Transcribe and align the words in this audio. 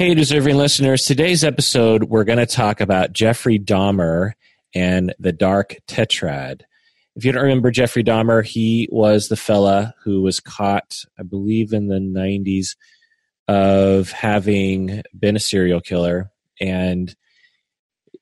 Hey, 0.00 0.14
deserving 0.14 0.56
listeners. 0.56 1.04
Today's 1.04 1.44
episode, 1.44 2.04
we're 2.04 2.24
going 2.24 2.38
to 2.38 2.46
talk 2.46 2.80
about 2.80 3.12
Jeffrey 3.12 3.58
Dahmer 3.58 4.32
and 4.74 5.14
the 5.18 5.30
Dark 5.30 5.76
Tetrad. 5.86 6.62
If 7.16 7.26
you 7.26 7.32
don't 7.32 7.42
remember 7.42 7.70
Jeffrey 7.70 8.02
Dahmer, 8.02 8.42
he 8.42 8.88
was 8.90 9.28
the 9.28 9.36
fella 9.36 9.94
who 10.02 10.22
was 10.22 10.40
caught, 10.40 11.04
I 11.18 11.22
believe, 11.22 11.74
in 11.74 11.88
the 11.88 11.98
90s 11.98 12.76
of 13.46 14.10
having 14.10 15.02
been 15.18 15.36
a 15.36 15.38
serial 15.38 15.82
killer. 15.82 16.30
And 16.62 17.14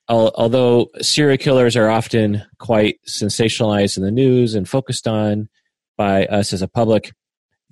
although 0.09 0.89
serial 1.01 1.39
killers 1.39 1.77
are 1.77 1.91
often 1.91 2.43
quite 2.59 2.99
sensationalized 3.09 3.97
in 3.97 4.03
the 4.03 4.11
news 4.11 4.57
and 4.57 4.69
focused 4.69 5.07
on 5.07 5.49
by 5.97 6.27
us 6.27 6.53
as 6.53 6.61
a 6.61 6.67
public, 6.67 7.13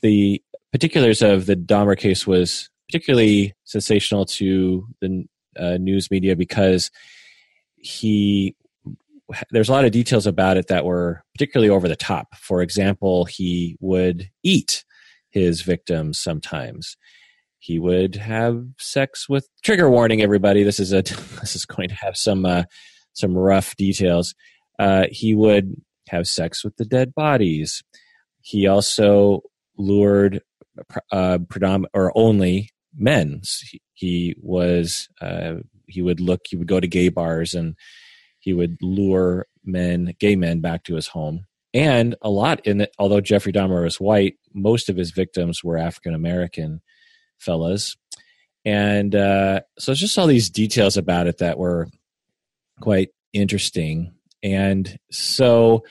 the 0.01 0.41
particulars 0.71 1.23
of 1.23 1.47
the 1.47 1.57
Dahmer 1.57 1.99
case 1.99 2.25
was 2.25 2.71
particularly 2.89 3.53
sensational 3.67 4.25
to 4.25 4.89
the 5.01 5.27
uh, 5.59 5.77
news 5.77 6.11
media 6.11 6.35
because 6.35 6.91
he 7.77 8.57
there's 9.51 9.69
a 9.69 9.73
lot 9.73 9.85
of 9.85 9.91
details 9.91 10.27
about 10.27 10.57
it 10.57 10.69
that 10.69 10.85
were 10.85 11.23
particularly 11.35 11.69
over 11.69 11.89
the 11.89 11.97
top. 11.97 12.37
For 12.37 12.63
example, 12.63 13.25
he 13.25 13.77
would 13.81 14.31
eat 14.45 14.85
his 15.31 15.63
victims 15.63 16.19
sometimes. 16.19 16.97
He 17.59 17.79
would 17.79 18.15
have 18.15 18.65
sex 18.79 19.29
with 19.29 19.49
trigger 19.65 19.91
warning 19.91 20.23
everybody. 20.23 20.63
This 20.63 20.79
is 20.79 20.93
a 20.93 21.03
this 21.41 21.57
is 21.57 21.65
going 21.65 21.89
to 21.89 21.95
have 21.97 22.17
some 22.17 22.47
uh, 22.47 22.65
some 23.13 23.37
rough 23.37 23.77
details. 23.77 24.35
Uh, 24.79 25.07
he 25.11 25.35
would 25.35 25.75
have 26.09 26.29
sex 26.29 26.63
with 26.63 26.77
the 26.77 26.85
dead 26.85 27.15
bodies. 27.15 27.83
He 28.43 28.69
also 28.69 29.43
lured 29.77 30.43
uh, 31.11 31.39
predominant 31.49 31.91
or 31.95 32.13
only 32.15 32.71
men. 32.97 33.43
He, 33.95 34.35
was 34.41 35.09
uh, 35.21 35.55
he 35.87 36.03
would 36.03 36.21
look. 36.21 36.43
He 36.49 36.57
would 36.57 36.69
go 36.69 36.81
to 36.81 36.89
gay 36.89 37.09
bars 37.09 37.55
and 37.55 37.77
he 38.39 38.53
would 38.53 38.77
lure 38.81 39.47
men, 39.65 40.15
gay 40.19 40.37
men, 40.37 40.61
back 40.61 40.85
to 40.85 40.95
his 40.95 41.09
home. 41.09 41.47
And 41.75 42.15
a 42.23 42.31
lot 42.31 42.67
in 42.67 42.83
it, 42.83 42.95
although 42.99 43.21
Jeffrey 43.21 43.53
Dahmer 43.53 43.83
was 43.83 44.01
white, 44.01 44.37
most 44.55 44.89
of 44.89 44.97
his 44.97 45.11
victims 45.11 45.63
were 45.63 45.77
African 45.77 46.15
American 46.15 46.81
fellas. 47.39 47.97
And 48.65 49.15
uh, 49.15 49.61
so 49.79 49.93
it's 49.93 50.01
just 50.01 50.19
all 50.19 50.27
these 50.27 50.51
details 50.51 50.97
about 50.97 51.27
it 51.27 51.39
that 51.39 51.59
were 51.59 51.89
quite 52.81 53.11
interesting. 53.33 54.15
And 54.43 54.99
so 55.11 55.85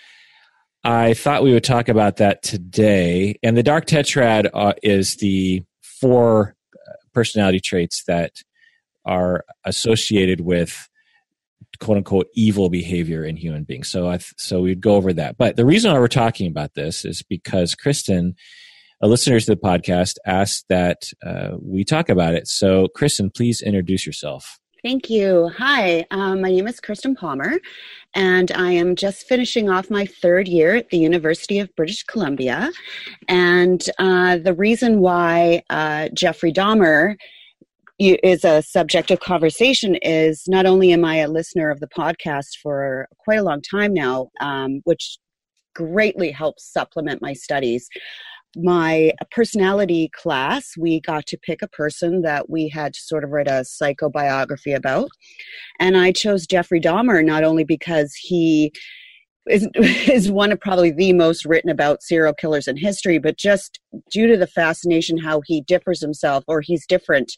I 0.84 1.14
thought 1.14 1.44
we 1.44 1.54
would 1.54 1.64
talk 1.64 1.88
about 1.88 2.18
that 2.18 2.44
today. 2.44 3.36
And 3.44 3.56
the 3.56 3.64
dark 3.64 3.86
tetrad 3.86 4.50
uh, 4.54 4.74
is 4.84 5.18
the 5.18 5.64
four 5.82 6.55
personality 7.16 7.60
traits 7.60 8.04
that 8.08 8.44
are 9.06 9.46
associated 9.64 10.42
with 10.42 10.90
quote 11.80 11.98
unquote 11.98 12.28
evil 12.36 12.70
behavior 12.70 13.24
in 13.24 13.36
human 13.38 13.64
beings. 13.64 13.90
So 13.90 14.10
I 14.10 14.20
so 14.38 14.62
we'd 14.62 14.82
go 14.82 14.96
over 14.96 15.14
that. 15.14 15.38
But 15.38 15.56
the 15.56 15.66
reason 15.66 15.92
why 15.92 16.00
we're 16.00 16.08
talking 16.08 16.48
about 16.48 16.74
this 16.74 17.06
is 17.06 17.22
because 17.24 17.76
Kirsten, 17.76 18.36
a 19.02 19.08
listener 19.08 19.40
to 19.40 19.46
the 19.46 19.56
podcast, 19.56 20.18
asked 20.26 20.66
that 20.70 21.12
uh, 21.26 21.52
we 21.62 21.84
talk 21.84 22.10
about 22.10 22.34
it. 22.34 22.48
So 22.48 22.88
Kirsten, 22.96 23.30
please 23.30 23.62
introduce 23.62 24.06
yourself. 24.06 24.60
Thank 24.86 25.10
you. 25.10 25.50
Hi, 25.58 26.06
um, 26.12 26.42
my 26.42 26.52
name 26.52 26.68
is 26.68 26.80
Kirsten 26.80 27.16
Palmer, 27.16 27.54
and 28.14 28.52
I 28.52 28.70
am 28.70 28.96
just 28.96 29.28
finishing 29.28 29.68
off 29.68 29.90
my 29.90 30.06
third 30.06 30.48
year 30.48 30.76
at 30.76 30.92
the 30.92 31.00
University 31.00 31.58
of 31.58 31.76
British 31.76 32.04
Columbia. 32.04 32.72
And 33.28 33.84
uh, 33.98 34.38
the 34.38 34.54
reason 34.54 35.00
why 35.00 35.64
uh, 35.72 36.10
Jeffrey 36.14 36.54
Dahmer 36.54 37.16
is 37.98 38.46
a 38.46 38.62
subject 38.62 39.10
of 39.10 39.22
conversation 39.22 39.96
is 40.04 40.44
not 40.48 40.68
only 40.68 40.94
am 40.94 41.04
I 41.04 41.16
a 41.16 41.30
listener 41.30 41.72
of 41.72 41.80
the 41.80 41.88
podcast 41.88 42.60
for 42.62 43.08
quite 43.18 43.40
a 43.40 43.44
long 43.44 43.64
time 43.64 43.92
now, 43.92 44.30
um, 44.40 44.82
which 44.84 45.18
greatly 45.74 46.30
helps 46.30 46.72
supplement 46.72 47.24
my 47.24 47.34
studies. 47.34 47.90
My 48.56 49.12
personality 49.32 50.10
class, 50.14 50.74
we 50.78 51.02
got 51.02 51.26
to 51.28 51.38
pick 51.38 51.62
a 51.62 51.68
person 51.68 52.22
that 52.22 52.50
we 52.50 52.70
had 52.70 52.94
to 52.94 53.00
sort 53.00 53.24
of 53.24 53.32
write 53.32 53.48
a 53.48 53.64
psychobiography 53.64 54.76
about. 54.76 55.10
And 55.80 55.98
I 55.98 56.12
chose 56.12 56.48
Jeffrey 56.48 56.80
Dahmer 56.80 57.24
not 57.24 57.44
only 57.44 57.64
because 57.64 58.14
he 58.16 58.72
is, 59.48 59.68
is 59.76 60.32
one 60.32 60.52
of 60.52 60.60
probably 60.60 60.92
the 60.92 61.14
most 61.14 61.46
written 61.46 61.70
about 61.70 62.02
serial 62.02 62.34
killers 62.34 62.68
in 62.68 62.78
history, 62.78 63.20
but 63.20 63.38
just 63.38 63.80
due 64.12 64.28
to 64.28 64.38
the 64.38 64.48
fascination 64.48 65.18
how 65.18 65.42
he 65.46 65.62
differs 65.62 66.02
himself 66.02 66.44
or 66.48 66.62
he's 66.62 66.86
different 66.88 67.34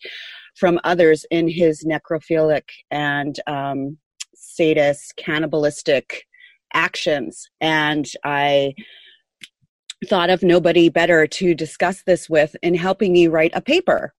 from 0.55 0.79
others 0.83 1.25
in 1.29 1.47
his 1.47 1.85
necrophilic 1.85 2.63
and 2.89 3.39
um, 3.47 3.97
sadist, 4.35 5.13
cannibalistic 5.17 6.23
actions. 6.73 7.47
And 7.61 8.07
I 8.23 8.73
thought 10.05 10.29
of 10.29 10.43
nobody 10.43 10.89
better 10.89 11.25
to 11.25 11.55
discuss 11.55 12.03
this 12.03 12.29
with 12.29 12.55
in 12.61 12.75
helping 12.75 13.13
me 13.13 13.27
write 13.27 13.51
a 13.53 13.61
paper 13.61 14.13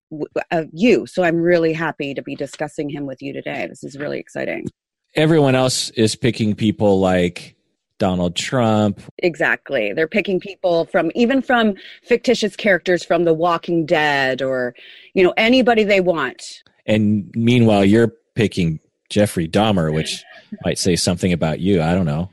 of 0.50 0.68
you. 0.72 1.06
So 1.06 1.22
I'm 1.22 1.36
really 1.36 1.72
happy 1.72 2.14
to 2.14 2.22
be 2.22 2.34
discussing 2.34 2.88
him 2.88 3.06
with 3.06 3.22
you 3.22 3.32
today. 3.32 3.66
This 3.68 3.84
is 3.84 3.96
really 3.96 4.18
exciting. 4.18 4.66
Everyone 5.14 5.54
else 5.54 5.90
is 5.90 6.16
picking 6.16 6.54
people 6.54 7.00
like 7.00 7.56
Donald 7.98 8.36
Trump. 8.36 9.00
Exactly. 9.18 9.92
They're 9.92 10.08
picking 10.08 10.40
people 10.40 10.86
from 10.86 11.10
even 11.14 11.42
from 11.42 11.74
fictitious 12.02 12.56
characters 12.56 13.04
from 13.04 13.24
The 13.24 13.34
Walking 13.34 13.86
Dead 13.86 14.42
or, 14.42 14.74
you 15.14 15.22
know, 15.22 15.34
anybody 15.36 15.84
they 15.84 16.00
want. 16.00 16.62
And 16.86 17.30
meanwhile, 17.34 17.84
you're 17.84 18.12
picking 18.34 18.80
Jeffrey 19.10 19.48
Dahmer, 19.48 19.92
which 19.92 20.22
might 20.64 20.78
say 20.78 20.96
something 20.96 21.32
about 21.32 21.60
you. 21.60 21.82
I 21.82 21.94
don't 21.94 22.06
know 22.06 22.30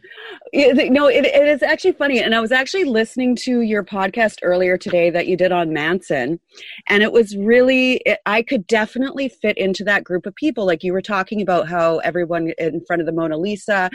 no, 0.55 1.07
it, 1.07 1.25
it 1.25 1.47
is 1.47 1.61
actually 1.61 1.91
funny. 1.93 2.21
And 2.21 2.33
I 2.33 2.39
was 2.39 2.51
actually 2.51 2.85
listening 2.85 3.35
to 3.37 3.61
your 3.61 3.83
podcast 3.83 4.39
earlier 4.41 4.77
today 4.77 5.09
that 5.09 5.27
you 5.27 5.35
did 5.35 5.51
on 5.51 5.73
Manson. 5.73 6.39
And 6.87 7.03
it 7.03 7.11
was 7.11 7.35
really, 7.35 7.95
it, 8.05 8.19
I 8.25 8.41
could 8.41 8.65
definitely 8.67 9.27
fit 9.27 9.57
into 9.57 9.83
that 9.83 10.03
group 10.03 10.25
of 10.25 10.33
people. 10.35 10.65
Like 10.65 10.83
you 10.83 10.93
were 10.93 11.01
talking 11.01 11.41
about 11.41 11.67
how 11.67 11.97
everyone 11.99 12.53
in 12.57 12.81
front 12.85 13.01
of 13.01 13.05
the 13.05 13.11
Mona 13.11 13.37
Lisa, 13.37 13.89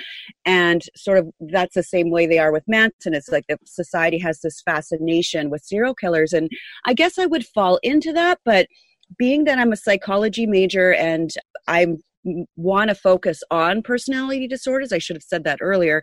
and 0.44 0.82
sort 0.94 1.18
of 1.18 1.30
that's 1.40 1.74
the 1.74 1.82
same 1.82 2.10
way 2.10 2.26
they 2.26 2.38
are 2.38 2.52
with 2.52 2.64
Manson. 2.66 3.14
It's 3.14 3.30
like 3.30 3.46
the 3.48 3.58
society 3.64 4.18
has 4.18 4.40
this 4.40 4.60
fascination 4.60 5.48
with 5.50 5.64
serial 5.64 5.94
killers. 5.94 6.32
And 6.32 6.50
I 6.84 6.92
guess 6.92 7.18
I 7.18 7.26
would 7.26 7.46
fall 7.46 7.78
into 7.82 8.12
that. 8.12 8.38
But 8.44 8.66
being 9.18 9.44
that 9.44 9.58
I'm 9.58 9.72
a 9.72 9.76
psychology 9.76 10.46
major 10.46 10.92
and 10.94 11.30
I'm 11.66 12.02
want 12.56 12.88
to 12.88 12.94
focus 12.94 13.42
on 13.50 13.82
personality 13.82 14.46
disorders 14.46 14.92
i 14.92 14.98
should 14.98 15.16
have 15.16 15.22
said 15.22 15.44
that 15.44 15.58
earlier. 15.60 16.02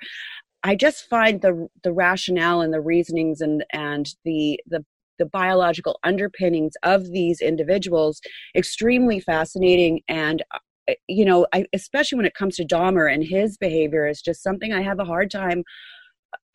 I 0.63 0.75
just 0.75 1.07
find 1.09 1.41
the 1.41 1.67
the 1.83 1.93
rationale 1.93 2.61
and 2.61 2.73
the 2.73 2.81
reasonings 2.81 3.41
and 3.41 3.63
and 3.71 4.07
the 4.25 4.59
the 4.67 4.83
the 5.19 5.25
biological 5.25 5.97
underpinnings 6.03 6.73
of 6.83 7.11
these 7.11 7.41
individuals 7.41 8.21
extremely 8.55 9.19
fascinating 9.19 10.01
and 10.07 10.43
uh, 10.53 10.93
you 11.07 11.25
know 11.25 11.47
I, 11.53 11.65
especially 11.73 12.17
when 12.17 12.25
it 12.25 12.33
comes 12.33 12.55
to 12.57 12.65
Dahmer 12.65 13.11
and 13.11 13.23
his 13.23 13.57
behavior 13.57 14.07
is 14.07 14.21
just 14.21 14.43
something 14.43 14.73
I 14.73 14.81
have 14.81 14.99
a 14.99 15.05
hard 15.05 15.31
time 15.31 15.63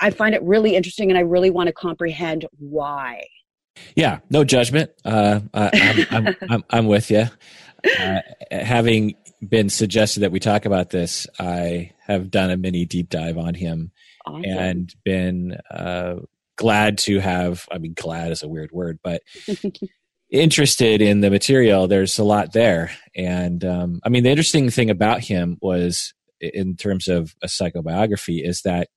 I 0.00 0.10
find 0.10 0.34
it 0.34 0.42
really 0.42 0.76
interesting 0.76 1.10
and 1.10 1.18
I 1.18 1.22
really 1.22 1.50
want 1.50 1.68
to 1.68 1.72
comprehend 1.72 2.46
why. 2.58 3.24
Yeah 3.96 4.18
no 4.30 4.44
judgment. 4.44 4.90
Uh, 5.04 5.40
I, 5.54 5.70
I'm, 5.72 6.26
I'm, 6.26 6.36
I'm, 6.50 6.64
I'm, 6.70 6.86
with 6.86 7.10
you 7.10 7.26
uh, 7.98 8.20
having 8.50 9.14
been 9.46 9.68
suggested 9.68 10.20
that 10.20 10.32
we 10.32 10.40
talk 10.40 10.64
about 10.64 10.90
this, 10.90 11.26
I 11.38 11.92
have 12.06 12.30
done 12.30 12.50
a 12.50 12.56
mini 12.56 12.84
deep 12.84 13.08
dive 13.08 13.38
on 13.38 13.54
him 13.54 13.90
awesome. 14.26 14.44
and 14.44 14.94
been 15.04 15.58
uh, 15.70 16.16
glad 16.56 16.98
to 16.98 17.18
have. 17.18 17.66
I 17.70 17.78
mean, 17.78 17.94
glad 17.94 18.32
is 18.32 18.42
a 18.42 18.48
weird 18.48 18.70
word, 18.72 19.00
but 19.02 19.22
interested 20.30 21.02
in 21.02 21.20
the 21.20 21.30
material. 21.30 21.88
There's 21.88 22.18
a 22.18 22.24
lot 22.24 22.52
there, 22.52 22.92
and 23.16 23.64
um, 23.64 24.00
I 24.04 24.08
mean, 24.08 24.22
the 24.22 24.30
interesting 24.30 24.70
thing 24.70 24.90
about 24.90 25.20
him 25.20 25.58
was, 25.60 26.14
in 26.40 26.76
terms 26.76 27.08
of 27.08 27.34
a 27.42 27.46
psychobiography, 27.46 28.46
is 28.46 28.62
that 28.62 28.88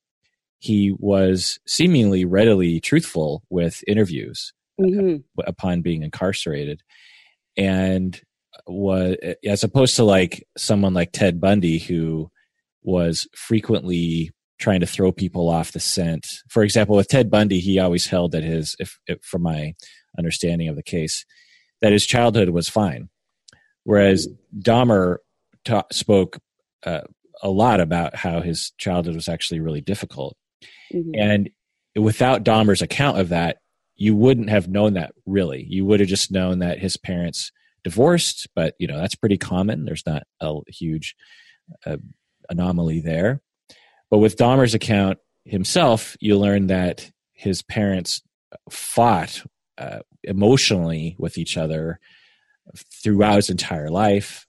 he 0.59 0.95
was 0.97 1.59
seemingly 1.67 2.25
readily 2.25 2.79
truthful 2.79 3.43
with 3.49 3.83
interviews 3.87 4.53
mm-hmm. 4.79 5.17
upon 5.45 5.81
being 5.81 6.03
incarcerated, 6.03 6.83
and 7.57 8.21
was 8.67 9.15
as 9.45 9.63
opposed 9.63 9.95
to 9.95 10.03
like 10.03 10.47
someone 10.57 10.93
like 10.93 11.11
Ted 11.11 11.39
Bundy 11.39 11.79
who 11.79 12.29
was 12.83 13.27
frequently 13.35 14.31
trying 14.59 14.79
to 14.79 14.85
throw 14.85 15.11
people 15.11 15.49
off 15.49 15.71
the 15.71 15.79
scent. 15.79 16.27
For 16.49 16.63
example, 16.63 16.95
with 16.95 17.07
Ted 17.07 17.29
Bundy, 17.29 17.59
he 17.59 17.79
always 17.79 18.07
held 18.07 18.31
that 18.31 18.43
his, 18.43 18.75
if, 18.79 18.97
if 19.07 19.21
from 19.23 19.41
my 19.41 19.73
understanding 20.17 20.69
of 20.69 20.75
the 20.75 20.83
case, 20.83 21.25
that 21.81 21.91
his 21.91 22.05
childhood 22.05 22.49
was 22.49 22.69
fine, 22.69 23.09
whereas 23.83 24.29
Dahmer 24.57 25.17
ta- 25.65 25.83
spoke 25.91 26.39
uh, 26.85 27.01
a 27.43 27.49
lot 27.49 27.81
about 27.81 28.15
how 28.15 28.39
his 28.39 28.71
childhood 28.77 29.15
was 29.15 29.27
actually 29.27 29.59
really 29.59 29.81
difficult, 29.81 30.37
mm-hmm. 30.93 31.11
and 31.15 31.49
without 31.95 32.43
Dahmer's 32.45 32.81
account 32.81 33.19
of 33.19 33.29
that, 33.29 33.57
you 33.97 34.15
wouldn't 34.15 34.49
have 34.49 34.67
known 34.67 34.93
that 34.93 35.13
really. 35.25 35.65
You 35.67 35.85
would 35.85 35.99
have 35.99 36.09
just 36.09 36.31
known 36.31 36.59
that 36.59 36.79
his 36.79 36.97
parents 36.97 37.51
divorced, 37.85 38.47
but 38.55 38.73
you 38.79 38.87
know 38.87 38.97
that's 38.97 39.15
pretty 39.15 39.37
common. 39.37 39.85
There's 39.85 40.05
not 40.05 40.23
a 40.41 40.59
huge 40.67 41.15
uh, 41.85 41.97
anomaly 42.49 42.99
there. 42.99 43.41
But 44.09 44.17
with 44.17 44.37
Dahmer's 44.37 44.73
account 44.73 45.19
himself, 45.45 46.17
you 46.19 46.37
learn 46.37 46.67
that 46.67 47.09
his 47.33 47.61
parents 47.61 48.21
fought 48.69 49.43
uh, 49.77 49.99
emotionally 50.23 51.15
with 51.19 51.37
each 51.37 51.57
other 51.57 51.99
throughout 53.03 53.35
his 53.35 53.49
entire 53.49 53.89
life. 53.89 54.47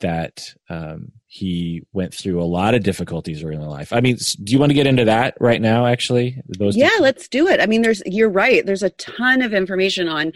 That 0.00 0.52
um, 0.68 1.12
he 1.26 1.82
went 1.92 2.12
through 2.12 2.42
a 2.42 2.44
lot 2.44 2.74
of 2.74 2.82
difficulties 2.82 3.42
early 3.42 3.54
in 3.54 3.62
life. 3.62 3.92
I 3.92 4.00
mean, 4.00 4.18
do 4.42 4.52
you 4.52 4.58
want 4.58 4.70
to 4.70 4.74
get 4.74 4.88
into 4.88 5.04
that 5.04 5.36
right 5.40 5.62
now? 5.62 5.86
Actually, 5.86 6.42
those. 6.58 6.76
Yeah, 6.76 6.98
let's 7.00 7.28
do 7.28 7.46
it. 7.46 7.60
I 7.60 7.66
mean, 7.66 7.82
there's. 7.82 8.02
You're 8.04 8.28
right. 8.28 8.66
There's 8.66 8.82
a 8.82 8.90
ton 8.90 9.40
of 9.40 9.54
information 9.54 10.08
on 10.08 10.32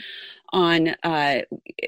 on 0.53 0.95
uh 1.03 1.41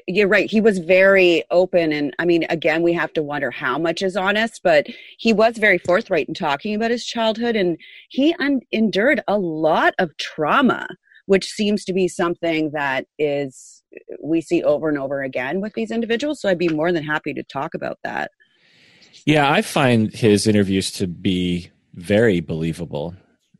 you're 0.07 0.27
right 0.27 0.49
he 0.49 0.61
was 0.61 0.79
very 0.79 1.43
open 1.49 1.91
and 1.91 2.13
i 2.19 2.25
mean 2.25 2.45
again 2.49 2.83
we 2.83 2.93
have 2.93 3.11
to 3.11 3.23
wonder 3.23 3.49
how 3.49 3.77
much 3.77 4.01
is 4.01 4.15
honest 4.15 4.61
but 4.63 4.85
he 5.17 5.33
was 5.33 5.57
very 5.57 5.77
forthright 5.79 6.27
in 6.27 6.33
talking 6.33 6.75
about 6.75 6.91
his 6.91 7.05
childhood 7.05 7.55
and 7.55 7.77
he 8.09 8.35
un- 8.39 8.61
endured 8.71 9.21
a 9.27 9.37
lot 9.37 9.93
of 9.99 10.15
trauma 10.17 10.87
which 11.25 11.45
seems 11.45 11.83
to 11.85 11.93
be 11.93 12.07
something 12.07 12.71
that 12.71 13.05
is 13.17 13.83
we 14.23 14.41
see 14.41 14.63
over 14.63 14.89
and 14.89 14.97
over 14.97 15.21
again 15.21 15.59
with 15.59 15.73
these 15.73 15.91
individuals 15.91 16.39
so 16.39 16.49
i'd 16.49 16.57
be 16.57 16.69
more 16.69 16.91
than 16.91 17.03
happy 17.03 17.33
to 17.33 17.43
talk 17.43 17.73
about 17.73 17.97
that 18.03 18.29
yeah 19.25 19.51
i 19.51 19.61
find 19.61 20.13
his 20.13 20.45
interviews 20.45 20.91
to 20.91 21.07
be 21.07 21.69
very 21.93 22.39
believable 22.39 23.15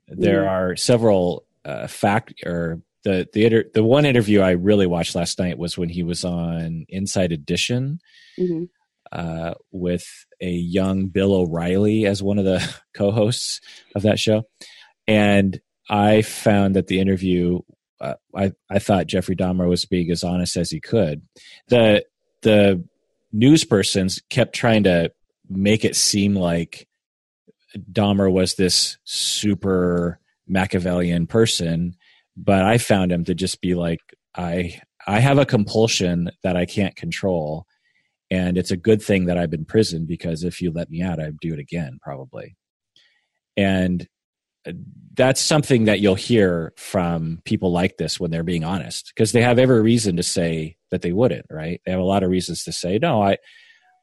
there 0.07 0.43
mm. 0.43 0.49
are 0.49 0.75
several 0.75 1.45
uh, 1.65 1.87
fact 1.87 2.33
or 2.45 2.81
the 3.03 3.27
the 3.33 3.45
inter- 3.45 3.69
the 3.73 3.83
one 3.83 4.05
interview 4.05 4.41
I 4.41 4.51
really 4.51 4.87
watched 4.87 5.15
last 5.15 5.39
night 5.39 5.57
was 5.57 5.77
when 5.77 5.89
he 5.89 6.03
was 6.03 6.23
on 6.23 6.85
Inside 6.89 7.31
Edition 7.31 7.99
mm-hmm. 8.39 8.65
uh, 9.11 9.53
with 9.71 10.05
a 10.39 10.49
young 10.49 11.07
Bill 11.07 11.33
O'Reilly 11.33 12.05
as 12.05 12.21
one 12.21 12.39
of 12.39 12.45
the 12.45 12.75
co-hosts 12.93 13.61
of 13.95 14.03
that 14.03 14.19
show, 14.19 14.43
and 15.07 15.59
I 15.89 16.21
found 16.21 16.75
that 16.75 16.87
the 16.87 16.99
interview. 16.99 17.59
Uh, 17.99 18.15
I 18.35 18.51
I 18.67 18.79
thought 18.79 19.05
Jeffrey 19.05 19.35
Dahmer 19.35 19.69
was 19.69 19.85
being 19.85 20.09
as 20.09 20.23
honest 20.23 20.57
as 20.57 20.71
he 20.71 20.79
could. 20.79 21.21
The 21.67 22.03
the 22.41 22.83
news 23.31 23.63
persons 23.63 24.21
kept 24.29 24.55
trying 24.55 24.83
to 24.83 25.11
make 25.47 25.85
it 25.85 25.95
seem 25.95 26.35
like 26.35 26.87
Dahmer 27.91 28.31
was 28.31 28.55
this 28.55 28.97
super 29.03 30.19
Machiavellian 30.47 31.27
person 31.27 31.95
but 32.35 32.63
I 32.63 32.77
found 32.77 33.11
him 33.11 33.25
to 33.25 33.35
just 33.35 33.61
be 33.61 33.75
like, 33.75 33.99
I 34.35 34.79
I 35.07 35.19
have 35.19 35.37
a 35.37 35.45
compulsion 35.45 36.29
that 36.43 36.55
I 36.55 36.65
can't 36.65 36.95
control, 36.95 37.65
and 38.29 38.57
it's 38.57 38.71
a 38.71 38.77
good 38.77 39.01
thing 39.01 39.25
that 39.25 39.37
I've 39.37 39.49
been 39.49 39.65
prisoned 39.65 40.07
because 40.07 40.43
if 40.43 40.61
you 40.61 40.71
let 40.71 40.89
me 40.89 41.01
out, 41.01 41.19
I'd 41.19 41.37
do 41.41 41.53
it 41.53 41.59
again 41.59 41.99
probably. 42.01 42.55
And 43.57 44.07
uh, 44.65 44.71
that's 45.13 45.41
something 45.41 45.85
that 45.85 45.99
you'll 45.99 46.15
hear 46.15 46.73
from 46.77 47.41
people 47.45 47.71
like 47.71 47.97
this 47.97 48.19
when 48.19 48.31
they're 48.31 48.43
being 48.43 48.63
honest 48.63 49.11
because 49.13 49.31
they 49.31 49.41
have 49.41 49.59
every 49.59 49.81
reason 49.81 50.15
to 50.15 50.23
say 50.23 50.77
that 50.91 51.01
they 51.01 51.11
wouldn't 51.11 51.45
right? 51.49 51.81
They 51.85 51.91
have 51.91 51.99
a 51.99 52.05
lot 52.05 52.23
of 52.23 52.29
reasons 52.29 52.63
to 52.63 52.71
say 52.71 52.97
no 52.97 53.21
i 53.21 53.37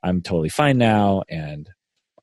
i'm 0.02 0.20
totally 0.20 0.48
fine 0.48 0.78
now 0.78 1.22
and 1.28 1.70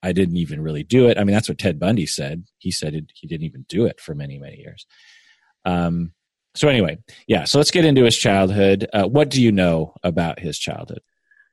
i 0.04 0.12
didn't 0.12 0.38
even 0.38 0.62
really 0.62 0.84
do 0.84 1.08
it. 1.08 1.18
I 1.18 1.24
mean 1.24 1.34
that's 1.34 1.50
what 1.50 1.58
ted 1.58 1.80
bundy 1.80 2.06
said. 2.06 2.46
He 2.58 2.72
said 2.72 2.94
it, 2.94 3.06
he 3.14 3.28
didn't 3.28 3.46
even 3.46 3.66
do 3.68 3.86
it 3.86 4.00
for 4.00 4.14
many 4.14 4.38
many 4.38 4.58
years 4.58 4.86
um, 5.66 6.12
so 6.56 6.70
anyway, 6.70 6.98
yeah. 7.28 7.44
So 7.44 7.58
let's 7.58 7.72
get 7.72 7.86
into 7.86 8.04
his 8.04 8.18
childhood. 8.18 8.88
Uh, 8.94 9.08
what 9.08 9.30
do 9.30 9.42
you 9.42 9.52
know 9.52 9.94
about 10.04 10.40
his 10.40 10.58
childhood? 10.58 11.02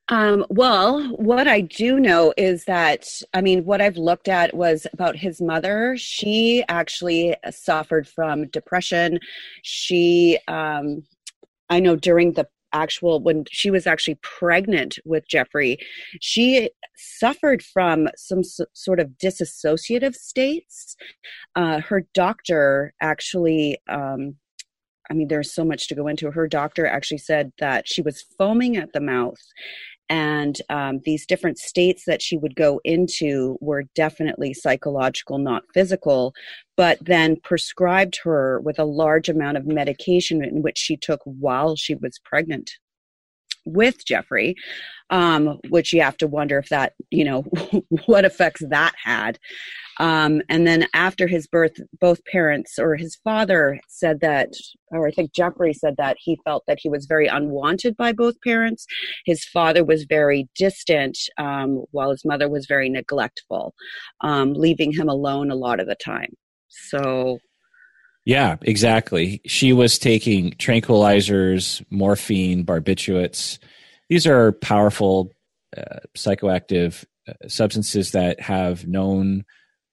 Um, 0.09 0.45
well, 0.49 1.03
what 1.17 1.49
I 1.49 1.61
do 1.61 1.99
know 1.99 2.35
is 2.37 2.65
that, 2.65 3.07
I 3.33 3.41
mean, 3.41 3.65
what 3.65 3.81
I've 3.81 3.97
looked 3.97 4.29
at 4.29 4.55
was 4.55 4.87
about 4.93 5.17
his 5.17 5.41
mother. 5.41 5.97
She 5.97 6.65
actually 6.69 7.37
suffered 7.51 8.07
from 8.07 8.49
depression. 8.49 9.21
She, 9.63 10.39
um, 10.49 11.05
I 11.71 11.81
know 11.81 11.97
during 11.97 12.33
the 12.33 12.49
actual 12.73 13.21
when 13.21 13.45
she 13.51 13.71
was 13.71 13.87
actually 13.87 14.19
pregnant 14.23 14.99
with 15.05 15.29
Jeffrey, 15.29 15.79
she 16.21 16.71
suffered 16.97 17.63
from 17.63 18.09
some 18.17 18.41
s- 18.41 18.61
sort 18.73 19.01
of 19.01 19.11
disassociative 19.23 20.15
states. 20.15 20.97
Uh, 21.55 21.81
her 21.81 22.07
doctor 22.15 22.95
actually. 23.01 23.79
Um, 23.89 24.37
I 25.11 25.15
mean, 25.15 25.29
there's 25.29 25.53
so 25.53 25.65
much 25.65 25.89
to 25.89 25.95
go 25.95 26.07
into. 26.07 26.31
Her 26.31 26.49
doctor 26.49 26.87
actually 26.87 27.19
said 27.19 27.53
that 27.59 27.87
she 27.87 28.01
was 28.01 28.25
foaming 28.39 28.77
at 28.77 28.93
the 28.95 29.01
mouth 29.01 29.41
and 30.09 30.61
um, 30.69 31.01
these 31.05 31.27
different 31.27 31.59
states 31.59 32.05
that 32.07 32.21
she 32.21 32.37
would 32.37 32.55
go 32.57 32.81
into 32.85 33.57
were 33.61 33.85
definitely 33.95 34.53
psychological 34.53 35.39
not 35.39 35.63
physical 35.73 36.35
but 36.77 36.99
then 37.03 37.37
prescribed 37.37 38.19
her 38.23 38.61
with 38.61 38.79
a 38.79 38.85
large 38.85 39.29
amount 39.29 39.57
of 39.57 39.67
medication 39.67 40.45
in 40.45 40.63
which 40.63 40.79
she 40.79 40.97
took 40.97 41.21
while 41.25 41.77
she 41.77 41.95
was 41.95 42.19
pregnant 42.25 42.73
with 43.65 44.05
Jeffrey, 44.05 44.57
um, 45.11 45.59
which 45.69 45.93
you 45.93 46.03
have 46.03 46.17
to 46.19 46.27
wonder 46.27 46.59
if 46.59 46.69
that, 46.71 46.95
you 47.11 47.25
know, 47.25 47.43
what 48.07 48.25
effects 48.25 48.63
that 48.69 48.95
had. 49.03 49.39
Um, 50.03 50.43
and 50.49 50.67
then 50.67 50.89
after 50.95 51.29
his 51.29 51.47
birth, 51.47 51.79
both 52.01 52.25
parents 52.25 52.77
or 52.77 52.97
his 52.97 53.15
father 53.23 53.79
said 53.87 54.19
that, 54.19 54.49
or 54.91 55.07
I 55.07 55.13
think 55.13 55.33
Jeffrey 55.33 55.73
said 55.73 55.95
that 55.97 56.17
he 56.19 56.41
felt 56.45 56.65
that 56.67 56.81
he 56.81 56.89
was 56.89 57.07
very 57.07 57.29
unwanted 57.29 57.97
by 57.97 58.11
both 58.11 58.41
parents. 58.41 58.85
His 59.25 59.45
father 59.45 59.85
was 59.85 60.03
very 60.03 60.49
distant, 60.57 61.17
um, 61.39 61.85
while 61.93 62.11
his 62.11 62.25
mother 62.25 62.49
was 62.49 62.67
very 62.67 62.89
neglectful, 62.89 63.75
um, 64.23 64.55
leaving 64.55 64.91
him 64.91 65.09
alone 65.09 65.53
a 65.53 65.55
lot 65.55 65.79
of 65.79 65.87
the 65.87 65.95
time. 65.95 66.35
So 66.67 67.39
yeah, 68.25 68.57
exactly. 68.63 69.41
She 69.47 69.73
was 69.73 70.01
taking 70.01 70.51
tranquilizers, 70.55 71.81
morphine, 71.91 72.65
barbiturates. 72.65 73.61
These 74.09 74.27
are 74.27 74.51
powerful 74.51 75.31
uh, 75.77 76.01
psychoactive 76.17 77.05
uh, 77.29 77.35
substances 77.47 78.11
that 78.13 78.41
have 78.41 78.85
known 78.89 79.45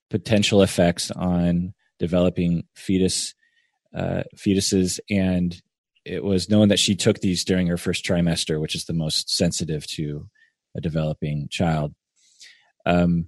potential 0.09 0.61
effects 0.61 1.11
on 1.11 1.73
developing 1.99 2.63
fetus 2.75 3.33
uh, 3.95 4.23
fetuses, 4.35 4.99
and 5.09 5.61
it 6.05 6.23
was 6.23 6.49
known 6.49 6.69
that 6.69 6.79
she 6.79 6.95
took 6.95 7.19
these 7.19 7.43
during 7.43 7.67
her 7.67 7.77
first 7.77 8.05
trimester, 8.05 8.59
which 8.59 8.75
is 8.75 8.85
the 8.85 8.93
most 8.93 9.29
sensitive 9.29 9.85
to 9.87 10.27
a 10.75 10.81
developing 10.81 11.47
child. 11.49 11.93
Um, 12.85 13.27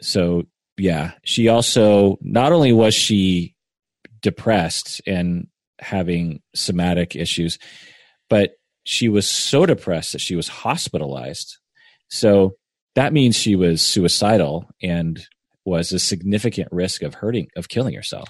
so 0.00 0.44
yeah, 0.76 1.12
she 1.24 1.48
also 1.48 2.18
not 2.20 2.52
only 2.52 2.72
was 2.72 2.94
she 2.94 3.54
depressed 4.20 5.00
and 5.06 5.48
having 5.80 6.40
somatic 6.54 7.14
issues, 7.14 7.58
but 8.28 8.52
she 8.84 9.08
was 9.08 9.28
so 9.28 9.66
depressed 9.66 10.12
that 10.12 10.20
she 10.20 10.36
was 10.36 10.48
hospitalized. 10.48 11.58
So 12.08 12.56
that 12.94 13.12
means 13.12 13.36
she 13.36 13.54
was 13.54 13.82
suicidal 13.82 14.68
and 14.82 15.24
was 15.68 15.92
a 15.92 15.98
significant 15.98 16.68
risk 16.72 17.02
of 17.02 17.14
hurting, 17.14 17.48
of 17.56 17.68
killing 17.68 17.94
herself. 17.94 18.28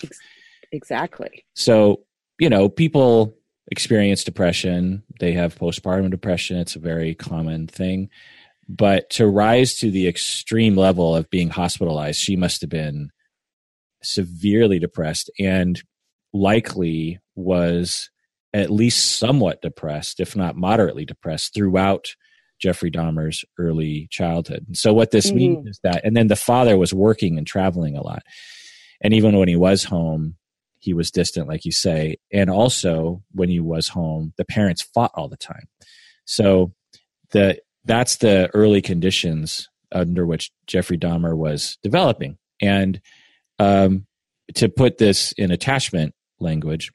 Exactly. 0.73 1.45
So, 1.54 2.02
you 2.38 2.50
know, 2.50 2.68
people 2.68 3.35
experience 3.71 4.25
depression, 4.25 5.02
they 5.21 5.33
have 5.33 5.59
postpartum 5.59 6.11
depression. 6.11 6.59
It's 6.59 6.76
a 6.76 6.80
very 6.80 7.14
common 7.14 7.66
thing. 7.66 8.11
But 8.68 9.09
to 9.11 9.26
rise 9.26 9.76
to 9.76 9.90
the 9.90 10.07
extreme 10.07 10.76
level 10.76 11.16
of 11.16 11.30
being 11.30 11.49
hospitalized, 11.50 12.21
she 12.21 12.37
must 12.37 12.61
have 12.61 12.71
been 12.71 13.11
severely 14.02 14.78
depressed 14.78 15.30
and 15.38 15.83
likely 16.33 17.18
was 17.35 18.11
at 18.52 18.71
least 18.71 19.18
somewhat 19.18 19.62
depressed, 19.62 20.21
if 20.21 20.37
not 20.37 20.57
moderately 20.57 21.04
depressed, 21.04 21.54
throughout 21.54 22.14
Jeffrey 22.58 22.90
Dahmer's 22.90 23.44
early 23.58 24.08
childhood. 24.10 24.64
And 24.66 24.76
so, 24.76 24.92
what 24.92 25.10
this 25.10 25.28
mm-hmm. 25.28 25.36
means 25.36 25.66
is 25.66 25.80
that, 25.82 26.04
and 26.04 26.16
then 26.16 26.28
the 26.28 26.36
father 26.36 26.76
was 26.76 26.92
working 26.92 27.38
and 27.38 27.46
traveling 27.46 27.96
a 27.96 28.02
lot. 28.02 28.22
And 29.00 29.14
even 29.14 29.36
when 29.36 29.48
he 29.48 29.56
was 29.56 29.84
home, 29.84 30.36
he 30.80 30.94
was 30.94 31.10
distant, 31.10 31.48
like 31.48 31.64
you 31.64 31.72
say. 31.72 32.16
And 32.32 32.50
also, 32.50 33.22
when 33.32 33.48
he 33.48 33.60
was 33.60 33.88
home, 33.88 34.32
the 34.36 34.44
parents 34.44 34.82
fought 34.82 35.12
all 35.14 35.28
the 35.28 35.36
time. 35.36 35.68
So, 36.24 36.72
the 37.30 37.60
that's 37.84 38.16
the 38.16 38.50
early 38.54 38.82
conditions 38.82 39.68
under 39.92 40.26
which 40.26 40.50
Jeffrey 40.66 40.98
Dahmer 40.98 41.36
was 41.36 41.78
developing. 41.82 42.36
And 42.60 43.00
um, 43.58 44.06
to 44.54 44.68
put 44.68 44.98
this 44.98 45.32
in 45.32 45.50
attachment 45.50 46.14
language 46.38 46.92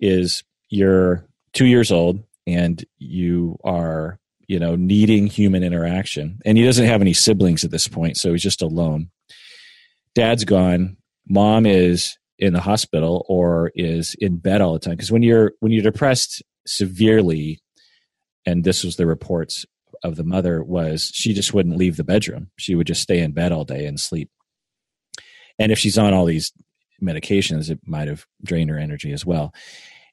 is 0.00 0.42
you're 0.68 1.26
two 1.52 1.66
years 1.66 1.90
old 1.90 2.22
and 2.46 2.84
you 2.98 3.58
are 3.64 4.18
you 4.48 4.58
know 4.58 4.74
needing 4.74 5.26
human 5.26 5.62
interaction 5.62 6.40
and 6.44 6.58
he 6.58 6.64
doesn't 6.64 6.86
have 6.86 7.00
any 7.00 7.12
siblings 7.12 7.64
at 7.64 7.70
this 7.70 7.86
point 7.86 8.16
so 8.16 8.32
he's 8.32 8.42
just 8.42 8.62
alone 8.62 9.10
dad's 10.14 10.44
gone 10.44 10.96
mom 11.28 11.64
is 11.66 12.18
in 12.38 12.52
the 12.52 12.60
hospital 12.60 13.24
or 13.28 13.70
is 13.74 14.16
in 14.18 14.38
bed 14.38 14.60
all 14.60 14.72
the 14.72 14.78
time 14.78 14.94
because 14.94 15.12
when 15.12 15.22
you're 15.22 15.52
when 15.60 15.70
you're 15.70 15.82
depressed 15.82 16.42
severely 16.66 17.60
and 18.46 18.64
this 18.64 18.82
was 18.82 18.96
the 18.96 19.06
reports 19.06 19.66
of 20.02 20.16
the 20.16 20.24
mother 20.24 20.62
was 20.62 21.10
she 21.12 21.32
just 21.32 21.52
wouldn't 21.52 21.76
leave 21.76 21.96
the 21.96 22.04
bedroom. 22.04 22.50
She 22.56 22.74
would 22.74 22.86
just 22.86 23.02
stay 23.02 23.20
in 23.20 23.32
bed 23.32 23.52
all 23.52 23.64
day 23.64 23.86
and 23.86 23.98
sleep. 23.98 24.30
And 25.58 25.72
if 25.72 25.78
she's 25.78 25.98
on 25.98 26.14
all 26.14 26.24
these 26.24 26.52
medications, 27.02 27.70
it 27.70 27.80
might 27.84 28.08
have 28.08 28.26
drained 28.42 28.70
her 28.70 28.78
energy 28.78 29.12
as 29.12 29.26
well. 29.26 29.52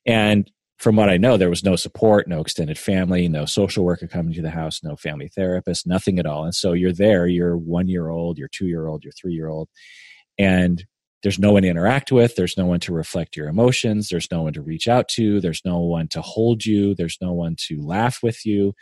And 0.06 0.50
from 0.78 0.98
what 0.98 1.10
I 1.10 1.18
know, 1.18 1.38
there 1.38 1.50
was 1.50 1.64
no 1.64 1.76
support, 1.76 2.28
no 2.28 2.42
extended 2.42 2.78
family, 2.78 3.28
no 3.28 3.46
social 3.46 3.86
worker 3.86 4.08
coming 4.08 4.34
to 4.34 4.42
the 4.42 4.50
house, 4.50 4.84
no 4.84 4.96
family 4.96 5.30
therapist, 5.30 5.88
nothing 5.88 6.20
at 6.20 6.26
all. 6.26 6.44
And 6.44 6.54
so 6.54 6.74
you're 6.74 6.92
there, 6.92 7.28
you're 7.28 7.58
one 7.58 7.88
year 7.88 8.10
old, 8.10 8.38
you're 8.38 8.50
two 8.50 8.68
year 8.68 8.88
old, 8.88 9.04
you're 9.04 9.14
three 9.14 9.34
year 9.34 9.48
old, 9.48 9.70
and 10.38 10.86
there's 11.24 11.40
no 11.40 11.54
one 11.54 11.64
to 11.64 11.70
interact 11.70 12.12
with, 12.12 12.36
there's 12.36 12.58
no 12.58 12.66
one 12.66 12.80
to 12.82 12.94
reflect 12.94 13.36
your 13.36 13.48
emotions, 13.48 14.10
there's 14.10 14.30
no 14.30 14.44
one 14.44 14.54
to 14.54 14.62
reach 14.62 14.88
out 14.88 15.08
to, 15.08 15.40
there's 15.42 15.62
no 15.66 15.80
one 15.80 16.08
to 16.10 16.22
hold 16.22 16.66
you, 16.66 16.94
there's 16.94 17.18
no 17.22 17.34
one 17.34 17.56
to 17.68 17.82
laugh 17.82 18.20
with 18.22 18.46
you. 18.46 18.74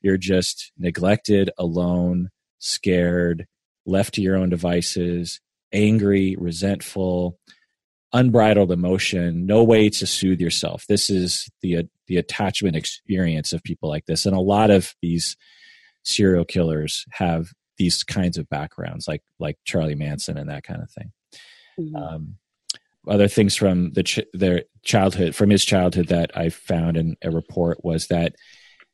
You're 0.00 0.16
just 0.16 0.72
neglected, 0.78 1.50
alone, 1.58 2.30
scared, 2.58 3.46
left 3.84 4.14
to 4.14 4.22
your 4.22 4.36
own 4.36 4.48
devices, 4.48 5.40
angry, 5.72 6.36
resentful, 6.38 7.38
unbridled 8.12 8.72
emotion, 8.72 9.46
no 9.46 9.62
way 9.62 9.88
to 9.88 10.06
soothe 10.06 10.40
yourself. 10.40 10.84
This 10.88 11.10
is 11.10 11.48
the 11.62 11.78
uh, 11.78 11.82
the 12.06 12.16
attachment 12.16 12.76
experience 12.76 13.52
of 13.52 13.62
people 13.62 13.88
like 13.88 14.06
this, 14.06 14.26
and 14.26 14.34
a 14.34 14.40
lot 14.40 14.70
of 14.70 14.94
these 15.02 15.36
serial 16.02 16.44
killers 16.44 17.04
have 17.12 17.48
these 17.78 18.02
kinds 18.02 18.36
of 18.36 18.48
backgrounds, 18.48 19.06
like 19.06 19.22
like 19.38 19.58
Charlie 19.64 19.94
Manson 19.94 20.36
and 20.36 20.50
that 20.50 20.64
kind 20.64 20.82
of 20.82 20.90
thing. 20.90 21.12
Mm-hmm. 21.78 21.96
Um, 21.96 22.36
other 23.08 23.28
things 23.28 23.56
from 23.56 23.92
the 23.92 24.02
ch- 24.02 24.20
their 24.32 24.64
childhood, 24.82 25.34
from 25.34 25.50
his 25.50 25.64
childhood, 25.64 26.08
that 26.08 26.36
I 26.36 26.50
found 26.50 26.96
in 26.96 27.16
a 27.22 27.30
report 27.30 27.84
was 27.84 28.08
that 28.08 28.34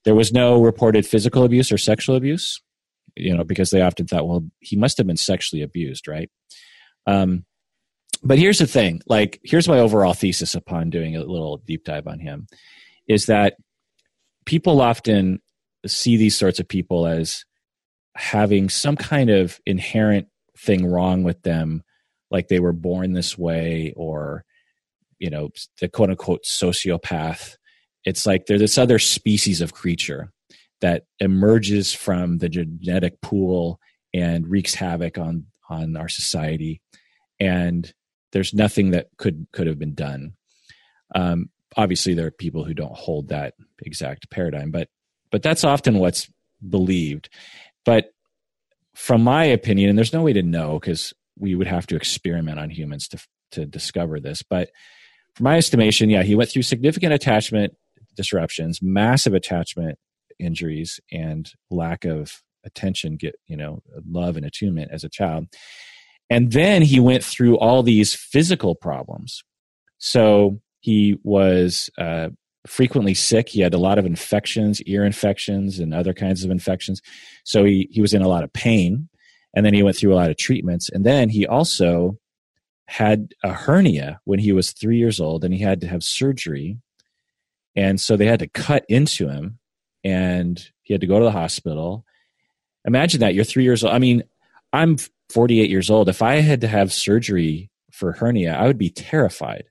there 0.04 0.14
was 0.14 0.32
no 0.32 0.62
reported 0.62 1.04
physical 1.04 1.42
abuse 1.44 1.73
or 1.73 1.78
sexual 1.78 2.16
abuse. 2.16 2.61
You 3.18 3.35
know, 3.35 3.44
because 3.44 3.70
they 3.70 3.80
often 3.80 4.06
thought, 4.06 4.28
well, 4.28 4.44
he 4.61 4.76
must 4.76 4.99
have 4.99 5.06
been 5.06 5.16
sexually 5.16 5.62
abused, 5.62 6.06
right? 6.06 6.30
Um, 7.06 7.46
but 8.23 8.38
here's 8.38 8.58
the 8.58 8.66
thing 8.66 9.00
like 9.06 9.40
here's 9.44 9.68
my 9.68 9.78
overall 9.78 10.14
thesis 10.14 10.54
upon 10.54 10.90
doing 10.90 11.16
a 11.16 11.20
little 11.20 11.58
deep 11.58 11.85
dive 11.85 12.06
on 12.06 12.18
him 12.18 12.46
is 13.08 13.26
that 13.26 13.56
people 14.44 14.80
often 14.80 15.40
see 15.87 16.16
these 16.16 16.37
sorts 16.37 16.58
of 16.58 16.68
people 16.68 17.06
as 17.06 17.44
having 18.16 18.68
some 18.68 18.96
kind 18.96 19.30
of 19.30 19.61
inherent 19.66 20.28
thing 20.58 20.87
wrong 20.87 21.23
with 21.23 21.42
them 21.42 21.82
like 22.30 22.49
they 22.49 22.61
were 22.61 22.73
born 22.73 23.12
this 23.12 23.37
way 23.37 23.92
or 23.96 24.44
you 25.18 25.30
know 25.30 25.50
the 25.80 25.88
quote 25.88 26.11
unquote 26.11 26.44
sociopath. 26.44 27.56
It's 28.04 28.26
like 28.26 28.46
they're 28.46 28.58
this 28.58 28.78
other 28.78 28.99
species 28.99 29.61
of 29.61 29.75
creature 29.75 30.30
that 30.80 31.04
emerges 31.20 31.92
from 31.92 32.38
the 32.38 32.49
genetic 32.49 33.20
pool 33.20 33.80
and 34.14 34.49
wreaks 34.49 34.75
havoc 34.75 35.18
on 35.18 35.46
on 35.68 35.96
our 35.96 36.08
society. 36.08 36.80
And 37.40 37.92
there's 38.37 38.52
nothing 38.52 38.90
that 38.90 39.09
could 39.16 39.47
could 39.50 39.66
have 39.66 39.78
been 39.78 39.95
done. 39.95 40.35
Um, 41.14 41.49
obviously, 41.75 42.12
there 42.12 42.26
are 42.26 42.31
people 42.31 42.64
who 42.64 42.75
don't 42.75 42.95
hold 42.95 43.28
that 43.28 43.55
exact 43.81 44.28
paradigm, 44.28 44.71
but 44.71 44.88
but 45.31 45.43
that's 45.43 45.64
often 45.64 45.99
what's 45.99 46.31
believed. 46.69 47.31
But 47.87 48.11
from 48.95 49.23
my 49.23 49.45
opinion, 49.45 49.88
and 49.88 49.99
there's 49.99 50.12
no 50.12 50.23
way 50.23 50.35
to 50.35 50.43
know 50.43 50.78
because 50.78 51.14
we 51.38 51.55
would 51.55 51.66
have 51.66 51.87
to 51.87 51.97
experiment 51.97 52.59
on 52.59 52.69
humans 52.69 53.09
to 53.09 53.26
to 53.52 53.64
discover 53.64 54.21
this. 54.21 54.43
But 54.43 54.69
from 55.35 55.45
my 55.45 55.57
estimation, 55.57 56.11
yeah, 56.11 56.23
he 56.23 56.35
went 56.35 56.50
through 56.50 56.62
significant 56.62 57.14
attachment 57.14 57.73
disruptions, 58.16 58.83
massive 58.83 59.33
attachment 59.33 59.99
injuries, 60.38 61.00
and 61.11 61.50
lack 61.71 62.05
of 62.05 62.43
attention, 62.66 63.16
get 63.16 63.37
you 63.47 63.57
know, 63.57 63.81
love 64.07 64.37
and 64.37 64.45
attunement 64.45 64.90
as 64.93 65.05
a 65.05 65.09
child. 65.09 65.47
And 66.28 66.52
then 66.52 66.83
he 66.83 67.00
went 67.00 67.23
through 67.23 67.59
all 67.59 67.83
these 67.83 68.14
physical 68.14 68.75
problems. 68.75 69.42
So 69.99 70.61
he 70.80 71.18
was 71.23 71.88
uh, 71.99 72.30
frequently 72.66 73.14
sick. 73.14 73.49
He 73.49 73.61
had 73.61 73.75
a 73.75 73.78
lot 73.78 73.99
of 73.99 74.06
infections, 74.06 74.83
ear 74.83 75.04
infections, 75.04 75.78
and 75.78 75.95
other 75.95 76.12
kinds 76.12 76.45
of 76.45 76.50
infections. 76.50 77.00
So 77.45 77.64
he, 77.64 77.88
he 77.90 78.00
was 78.00 78.12
in 78.12 78.23
a 78.23 78.28
lot 78.28 78.45
of 78.45 78.52
pain. 78.52 79.09
And 79.54 79.64
then 79.64 79.73
he 79.73 79.83
went 79.83 79.97
through 79.97 80.12
a 80.12 80.16
lot 80.16 80.30
of 80.30 80.37
treatments. 80.37 80.90
And 80.90 81.04
then 81.04 81.28
he 81.28 81.47
also 81.47 82.18
had 82.88 83.35
a 83.42 83.52
hernia 83.52 84.21
when 84.25 84.38
he 84.38 84.52
was 84.52 84.73
three 84.73 84.99
years 84.99 85.21
old 85.21 85.45
and 85.45 85.52
he 85.54 85.61
had 85.61 85.80
to 85.80 85.88
have 85.88 86.04
surgery. 86.04 86.78
And 87.75 88.00
so 88.00 88.16
they 88.16 88.26
had 88.26 88.40
to 88.40 88.49
cut 88.49 88.85
into 88.88 89.28
him 89.28 89.59
and 90.04 90.71
he 90.83 90.95
had 90.95 91.00
to 91.00 91.06
go 91.06 91.18
to 91.18 91.25
the 91.25 91.33
hospital. 91.33 92.04
Imagine 92.85 93.21
that 93.21 93.35
you're 93.35 93.45
three 93.45 93.64
years 93.64 93.83
old. 93.83 93.95
I 93.95 93.99
mean, 93.99 94.23
I'm 94.73 94.99
48 95.30 95.71
years 95.71 95.90
old, 95.90 96.09
if 96.09 96.23
I 96.23 96.37
had 96.37 96.61
to 96.61 96.68
have 96.68 96.92
surgery 96.92 97.71
for 97.92 98.12
hernia, 98.12 98.54
I 98.54 98.66
would 98.66 98.78
be 98.78 98.90
terrified. 98.90 99.64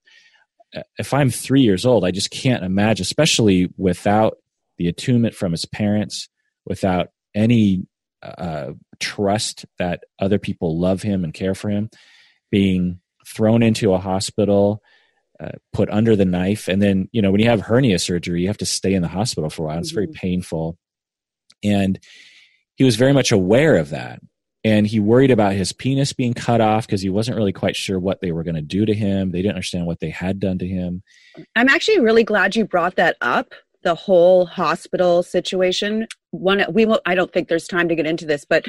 Uh, 0.76 0.82
if 0.98 1.14
I'm 1.14 1.30
three 1.30 1.62
years 1.62 1.86
old, 1.86 2.04
I 2.04 2.12
just 2.12 2.32
can't 2.32 2.64
imagine, 2.64 3.04
especially 3.04 3.70
without 3.78 4.38
the 4.78 4.88
attunement 4.88 5.36
from 5.36 5.52
his 5.52 5.66
parents, 5.66 6.28
without 6.66 7.10
any 7.34 7.86
uh, 8.22 8.72
trust 9.00 9.66
that 9.78 10.04
other 10.20 10.40
people 10.40 10.80
love 10.80 11.02
him 11.02 11.24
and 11.24 11.34
care 11.34 11.56
for 11.56 11.70
him, 11.70 11.90
being 12.52 13.00
thrown 13.28 13.64
into 13.64 13.94
a 13.94 14.00
hospital, 14.00 14.82
uh, 15.40 15.52
put 15.74 15.90
under 15.90 16.16
the 16.16 16.26
knife. 16.26 16.68
And 16.68 16.82
then, 16.82 17.10
you 17.12 17.22
know, 17.22 17.32
when 17.32 17.42
you 17.42 17.50
have 17.50 17.62
hernia 17.62 18.00
surgery, 18.00 18.42
you 18.42 18.48
have 18.48 18.58
to 18.58 18.66
stay 18.66 18.94
in 18.94 19.02
the 19.02 19.08
hospital 19.08 19.50
for 19.50 19.64
a 19.64 19.66
while. 19.68 19.80
It's 19.80 19.92
very 19.92 20.08
mm-hmm. 20.08 20.14
painful. 20.14 20.78
And 21.64 22.00
he 22.76 22.84
was 22.84 22.96
very 22.96 23.14
much 23.14 23.32
aware 23.32 23.78
of 23.78 23.90
that 23.90 24.20
and 24.66 24.88
he 24.88 25.00
worried 25.00 25.30
about 25.30 25.54
his 25.54 25.72
penis 25.72 26.12
being 26.12 26.34
cut 26.34 26.60
off 26.60 26.88
because 26.88 27.04
he 27.04 27.10
wasn't 27.10 27.38
really 27.38 27.54
quite 27.54 27.76
sure 27.76 28.00
what 28.00 28.20
they 28.20 28.32
were 28.32 28.44
going 28.44 28.56
to 28.56 28.64
do 28.64 28.84
to 28.84 28.96
him. 28.96 29.30
They 29.30 29.44
didn't 29.44 29.54
understand 29.54 29.86
what 29.86 30.00
they 30.00 30.10
had 30.10 30.40
done 30.40 30.58
to 30.58 30.68
him. 30.68 31.04
I'm 31.56 31.70
actually 31.70 32.00
really 32.00 32.24
glad 32.24 32.56
you 32.56 32.66
brought 32.66 32.96
that 32.96 33.16
up. 33.22 33.54
The 33.84 33.94
whole 33.94 34.48
hospital 34.48 35.22
situation. 35.22 36.08
One, 36.32 36.66
we 36.72 36.88
will. 36.88 37.00
I 37.06 37.14
don't 37.14 37.32
think 37.32 37.48
there's 37.48 37.68
time 37.68 37.88
to 37.88 37.96
get 37.96 38.08
into 38.08 38.26
this, 38.26 38.44
but 38.44 38.66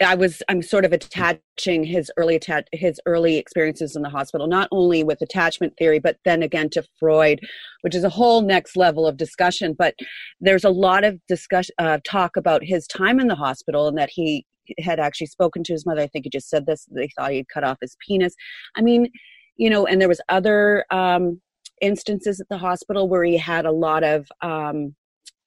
I 0.00 0.14
was. 0.14 0.40
I'm 0.48 0.62
sort 0.62 0.84
of 0.84 0.92
attaching 0.92 1.82
his 1.82 2.12
early 2.16 2.36
attach 2.36 2.68
his 2.70 3.00
early 3.04 3.36
experiences 3.36 3.96
in 3.96 4.02
the 4.02 4.08
hospital, 4.08 4.46
not 4.46 4.68
only 4.70 5.02
with 5.02 5.20
attachment 5.20 5.76
theory, 5.76 5.98
but 5.98 6.18
then 6.24 6.44
again 6.44 6.70
to 6.70 6.84
Freud, 7.00 7.40
which 7.80 7.96
is 7.96 8.04
a 8.04 8.08
whole 8.08 8.42
next 8.42 8.76
level 8.76 9.08
of 9.08 9.16
discussion. 9.16 9.74
But 9.76 9.96
there's 10.40 10.64
a 10.64 10.70
lot 10.70 11.02
of 11.02 11.18
discussion, 11.26 11.74
uh, 11.80 11.98
talk 12.04 12.36
about 12.36 12.62
his 12.62 12.86
time 12.86 13.18
in 13.18 13.26
the 13.26 13.34
hospital, 13.34 13.88
and 13.88 13.98
that 13.98 14.10
he 14.10 14.46
had 14.78 15.00
actually 15.00 15.26
spoken 15.26 15.62
to 15.64 15.72
his 15.72 15.86
mother. 15.86 16.00
I 16.02 16.06
think 16.06 16.24
he 16.24 16.30
just 16.30 16.48
said 16.48 16.66
this. 16.66 16.86
They 16.90 17.08
thought 17.16 17.32
he'd 17.32 17.48
cut 17.48 17.64
off 17.64 17.78
his 17.80 17.96
penis. 18.06 18.34
I 18.76 18.82
mean, 18.82 19.08
you 19.56 19.70
know, 19.70 19.86
and 19.86 20.00
there 20.00 20.08
was 20.08 20.20
other 20.28 20.84
um, 20.90 21.40
instances 21.80 22.40
at 22.40 22.48
the 22.48 22.58
hospital 22.58 23.08
where 23.08 23.24
he 23.24 23.36
had 23.36 23.66
a 23.66 23.72
lot 23.72 24.04
of 24.04 24.26
um, 24.42 24.94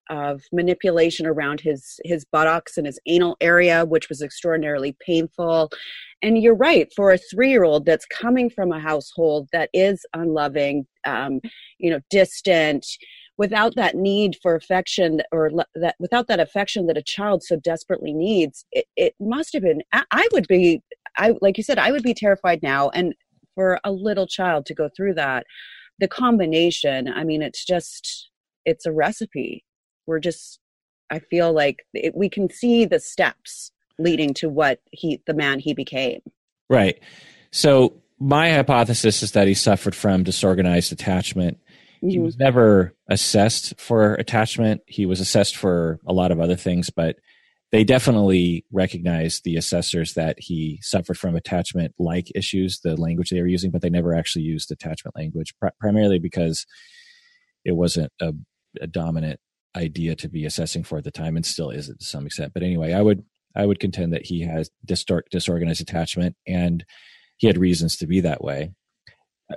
of 0.10 0.42
manipulation 0.54 1.26
around 1.26 1.60
his 1.60 2.00
his 2.06 2.26
buttocks 2.26 2.78
and 2.78 2.86
his 2.86 3.00
anal 3.08 3.36
area, 3.42 3.86
which 3.86 4.10
was 4.10 4.22
extraordinarily 4.22 4.96
painful. 5.06 5.70
And 6.22 6.42
you're 6.42 6.56
right, 6.56 6.92
for 6.96 7.12
a 7.12 7.18
three 7.18 7.50
year 7.50 7.64
old 7.64 7.86
that's 7.86 8.06
coming 8.06 8.50
from 8.50 8.72
a 8.72 8.80
household 8.80 9.50
that 9.52 9.70
is 9.74 10.06
unloving, 10.14 10.88
um, 11.06 11.40
you 11.78 11.92
know, 11.92 12.00
distant, 12.10 12.86
without 13.38 13.76
that 13.76 13.96
need 13.96 14.38
for 14.42 14.56
affection 14.56 15.22
or 15.32 15.52
that 15.76 15.96
without 16.00 16.28
that 16.28 16.40
affection 16.40 16.88
that 16.88 16.98
a 16.98 17.04
child 17.04 17.44
so 17.44 17.56
desperately 17.58 18.14
needs 18.14 18.66
it, 18.72 18.86
it 18.96 19.14
must 19.20 19.54
have 19.54 19.64
been 19.64 19.82
I, 19.92 20.28
would 20.32 20.48
be 20.48 20.82
i 21.18 21.34
like 21.42 21.58
you 21.58 21.64
said 21.64 21.80
i 21.80 21.92
would 21.92 22.04
be 22.04 22.14
terrified 22.14 22.62
now 22.64 22.90
and 22.90 23.14
for 23.56 23.80
a 23.84 23.92
little 23.92 24.28
child 24.28 24.68
to 24.68 24.76
go 24.76 24.88
through 24.96 25.16
that. 25.16 25.46
The 26.00 26.08
combination 26.08 27.08
i 27.08 27.24
mean 27.24 27.42
it's 27.42 27.66
just 27.66 28.30
it's 28.66 28.86
a 28.86 28.92
recipe. 28.92 29.64
We're 30.06 30.20
just 30.20 30.60
i 31.10 31.20
feel 31.20 31.54
like 31.54 31.80
it, 31.94 32.16
we 32.16 32.30
can 32.30 32.50
see 32.50 32.86
the 32.86 33.00
steps 33.00 33.72
leading 34.00 34.34
to 34.36 34.50
what 34.50 34.80
he 34.92 35.22
the 35.26 35.34
man 35.34 35.60
he 35.60 35.74
became. 35.74 36.22
Right. 36.70 37.00
So 37.52 37.94
my 38.20 38.52
hypothesis 38.52 39.24
is 39.24 39.32
that 39.32 39.48
he 39.48 39.54
suffered 39.54 39.96
from 39.96 40.24
disorganized 40.24 40.92
attachment 40.92 41.60
he 42.02 42.16
mm-hmm. 42.16 42.24
was 42.24 42.38
never 42.38 42.94
assessed 43.10 43.80
for 43.80 44.16
attachment. 44.16 44.82
He 44.88 45.06
was 45.06 45.20
assessed 45.20 45.56
for 45.56 46.00
a 46.06 46.14
lot 46.14 46.32
of 46.32 46.40
other 46.40 46.56
things, 46.56 46.90
but 46.90 47.18
they 47.72 47.84
definitely 47.84 48.66
recognized 48.72 49.44
the 49.44 49.58
assessors 49.58 50.14
that 50.14 50.38
he 50.40 50.80
suffered 50.82 51.18
from 51.18 51.36
attachment 51.36 51.94
like 52.00 52.32
issues, 52.34 52.80
the 52.80 52.96
language 52.96 53.30
they 53.30 53.42
were 53.42 53.48
using, 53.48 53.72
but 53.72 53.82
they 53.82 53.90
never 53.90 54.14
actually 54.14 54.44
used 54.44 54.72
attachment 54.72 55.16
language, 55.16 55.54
pr- 55.60 55.68
primarily 55.80 56.20
because 56.20 56.66
it 57.66 57.74
wasn't 57.74 58.12
a, 58.22 58.34
a, 58.80 58.88
dominant 58.88 59.40
idea 59.76 60.16
to 60.16 60.30
be 60.30 60.46
assessing 60.46 60.84
for 60.84 60.98
at 60.98 61.04
the 61.04 61.12
time 61.12 61.36
and 61.36 61.46
still 61.46 61.70
isn't 61.70 62.00
to 62.00 62.06
some 62.06 62.26
extent. 62.26 62.54
But 62.54 62.64
anyway, 62.64 62.94
I 62.94 63.02
would 63.02 63.24
I 63.56 63.66
would 63.66 63.80
contend 63.80 64.14
that 64.14 64.26
he 64.26 64.42
has 64.42 64.70
distor- 64.86 65.28
disorganized 65.30 65.82
attachment 65.82 66.36
and 66.48 66.86
he 67.38 67.48
had 67.48 67.58
reasons 67.58 67.98
to 67.98 68.08
be 68.08 68.22
that 68.22 68.44
way, 68.44 68.72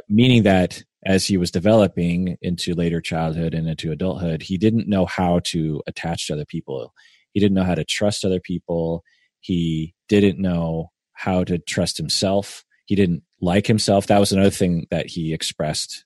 meaning 0.08 0.42
that 0.44 0.82
as 1.04 1.26
he 1.26 1.36
was 1.36 1.50
developing 1.50 2.36
into 2.42 2.74
later 2.74 3.00
childhood 3.00 3.54
and 3.54 3.68
into 3.68 3.92
adulthood, 3.92 4.42
he 4.42 4.58
didn't 4.58 4.88
know 4.88 5.06
how 5.06 5.40
to 5.44 5.82
attach 5.86 6.26
to 6.26 6.34
other 6.34 6.44
people. 6.44 6.92
He 7.32 7.40
didn't 7.40 7.54
know 7.54 7.64
how 7.64 7.74
to 7.74 7.84
trust 7.84 8.24
other 8.24 8.40
people. 8.40 9.02
He 9.40 9.94
didn't 10.08 10.38
know 10.38 10.90
how 11.12 11.44
to 11.44 11.58
trust 11.58 11.96
himself. 11.96 12.64
He 12.86 12.96
didn't 12.96 13.22
like 13.40 13.66
himself. 13.66 14.06
That 14.06 14.18
was 14.18 14.32
another 14.32 14.50
thing 14.50 14.86
that 14.90 15.06
he 15.06 15.32
expressed, 15.32 16.04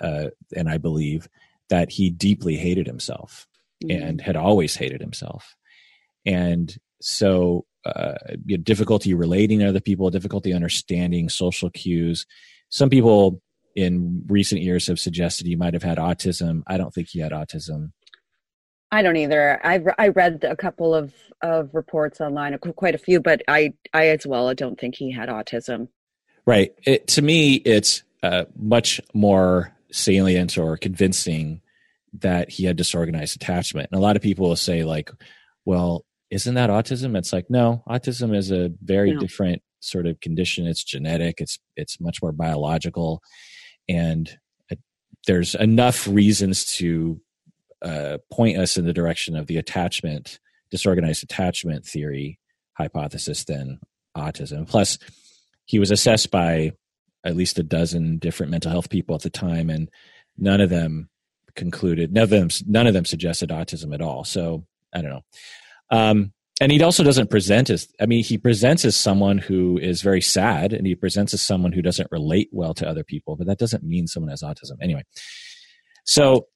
uh, 0.00 0.28
and 0.54 0.68
I 0.68 0.78
believe 0.78 1.28
that 1.70 1.90
he 1.90 2.10
deeply 2.10 2.56
hated 2.56 2.86
himself 2.86 3.46
mm-hmm. 3.82 4.02
and 4.02 4.20
had 4.20 4.36
always 4.36 4.76
hated 4.76 5.00
himself. 5.00 5.56
And 6.26 6.76
so, 7.00 7.64
uh, 7.84 8.14
difficulty 8.62 9.12
relating 9.14 9.58
to 9.58 9.68
other 9.68 9.80
people, 9.80 10.08
difficulty 10.10 10.52
understanding 10.52 11.28
social 11.28 11.70
cues. 11.70 12.26
Some 12.70 12.90
people 12.90 13.42
in 13.74 14.24
recent 14.28 14.62
years 14.62 14.86
have 14.86 15.00
suggested 15.00 15.46
he 15.46 15.56
might 15.56 15.74
have 15.74 15.82
had 15.82 15.98
autism. 15.98 16.62
I 16.66 16.76
don't 16.76 16.92
think 16.92 17.08
he 17.08 17.20
had 17.20 17.32
autism. 17.32 17.92
I 18.90 19.02
don't 19.02 19.16
either. 19.16 19.60
I've 19.66 19.88
I 19.98 20.08
read 20.08 20.44
a 20.44 20.56
couple 20.56 20.94
of 20.94 21.12
of 21.42 21.74
reports 21.74 22.20
online, 22.20 22.56
quite 22.58 22.94
a 22.94 22.98
few, 22.98 23.20
but 23.20 23.42
I 23.48 23.74
I 23.92 24.08
as 24.08 24.26
well. 24.26 24.48
I 24.48 24.54
don't 24.54 24.78
think 24.78 24.94
he 24.94 25.10
had 25.10 25.28
autism. 25.28 25.88
Right. 26.46 26.72
It, 26.84 27.06
to 27.08 27.22
me, 27.22 27.54
it's 27.54 28.02
uh, 28.22 28.44
much 28.56 29.00
more 29.12 29.72
salient 29.90 30.58
or 30.58 30.76
convincing 30.76 31.62
that 32.20 32.50
he 32.50 32.64
had 32.66 32.76
disorganized 32.76 33.34
attachment. 33.34 33.88
And 33.90 33.98
a 33.98 34.02
lot 34.02 34.16
of 34.16 34.22
people 34.22 34.48
will 34.48 34.56
say, 34.56 34.84
like, 34.84 35.10
well, 35.64 36.04
isn't 36.30 36.54
that 36.54 36.70
autism? 36.70 37.16
It's 37.16 37.32
like, 37.32 37.50
no, 37.50 37.82
autism 37.88 38.36
is 38.36 38.50
a 38.50 38.70
very 38.82 39.12
no. 39.12 39.20
different 39.20 39.62
sort 39.80 40.06
of 40.06 40.20
condition. 40.20 40.66
It's 40.66 40.84
genetic. 40.84 41.40
It's 41.40 41.58
it's 41.76 42.00
much 42.00 42.22
more 42.22 42.32
biological, 42.32 43.22
and 43.88 44.38
uh, 44.70 44.76
there's 45.26 45.54
enough 45.54 46.06
reasons 46.06 46.64
to 46.76 47.20
uh, 47.82 48.18
point 48.32 48.58
us 48.58 48.76
in 48.76 48.86
the 48.86 48.92
direction 48.92 49.36
of 49.36 49.46
the 49.46 49.58
attachment, 49.58 50.38
disorganized 50.70 51.22
attachment 51.22 51.84
theory 51.84 52.38
hypothesis 52.74 53.44
than 53.44 53.78
autism. 54.16 54.68
Plus, 54.68 54.98
he 55.66 55.78
was 55.78 55.90
assessed 55.90 56.30
by 56.30 56.72
at 57.24 57.36
least 57.36 57.58
a 57.58 57.62
dozen 57.62 58.18
different 58.18 58.50
mental 58.50 58.70
health 58.70 58.90
people 58.90 59.14
at 59.14 59.22
the 59.22 59.30
time, 59.30 59.70
and 59.70 59.90
none 60.36 60.60
of 60.60 60.70
them 60.70 61.08
concluded 61.54 62.12
none 62.12 62.24
of 62.24 62.30
them 62.30 62.48
none 62.66 62.86
of 62.88 62.94
them 62.94 63.04
suggested 63.04 63.50
autism 63.50 63.94
at 63.94 64.02
all. 64.02 64.24
So 64.24 64.64
I 64.92 65.02
don't 65.02 65.10
know. 65.10 65.24
Um, 65.90 66.32
and 66.64 66.72
he 66.72 66.82
also 66.82 67.04
doesn't 67.04 67.28
present 67.28 67.68
as 67.68 67.86
I 68.00 68.06
mean 68.06 68.24
he 68.24 68.38
presents 68.38 68.86
as 68.86 68.96
someone 68.96 69.36
who 69.36 69.76
is 69.76 70.00
very 70.00 70.22
sad, 70.22 70.72
and 70.72 70.86
he 70.86 70.94
presents 70.94 71.34
as 71.34 71.42
someone 71.42 71.72
who 71.72 71.82
doesn't 71.82 72.10
relate 72.10 72.48
well 72.52 72.72
to 72.74 72.88
other 72.88 73.04
people. 73.04 73.36
But 73.36 73.48
that 73.48 73.58
doesn't 73.58 73.84
mean 73.84 74.06
someone 74.06 74.30
has 74.30 74.42
autism 74.42 74.78
anyway. 74.80 75.02
So 76.06 76.46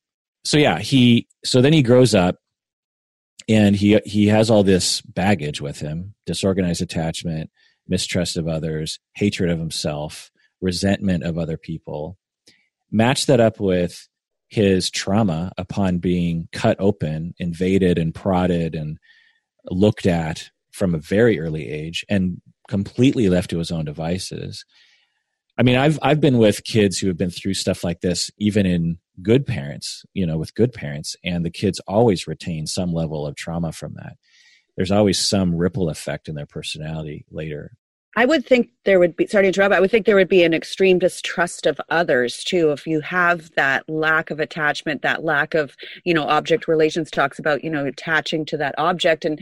so 0.47 0.57
yeah, 0.57 0.79
he 0.79 1.29
so 1.45 1.61
then 1.61 1.75
he 1.75 1.83
grows 1.83 2.15
up 2.15 2.37
and 3.51 3.77
he 3.77 4.01
he 4.07 4.29
has 4.29 4.49
all 4.49 4.63
this 4.63 5.03
baggage 5.03 5.61
with 5.61 5.79
him, 5.81 6.15
disorganized 6.25 6.81
attachment, 6.81 7.51
mistrust 7.87 8.39
of 8.39 8.49
others, 8.49 9.01
hatred 9.13 9.51
of 9.51 9.59
himself, 9.59 10.31
resentment 10.63 11.23
of 11.23 11.37
other 11.37 11.59
people. 11.59 12.17
Match 12.91 13.27
that 13.27 13.41
up 13.41 13.61
with 13.61 14.09
his 14.49 14.89
trauma 14.89 15.53
upon 15.59 15.99
being 15.99 16.49
cut 16.51 16.79
open, 16.81 17.35
invaded 17.39 17.99
and 17.99 18.15
prodded 18.15 18.75
and 18.75 18.97
looked 19.71 20.07
at 20.07 20.51
from 20.73 20.95
a 20.95 20.99
very 20.99 21.41
early 21.41 21.69
age 21.69 22.05
and 22.09 22.41
completely 22.69 23.29
left 23.29 23.51
to 23.51 23.59
his 23.59 23.71
own 23.71 23.85
devices. 23.85 24.65
I 25.59 25.63
mean, 25.63 25.77
I've 25.77 25.99
I've 26.03 26.21
been 26.21 26.39
with 26.39 26.65
kids 26.65 26.99
who 26.99 27.09
have 27.09 27.17
been 27.17 27.31
through 27.31 27.55
stuff 27.55 27.83
like 27.83 28.01
this, 28.01 28.31
even 28.39 28.65
in 28.65 28.99
good 29.23 29.45
parents, 29.47 30.05
you 30.15 30.25
know, 30.25 30.39
with 30.39 30.55
good 30.55 30.73
parents, 30.73 31.17
and 31.25 31.45
the 31.45 31.51
kids 31.51 31.81
always 31.89 32.29
retain 32.29 32.67
some 32.67 32.93
level 32.93 33.27
of 33.27 33.35
trauma 33.35 33.73
from 33.73 33.95
that. 33.95 34.17
There's 34.77 34.93
always 34.93 35.19
some 35.19 35.57
ripple 35.57 35.91
effect 35.91 36.29
in 36.29 36.37
their 36.37 36.47
personality 36.47 37.25
later. 37.31 37.73
I 38.19 38.25
would 38.25 38.45
think 38.45 38.71
there 38.85 38.99
would 38.99 39.15
be, 39.15 39.29
sorry 39.29 39.45
to 39.45 39.47
interrupt, 39.47 39.73
I 39.73 39.79
would 39.79 39.93
think 39.93 40.05
there 40.05 40.17
would 40.17 40.29
be 40.29 40.43
an 40.43 40.53
extreme 40.53 40.99
distrust 40.99 41.67
of 41.67 41.81
others 41.89 42.43
too. 42.43 42.73
If 42.73 42.85
you 42.85 42.99
have 42.99 43.49
that 43.55 43.89
lack 43.89 44.33
of 44.33 44.41
attachment, 44.41 45.03
that 45.03 45.23
lack 45.23 45.55
of, 45.55 45.77
you 46.05 46.15
know, 46.15 46.25
object 46.25 46.67
relations 46.67 47.13
talks 47.13 47.39
about, 47.39 47.63
you 47.63 47.71
know, 47.71 47.87
attaching 47.87 48.45
to 48.47 48.57
that 48.57 48.75
object. 48.77 49.25
And 49.25 49.41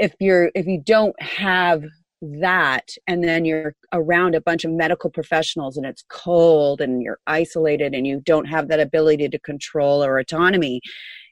if 0.00 0.12
you're, 0.18 0.50
if 0.56 0.66
you 0.66 0.82
don't 0.84 1.14
have 1.22 1.84
that 2.20 2.88
and 3.06 3.22
then 3.22 3.44
you're 3.44 3.76
around 3.92 4.34
a 4.34 4.40
bunch 4.40 4.64
of 4.64 4.72
medical 4.72 5.08
professionals 5.08 5.76
and 5.76 5.86
it's 5.86 6.02
cold 6.08 6.80
and 6.80 7.02
you're 7.02 7.20
isolated 7.28 7.94
and 7.94 8.08
you 8.08 8.20
don't 8.24 8.46
have 8.46 8.66
that 8.66 8.80
ability 8.80 9.28
to 9.28 9.38
control 9.38 10.02
or 10.02 10.18
autonomy 10.18 10.80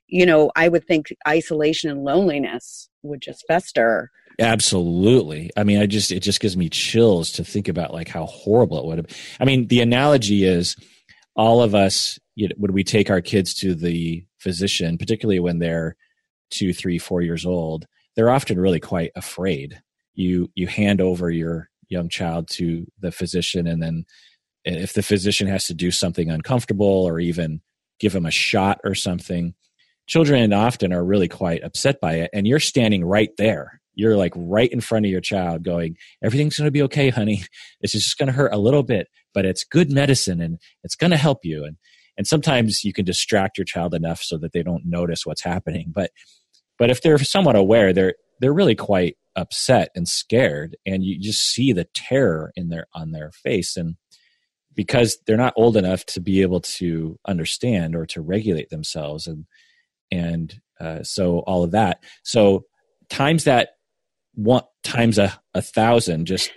you 0.06 0.26
know 0.26 0.52
i 0.56 0.68
would 0.68 0.86
think 0.86 1.06
isolation 1.26 1.90
and 1.90 2.04
loneliness 2.04 2.90
would 3.02 3.22
just 3.22 3.42
fester 3.48 4.10
absolutely. 4.38 5.50
I 5.56 5.64
mean 5.64 5.78
i 5.80 5.86
just 5.86 6.12
it 6.12 6.20
just 6.20 6.40
gives 6.40 6.56
me 6.56 6.68
chills 6.68 7.32
to 7.32 7.44
think 7.44 7.68
about 7.68 7.92
like 7.92 8.08
how 8.08 8.26
horrible 8.26 8.78
it 8.78 8.86
would 8.86 8.98
have 8.98 9.06
i 9.40 9.44
mean 9.44 9.68
the 9.68 9.80
analogy 9.80 10.44
is 10.44 10.76
all 11.36 11.62
of 11.62 11.74
us 11.74 12.18
you 12.36 12.48
know, 12.48 12.54
when 12.56 12.72
we 12.72 12.84
take 12.84 13.10
our 13.10 13.20
kids 13.20 13.54
to 13.54 13.74
the 13.74 14.24
physician 14.38 14.98
particularly 14.98 15.40
when 15.40 15.58
they're 15.58 15.96
two 16.50 16.72
three 16.72 16.98
four 16.98 17.22
years 17.22 17.46
old 17.46 17.86
they're 18.14 18.30
often 18.30 18.60
really 18.60 18.80
quite 18.80 19.10
afraid. 19.16 19.80
You 20.14 20.50
you 20.54 20.66
hand 20.66 21.00
over 21.00 21.30
your 21.30 21.68
young 21.88 22.08
child 22.08 22.48
to 22.48 22.86
the 23.00 23.12
physician 23.12 23.66
and 23.66 23.82
then 23.82 24.04
if 24.64 24.94
the 24.94 25.02
physician 25.02 25.46
has 25.46 25.66
to 25.66 25.74
do 25.74 25.90
something 25.90 26.30
uncomfortable 26.30 26.86
or 26.86 27.20
even 27.20 27.60
give 28.00 28.12
them 28.12 28.24
a 28.24 28.30
shot 28.30 28.80
or 28.84 28.94
something 28.94 29.54
children 30.06 30.52
often 30.52 30.92
are 30.92 31.04
really 31.04 31.28
quite 31.28 31.62
upset 31.62 32.00
by 32.00 32.14
it 32.14 32.30
and 32.32 32.46
you're 32.46 32.60
standing 32.60 33.04
right 33.04 33.36
there 33.36 33.80
you're 33.94 34.16
like 34.16 34.32
right 34.36 34.70
in 34.70 34.80
front 34.80 35.06
of 35.06 35.10
your 35.10 35.20
child 35.20 35.62
going 35.62 35.96
everything's 36.22 36.56
going 36.56 36.66
to 36.66 36.72
be 36.72 36.82
okay 36.82 37.10
honey. 37.10 37.44
It's 37.80 37.92
just 37.92 38.18
going 38.18 38.26
to 38.26 38.32
hurt 38.32 38.52
a 38.52 38.58
little 38.58 38.82
bit 38.82 39.08
but 39.32 39.44
it's 39.44 39.64
good 39.64 39.90
medicine 39.90 40.40
and 40.40 40.58
it's 40.82 40.94
going 40.94 41.10
to 41.10 41.16
help 41.16 41.44
you. 41.44 41.64
And 41.64 41.76
and 42.16 42.26
sometimes 42.26 42.84
you 42.84 42.92
can 42.92 43.04
distract 43.04 43.58
your 43.58 43.64
child 43.64 43.94
enough 43.94 44.22
so 44.22 44.38
that 44.38 44.52
they 44.52 44.62
don't 44.62 44.86
notice 44.86 45.26
what's 45.26 45.42
happening 45.42 45.92
but 45.94 46.10
but 46.78 46.90
if 46.90 47.02
they're 47.02 47.18
somewhat 47.18 47.56
aware 47.56 47.92
they're 47.92 48.14
they're 48.40 48.52
really 48.52 48.74
quite 48.74 49.16
upset 49.36 49.90
and 49.94 50.08
scared 50.08 50.76
and 50.86 51.04
you 51.04 51.18
just 51.18 51.42
see 51.42 51.72
the 51.72 51.86
terror 51.94 52.52
in 52.56 52.68
their 52.68 52.86
on 52.94 53.10
their 53.10 53.30
face 53.32 53.76
and 53.76 53.96
because 54.76 55.18
they're 55.26 55.36
not 55.36 55.54
old 55.56 55.76
enough 55.76 56.04
to 56.04 56.20
be 56.20 56.42
able 56.42 56.60
to 56.60 57.18
understand 57.26 57.94
or 57.94 58.06
to 58.06 58.20
regulate 58.20 58.70
themselves 58.70 59.26
and 59.26 59.46
and 60.10 60.60
uh, 60.80 61.02
so 61.02 61.38
all 61.40 61.62
of 61.62 61.70
that. 61.72 62.02
So 62.22 62.64
times 63.08 63.44
that 63.44 63.70
one 64.34 64.64
times 64.82 65.18
a, 65.18 65.38
a 65.54 65.62
thousand 65.62 66.26
just 66.26 66.50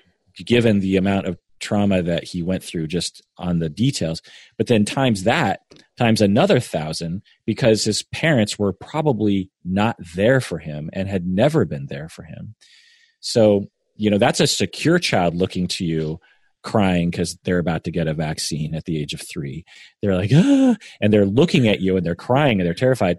given 0.46 0.80
the 0.80 0.98
amount 0.98 1.28
of 1.28 1.38
trauma 1.60 2.04
that 2.04 2.24
he 2.24 2.44
went 2.44 2.64
through 2.64 2.88
just 2.88 3.22
on 3.38 3.60
the 3.60 3.70
details. 3.70 4.22
But 4.58 4.68
then 4.68 4.86
times 4.86 5.24
that 5.24 5.62
times 5.98 6.22
another 6.22 6.60
thousand 6.60 7.24
because 7.46 7.84
his 7.84 8.04
parents 8.04 8.60
were 8.60 8.74
probably 8.74 9.50
not 9.66 9.98
there 10.16 10.40
for 10.42 10.60
him 10.60 10.90
and 10.94 11.08
had 11.08 11.26
never 11.26 11.66
been 11.66 11.88
there 11.88 12.10
for 12.10 12.24
him. 12.24 12.56
So 13.20 13.66
you 13.96 14.12
know 14.12 14.18
that's 14.18 14.40
a 14.40 14.48
secure 14.48 15.00
child 15.00 15.36
looking 15.36 15.68
to 15.68 15.86
you 15.86 16.20
crying 16.64 17.10
because 17.10 17.38
they're 17.44 17.60
about 17.60 17.84
to 17.86 17.92
get 17.92 18.08
a 18.08 18.14
vaccine 18.14 18.76
at 18.76 18.86
the 18.86 19.00
age 19.00 19.14
of 19.14 19.22
three. 19.22 19.66
They're 20.02 20.16
like 20.16 20.32
ah, 20.34 20.76
and 21.02 21.12
they're 21.12 21.26
looking 21.26 21.68
at 21.68 21.82
you 21.82 21.98
and 21.98 22.06
they're 22.06 22.16
crying 22.16 22.60
and 22.60 22.68
they're 22.68 22.74
terrified. 22.74 23.18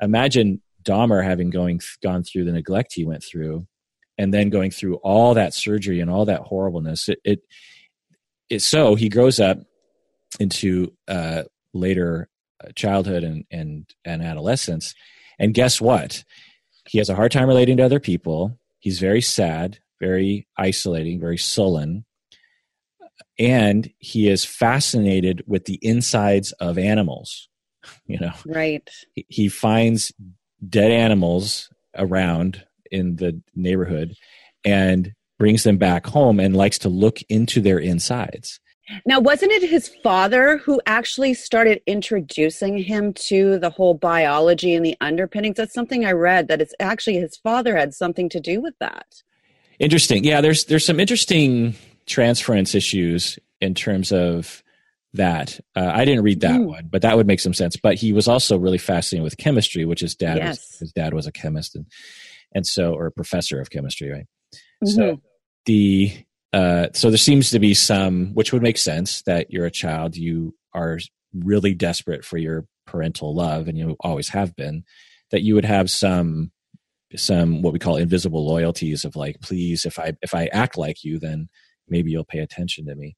Imagine 0.00 0.62
dahmer 0.82 1.24
having 1.24 1.50
going 1.50 1.80
gone 2.02 2.22
through 2.22 2.44
the 2.44 2.52
neglect 2.52 2.92
he 2.94 3.04
went 3.04 3.24
through 3.24 3.66
and 4.18 4.32
then 4.32 4.50
going 4.50 4.70
through 4.70 4.96
all 4.96 5.34
that 5.34 5.54
surgery 5.54 6.00
and 6.00 6.10
all 6.10 6.24
that 6.24 6.40
horribleness 6.40 7.08
it, 7.08 7.20
it 7.24 7.40
it's 8.50 8.64
so 8.64 8.94
he 8.94 9.08
grows 9.08 9.40
up 9.40 9.58
into 10.40 10.92
uh, 11.08 11.44
later 11.72 12.28
uh, 12.62 12.68
childhood 12.74 13.24
and, 13.24 13.44
and, 13.50 13.86
and 14.04 14.22
adolescence. 14.22 14.94
And 15.38 15.54
guess 15.54 15.80
what? 15.80 16.24
He 16.88 16.98
has 16.98 17.08
a 17.08 17.14
hard 17.14 17.32
time 17.32 17.48
relating 17.48 17.76
to 17.78 17.84
other 17.84 18.00
people. 18.00 18.58
He's 18.78 19.00
very 19.00 19.20
sad, 19.20 19.78
very 20.00 20.46
isolating, 20.56 21.20
very 21.20 21.38
sullen. 21.38 22.04
And 23.38 23.90
he 23.98 24.28
is 24.28 24.44
fascinated 24.44 25.42
with 25.46 25.64
the 25.64 25.78
insides 25.82 26.52
of 26.52 26.78
animals. 26.78 27.48
You 28.06 28.18
know, 28.18 28.32
right. 28.46 28.88
He, 29.14 29.26
he 29.28 29.48
finds 29.48 30.12
dead 30.66 30.90
animals 30.90 31.70
around 31.96 32.64
in 32.94 33.16
the 33.16 33.40
neighborhood 33.54 34.14
and 34.64 35.12
brings 35.38 35.64
them 35.64 35.76
back 35.76 36.06
home 36.06 36.40
and 36.40 36.56
likes 36.56 36.78
to 36.78 36.88
look 36.88 37.18
into 37.28 37.60
their 37.60 37.78
insides. 37.78 38.60
Now, 39.06 39.18
wasn't 39.18 39.52
it 39.52 39.68
his 39.68 39.88
father 40.02 40.58
who 40.58 40.80
actually 40.86 41.32
started 41.34 41.80
introducing 41.86 42.76
him 42.78 43.14
to 43.14 43.58
the 43.58 43.70
whole 43.70 43.94
biology 43.94 44.74
and 44.74 44.84
the 44.84 44.96
underpinnings? 45.00 45.56
That's 45.56 45.72
something 45.72 46.04
I 46.04 46.12
read 46.12 46.48
that 46.48 46.60
it's 46.60 46.74
actually 46.78 47.16
his 47.16 47.36
father 47.36 47.76
had 47.76 47.94
something 47.94 48.28
to 48.28 48.40
do 48.40 48.60
with 48.60 48.74
that. 48.80 49.06
Interesting. 49.78 50.22
Yeah, 50.22 50.40
there's 50.40 50.66
there's 50.66 50.84
some 50.86 51.00
interesting 51.00 51.74
transference 52.06 52.74
issues 52.74 53.38
in 53.60 53.74
terms 53.74 54.12
of 54.12 54.62
that. 55.14 55.58
Uh, 55.74 55.90
I 55.94 56.04
didn't 56.04 56.22
read 56.22 56.40
that 56.40 56.60
Mm. 56.60 56.66
one, 56.66 56.88
but 56.90 57.02
that 57.02 57.16
would 57.16 57.26
make 57.26 57.40
some 57.40 57.54
sense. 57.54 57.76
But 57.76 57.94
he 57.96 58.12
was 58.12 58.28
also 58.28 58.58
really 58.58 58.78
fascinated 58.78 59.24
with 59.24 59.38
chemistry, 59.38 59.84
which 59.86 60.00
his 60.00 60.14
dad 60.14 60.44
was, 60.44 60.76
his 60.78 60.92
dad 60.92 61.14
was 61.14 61.26
a 61.26 61.32
chemist 61.32 61.74
and 61.74 61.86
and 62.54 62.66
so 62.66 62.94
or 62.94 63.06
a 63.06 63.12
professor 63.12 63.60
of 63.60 63.70
chemistry, 63.70 64.10
right? 64.10 64.26
Mhm. 64.84 64.88
So 64.88 65.20
the 65.66 66.12
uh, 66.52 66.88
so 66.94 67.10
there 67.10 67.18
seems 67.18 67.50
to 67.50 67.58
be 67.58 67.74
some, 67.74 68.32
which 68.34 68.52
would 68.52 68.62
make 68.62 68.78
sense 68.78 69.22
that 69.22 69.50
you're 69.50 69.66
a 69.66 69.70
child, 69.72 70.16
you 70.16 70.54
are 70.72 71.00
really 71.34 71.74
desperate 71.74 72.24
for 72.24 72.38
your 72.38 72.64
parental 72.86 73.34
love, 73.34 73.66
and 73.66 73.76
you 73.76 73.96
always 74.00 74.28
have 74.28 74.54
been. 74.54 74.84
That 75.30 75.42
you 75.42 75.56
would 75.56 75.64
have 75.64 75.90
some 75.90 76.52
some 77.16 77.62
what 77.62 77.72
we 77.72 77.78
call 77.78 77.96
invisible 77.96 78.46
loyalties 78.46 79.04
of 79.04 79.16
like, 79.16 79.40
please, 79.40 79.84
if 79.84 79.98
I 79.98 80.12
if 80.22 80.34
I 80.34 80.46
act 80.46 80.78
like 80.78 81.02
you, 81.02 81.18
then 81.18 81.48
maybe 81.88 82.10
you'll 82.10 82.24
pay 82.24 82.38
attention 82.38 82.86
to 82.86 82.94
me. 82.94 83.16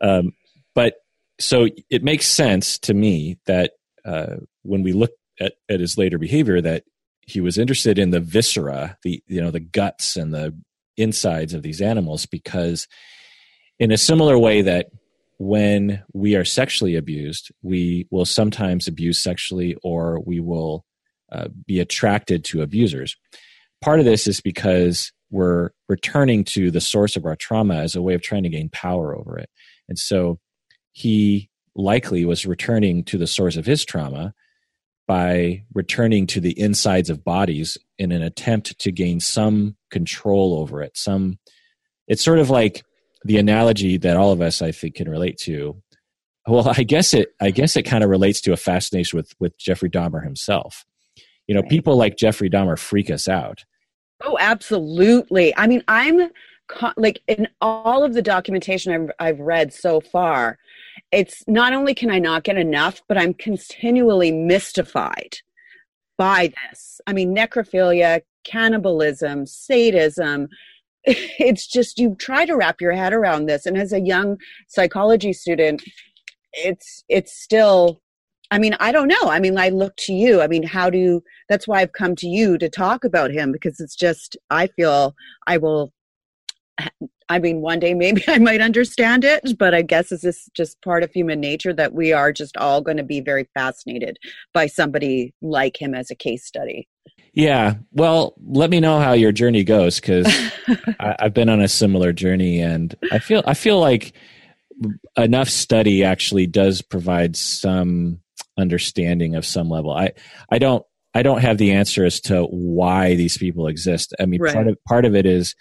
Um, 0.00 0.32
but 0.74 0.94
so 1.40 1.68
it 1.90 2.02
makes 2.02 2.26
sense 2.26 2.78
to 2.80 2.94
me 2.94 3.38
that 3.46 3.72
uh, 4.04 4.36
when 4.62 4.82
we 4.82 4.92
look 4.92 5.12
at, 5.40 5.54
at 5.68 5.80
his 5.80 5.98
later 5.98 6.18
behavior, 6.18 6.60
that 6.60 6.84
he 7.26 7.40
was 7.40 7.58
interested 7.58 7.98
in 7.98 8.10
the 8.10 8.20
viscera, 8.20 8.96
the 9.02 9.22
you 9.26 9.40
know 9.40 9.50
the 9.50 9.60
guts 9.60 10.16
and 10.16 10.32
the 10.32 10.56
insides 10.96 11.54
of 11.54 11.62
these 11.62 11.80
animals, 11.80 12.26
because 12.26 12.86
in 13.78 13.90
a 13.90 13.98
similar 13.98 14.38
way 14.38 14.62
that 14.62 14.88
when 15.38 16.02
we 16.12 16.36
are 16.36 16.44
sexually 16.44 16.94
abused, 16.94 17.50
we 17.62 18.06
will 18.10 18.24
sometimes 18.24 18.86
abuse 18.86 19.22
sexually, 19.22 19.76
or 19.82 20.20
we 20.20 20.40
will 20.40 20.84
uh, 21.32 21.48
be 21.66 21.80
attracted 21.80 22.44
to 22.44 22.62
abusers. 22.62 23.16
Part 23.80 23.98
of 23.98 24.04
this 24.04 24.26
is 24.26 24.40
because 24.40 25.12
we're 25.30 25.70
returning 25.88 26.44
to 26.44 26.70
the 26.70 26.80
source 26.80 27.16
of 27.16 27.26
our 27.26 27.34
trauma 27.34 27.76
as 27.76 27.96
a 27.96 28.02
way 28.02 28.14
of 28.14 28.22
trying 28.22 28.44
to 28.44 28.48
gain 28.48 28.68
power 28.70 29.16
over 29.16 29.36
it. 29.36 29.50
And 29.88 29.98
so 29.98 30.38
he 30.92 31.50
likely 31.74 32.24
was 32.24 32.46
returning 32.46 33.02
to 33.04 33.18
the 33.18 33.26
source 33.26 33.56
of 33.56 33.66
his 33.66 33.84
trauma 33.84 34.32
by 35.06 35.62
returning 35.74 36.26
to 36.28 36.40
the 36.40 36.58
insides 36.58 37.10
of 37.10 37.24
bodies 37.24 37.76
in 37.98 38.12
an 38.12 38.22
attempt 38.22 38.78
to 38.78 38.90
gain 38.92 39.20
some 39.20 39.76
control 39.90 40.58
over 40.58 40.82
it. 40.82 40.96
Some 40.96 41.38
it's 42.08 42.24
sort 42.24 42.38
of 42.38 42.50
like 42.50 42.82
the 43.24 43.38
analogy 43.38 43.96
that 43.98 44.16
all 44.16 44.32
of 44.32 44.40
us 44.40 44.60
I 44.62 44.72
think 44.72 44.96
can 44.96 45.08
relate 45.08 45.38
to. 45.42 45.80
Well, 46.46 46.68
I 46.76 46.82
guess 46.82 47.14
it 47.14 47.28
I 47.40 47.50
guess 47.50 47.76
it 47.76 47.84
kind 47.84 48.04
of 48.04 48.10
relates 48.10 48.40
to 48.42 48.52
a 48.52 48.56
fascination 48.56 49.16
with 49.16 49.32
with 49.40 49.56
Jeffrey 49.58 49.90
Dahmer 49.90 50.22
himself. 50.22 50.84
You 51.46 51.54
know, 51.54 51.60
Right. 51.62 51.70
people 51.70 51.96
like 51.96 52.16
Jeffrey 52.16 52.50
Dahmer 52.50 52.78
freak 52.78 53.10
us 53.10 53.28
out. 53.28 53.64
Oh, 54.22 54.36
absolutely. 54.40 55.54
I 55.56 55.66
mean, 55.66 55.82
I'm 55.88 56.30
like 56.96 57.20
in 57.28 57.46
all 57.60 58.02
of 58.04 58.14
the 58.14 58.22
documentation 58.22 58.92
I've, 58.92 59.10
I've 59.18 59.40
read 59.40 59.72
so 59.72 60.00
far, 60.00 60.58
it's 61.10 61.42
not 61.46 61.72
only 61.72 61.94
can 61.94 62.10
I 62.10 62.18
not 62.18 62.44
get 62.44 62.56
enough, 62.56 63.00
but 63.08 63.18
I'm 63.18 63.34
continually 63.34 64.32
mystified 64.32 65.38
by 66.16 66.52
this. 66.70 67.00
I 67.06 67.12
mean, 67.12 67.34
necrophilia, 67.34 68.20
cannibalism, 68.44 69.46
sadism. 69.46 70.48
It's 71.06 71.66
just 71.66 71.98
you 71.98 72.14
try 72.18 72.46
to 72.46 72.56
wrap 72.56 72.80
your 72.80 72.92
head 72.92 73.12
around 73.12 73.44
this, 73.44 73.66
and 73.66 73.76
as 73.76 73.92
a 73.92 74.00
young 74.00 74.38
psychology 74.68 75.34
student, 75.34 75.82
it's 76.52 77.04
it's 77.08 77.32
still. 77.42 78.00
I 78.50 78.58
mean, 78.58 78.74
I 78.80 78.92
don't 78.92 79.08
know. 79.08 79.24
I 79.24 79.40
mean, 79.40 79.58
I 79.58 79.70
look 79.70 79.96
to 79.96 80.12
you. 80.12 80.40
I 80.40 80.46
mean, 80.46 80.62
how 80.62 80.88
do 80.88 81.22
that's 81.48 81.68
why 81.68 81.80
I've 81.80 81.92
come 81.92 82.14
to 82.16 82.26
you 82.26 82.56
to 82.56 82.70
talk 82.70 83.04
about 83.04 83.32
him 83.32 83.52
because 83.52 83.80
it's 83.80 83.96
just 83.96 84.36
I 84.50 84.68
feel 84.68 85.14
I 85.46 85.58
will 85.58 85.92
I 87.28 87.38
mean 87.38 87.60
one 87.60 87.80
day 87.80 87.94
maybe 87.94 88.22
I 88.28 88.38
might 88.38 88.60
understand 88.60 89.24
it 89.24 89.58
but 89.58 89.74
I 89.74 89.82
guess 89.82 90.12
it's 90.12 90.22
just 90.22 90.52
just 90.54 90.80
part 90.82 91.02
of 91.02 91.12
human 91.12 91.40
nature 91.40 91.72
that 91.72 91.92
we 91.94 92.12
are 92.12 92.32
just 92.32 92.56
all 92.56 92.80
going 92.80 92.96
to 92.98 93.02
be 93.02 93.20
very 93.20 93.48
fascinated 93.54 94.18
by 94.52 94.66
somebody 94.66 95.34
like 95.42 95.80
him 95.80 95.94
as 95.94 96.10
a 96.10 96.14
case 96.14 96.44
study. 96.44 96.88
Yeah. 97.34 97.74
Well, 97.90 98.34
let 98.46 98.70
me 98.70 98.78
know 98.78 99.00
how 99.00 99.12
your 99.12 99.32
journey 99.32 99.64
goes 99.64 99.98
because 99.98 100.32
I've 101.00 101.34
been 101.34 101.48
on 101.48 101.60
a 101.60 101.68
similar 101.68 102.12
journey, 102.12 102.60
and 102.60 102.94
I 103.10 103.18
feel 103.18 103.42
I 103.44 103.54
feel 103.54 103.80
like 103.80 104.14
enough 105.16 105.48
study 105.48 106.04
actually 106.04 106.46
does 106.46 106.80
provide 106.80 107.36
some 107.36 108.20
understanding 108.56 109.34
of 109.34 109.44
some 109.44 109.68
level. 109.68 109.90
I 109.92 110.12
I 110.50 110.58
don't 110.58 110.84
I 111.12 111.22
don't 111.22 111.40
have 111.40 111.58
the 111.58 111.72
answer 111.72 112.04
as 112.04 112.20
to 112.22 112.44
why 112.44 113.16
these 113.16 113.36
people 113.36 113.66
exist. 113.66 114.14
I 114.20 114.26
mean, 114.26 114.40
Right. 114.40 114.54
part 114.54 114.68
of 114.68 114.84
part 114.84 115.04
of 115.04 115.16
it 115.16 115.26
is 115.26 115.56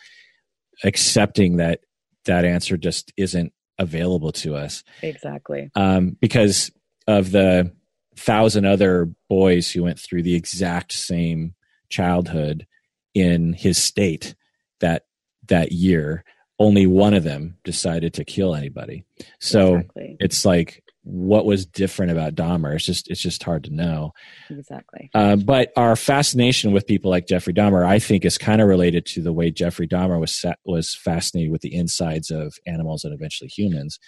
accepting 0.84 1.58
that 1.58 1.82
that 2.26 2.46
answer 2.46 2.78
just 2.78 3.12
isn't 3.18 3.54
available 3.80 4.32
to 4.32 4.56
us 4.56 4.84
exactly. 5.02 5.70
um, 5.76 6.16
because 6.22 6.72
of 7.08 7.32
the 7.32 7.72
thousand 8.16 8.66
other 8.66 9.10
boys 9.30 9.72
who 9.72 9.84
went 9.84 10.00
through 10.00 10.22
the 10.22 10.36
exact 10.36 10.92
same 10.92 11.56
childhood 11.90 12.68
in 13.14 13.54
his 13.54 13.82
state 13.82 14.36
that 14.80 15.06
that 15.48 15.72
year 15.72 16.24
only 16.60 16.86
one 16.86 17.14
of 17.14 17.24
them 17.24 17.58
decided 17.64 18.14
to 18.14 18.24
kill 18.24 18.56
anybody 18.56 19.04
so 19.40 19.78
exactly. 19.78 20.18
it's 20.20 20.46
like 20.46 20.83
what 21.04 21.46
was 21.46 21.66
different 21.66 22.12
about 22.12 22.34
Dahmer 22.36 22.76
it's 22.76 22.86
just 22.86 23.10
it's 23.10 23.22
just 23.22 23.44
hard 23.44 23.66
to 23.66 23.70
know 23.74 24.14
Exactly. 24.50 25.10
uh, 25.14 25.36
but 25.36 25.72
our 25.76 25.96
fascination 25.96 26.72
with 26.72 26.88
people 26.88 27.12
like 27.12 27.28
Jeffrey 27.28 27.54
Dahmer, 27.54 27.86
I 27.86 28.00
think, 28.00 28.24
is 28.26 28.38
kind 28.38 28.62
of 28.62 28.68
related 28.68 29.06
to 29.08 29.22
the 29.22 29.34
way 29.34 29.52
Jeffrey 29.52 29.88
Dahmer 29.88 30.20
was 30.20 30.34
sa- 30.34 30.56
was 30.66 30.96
fascinated 30.96 31.52
with 31.52 31.62
the 31.62 31.76
insides 31.76 32.32
of 32.32 32.56
animals 32.66 33.04
and 33.04 33.14
eventually 33.14 33.50
humans. 33.50 34.00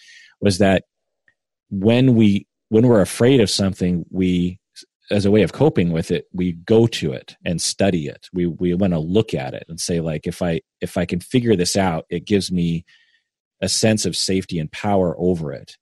Was 0.41 0.58
that 0.60 0.84
when 1.69 2.15
we 2.15 2.47
when 2.69 2.88
we're 2.88 3.01
afraid 3.01 3.41
of 3.41 3.49
something, 3.49 4.05
we 4.10 4.60
as 5.12 5.25
a 5.25 5.31
way 5.31 5.43
of 5.43 5.53
coping 5.53 5.91
with 5.91 6.10
it, 6.12 6.25
we 6.34 6.53
go 6.53 6.88
to 6.88 7.12
it 7.13 7.36
and 7.45 7.62
study 7.62 8.08
it. 8.08 8.27
We 8.34 8.47
we 8.47 8.73
want 8.73 8.93
to 8.93 8.99
look 8.99 9.34
at 9.34 9.53
it 9.53 9.65
and 9.67 9.79
say 9.79 9.99
like, 9.99 10.25
if 10.27 10.41
I 10.41 10.62
if 10.81 10.97
I 10.97 11.05
can 11.05 11.19
figure 11.19 11.55
this 11.55 11.75
out, 11.75 12.05
it 12.10 12.25
gives 12.25 12.51
me 12.51 12.86
a 13.62 13.69
sense 13.69 14.05
of 14.05 14.15
safety 14.15 14.60
and 14.60 14.71
power 14.71 15.15
over 15.17 15.53
it 15.53 15.77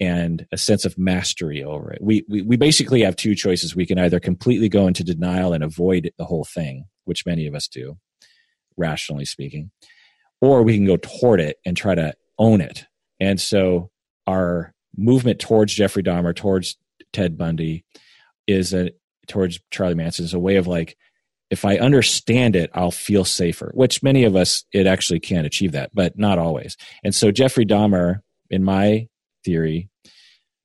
and 0.00 0.46
a 0.50 0.56
sense 0.56 0.86
of 0.86 0.96
mastery 0.96 1.62
over 1.62 1.92
it. 1.92 2.02
We, 2.02 2.24
we 2.28 2.42
we 2.42 2.56
basically 2.56 3.02
have 3.02 3.16
two 3.16 3.34
choices. 3.34 3.76
We 3.76 3.86
can 3.86 3.98
either 3.98 4.18
completely 4.18 4.68
go 4.68 4.86
into 4.86 5.04
denial 5.04 5.52
and 5.52 5.62
avoid 5.62 6.10
the 6.16 6.24
whole 6.24 6.44
thing, 6.44 6.86
which 7.04 7.26
many 7.26 7.46
of 7.46 7.54
us 7.54 7.68
do, 7.68 7.98
rationally 8.76 9.26
speaking, 9.26 9.70
or 10.40 10.62
we 10.62 10.74
can 10.76 10.86
go 10.86 10.96
toward 10.96 11.40
it 11.40 11.58
and 11.66 11.76
try 11.76 11.94
to 11.94 12.14
own 12.38 12.62
it. 12.62 12.86
And 13.20 13.38
so 13.38 13.90
our 14.26 14.72
movement 14.96 15.38
towards 15.38 15.74
Jeffrey 15.74 16.02
Dahmer, 16.02 16.34
towards 16.34 16.78
Ted 17.12 17.36
Bundy, 17.36 17.84
is 18.46 18.72
a 18.72 18.92
towards 19.28 19.60
Charlie 19.70 19.94
Manson 19.94 20.24
is 20.24 20.34
a 20.34 20.38
way 20.38 20.56
of 20.56 20.66
like, 20.66 20.96
if 21.50 21.64
I 21.64 21.76
understand 21.76 22.56
it, 22.56 22.70
I'll 22.74 22.90
feel 22.90 23.24
safer. 23.24 23.70
Which 23.74 24.02
many 24.02 24.24
of 24.24 24.34
us 24.34 24.64
it 24.72 24.86
actually 24.86 25.20
can't 25.20 25.46
achieve 25.46 25.72
that, 25.72 25.90
but 25.94 26.18
not 26.18 26.38
always. 26.38 26.76
And 27.04 27.14
so 27.14 27.30
Jeffrey 27.30 27.66
Dahmer, 27.66 28.20
in 28.48 28.64
my 28.64 29.08
theory, 29.44 29.88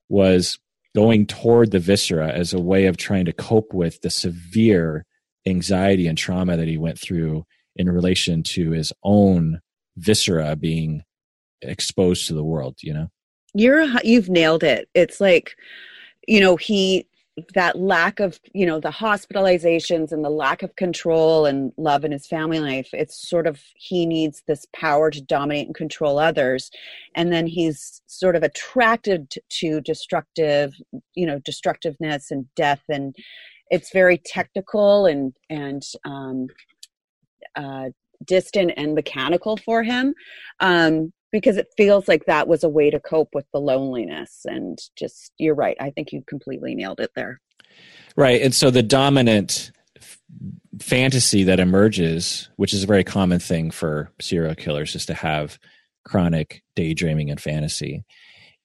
was 0.09 0.59
going 0.95 1.25
toward 1.25 1.71
the 1.71 1.79
viscera 1.79 2.29
as 2.29 2.53
a 2.53 2.59
way 2.59 2.85
of 2.85 2.97
trying 2.97 3.25
to 3.25 3.33
cope 3.33 3.73
with 3.73 4.01
the 4.01 4.09
severe 4.09 5.05
anxiety 5.45 6.07
and 6.07 6.17
trauma 6.17 6.55
that 6.57 6.67
he 6.67 6.77
went 6.77 6.99
through 6.99 7.45
in 7.75 7.89
relation 7.89 8.41
to 8.43 8.71
his 8.71 8.93
own 9.03 9.59
viscera 9.97 10.55
being 10.55 11.03
exposed 11.61 12.27
to 12.27 12.33
the 12.33 12.43
world 12.43 12.75
you 12.81 12.93
know 12.93 13.09
You're 13.53 13.85
you've 14.03 14.29
nailed 14.29 14.63
it. 14.63 14.89
It's 14.93 15.21
like, 15.21 15.55
you 16.27 16.41
know, 16.41 16.57
he 16.57 17.07
that 17.53 17.77
lack 17.77 18.19
of, 18.19 18.39
you 18.53 18.65
know, 18.65 18.79
the 18.79 18.89
hospitalizations 18.89 20.11
and 20.11 20.23
the 20.23 20.29
lack 20.29 20.63
of 20.63 20.75
control 20.75 21.45
and 21.45 21.73
love 21.77 22.05
in 22.05 22.11
his 22.11 22.25
family 22.25 22.59
life. 22.59 22.89
It's 22.93 23.27
sort 23.27 23.45
of 23.45 23.61
he 23.75 24.05
needs 24.05 24.43
this 24.47 24.65
power 24.73 25.11
to 25.11 25.21
dominate 25.21 25.67
and 25.67 25.75
control 25.75 26.17
others, 26.17 26.71
and 27.13 27.33
then 27.33 27.47
he's 27.47 28.01
sort 28.07 28.35
of 28.35 28.43
attracted 28.43 29.33
to 29.59 29.81
destructive, 29.81 30.73
you 31.13 31.25
know, 31.25 31.39
destructiveness 31.39 32.31
and 32.31 32.45
death, 32.55 32.83
and 32.89 33.15
it's 33.69 33.91
very 33.91 34.21
technical 34.25 35.05
and 35.05 35.33
and 35.49 35.83
um, 36.05 36.47
uh, 37.55 37.89
distant 38.25 38.71
and 38.77 38.95
mechanical 38.95 39.57
for 39.57 39.83
him. 39.83 40.13
Um, 40.59 41.11
because 41.31 41.57
it 41.57 41.73
feels 41.75 42.07
like 42.07 42.25
that 42.25 42.47
was 42.47 42.63
a 42.63 42.69
way 42.69 42.89
to 42.89 42.99
cope 42.99 43.29
with 43.33 43.45
the 43.51 43.59
loneliness 43.59 44.41
and 44.45 44.79
just 44.97 45.31
you're 45.37 45.55
right 45.55 45.77
i 45.79 45.89
think 45.89 46.11
you 46.11 46.23
completely 46.27 46.75
nailed 46.75 46.99
it 46.99 47.11
there. 47.15 47.41
Right 48.15 48.41
and 48.41 48.55
so 48.55 48.71
the 48.71 48.83
dominant 48.83 49.71
f- 49.97 50.19
fantasy 50.81 51.43
that 51.43 51.59
emerges 51.59 52.49
which 52.55 52.73
is 52.73 52.83
a 52.83 52.87
very 52.87 53.03
common 53.03 53.39
thing 53.39 53.71
for 53.71 54.11
serial 54.21 54.55
killers 54.55 54.95
is 54.95 55.05
to 55.07 55.13
have 55.13 55.59
chronic 56.05 56.63
daydreaming 56.75 57.29
and 57.29 57.41
fantasy 57.41 58.05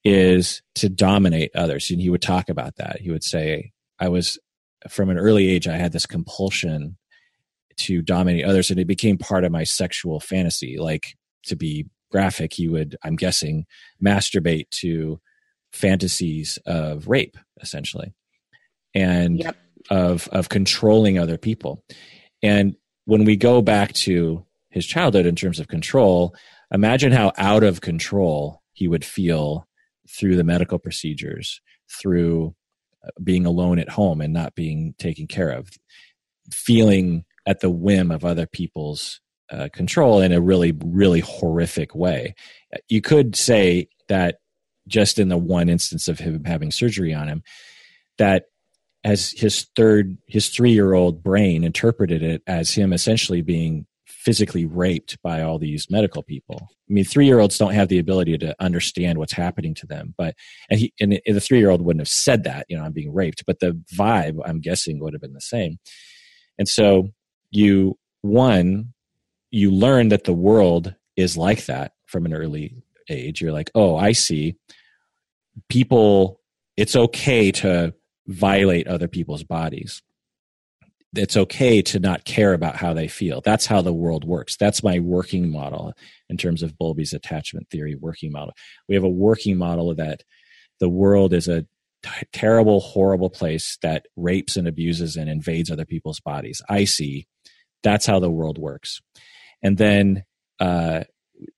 is 0.05 0.63
to 0.77 0.89
dominate 0.89 1.51
others 1.55 1.91
and 1.91 2.01
he 2.01 2.11
would 2.11 2.23
talk 2.23 2.49
about 2.49 2.77
that. 2.77 3.01
He 3.01 3.11
would 3.11 3.25
say 3.25 3.73
i 3.99 4.09
was 4.09 4.39
from 4.89 5.11
an 5.11 5.19
early 5.19 5.49
age 5.49 5.67
i 5.67 5.77
had 5.77 5.93
this 5.93 6.07
compulsion 6.07 6.97
to 7.77 8.03
dominate 8.03 8.45
others 8.45 8.71
and 8.71 8.79
it 8.79 8.87
became 8.87 9.19
part 9.19 9.45
of 9.45 9.53
my 9.53 9.65
sexual 9.65 10.21
fantasy 10.21 10.77
like 10.79 11.17
to 11.45 11.57
be 11.57 11.87
graphic 12.11 12.53
he 12.53 12.69
would 12.69 12.97
i'm 13.05 13.17
guessing 13.17 13.65
masturbate 14.05 14.69
to 14.71 15.21
fantasies 15.73 16.59
of 16.67 17.09
rape, 17.09 17.37
essentially, 17.61 18.13
and 18.95 19.39
Yep. 19.39 19.57
of 19.91 20.29
of 20.29 20.49
controlling 20.49 21.19
other 21.19 21.39
people. 21.39 21.85
And 22.43 22.77
when 23.05 23.25
we 23.25 23.37
go 23.37 23.63
back 23.63 23.93
to 23.95 24.45
his 24.71 24.87
childhood 24.87 25.27
in 25.27 25.37
terms 25.37 25.61
of 25.61 25.69
control, 25.69 26.35
imagine 26.73 27.13
how 27.13 27.33
out 27.37 27.63
of 27.63 27.81
control 27.81 28.63
he 28.73 28.89
would 28.89 29.05
feel 29.05 29.67
through 30.09 30.37
the 30.37 30.45
medical 30.45 30.79
procedures, 30.79 31.61
through 32.01 32.55
uh, 33.05 33.11
being 33.23 33.47
alone 33.47 33.79
at 33.79 33.89
home 33.89 34.21
and 34.21 34.33
not 34.33 34.55
being 34.55 34.95
taken 34.99 35.27
care 35.27 35.51
of, 35.51 35.71
feeling 36.51 37.25
at 37.47 37.61
the 37.61 37.71
whim 37.71 38.11
of 38.11 38.25
other 38.25 38.47
people's 38.47 39.21
uh, 39.51 39.69
control 39.73 40.21
in 40.21 40.33
a 40.33 40.41
really, 40.41 40.73
really 40.85 41.21
horrific 41.21 41.95
way. 41.95 42.35
You 42.89 43.01
could 43.01 43.37
say 43.37 43.89
that 44.09 44.37
just 44.87 45.19
in 45.19 45.29
the 45.29 45.39
one 45.39 45.69
instance 45.69 46.09
of 46.09 46.19
him 46.19 46.45
having 46.45 46.71
surgery 46.71 47.15
on 47.15 47.29
him, 47.29 47.43
that 48.19 48.45
as 49.05 49.33
his 49.33 49.67
third, 49.77 50.19
his 50.27 50.49
three 50.49 50.73
year 50.73 50.95
old 50.95 51.23
brain 51.23 51.65
interpreted 51.65 52.23
it 52.23 52.43
as 52.47 52.75
him 52.75 52.93
essentially 52.93 53.41
being 53.41 53.87
physically 54.07 54.67
raped 54.67 55.17
by 55.23 55.41
all 55.41 55.59
these 55.59 55.87
medical 55.89 56.23
people. 56.23 56.59
I 56.61 56.93
mean, 56.93 57.05
three 57.05 57.25
year 57.25 57.41
olds 57.41 57.57
don't 57.57 57.73
have 57.73 57.89
the 57.89 57.99
ability 57.99 58.37
to 58.39 58.55
understand 58.61 59.19
what's 59.19 59.33
happening 59.33 59.75
to 59.77 59.87
them, 59.87 60.15
but 60.19 60.35
and 60.69 60.79
he 60.79 60.93
and 61.01 61.19
the 61.27 61.41
three 61.41 61.59
year 61.59 61.71
old 61.71 61.81
wouldn't 61.81 62.03
have 62.03 62.09
said 62.09 62.45
that, 62.45 62.67
you 62.69 62.77
know, 62.77 62.85
I'm 62.85 62.93
being 62.93 63.15
raped, 63.15 63.45
but 63.47 63.61
the 63.61 63.81
vibe 63.95 64.39
I'm 64.45 64.61
guessing 64.61 65.01
would 65.01 65.15
have 65.15 65.23
been 65.23 65.33
the 65.33 65.41
same. 65.41 65.79
And 66.59 66.69
so 66.69 67.09
you 67.51 67.97
one 68.21 68.93
you 69.51 69.71
learn 69.71 70.09
that 70.09 70.25
the 70.25 70.33
world 70.33 70.95
is 71.17 71.37
like 71.37 71.67
that 71.67 71.93
from 72.07 72.27
an 72.27 72.35
early 72.35 72.75
age. 73.09 73.41
You're 73.41 73.53
like, 73.53 73.71
oh, 73.75 73.97
I 73.97 74.13
see. 74.13 74.57
People, 75.69 76.41
it's 76.77 76.97
okay 76.97 77.51
to 77.53 77.95
violate 78.27 78.87
other 78.87 79.09
people's 79.09 79.45
bodies. 79.45 80.03
It's 81.17 81.37
okay 81.37 81.83
to 81.83 81.99
not 81.99 82.25
care 82.25 82.53
about 82.53 82.77
how 82.77 82.95
they 82.95 83.09
feel. 83.09 83.41
That's 83.41 83.67
how 83.67 83.83
the 83.83 83.93
world 83.93 84.25
works. 84.25 84.57
That's 84.57 84.85
my 84.85 85.01
working 85.01 85.51
model 85.51 85.93
in 86.29 86.37
terms 86.37 86.63
of 86.63 86.79
Bowlby's 86.79 87.13
attachment 87.13 87.69
theory 87.69 87.97
working 87.97 88.31
model. 88.31 88.55
We 88.89 88.95
have 88.95 89.03
a 89.03 89.09
working 89.09 89.57
model 89.57 89.93
that 89.97 90.23
the 90.79 90.89
world 90.89 91.33
is 91.35 91.49
a 91.49 91.63
t- 92.05 92.27
terrible, 92.33 92.79
horrible 92.79 93.29
place 93.29 93.77
that 93.83 94.07
rapes 94.17 94.57
and 94.57 94.69
abuses 94.69 95.17
and 95.17 95.29
invades 95.29 95.71
other 95.71 95.85
people's 95.85 96.21
bodies. 96.21 96.63
I 96.69 96.85
see. 96.85 97.27
That's 97.83 98.07
how 98.07 98.21
the 98.21 98.31
world 98.31 98.59
works. 98.59 99.01
And 99.63 99.79
then, 99.79 100.25
uh, 100.59 101.05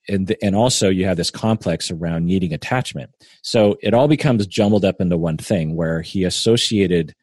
and 0.09 0.35
and 0.43 0.55
also 0.55 0.89
you 0.89 1.07
have 1.07 1.17
this 1.17 1.31
complex 1.31 1.91
around 1.91 2.25
needing 2.25 2.53
attachment. 2.53 3.11
So 3.43 3.77
it 3.83 3.95
all 3.95 4.09
becomes 4.09 4.47
jumbled 4.47 4.85
up 4.85 5.01
into 5.01 5.17
one 5.17 5.39
thing 5.39 5.77
where 5.77 6.03
he 6.03 6.25
associated 6.25 7.15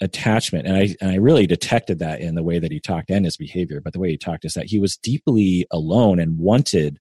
attachment. 0.00 0.66
And 0.66 0.76
I 0.76 0.96
and 1.00 1.10
I 1.10 1.16
really 1.16 1.46
detected 1.46 1.98
that 2.00 2.20
in 2.20 2.34
the 2.34 2.42
way 2.42 2.58
that 2.58 2.72
he 2.72 2.80
talked 2.80 3.10
and 3.10 3.24
his 3.24 3.36
behavior 3.36 3.80
but 3.80 3.92
the 3.92 4.00
way 4.00 4.10
he 4.10 4.18
talked 4.18 4.44
is 4.44 4.54
that 4.54 4.66
he 4.66 4.78
was 4.78 4.96
deeply 4.96 5.66
alone 5.70 6.18
and 6.18 6.38
wanted 6.38 6.98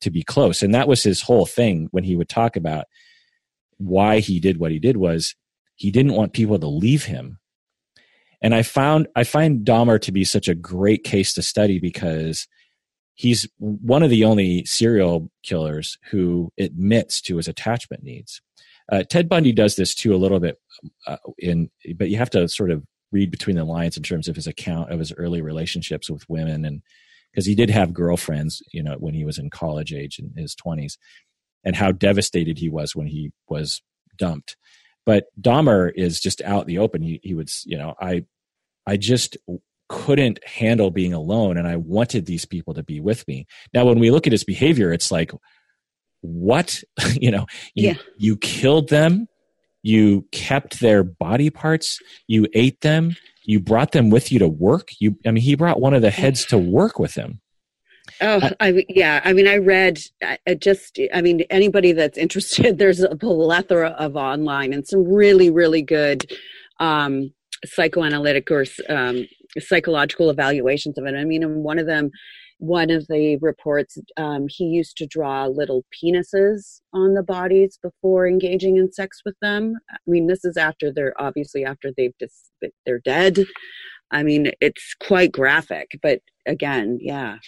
to 0.00 0.10
be 0.10 0.22
close. 0.22 0.62
And 0.62 0.74
that 0.74 0.88
was 0.88 1.02
his 1.02 1.22
whole 1.22 1.46
thing 1.46 1.88
when 1.90 2.04
he 2.04 2.16
would 2.16 2.28
talk 2.28 2.56
about 2.56 2.86
why 3.78 4.20
he 4.20 4.40
did 4.40 4.58
what 4.58 4.70
he 4.70 4.78
did 4.78 4.96
was 4.96 5.34
he 5.76 5.90
didn't 5.90 6.14
want 6.14 6.32
people 6.32 6.58
to 6.58 6.66
leave 6.66 7.04
him 7.04 7.38
and 8.44 8.54
I 8.54 8.62
found 8.62 9.08
I 9.16 9.24
find 9.24 9.64
Dahmer 9.64 9.98
to 10.02 10.12
be 10.12 10.22
such 10.22 10.48
a 10.48 10.54
great 10.54 11.02
case 11.02 11.32
to 11.32 11.42
study 11.42 11.80
because 11.80 12.46
he's 13.14 13.48
one 13.58 14.02
of 14.02 14.10
the 14.10 14.24
only 14.24 14.66
serial 14.66 15.30
killers 15.42 15.96
who 16.10 16.52
admits 16.60 17.22
to 17.22 17.38
his 17.38 17.48
attachment 17.48 18.02
needs. 18.02 18.42
Uh, 18.92 19.02
Ted 19.02 19.30
Bundy 19.30 19.52
does 19.52 19.76
this 19.76 19.94
too 19.94 20.14
a 20.14 20.18
little 20.18 20.40
bit 20.40 20.58
uh, 21.06 21.16
in, 21.38 21.70
but 21.96 22.10
you 22.10 22.18
have 22.18 22.28
to 22.30 22.46
sort 22.46 22.70
of 22.70 22.84
read 23.12 23.30
between 23.30 23.56
the 23.56 23.64
lines 23.64 23.96
in 23.96 24.02
terms 24.02 24.28
of 24.28 24.36
his 24.36 24.46
account 24.46 24.92
of 24.92 24.98
his 24.98 25.12
early 25.16 25.40
relationships 25.40 26.10
with 26.10 26.28
women, 26.28 26.66
and 26.66 26.82
because 27.32 27.46
he 27.46 27.54
did 27.54 27.70
have 27.70 27.94
girlfriends, 27.94 28.62
you 28.72 28.82
know, 28.82 28.96
when 28.98 29.14
he 29.14 29.24
was 29.24 29.38
in 29.38 29.48
college 29.48 29.94
age 29.94 30.18
in 30.18 30.34
his 30.36 30.54
twenties, 30.54 30.98
and 31.64 31.76
how 31.76 31.92
devastated 31.92 32.58
he 32.58 32.68
was 32.68 32.94
when 32.94 33.06
he 33.06 33.32
was 33.48 33.80
dumped. 34.18 34.58
But 35.06 35.26
Dahmer 35.40 35.92
is 35.94 36.20
just 36.20 36.42
out 36.42 36.62
in 36.62 36.68
the 36.68 36.78
open. 36.78 37.00
He 37.00 37.20
he 37.22 37.32
would, 37.32 37.50
you 37.64 37.78
know, 37.78 37.94
I 37.98 38.26
I 38.86 38.96
just 38.96 39.36
couldn't 39.88 40.42
handle 40.44 40.90
being 40.90 41.12
alone 41.12 41.56
and 41.56 41.68
I 41.68 41.76
wanted 41.76 42.26
these 42.26 42.44
people 42.44 42.74
to 42.74 42.82
be 42.82 43.00
with 43.00 43.26
me. 43.28 43.46
Now 43.72 43.84
when 43.84 43.98
we 43.98 44.10
look 44.10 44.26
at 44.26 44.32
his 44.32 44.44
behavior 44.44 44.92
it's 44.92 45.10
like 45.10 45.30
what? 46.22 46.82
you 47.14 47.30
know, 47.30 47.46
you 47.74 47.88
Yeah. 47.88 47.94
you 48.16 48.36
killed 48.36 48.88
them, 48.88 49.28
you 49.82 50.26
kept 50.32 50.80
their 50.80 51.04
body 51.04 51.50
parts, 51.50 51.98
you 52.26 52.46
ate 52.54 52.80
them, 52.80 53.16
you 53.44 53.60
brought 53.60 53.92
them 53.92 54.08
with 54.08 54.32
you 54.32 54.38
to 54.38 54.48
work. 54.48 54.88
You 55.00 55.18
I 55.26 55.30
mean 55.30 55.42
he 55.42 55.54
brought 55.54 55.80
one 55.80 55.92
of 55.94 56.02
the 56.02 56.10
heads 56.10 56.46
to 56.46 56.58
work 56.58 56.98
with 56.98 57.14
him. 57.14 57.40
Oh, 58.20 58.50
I 58.60 58.84
yeah. 58.88 59.20
I 59.24 59.32
mean, 59.32 59.48
I 59.48 59.56
read 59.56 59.98
I, 60.22 60.38
I 60.46 60.54
just. 60.54 60.98
I 61.12 61.22
mean, 61.22 61.40
anybody 61.50 61.92
that's 61.92 62.18
interested, 62.18 62.78
there's 62.78 63.00
a 63.00 63.16
plethora 63.16 63.90
of 63.98 64.16
online 64.16 64.72
and 64.72 64.86
some 64.86 65.04
really, 65.04 65.50
really 65.50 65.82
good 65.82 66.30
um, 66.80 67.32
psychoanalytic 67.64 68.50
or 68.50 68.64
um, 68.88 69.26
psychological 69.58 70.30
evaluations 70.30 70.98
of 70.98 71.06
it. 71.06 71.14
I 71.14 71.24
mean, 71.24 71.42
in 71.42 71.62
one 71.62 71.78
of 71.78 71.86
them, 71.86 72.10
one 72.58 72.90
of 72.90 73.06
the 73.08 73.36
reports, 73.40 73.98
um, 74.16 74.46
he 74.48 74.64
used 74.64 74.96
to 74.98 75.06
draw 75.06 75.46
little 75.46 75.84
penises 75.92 76.80
on 76.92 77.14
the 77.14 77.22
bodies 77.22 77.78
before 77.82 78.28
engaging 78.28 78.76
in 78.76 78.92
sex 78.92 79.20
with 79.24 79.34
them. 79.42 79.74
I 79.90 79.96
mean, 80.06 80.26
this 80.26 80.44
is 80.44 80.56
after 80.56 80.92
they're 80.92 81.14
obviously 81.20 81.64
after 81.64 81.90
they've 81.96 82.16
dis- 82.18 82.50
they're 82.86 83.00
dead. 83.00 83.44
I 84.10 84.22
mean, 84.22 84.52
it's 84.60 84.94
quite 85.00 85.32
graphic, 85.32 85.98
but 86.02 86.20
again, 86.46 86.98
yeah, 87.00 87.38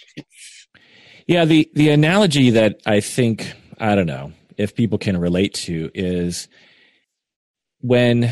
Yeah, 1.27 1.43
the 1.43 1.69
the 1.73 1.89
analogy 1.89 2.51
that 2.51 2.79
I 2.85 3.01
think 3.01 3.53
I 3.79 3.95
don't 3.95 4.07
know 4.07 4.31
if 4.57 4.75
people 4.75 4.97
can 4.97 5.17
relate 5.17 5.53
to 5.53 5.91
is 5.93 6.47
when 7.79 8.31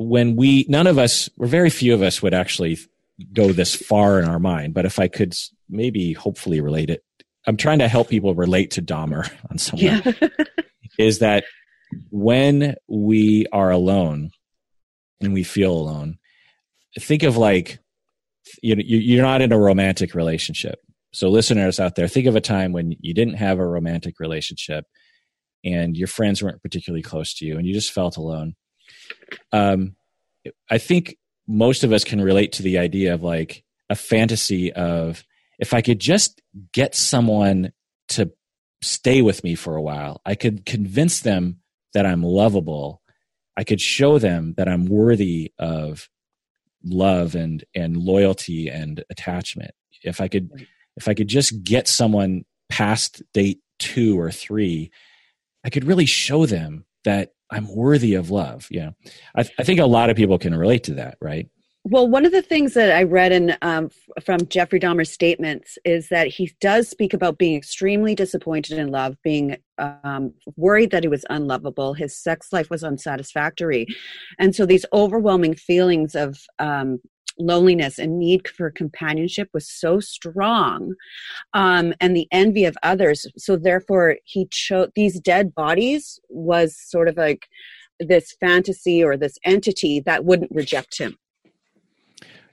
when 0.00 0.34
we 0.34 0.64
none 0.66 0.86
of 0.86 0.96
us 0.96 1.28
or 1.36 1.46
very 1.46 1.68
few 1.68 1.92
of 1.92 2.00
us 2.00 2.22
would 2.22 2.32
actually 2.32 2.78
go 3.34 3.52
this 3.52 3.74
far 3.74 4.18
in 4.18 4.24
our 4.24 4.38
mind, 4.38 4.72
but 4.72 4.86
if 4.86 4.98
I 4.98 5.08
could 5.08 5.34
maybe 5.68 6.14
hopefully 6.14 6.62
relate 6.62 6.88
it, 6.88 7.04
I'm 7.46 7.58
trying 7.58 7.80
to 7.80 7.88
help 7.88 8.08
people 8.08 8.34
relate 8.34 8.70
to 8.72 8.82
Dahmer 8.82 9.30
on 9.50 9.58
some 9.58 9.78
yeah, 9.78 10.00
level. 10.04 10.28
Is 10.98 11.18
that 11.18 11.44
when 12.10 12.76
we 12.88 13.46
are 13.52 13.70
alone 13.70 14.30
and 15.20 15.34
we 15.34 15.44
feel 15.44 15.72
alone, 15.72 16.18
think 16.98 17.22
of 17.22 17.36
like 17.36 17.78
you 18.62 18.74
know, 18.74 18.82
you're 18.84 19.22
not 19.22 19.42
in 19.42 19.52
a 19.52 19.58
romantic 19.58 20.14
relationship. 20.14 20.80
So, 21.12 21.28
listeners 21.28 21.78
out 21.78 21.94
there, 21.94 22.08
think 22.08 22.26
of 22.26 22.36
a 22.36 22.40
time 22.40 22.72
when 22.72 22.96
you 23.00 23.12
didn't 23.12 23.34
have 23.34 23.58
a 23.58 23.66
romantic 23.66 24.18
relationship 24.18 24.86
and 25.62 25.94
your 25.94 26.08
friends 26.08 26.42
weren't 26.42 26.62
particularly 26.62 27.02
close 27.02 27.34
to 27.34 27.44
you 27.44 27.58
and 27.58 27.66
you 27.66 27.74
just 27.74 27.92
felt 27.92 28.16
alone. 28.16 28.54
Um, 29.52 29.96
I 30.70 30.78
think 30.78 31.16
most 31.46 31.84
of 31.84 31.92
us 31.92 32.04
can 32.04 32.20
relate 32.20 32.52
to 32.52 32.62
the 32.62 32.78
idea 32.78 33.14
of 33.14 33.22
like 33.22 33.64
a 33.88 33.96
fantasy 33.96 34.72
of 34.72 35.24
if 35.58 35.74
I 35.74 35.82
could 35.82 35.98
just 35.98 36.40
get 36.72 36.94
someone 36.94 37.72
to 38.08 38.30
stay 38.82 39.20
with 39.20 39.44
me 39.44 39.54
for 39.54 39.76
a 39.76 39.82
while, 39.82 40.20
I 40.24 40.34
could 40.34 40.64
convince 40.64 41.20
them 41.20 41.60
that 41.92 42.06
I'm 42.06 42.22
lovable. 42.22 43.02
I 43.56 43.64
could 43.64 43.80
show 43.80 44.18
them 44.18 44.54
that 44.56 44.68
I'm 44.68 44.86
worthy 44.86 45.52
of 45.58 46.08
love 46.82 47.34
and 47.34 47.62
and 47.74 47.96
loyalty 47.96 48.68
and 48.68 49.04
attachment. 49.10 49.72
If 50.02 50.20
I 50.20 50.28
could 50.28 50.66
if 50.96 51.08
I 51.08 51.14
could 51.14 51.28
just 51.28 51.62
get 51.62 51.88
someone 51.88 52.44
past 52.68 53.22
date 53.34 53.60
2 53.80 54.18
or 54.18 54.30
3, 54.30 54.90
I 55.64 55.70
could 55.70 55.84
really 55.84 56.06
show 56.06 56.46
them 56.46 56.84
that 57.04 57.32
I'm 57.50 57.74
worthy 57.74 58.14
of 58.14 58.30
love, 58.30 58.68
Yeah. 58.70 58.90
I, 59.36 59.48
I 59.58 59.64
think 59.64 59.80
a 59.80 59.86
lot 59.86 60.10
of 60.10 60.16
people 60.16 60.38
can 60.38 60.54
relate 60.54 60.84
to 60.84 60.94
that, 60.94 61.18
right? 61.20 61.48
Well, 61.84 62.06
one 62.06 62.26
of 62.26 62.32
the 62.32 62.42
things 62.42 62.74
that 62.74 62.94
I 62.94 63.04
read 63.04 63.32
in 63.32 63.56
um, 63.62 63.88
from 64.22 64.46
Jeffrey 64.48 64.78
Dahmer's 64.78 65.10
statements 65.10 65.78
is 65.82 66.08
that 66.10 66.26
he 66.26 66.52
does 66.60 66.88
speak 66.88 67.14
about 67.14 67.38
being 67.38 67.56
extremely 67.56 68.14
disappointed 68.14 68.78
in 68.78 68.90
love, 68.90 69.16
being 69.24 69.56
um, 69.78 70.34
worried 70.56 70.90
that 70.90 71.04
he 71.04 71.08
was 71.08 71.24
unlovable, 71.30 71.94
his 71.94 72.14
sex 72.14 72.52
life 72.52 72.68
was 72.68 72.84
unsatisfactory, 72.84 73.86
and 74.38 74.54
so 74.54 74.66
these 74.66 74.84
overwhelming 74.92 75.54
feelings 75.54 76.14
of 76.14 76.38
um, 76.58 77.00
loneliness 77.40 77.98
and 77.98 78.18
need 78.18 78.46
for 78.48 78.70
companionship 78.70 79.48
was 79.52 79.68
so 79.68 79.98
strong, 80.00 80.94
um, 81.54 81.94
and 82.00 82.14
the 82.14 82.28
envy 82.30 82.64
of 82.64 82.76
others. 82.82 83.26
So 83.36 83.56
therefore, 83.56 84.16
he 84.24 84.46
chose 84.50 84.90
these 84.94 85.18
dead 85.18 85.54
bodies 85.54 86.20
was 86.28 86.76
sort 86.76 87.08
of 87.08 87.16
like 87.16 87.48
this 87.98 88.34
fantasy 88.40 89.02
or 89.02 89.16
this 89.16 89.38
entity 89.44 90.00
that 90.00 90.24
wouldn't 90.24 90.50
reject 90.54 90.98
him. 90.98 91.16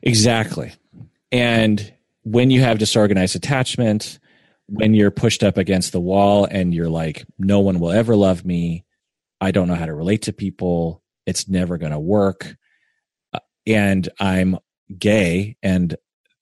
Exactly. 0.02 0.74
And 1.32 1.94
when 2.24 2.52
you 2.52 2.62
have 2.62 2.78
disorganized 2.78 3.36
attachment, 3.36 4.20
when 4.68 4.94
you're 4.94 5.12
pushed 5.12 5.44
up 5.44 5.58
against 5.58 5.92
the 5.94 6.02
wall 6.02 6.46
and 6.46 6.74
you're 6.74 6.90
like, 6.90 7.26
no 7.40 7.60
one 7.60 7.80
will 7.80 7.92
ever 7.92 8.16
love 8.16 8.46
me, 8.46 8.86
I 9.40 9.52
don't 9.52 9.68
know 9.68 9.76
how 9.76 9.86
to 9.86 9.94
relate 9.94 10.24
to 10.24 10.34
people. 10.34 11.02
It's 11.26 11.48
never 11.48 11.78
going 11.78 11.92
to 11.92 12.00
work. 12.00 12.56
Uh, 13.34 13.40
and 13.66 14.10
I'm 14.20 14.58
gay 14.98 15.58
and 15.64 15.96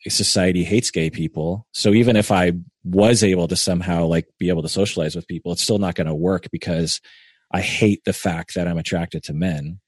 society 0.07 0.63
hates 0.63 0.91
gay 0.91 1.09
people. 1.09 1.67
So 1.71 1.93
even 1.93 2.15
if 2.15 2.31
I 2.31 2.53
was 2.83 3.23
able 3.23 3.47
to 3.47 3.55
somehow 3.55 4.05
like 4.05 4.27
be 4.37 4.49
able 4.49 4.61
to 4.61 4.69
socialize 4.69 5.15
with 5.15 5.27
people, 5.27 5.51
it's 5.51 5.63
still 5.63 5.79
not 5.79 5.95
going 5.95 6.07
to 6.07 6.15
work 6.15 6.47
because 6.51 7.01
I 7.51 7.61
hate 7.61 8.03
the 8.05 8.13
fact 8.13 8.53
that 8.55 8.67
I'm 8.67 8.77
attracted 8.77 9.23
to 9.23 9.33
men. 9.33 9.79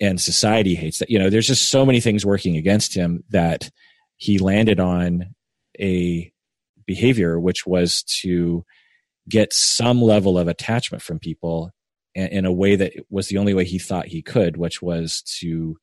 And 0.00 0.20
society 0.20 0.74
hates 0.74 0.98
that. 0.98 1.08
You 1.08 1.18
know, 1.18 1.30
there's 1.30 1.46
just 1.46 1.70
so 1.70 1.86
many 1.86 2.00
things 2.00 2.26
working 2.26 2.56
against 2.56 2.94
him 2.94 3.24
that 3.30 3.70
he 4.16 4.38
landed 4.38 4.80
on 4.80 5.34
a 5.80 6.32
behavior 6.86 7.40
which 7.40 7.66
was 7.66 8.02
to 8.02 8.64
get 9.28 9.52
some 9.52 10.02
level 10.02 10.38
of 10.38 10.48
attachment 10.48 11.02
from 11.02 11.18
people 11.18 11.70
in 12.14 12.44
a 12.44 12.52
way 12.52 12.76
that 12.76 12.92
was 13.10 13.28
the 13.28 13.38
only 13.38 13.54
way 13.54 13.64
he 13.64 13.78
thought 13.78 14.06
he 14.06 14.22
could, 14.22 14.56
which 14.56 14.80
was 14.82 15.22
to 15.22 15.76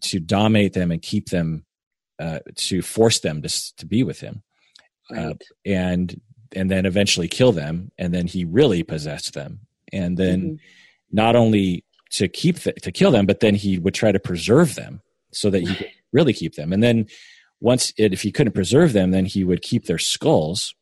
to 0.00 0.20
dominate 0.20 0.72
them 0.72 0.90
and 0.90 1.02
keep 1.02 1.30
them 1.30 1.64
uh, 2.18 2.40
to 2.54 2.82
force 2.82 3.20
them 3.20 3.42
to 3.42 3.74
to 3.76 3.86
be 3.86 4.02
with 4.02 4.20
him, 4.20 4.42
uh, 5.10 5.14
right. 5.14 5.26
uh, 5.26 5.34
and 5.66 6.20
and 6.54 6.70
then 6.70 6.86
eventually 6.86 7.28
kill 7.28 7.52
them, 7.52 7.90
and 7.98 8.12
then 8.12 8.26
he 8.26 8.44
really 8.44 8.82
possessed 8.82 9.34
them, 9.34 9.60
and 9.92 10.16
then 10.16 10.42
mm-hmm. 10.42 10.54
not 11.10 11.36
only 11.36 11.84
to 12.10 12.28
keep 12.28 12.58
the, 12.60 12.72
to 12.74 12.92
kill 12.92 13.10
them, 13.10 13.24
but 13.26 13.40
then 13.40 13.54
he 13.54 13.78
would 13.78 13.94
try 13.94 14.12
to 14.12 14.20
preserve 14.20 14.74
them 14.74 15.00
so 15.32 15.48
that 15.48 15.60
he 15.60 15.74
could 15.74 15.90
really 16.12 16.32
keep 16.32 16.54
them, 16.54 16.72
and 16.72 16.82
then 16.82 17.06
once 17.60 17.92
it, 17.96 18.12
if 18.12 18.22
he 18.22 18.32
couldn't 18.32 18.52
preserve 18.52 18.92
them, 18.92 19.12
then 19.12 19.24
he 19.24 19.44
would 19.44 19.62
keep 19.62 19.86
their 19.86 19.98
skulls 19.98 20.74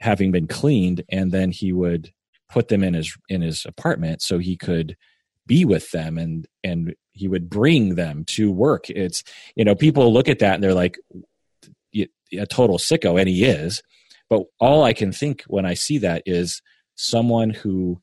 having 0.00 0.30
been 0.30 0.46
cleaned, 0.46 1.02
and 1.10 1.32
then 1.32 1.50
he 1.50 1.72
would 1.72 2.12
put 2.48 2.68
them 2.68 2.82
in 2.82 2.94
his 2.94 3.16
in 3.28 3.42
his 3.42 3.64
apartment 3.66 4.22
so 4.22 4.38
he 4.38 4.56
could 4.56 4.96
be 5.46 5.64
with 5.64 5.90
them 5.90 6.18
and 6.18 6.46
and 6.62 6.94
he 7.16 7.28
would 7.28 7.48
bring 7.48 7.94
them 7.94 8.24
to 8.26 8.50
work. 8.50 8.88
It's 8.90 9.24
you 9.54 9.64
know 9.64 9.74
people 9.74 10.12
look 10.12 10.28
at 10.28 10.38
that 10.40 10.54
and 10.54 10.62
they're 10.62 10.74
like 10.74 10.98
a 11.94 12.46
total 12.46 12.78
sicko 12.78 13.18
and 13.18 13.28
he 13.28 13.44
is. 13.44 13.82
But 14.28 14.42
all 14.58 14.82
i 14.82 14.92
can 14.92 15.12
think 15.12 15.44
when 15.46 15.64
i 15.64 15.74
see 15.74 15.98
that 15.98 16.24
is 16.26 16.60
someone 16.96 17.50
who 17.50 18.00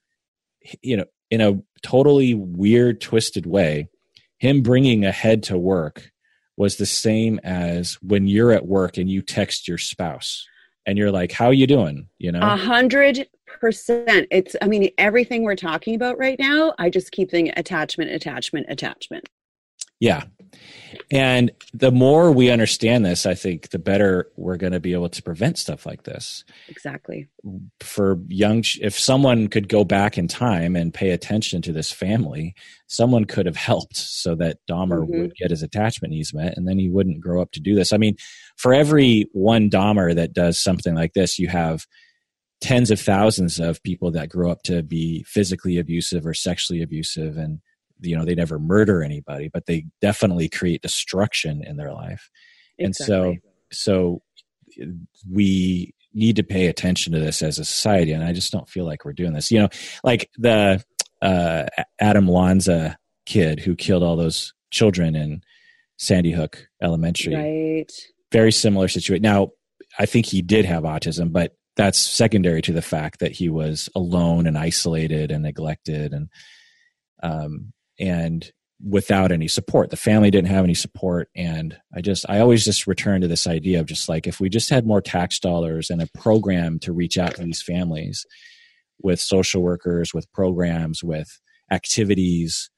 you 0.82 0.96
know 0.96 1.06
in 1.30 1.42
a 1.42 1.60
totally 1.82 2.34
weird 2.34 3.02
twisted 3.02 3.46
way 3.46 3.90
him 4.38 4.62
bringing 4.62 5.06
a 5.06 5.12
head 5.12 5.44
to 5.44 5.58
work 5.58 6.12
was 6.58 6.78
the 6.78 6.86
same 6.86 7.40
as 7.44 7.98
when 8.02 8.28
you're 8.28 8.52
at 8.52 8.66
work 8.66 8.98
and 8.98 9.10
you 9.10 9.22
text 9.22 9.68
your 9.68 9.78
spouse 9.78 10.46
and 10.86 10.98
you're 10.98 11.12
like 11.12 11.32
how 11.32 11.50
you 11.50 11.68
doing? 11.68 12.08
You 12.18 12.32
know? 12.32 12.42
A 12.42 12.56
hundred 12.56 13.28
percent. 13.60 14.28
It's 14.32 14.56
i 14.62 14.68
mean 14.68 14.90
everything 14.98 15.44
we're 15.44 15.56
talking 15.56 15.96
about 15.96 16.18
right 16.18 16.38
now 16.40 16.74
i 16.80 16.90
just 16.90 17.12
keep 17.12 17.32
thinking 17.32 17.54
attachment 17.58 18.12
attachment 18.12 18.68
attachment. 18.70 19.28
Yeah. 20.00 20.24
And 21.12 21.52
the 21.74 21.92
more 21.92 22.32
we 22.32 22.52
understand 22.52 23.06
this 23.06 23.26
i 23.26 23.34
think 23.34 23.70
the 23.70 23.80
better 23.80 24.30
we're 24.36 24.58
going 24.58 24.74
to 24.74 24.80
be 24.80 24.94
able 24.94 25.10
to 25.10 25.24
prevent 25.24 25.58
stuff 25.58 25.86
like 25.86 26.04
this. 26.04 26.44
Exactly. 26.68 27.30
For 27.80 28.20
young 28.28 28.64
if 28.82 29.00
someone 29.00 29.48
could 29.48 29.70
go 29.70 29.84
back 29.84 30.18
in 30.18 30.28
time 30.28 30.76
and 30.76 30.94
pay 30.94 31.12
attention 31.12 31.62
to 31.64 31.72
this 31.72 31.92
family 31.92 32.54
someone 32.88 33.26
could 33.26 33.46
have 33.46 33.56
helped 33.56 33.98
so 33.98 34.36
that 34.36 34.60
dahmer 34.70 35.00
mm-hmm. 35.00 35.22
would 35.22 35.36
get 35.36 35.50
his 35.50 35.64
attachment 35.64 36.14
needs 36.14 36.34
met 36.34 36.56
and 36.58 36.68
then 36.68 36.78
he 36.78 36.90
wouldn't 36.90 37.22
grow 37.22 37.42
up 37.42 37.52
to 37.54 37.60
do 37.60 37.74
this. 37.74 37.94
I 37.94 37.98
mean 37.98 38.16
for 38.58 38.74
every 38.74 39.28
one 39.32 39.70
dahmer 39.70 40.14
that 40.14 40.34
does 40.34 40.60
something 40.60 40.94
like 40.94 41.14
this 41.14 41.40
you 41.40 41.48
have 41.48 41.88
tens 42.64 42.90
of 42.90 43.00
thousands 43.00 43.60
of 43.60 43.84
people 43.84 44.10
that 44.10 44.30
grow 44.30 44.50
up 44.50 44.64
to 44.64 44.82
be 44.82 45.22
physically 45.24 45.78
abusive 45.78 46.26
or 46.26 46.34
sexually 46.34 46.82
abusive 46.82 47.36
and 47.36 47.60
you 48.00 48.16
know 48.18 48.24
they 48.24 48.36
never 48.36 48.58
murder 48.58 49.04
anybody 49.04 49.50
but 49.50 49.66
they 49.66 49.86
definitely 50.00 50.48
create 50.48 50.82
destruction 50.82 51.62
in 51.62 51.76
their 51.76 51.92
life. 51.92 52.32
Exactly. 52.80 52.86
and 52.86 52.96
so 52.96 53.36
so 53.74 54.22
we 55.30 55.94
need 56.14 56.38
to 56.38 56.44
pay 56.44 56.68
attention 56.68 57.12
to 57.12 57.20
this 57.20 57.42
as 57.42 57.60
a 57.60 57.66
society 57.66 58.14
and 58.14 58.24
i 58.24 58.32
just 58.32 58.54
don't 58.54 58.70
feel 58.70 58.86
like 58.86 59.04
we're 59.04 59.12
doing 59.12 59.34
this. 59.34 59.52
You 59.52 59.60
know 59.60 59.70
like 60.06 60.30
the 60.38 60.82
uh, 61.22 61.66
adam 62.00 62.30
lanza 62.30 62.98
kid 63.26 63.60
who 63.60 63.76
killed 63.76 64.04
all 64.04 64.16
those 64.16 64.54
children 64.72 65.18
in 65.18 65.42
sandy 65.98 66.32
hook 66.32 66.66
elementary. 66.82 67.36
Right. 67.36 67.92
Very 68.32 68.54
similar 68.54 68.88
situation. 68.88 69.22
Now 69.22 69.50
i 70.00 70.06
think 70.06 70.28
he 70.28 70.42
did 70.42 70.64
have 70.64 70.84
autism 70.84 71.34
but 71.34 71.58
that's 71.76 72.00
secondary 72.00 72.62
to 72.62 72.74
the 72.74 72.82
fact 72.82 73.20
that 73.20 73.32
he 73.32 73.50
was 73.50 73.90
alone 73.96 74.46
and 74.48 74.58
isolated 74.58 75.32
and 75.32 75.44
neglected 75.44 76.14
and 76.14 76.30
um, 77.22 77.74
and 78.00 78.52
without 78.86 79.32
any 79.32 79.48
support. 79.48 79.90
The 79.90 79.96
family 79.96 80.30
didn't 80.30 80.50
have 80.50 80.64
any 80.64 80.74
support. 80.74 81.30
And 81.36 81.78
i 81.96 82.02
just 82.02 82.26
i 82.30 82.40
always 82.40 82.66
just 82.66 82.88
return 82.88 83.22
to 83.22 83.28
this 83.28 83.48
idea 83.48 83.80
of 83.80 83.86
just 83.86 84.10
like 84.10 84.28
if 84.28 84.40
we 84.40 84.50
just 84.50 84.70
had 84.70 84.86
more 84.86 85.02
tax 85.02 85.40
dollars 85.40 85.90
and 85.90 86.02
a 86.02 86.08
program 86.18 86.80
to 86.80 86.94
reach 86.94 87.18
out 87.18 87.36
to 87.36 87.44
these 87.44 87.62
families 87.62 88.26
with 89.02 89.20
social 89.20 89.62
workers 89.62 90.14
with 90.14 90.32
programs 90.34 91.04
with 91.04 91.40
activities 91.72 92.70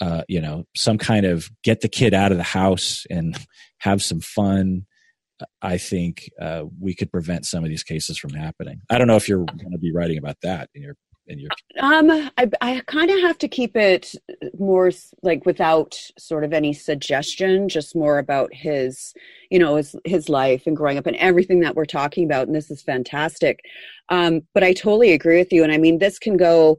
uh, 0.00 0.22
you 0.28 0.40
know 0.40 0.64
some 0.74 0.98
kind 0.98 1.24
of 1.24 1.48
get 1.62 1.80
the 1.80 1.88
kid 1.88 2.12
out 2.12 2.32
of 2.32 2.38
the 2.38 2.44
house 2.44 3.06
and 3.08 3.38
have 3.78 4.02
some 4.02 4.20
fun 4.20 4.84
I 5.60 5.78
think 5.78 6.30
uh, 6.40 6.64
we 6.80 6.94
could 6.94 7.10
prevent 7.10 7.46
some 7.46 7.64
of 7.64 7.70
these 7.70 7.82
cases 7.82 8.18
from 8.18 8.30
happening. 8.30 8.80
I 8.90 8.98
don't 8.98 9.06
know 9.06 9.16
if 9.16 9.28
you're 9.28 9.44
going 9.44 9.72
to 9.72 9.78
be 9.78 9.92
writing 9.92 10.18
about 10.18 10.36
that 10.42 10.68
in 10.74 10.82
your 10.82 10.96
in 11.26 11.38
your. 11.38 11.50
Um, 11.80 12.10
I 12.10 12.50
I 12.60 12.82
kind 12.86 13.10
of 13.10 13.20
have 13.20 13.38
to 13.38 13.48
keep 13.48 13.76
it 13.76 14.14
more 14.58 14.90
like 15.22 15.44
without 15.46 15.94
sort 16.18 16.44
of 16.44 16.52
any 16.52 16.72
suggestion, 16.72 17.68
just 17.68 17.96
more 17.96 18.18
about 18.18 18.52
his, 18.52 19.14
you 19.50 19.58
know, 19.58 19.76
his 19.76 19.96
his 20.04 20.28
life 20.28 20.64
and 20.66 20.76
growing 20.76 20.98
up 20.98 21.06
and 21.06 21.16
everything 21.16 21.60
that 21.60 21.76
we're 21.76 21.84
talking 21.84 22.24
about. 22.24 22.46
And 22.46 22.56
this 22.56 22.70
is 22.70 22.82
fantastic. 22.82 23.60
Um, 24.08 24.42
but 24.54 24.64
I 24.64 24.72
totally 24.72 25.12
agree 25.12 25.38
with 25.38 25.52
you. 25.52 25.62
And 25.62 25.72
I 25.72 25.78
mean, 25.78 25.98
this 25.98 26.18
can 26.18 26.36
go. 26.36 26.78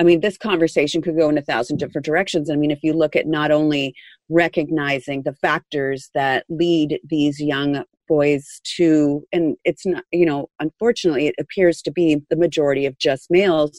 I 0.00 0.04
mean, 0.04 0.20
this 0.20 0.38
conversation 0.38 1.02
could 1.02 1.16
go 1.16 1.28
in 1.28 1.38
a 1.38 1.42
thousand 1.42 1.78
different 1.78 2.04
directions. 2.04 2.50
I 2.50 2.54
mean, 2.54 2.70
if 2.70 2.84
you 2.84 2.92
look 2.92 3.16
at 3.16 3.26
not 3.26 3.50
only 3.50 3.96
recognizing 4.28 5.22
the 5.22 5.32
factors 5.32 6.10
that 6.14 6.44
lead 6.48 7.00
these 7.08 7.40
young 7.40 7.82
boys 8.08 8.60
to 8.76 9.24
and 9.32 9.56
it's 9.64 9.86
not 9.86 10.04
you 10.12 10.26
know 10.26 10.48
unfortunately 10.60 11.26
it 11.26 11.34
appears 11.38 11.82
to 11.82 11.90
be 11.90 12.20
the 12.30 12.36
majority 12.36 12.86
of 12.86 12.98
just 12.98 13.26
males. 13.30 13.78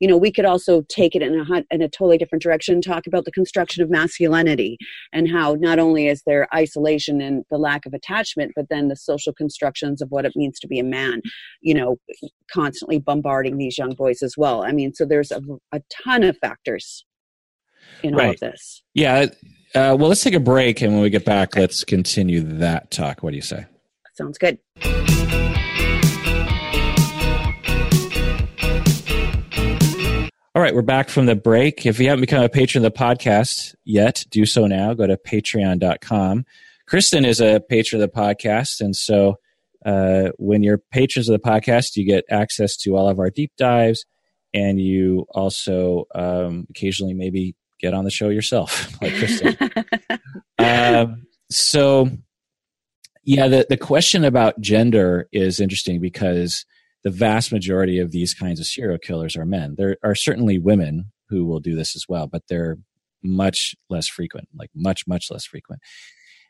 You 0.00 0.08
know 0.08 0.16
we 0.16 0.32
could 0.32 0.44
also 0.44 0.82
take 0.88 1.14
it 1.14 1.22
in 1.22 1.34
a 1.38 1.64
in 1.70 1.82
a 1.82 1.88
totally 1.88 2.16
different 2.16 2.42
direction 2.42 2.74
and 2.74 2.82
talk 2.82 3.06
about 3.06 3.24
the 3.24 3.32
construction 3.32 3.82
of 3.82 3.90
masculinity 3.90 4.78
and 5.12 5.28
how 5.28 5.56
not 5.58 5.78
only 5.78 6.06
is 6.06 6.22
there 6.26 6.48
isolation 6.54 7.20
and 7.20 7.44
the 7.50 7.58
lack 7.58 7.84
of 7.86 7.92
attachment 7.92 8.52
but 8.54 8.66
then 8.70 8.88
the 8.88 8.96
social 8.96 9.32
constructions 9.32 10.00
of 10.00 10.10
what 10.10 10.24
it 10.24 10.32
means 10.36 10.58
to 10.60 10.68
be 10.68 10.78
a 10.78 10.84
man 10.84 11.20
you 11.60 11.74
know 11.74 11.96
constantly 12.52 12.98
bombarding 12.98 13.58
these 13.58 13.76
young 13.76 13.94
boys 13.94 14.22
as 14.22 14.36
well. 14.36 14.64
I 14.64 14.72
mean 14.72 14.94
so 14.94 15.04
there's 15.04 15.32
a, 15.32 15.42
a 15.72 15.80
ton 16.04 16.22
of 16.22 16.38
factors 16.38 17.04
in 18.02 18.14
right. 18.14 18.26
all 18.26 18.30
of 18.30 18.40
this. 18.40 18.82
Yeah 18.94 19.26
uh, 19.74 19.96
well, 19.98 20.08
let's 20.08 20.22
take 20.22 20.34
a 20.34 20.40
break, 20.40 20.82
and 20.82 20.92
when 20.92 21.02
we 21.02 21.10
get 21.10 21.24
back, 21.24 21.56
let's 21.56 21.82
continue 21.82 22.40
that 22.40 22.90
talk. 22.90 23.22
What 23.22 23.30
do 23.30 23.36
you 23.36 23.42
say? 23.42 23.66
Sounds 24.14 24.38
good. 24.38 24.58
All 30.56 30.62
right, 30.62 30.72
we're 30.72 30.82
back 30.82 31.08
from 31.08 31.26
the 31.26 31.34
break. 31.34 31.84
If 31.84 31.98
you 31.98 32.08
haven't 32.08 32.20
become 32.20 32.44
a 32.44 32.48
patron 32.48 32.84
of 32.84 32.92
the 32.92 32.96
podcast 32.96 33.74
yet, 33.84 34.24
do 34.30 34.46
so 34.46 34.68
now. 34.68 34.94
Go 34.94 35.08
to 35.08 35.16
patreon.com. 35.16 36.44
Kirsten 36.86 37.24
is 37.24 37.40
a 37.40 37.60
patron 37.68 38.00
of 38.00 38.08
the 38.08 38.16
podcast, 38.16 38.80
and 38.80 38.94
so 38.94 39.40
uh, 39.84 40.28
when 40.38 40.62
you're 40.62 40.78
patrons 40.78 41.28
of 41.28 41.32
the 41.32 41.48
podcast, 41.48 41.96
you 41.96 42.06
get 42.06 42.24
access 42.30 42.76
to 42.76 42.96
all 42.96 43.08
of 43.08 43.18
our 43.18 43.30
deep 43.30 43.50
dives, 43.58 44.06
and 44.52 44.80
you 44.80 45.26
also 45.30 46.04
um, 46.14 46.68
occasionally 46.70 47.14
maybe 47.14 47.56
get 47.80 47.94
on 47.94 48.04
the 48.04 48.10
show 48.10 48.28
yourself, 48.28 48.90
like 49.02 49.14
Kirsten. 49.14 49.56
um, 50.58 51.26
so, 51.50 52.08
yeah, 53.24 53.48
the, 53.48 53.66
the 53.68 53.76
question 53.76 54.24
about 54.24 54.60
gender 54.60 55.28
is 55.32 55.60
interesting 55.60 56.00
because 56.00 56.64
the 57.02 57.10
vast 57.10 57.52
majority 57.52 57.98
of 57.98 58.10
these 58.10 58.34
kinds 58.34 58.60
of 58.60 58.66
serial 58.66 58.98
killers 58.98 59.36
are 59.36 59.44
men. 59.44 59.74
There 59.76 59.96
are 60.02 60.14
certainly 60.14 60.58
women 60.58 61.12
who 61.28 61.44
will 61.44 61.60
do 61.60 61.74
this 61.74 61.94
as 61.94 62.06
well, 62.08 62.26
but 62.26 62.42
they're 62.48 62.78
much 63.22 63.74
less 63.88 64.08
frequent, 64.08 64.48
like 64.54 64.70
much, 64.74 65.06
much 65.06 65.30
less 65.30 65.44
frequent. 65.44 65.80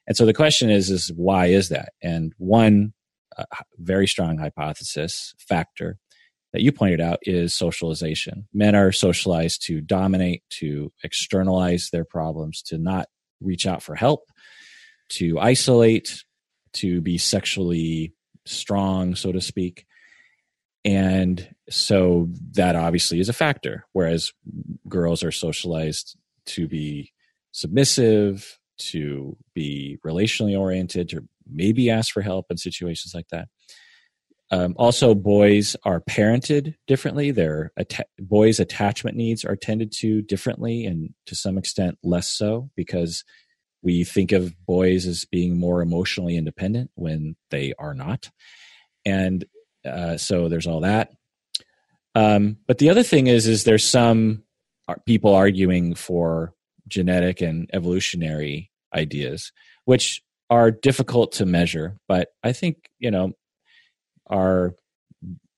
And 0.06 0.16
so 0.16 0.26
the 0.26 0.34
question 0.34 0.70
is, 0.70 0.90
is 0.90 1.12
why 1.14 1.46
is 1.46 1.68
that? 1.70 1.92
And 2.02 2.32
one 2.36 2.92
uh, 3.36 3.44
very 3.78 4.06
strong 4.06 4.38
hypothesis 4.38 5.34
factor 5.38 5.98
that 6.54 6.62
you 6.62 6.70
pointed 6.70 7.00
out 7.00 7.18
is 7.22 7.52
socialization. 7.52 8.46
Men 8.54 8.76
are 8.76 8.92
socialized 8.92 9.66
to 9.66 9.80
dominate, 9.80 10.44
to 10.50 10.92
externalize 11.02 11.90
their 11.90 12.04
problems, 12.04 12.62
to 12.62 12.78
not 12.78 13.08
reach 13.40 13.66
out 13.66 13.82
for 13.82 13.96
help, 13.96 14.30
to 15.08 15.40
isolate, 15.40 16.22
to 16.74 17.00
be 17.00 17.18
sexually 17.18 18.14
strong, 18.46 19.16
so 19.16 19.32
to 19.32 19.40
speak. 19.40 19.84
And 20.84 21.52
so 21.68 22.28
that 22.52 22.76
obviously 22.76 23.18
is 23.18 23.28
a 23.28 23.32
factor. 23.32 23.86
Whereas 23.92 24.32
girls 24.88 25.24
are 25.24 25.32
socialized 25.32 26.16
to 26.46 26.68
be 26.68 27.10
submissive, 27.50 28.60
to 28.76 29.36
be 29.54 29.98
relationally 30.06 30.56
oriented, 30.56 31.08
to 31.08 31.28
maybe 31.50 31.90
ask 31.90 32.12
for 32.12 32.22
help 32.22 32.46
in 32.48 32.58
situations 32.58 33.12
like 33.12 33.26
that. 33.32 33.48
Um, 34.50 34.74
also, 34.76 35.14
boys 35.14 35.74
are 35.84 36.00
parented 36.00 36.74
differently. 36.86 37.30
Their 37.30 37.72
atta- 37.78 38.06
boys' 38.18 38.60
attachment 38.60 39.16
needs 39.16 39.44
are 39.44 39.56
tended 39.56 39.92
to 40.00 40.22
differently, 40.22 40.84
and 40.84 41.14
to 41.26 41.34
some 41.34 41.58
extent 41.58 41.98
less 42.02 42.28
so, 42.28 42.70
because 42.76 43.24
we 43.82 44.04
think 44.04 44.32
of 44.32 44.54
boys 44.66 45.06
as 45.06 45.24
being 45.24 45.58
more 45.58 45.82
emotionally 45.82 46.36
independent 46.36 46.90
when 46.94 47.36
they 47.50 47.74
are 47.78 47.94
not. 47.94 48.30
And 49.04 49.44
uh, 49.84 50.16
so 50.16 50.48
there's 50.48 50.66
all 50.66 50.80
that. 50.80 51.10
Um, 52.14 52.58
but 52.66 52.78
the 52.78 52.90
other 52.90 53.02
thing 53.02 53.26
is, 53.26 53.46
is 53.46 53.64
there's 53.64 53.84
some 53.84 54.44
people 55.06 55.34
arguing 55.34 55.94
for 55.94 56.54
genetic 56.88 57.40
and 57.40 57.68
evolutionary 57.72 58.70
ideas, 58.94 59.52
which 59.84 60.22
are 60.50 60.70
difficult 60.70 61.32
to 61.32 61.46
measure, 61.46 61.98
but 62.06 62.28
I 62.42 62.52
think 62.52 62.90
you 62.98 63.10
know 63.10 63.32
are 64.26 64.74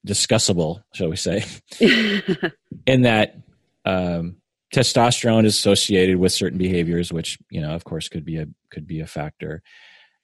discussable, 0.07 0.83
shall 0.95 1.09
we 1.09 1.17
say, 1.17 1.45
in 2.87 3.03
that 3.03 3.37
um, 3.85 4.37
testosterone 4.75 5.45
is 5.45 5.57
associated 5.57 6.17
with 6.17 6.33
certain 6.33 6.59
behaviors, 6.59 7.13
which 7.13 7.39
you 7.51 7.61
know, 7.61 7.75
of 7.75 7.85
course, 7.85 8.09
could 8.09 8.25
be 8.25 8.39
a 8.39 8.47
could 8.71 8.87
be 8.87 9.01
a 9.01 9.07
factor. 9.07 9.63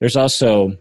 There's 0.00 0.16
also 0.16 0.76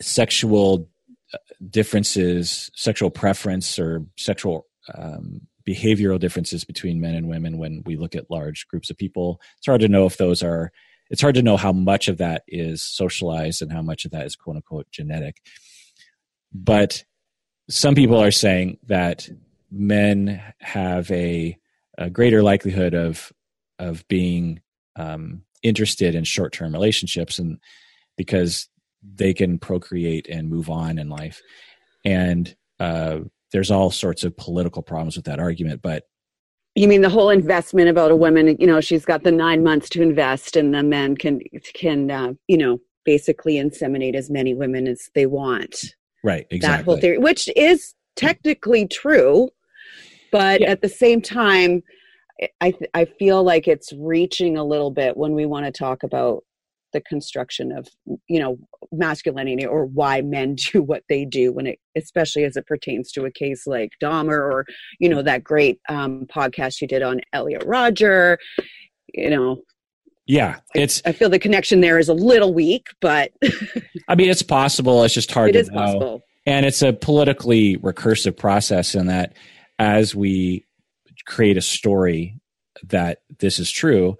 sexual 0.00 0.88
uh, 1.32 1.38
differences, 1.68 2.70
sexual 2.74 3.10
preference, 3.10 3.78
or 3.78 4.04
sexual 4.16 4.66
um, 4.94 5.42
behavioral 5.68 6.18
differences 6.18 6.64
between 6.64 7.00
men 7.00 7.14
and 7.14 7.28
women 7.28 7.58
when 7.58 7.82
we 7.84 7.96
look 7.96 8.14
at 8.14 8.30
large 8.30 8.66
groups 8.68 8.90
of 8.90 8.96
people. 8.96 9.40
It's 9.58 9.66
hard 9.66 9.80
to 9.82 9.88
know 9.88 10.06
if 10.06 10.16
those 10.16 10.42
are. 10.42 10.72
It's 11.10 11.22
hard 11.22 11.34
to 11.34 11.42
know 11.42 11.56
how 11.56 11.72
much 11.72 12.06
of 12.06 12.18
that 12.18 12.44
is 12.46 12.84
socialized 12.84 13.62
and 13.62 13.72
how 13.72 13.82
much 13.82 14.04
of 14.04 14.12
that 14.12 14.26
is 14.26 14.36
quote 14.36 14.56
unquote 14.56 14.90
genetic. 14.90 15.42
But 16.52 17.04
some 17.68 17.94
people 17.94 18.18
are 18.18 18.30
saying 18.30 18.78
that 18.86 19.28
men 19.70 20.42
have 20.60 21.10
a, 21.10 21.56
a 21.98 22.10
greater 22.10 22.42
likelihood 22.42 22.94
of 22.94 23.32
of 23.78 24.06
being 24.08 24.60
um, 24.96 25.42
interested 25.62 26.14
in 26.14 26.24
short 26.24 26.52
term 26.52 26.72
relationships, 26.72 27.38
and 27.38 27.58
because 28.16 28.68
they 29.02 29.32
can 29.32 29.58
procreate 29.58 30.28
and 30.28 30.50
move 30.50 30.68
on 30.68 30.98
in 30.98 31.08
life, 31.08 31.40
and 32.04 32.54
uh, 32.78 33.20
there's 33.52 33.70
all 33.70 33.90
sorts 33.90 34.24
of 34.24 34.36
political 34.36 34.82
problems 34.82 35.16
with 35.16 35.24
that 35.26 35.40
argument, 35.40 35.82
but 35.82 36.04
you 36.74 36.86
mean 36.86 37.02
the 37.02 37.10
whole 37.10 37.30
investment 37.30 37.88
about 37.88 38.10
a 38.10 38.16
woman 38.16 38.56
you 38.58 38.66
know 38.66 38.80
she's 38.80 39.04
got 39.04 39.24
the 39.24 39.32
nine 39.32 39.62
months 39.62 39.88
to 39.88 40.02
invest 40.02 40.56
and 40.56 40.72
the 40.72 40.82
men 40.82 41.16
can 41.16 41.40
can 41.74 42.10
uh, 42.10 42.32
you 42.46 42.56
know 42.56 42.78
basically 43.04 43.54
inseminate 43.54 44.14
as 44.14 44.30
many 44.30 44.54
women 44.54 44.86
as 44.86 45.10
they 45.14 45.26
want 45.26 45.94
Right, 46.22 46.46
exactly. 46.50 46.60
That 46.60 46.84
whole 46.84 47.00
theory, 47.00 47.18
which 47.18 47.48
is 47.56 47.94
technically 48.16 48.86
true, 48.86 49.48
but 50.32 50.60
yeah. 50.60 50.70
at 50.70 50.82
the 50.82 50.88
same 50.88 51.20
time, 51.20 51.82
I 52.60 52.74
I 52.94 53.04
feel 53.04 53.42
like 53.42 53.68
it's 53.68 53.92
reaching 53.92 54.56
a 54.56 54.64
little 54.64 54.90
bit 54.90 55.16
when 55.16 55.34
we 55.34 55.46
want 55.46 55.66
to 55.66 55.72
talk 55.72 56.02
about 56.02 56.44
the 56.92 57.00
construction 57.02 57.72
of 57.72 57.86
you 58.28 58.40
know 58.40 58.58
masculinity 58.92 59.64
or 59.64 59.86
why 59.86 60.20
men 60.20 60.54
do 60.72 60.82
what 60.82 61.02
they 61.08 61.24
do 61.24 61.52
when 61.52 61.66
it 61.66 61.78
especially 61.96 62.44
as 62.44 62.56
it 62.56 62.66
pertains 62.66 63.12
to 63.12 63.24
a 63.24 63.30
case 63.30 63.66
like 63.66 63.90
Dahmer 64.02 64.38
or 64.38 64.66
you 64.98 65.08
know 65.08 65.22
that 65.22 65.44
great 65.44 65.80
um, 65.88 66.26
podcast 66.34 66.80
you 66.80 66.88
did 66.88 67.02
on 67.02 67.20
Elliot 67.32 67.64
Rodger 67.66 68.38
you 69.14 69.30
know 69.30 69.60
yeah, 70.30 70.60
it's. 70.76 71.02
I, 71.04 71.10
I 71.10 71.12
feel 71.12 71.28
the 71.28 71.40
connection 71.40 71.80
there 71.80 71.98
is 71.98 72.08
a 72.08 72.14
little 72.14 72.54
weak, 72.54 72.90
but 73.00 73.32
I 74.08 74.14
mean, 74.14 74.30
it's 74.30 74.42
possible. 74.42 75.02
It's 75.02 75.12
just 75.12 75.32
hard 75.32 75.50
it 75.50 75.52
to 75.54 75.58
is 75.58 75.70
know. 75.70 75.76
Possible. 75.76 76.22
And 76.46 76.64
it's 76.64 76.82
a 76.82 76.92
politically 76.92 77.78
recursive 77.78 78.36
process 78.36 78.94
in 78.94 79.06
that 79.06 79.34
as 79.80 80.14
we 80.14 80.64
create 81.26 81.56
a 81.56 81.62
story 81.62 82.40
that 82.84 83.22
this 83.40 83.58
is 83.58 83.72
true, 83.72 84.16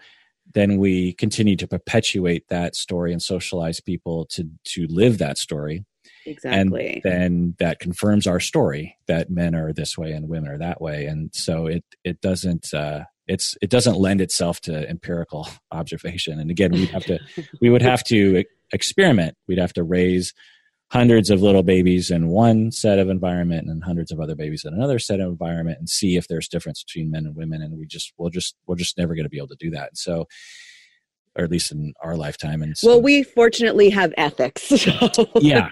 then 0.53 0.79
we 0.79 1.13
continue 1.13 1.55
to 1.55 1.69
perpetuate 1.69 2.49
that 2.49 2.75
story 2.75 3.13
and 3.13 3.23
socialize 3.23 3.79
people 3.79 4.27
to 4.27 4.51
to 4.65 4.89
live 4.89 5.19
that 5.19 5.39
story. 5.39 5.85
Exactly. 6.27 6.95
And 6.95 7.03
then 7.05 7.55
that 7.61 7.79
confirms 7.79 8.27
our 8.27 8.41
story 8.41 8.97
that 9.07 9.31
men 9.31 9.55
are 9.55 9.73
this 9.73 9.97
way 9.97 10.11
and 10.11 10.29
women 10.29 10.51
are 10.51 10.59
that 10.59 10.81
way. 10.81 11.07
And 11.07 11.33
so 11.33 11.67
it 11.67 11.85
it 12.03 12.21
doesn't 12.21 12.75
uh, 12.75 13.05
it's 13.31 13.57
it 13.63 13.71
doesn't 13.71 13.97
lend 13.97 14.21
itself 14.21 14.61
to 14.63 14.89
empirical 14.89 15.49
observation. 15.73 16.39
And 16.39 16.51
again 16.51 16.73
we 16.73 16.87
have 16.87 17.05
to 17.05 17.19
we 17.61 17.71
would 17.71 17.83
have 17.83 18.03
to 18.05 18.45
experiment. 18.73 19.37
We'd 19.49 19.59
have 19.59 19.73
to 19.75 19.85
raise 19.85 20.35
hundreds 20.91 21.31
of 21.31 21.41
little 21.41 21.63
babies 21.63 22.11
in 22.11 22.27
one 22.27 22.73
set 22.73 22.99
of 22.99 23.09
environment 23.09 23.69
and 23.69 23.85
hundreds 23.85 24.11
of 24.11 24.19
other 24.19 24.35
babies 24.35 24.65
in 24.65 24.75
another 24.75 24.99
set 24.99 25.21
of 25.21 25.29
environment 25.29 25.79
and 25.79 25.89
see 25.89 26.17
if 26.17 26.27
there's 26.27 26.49
difference 26.49 26.83
between 26.83 27.13
men 27.13 27.27
and 27.27 27.37
women. 27.37 27.63
And 27.63 27.79
we 27.79 27.87
just 27.87 28.13
we'll 28.19 28.31
just 28.31 28.57
we're 28.67 28.77
just 28.77 28.99
never 28.99 29.15
going 29.15 29.25
to 29.25 29.31
be 29.31 29.39
able 29.39 29.49
to 29.49 29.57
do 29.59 29.71
that. 29.71 29.97
So 29.97 30.27
or 31.39 31.45
at 31.45 31.51
least 31.51 31.71
in 31.71 31.95
our 32.03 32.17
lifetime. 32.17 32.61
And 32.61 32.77
so, 32.77 32.89
well 32.89 33.03
we 33.03 33.23
fortunately 33.23 33.91
have 33.91 34.13
ethics 34.17 34.63
so. 34.65 35.09
yeah. 35.37 35.69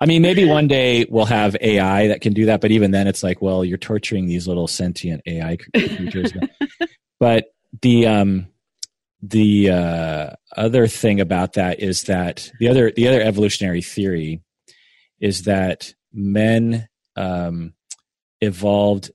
I 0.00 0.06
mean, 0.06 0.22
maybe 0.22 0.44
one 0.44 0.66
day 0.66 1.06
we'll 1.08 1.24
have 1.26 1.56
AI 1.60 2.08
that 2.08 2.20
can 2.20 2.32
do 2.32 2.46
that, 2.46 2.60
but 2.60 2.70
even 2.70 2.90
then, 2.90 3.06
it's 3.06 3.22
like, 3.22 3.40
well, 3.40 3.64
you're 3.64 3.78
torturing 3.78 4.26
these 4.26 4.48
little 4.48 4.66
sentient 4.66 5.22
AI 5.26 5.56
creatures. 5.56 6.32
But 7.24 7.54
the 7.80 8.06
um, 8.06 8.48
the 9.22 9.70
uh, 9.70 10.30
other 10.58 10.86
thing 10.86 11.22
about 11.22 11.54
that 11.54 11.80
is 11.80 12.02
that 12.02 12.52
the 12.60 12.68
other 12.68 12.92
the 12.94 13.08
other 13.08 13.22
evolutionary 13.22 13.80
theory 13.80 14.42
is 15.20 15.44
that 15.44 15.94
men 16.12 16.86
um, 17.16 17.72
evolved 18.42 19.10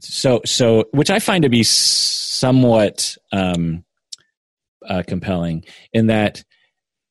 so 0.00 0.40
so 0.46 0.86
which 0.92 1.10
I 1.10 1.18
find 1.18 1.42
to 1.42 1.50
be 1.50 1.62
somewhat 1.62 3.18
um, 3.30 3.84
uh, 4.88 5.02
compelling 5.06 5.66
in 5.92 6.06
that 6.06 6.42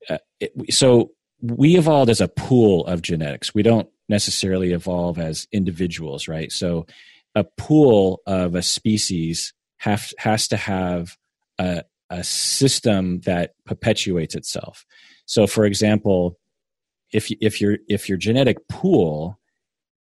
uh, 0.10 0.18
it, 0.40 0.74
so 0.74 1.12
we 1.44 1.78
evolved 1.78 2.10
as 2.10 2.22
a 2.22 2.28
pool 2.28 2.88
of 2.88 3.04
genetics. 3.04 3.54
We 3.54 3.62
don't 3.62 3.88
necessarily 4.10 4.74
evolve 4.74 5.20
as 5.20 5.48
individuals, 5.52 6.28
right? 6.28 6.52
So 6.52 6.88
a 7.36 7.44
pool 7.44 8.24
of 8.26 8.56
a 8.56 8.64
species 8.64 9.54
have, 9.80 10.12
has 10.18 10.48
to 10.50 10.58
have 10.58 11.18
a, 11.58 11.84
a 12.10 12.24
system 12.24 13.20
that 13.22 13.52
perpetuates 13.66 14.36
itself. 14.36 14.86
So, 15.26 15.46
for 15.48 15.66
example, 15.66 16.40
if 17.12 17.32
if 17.42 17.60
your 17.60 17.78
if 17.88 18.08
your 18.08 18.18
genetic 18.18 18.68
pool 18.68 19.40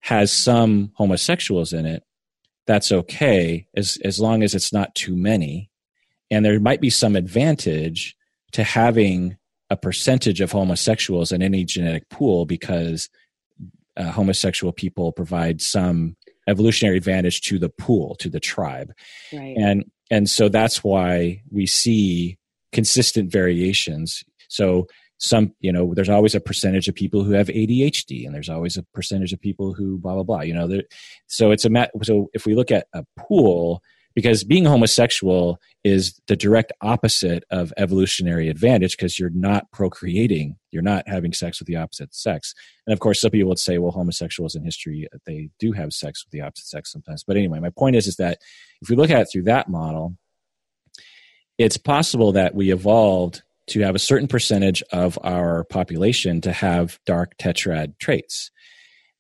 has 0.01 0.32
some 0.32 0.91
homosexuals 0.95 1.73
in 1.73 1.86
it, 1.86 2.03
that's 2.65 2.91
okay 2.91 3.67
as 3.75 3.97
as 4.03 4.19
long 4.19 4.43
as 4.43 4.53
it's 4.53 4.73
not 4.73 4.95
too 4.95 5.15
many, 5.15 5.69
and 6.30 6.45
there 6.45 6.59
might 6.59 6.82
be 6.82 6.89
some 6.89 7.15
advantage 7.15 8.15
to 8.53 8.63
having 8.63 9.38
a 9.69 9.78
percentage 9.78 10.39
of 10.41 10.51
homosexuals 10.51 11.32
in 11.32 11.41
any 11.41 11.65
genetic 11.65 12.07
pool 12.09 12.45
because 12.45 13.09
uh, 13.97 14.11
homosexual 14.11 14.71
people 14.71 15.11
provide 15.11 15.61
some 15.61 16.15
evolutionary 16.48 16.98
advantage 16.98 17.41
to 17.41 17.60
the 17.60 17.70
pool 17.70 18.16
to 18.16 18.30
the 18.30 18.39
tribe 18.39 18.91
right. 19.34 19.56
and 19.58 19.86
and 20.10 20.30
so 20.30 20.50
that's 20.50 20.84
why 20.84 21.41
we 21.52 21.66
see 21.66 22.38
consistent 22.72 23.32
variations 23.32 24.24
so 24.50 24.88
some 25.20 25.54
you 25.60 25.72
know 25.72 25.93
there's 25.93 26.10
always 26.10 26.36
a 26.36 26.39
percentage 26.39 26.88
of 26.88 26.95
people 26.95 27.24
who 27.24 27.32
have 27.32 27.48
adhd 27.48 28.26
and 28.26 28.36
there's 28.36 28.50
always 28.50 28.78
a 28.78 28.84
percentage 28.93 29.34
of 29.34 29.41
people 29.41 29.74
who 29.74 29.98
blah 29.98 30.14
blah 30.14 30.24
blah 30.24 30.41
you 30.41 30.54
know 30.54 30.82
so 31.28 31.52
it's 31.52 31.66
a 31.66 31.89
so 32.04 32.30
if 32.34 32.45
we 32.45 32.56
look 32.56 32.72
at 32.72 32.88
a 32.93 33.04
pool 33.18 33.82
because 34.18 34.43
being 34.43 34.65
homosexual 34.65 35.59
is 35.84 36.20
the 36.26 36.36
direct 36.36 36.74
opposite 36.82 37.43
of 37.51 37.72
evolutionary 37.78 38.49
advantage 38.49 38.97
because 38.97 39.20
you're 39.20 39.30
not 39.30 39.72
procreating 39.72 40.55
you're 40.72 40.82
not 40.82 41.07
having 41.07 41.32
sex 41.32 41.59
with 41.59 41.68
the 41.68 41.76
opposite 41.76 42.15
sex. 42.15 42.55
And 42.88 42.93
of 42.93 42.99
course 42.99 43.22
some 43.22 43.30
people 43.30 43.49
would 43.49 43.59
say 43.59 43.78
well 43.78 43.91
homosexuals 43.91 44.55
in 44.55 44.65
history 44.65 45.07
uh, 45.13 45.20
they 45.28 45.51
do 45.59 45.72
have 45.74 45.93
sex 45.93 46.26
with 46.26 46.32
the 46.32 46.41
opposite 46.41 46.65
sex 46.65 46.91
sometimes. 46.91 47.24
But 47.24 47.38
anyway 47.38 47.59
my 47.59 47.70
point 47.70 47.95
is 47.95 48.07
is 48.07 48.15
that 48.15 48.39
if 48.82 48.89
we 48.89 48.95
look 48.95 49.11
at 49.11 49.22
it 49.22 49.28
through 49.32 49.43
that 49.43 49.70
model 49.70 50.18
it's 51.59 51.78
possible 51.78 52.32
that 52.32 52.55
we 52.55 52.72
evolved 52.72 53.43
to 53.68 53.82
have 53.82 53.93
a 53.93 53.99
certain 53.99 54.28
percentage 54.28 54.82
of 54.91 55.20
our 55.24 55.63
population 55.65 56.41
to 56.41 56.51
have 56.51 56.99
dark 57.05 57.38
tetrad 57.38 57.99
traits. 57.99 58.49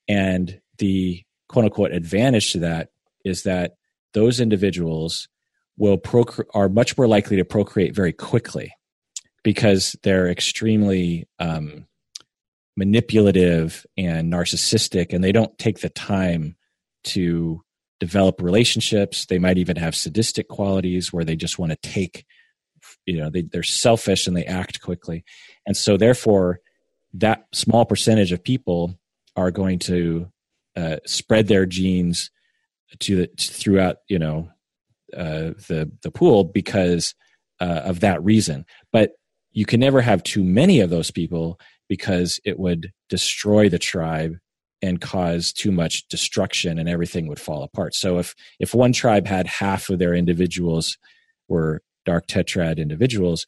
And 0.07 0.59
the 0.79 1.21
quote 1.49 1.65
unquote 1.65 1.91
advantage 1.91 2.53
to 2.53 2.59
that 2.59 2.89
is 3.23 3.43
that 3.43 3.76
those 4.13 4.39
individuals 4.39 5.27
will 5.77 5.97
procre- 5.97 6.45
are 6.53 6.69
much 6.69 6.97
more 6.97 7.07
likely 7.07 7.37
to 7.37 7.45
procreate 7.45 7.95
very 7.95 8.13
quickly 8.13 8.73
because 9.43 9.95
they're 10.03 10.29
extremely 10.29 11.27
um, 11.39 11.85
manipulative 12.75 13.85
and 13.97 14.31
narcissistic 14.31 15.13
and 15.13 15.23
they 15.23 15.31
don't 15.31 15.57
take 15.57 15.79
the 15.79 15.89
time 15.89 16.55
to 17.03 17.61
develop 17.99 18.41
relationships. 18.41 19.25
They 19.25 19.39
might 19.39 19.57
even 19.57 19.75
have 19.77 19.95
sadistic 19.95 20.47
qualities 20.47 21.11
where 21.11 21.23
they 21.23 21.35
just 21.35 21.57
want 21.57 21.71
to 21.71 21.89
take, 21.89 22.25
you 23.05 23.17
know, 23.17 23.29
they, 23.29 23.41
they're 23.41 23.63
selfish 23.63 24.27
and 24.27 24.37
they 24.37 24.45
act 24.45 24.81
quickly. 24.81 25.23
And 25.65 25.75
so, 25.75 25.97
therefore, 25.97 26.59
that 27.13 27.45
small 27.53 27.85
percentage 27.85 28.31
of 28.31 28.43
people 28.43 28.99
are 29.35 29.51
going 29.51 29.79
to 29.79 30.31
uh, 30.75 30.97
spread 31.05 31.47
their 31.47 31.65
genes 31.65 32.29
to 32.99 33.15
the, 33.15 33.29
throughout, 33.39 33.97
you 34.07 34.19
know, 34.19 34.49
uh, 35.15 35.53
the 35.67 35.91
the 36.03 36.11
pool 36.11 36.43
because 36.43 37.15
uh, 37.59 37.81
of 37.85 38.01
that 38.01 38.23
reason. 38.23 38.65
But 38.91 39.11
you 39.51 39.65
can 39.65 39.79
never 39.79 40.01
have 40.01 40.23
too 40.23 40.43
many 40.43 40.79
of 40.79 40.89
those 40.89 41.11
people 41.11 41.59
because 41.89 42.39
it 42.45 42.59
would 42.59 42.91
destroy 43.09 43.69
the 43.69 43.79
tribe 43.79 44.35
and 44.81 45.01
cause 45.01 45.51
too 45.51 45.71
much 45.71 46.07
destruction 46.07 46.77
and 46.77 46.87
everything 46.87 47.27
would 47.27 47.39
fall 47.39 47.63
apart. 47.63 47.95
So 47.95 48.19
if 48.19 48.35
if 48.59 48.73
one 48.73 48.93
tribe 48.93 49.27
had 49.27 49.47
half 49.47 49.89
of 49.89 49.99
their 49.99 50.13
individuals 50.13 50.97
were 51.47 51.81
dark 52.05 52.27
tetrad 52.27 52.77
individuals, 52.77 53.45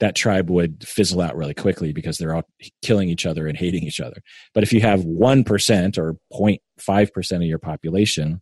that 0.00 0.14
tribe 0.14 0.48
would 0.50 0.86
fizzle 0.86 1.20
out 1.20 1.36
really 1.36 1.54
quickly 1.54 1.92
because 1.92 2.18
they're 2.18 2.34
all 2.34 2.48
killing 2.82 3.08
each 3.08 3.26
other 3.26 3.46
and 3.46 3.58
hating 3.58 3.82
each 3.82 4.00
other. 4.00 4.22
But 4.54 4.62
if 4.62 4.72
you 4.72 4.80
have 4.80 5.00
1% 5.00 5.98
or 5.98 6.16
0.5% 6.32 7.36
of 7.36 7.42
your 7.42 7.58
population 7.58 8.40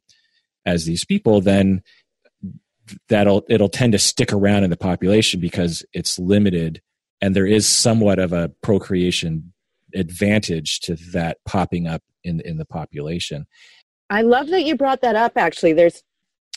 as 0.66 0.84
these 0.84 1.04
people, 1.04 1.40
then 1.40 1.82
that'll 3.08 3.44
it'll 3.48 3.68
tend 3.68 3.92
to 3.92 3.98
stick 3.98 4.32
around 4.32 4.64
in 4.64 4.70
the 4.70 4.76
population 4.76 5.40
because 5.40 5.84
it's 5.92 6.18
limited 6.18 6.82
and 7.20 7.34
there 7.34 7.46
is 7.46 7.68
somewhat 7.68 8.18
of 8.18 8.32
a 8.32 8.50
procreation 8.62 9.52
advantage 9.94 10.80
to 10.80 10.96
that 11.12 11.38
popping 11.46 11.86
up 11.86 12.02
in 12.24 12.40
in 12.40 12.58
the 12.58 12.66
population. 12.66 13.46
I 14.10 14.22
love 14.22 14.48
that 14.48 14.64
you 14.64 14.76
brought 14.76 15.00
that 15.00 15.16
up. 15.16 15.32
Actually, 15.36 15.72
there's 15.72 16.02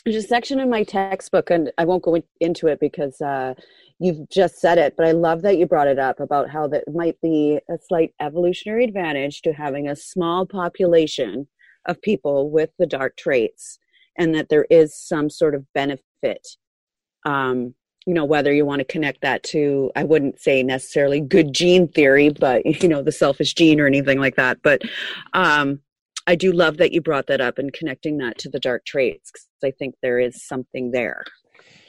there's 0.04 0.16
a 0.16 0.22
section 0.22 0.60
in 0.60 0.70
my 0.70 0.82
textbook, 0.84 1.50
and 1.50 1.72
I 1.76 1.84
won't 1.84 2.02
go 2.02 2.14
in, 2.14 2.22
into 2.40 2.68
it 2.68 2.80
because 2.80 3.20
uh, 3.20 3.54
you've 3.98 4.28
just 4.30 4.58
said 4.58 4.78
it. 4.78 4.94
But 4.96 5.06
I 5.06 5.12
love 5.12 5.42
that 5.42 5.58
you 5.58 5.66
brought 5.66 5.88
it 5.88 5.98
up 5.98 6.20
about 6.20 6.50
how 6.50 6.66
that 6.68 6.84
might 6.92 7.20
be 7.20 7.58
a 7.68 7.76
slight 7.88 8.14
evolutionary 8.20 8.84
advantage 8.84 9.42
to 9.42 9.52
having 9.52 9.88
a 9.88 9.96
small 9.96 10.46
population 10.46 11.48
of 11.86 12.00
people 12.02 12.50
with 12.50 12.70
the 12.78 12.86
dark 12.86 13.16
traits, 13.16 13.78
and 14.20 14.34
that 14.34 14.50
there 14.50 14.66
is 14.70 14.94
some 14.94 15.28
sort 15.30 15.56
of 15.56 15.64
benefit 15.72 16.46
um, 17.24 17.74
you 18.06 18.14
know 18.14 18.24
whether 18.24 18.52
you 18.52 18.64
want 18.64 18.78
to 18.80 18.84
connect 18.84 19.20
that 19.22 19.42
to 19.42 19.90
i 19.94 20.04
wouldn't 20.04 20.40
say 20.40 20.62
necessarily 20.62 21.20
good 21.20 21.52
gene 21.52 21.86
theory 21.88 22.30
but 22.30 22.64
you 22.82 22.88
know 22.88 23.02
the 23.02 23.12
selfish 23.12 23.54
gene 23.54 23.80
or 23.80 23.86
anything 23.86 24.18
like 24.18 24.36
that 24.36 24.58
but 24.62 24.82
um 25.34 25.80
i 26.26 26.34
do 26.34 26.52
love 26.52 26.78
that 26.78 26.92
you 26.92 27.00
brought 27.00 27.26
that 27.26 27.40
up 27.40 27.58
and 27.58 27.72
connecting 27.72 28.18
that 28.18 28.38
to 28.38 28.48
the 28.48 28.60
dark 28.60 28.84
traits 28.84 29.30
because 29.30 29.46
i 29.64 29.70
think 29.70 29.94
there 30.02 30.18
is 30.18 30.42
something 30.42 30.90
there 30.92 31.24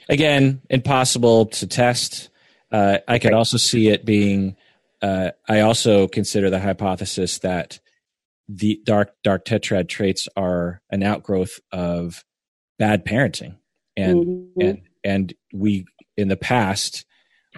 again 0.08 0.60
impossible 0.68 1.46
to 1.46 1.66
test 1.66 2.28
uh, 2.72 2.98
i 3.08 3.18
could 3.18 3.32
right. 3.32 3.38
also 3.38 3.56
see 3.56 3.88
it 3.88 4.04
being 4.04 4.54
uh, 5.00 5.30
i 5.48 5.60
also 5.60 6.06
consider 6.08 6.50
the 6.50 6.60
hypothesis 6.60 7.38
that 7.38 7.80
the 8.54 8.80
dark 8.84 9.14
dark 9.22 9.44
tetrad 9.44 9.88
traits 9.88 10.28
are 10.36 10.82
an 10.90 11.02
outgrowth 11.02 11.60
of 11.70 12.24
bad 12.78 13.04
parenting 13.04 13.56
and 13.96 14.26
mm-hmm. 14.26 14.60
and 14.60 14.82
and 15.04 15.34
we 15.52 15.86
in 16.16 16.28
the 16.28 16.36
past 16.36 17.06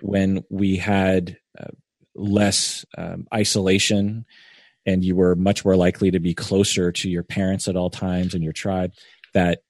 when 0.02 0.44
we 0.50 0.76
had 0.76 1.36
uh, 1.58 1.70
less 2.14 2.84
um, 2.96 3.26
isolation 3.32 4.24
and 4.86 5.04
you 5.04 5.16
were 5.16 5.34
much 5.34 5.64
more 5.64 5.76
likely 5.76 6.10
to 6.10 6.20
be 6.20 6.34
closer 6.34 6.92
to 6.92 7.08
your 7.08 7.22
parents 7.22 7.68
at 7.68 7.76
all 7.76 7.90
times 7.90 8.34
and 8.34 8.44
your 8.44 8.52
tribe 8.52 8.92
that 9.32 9.62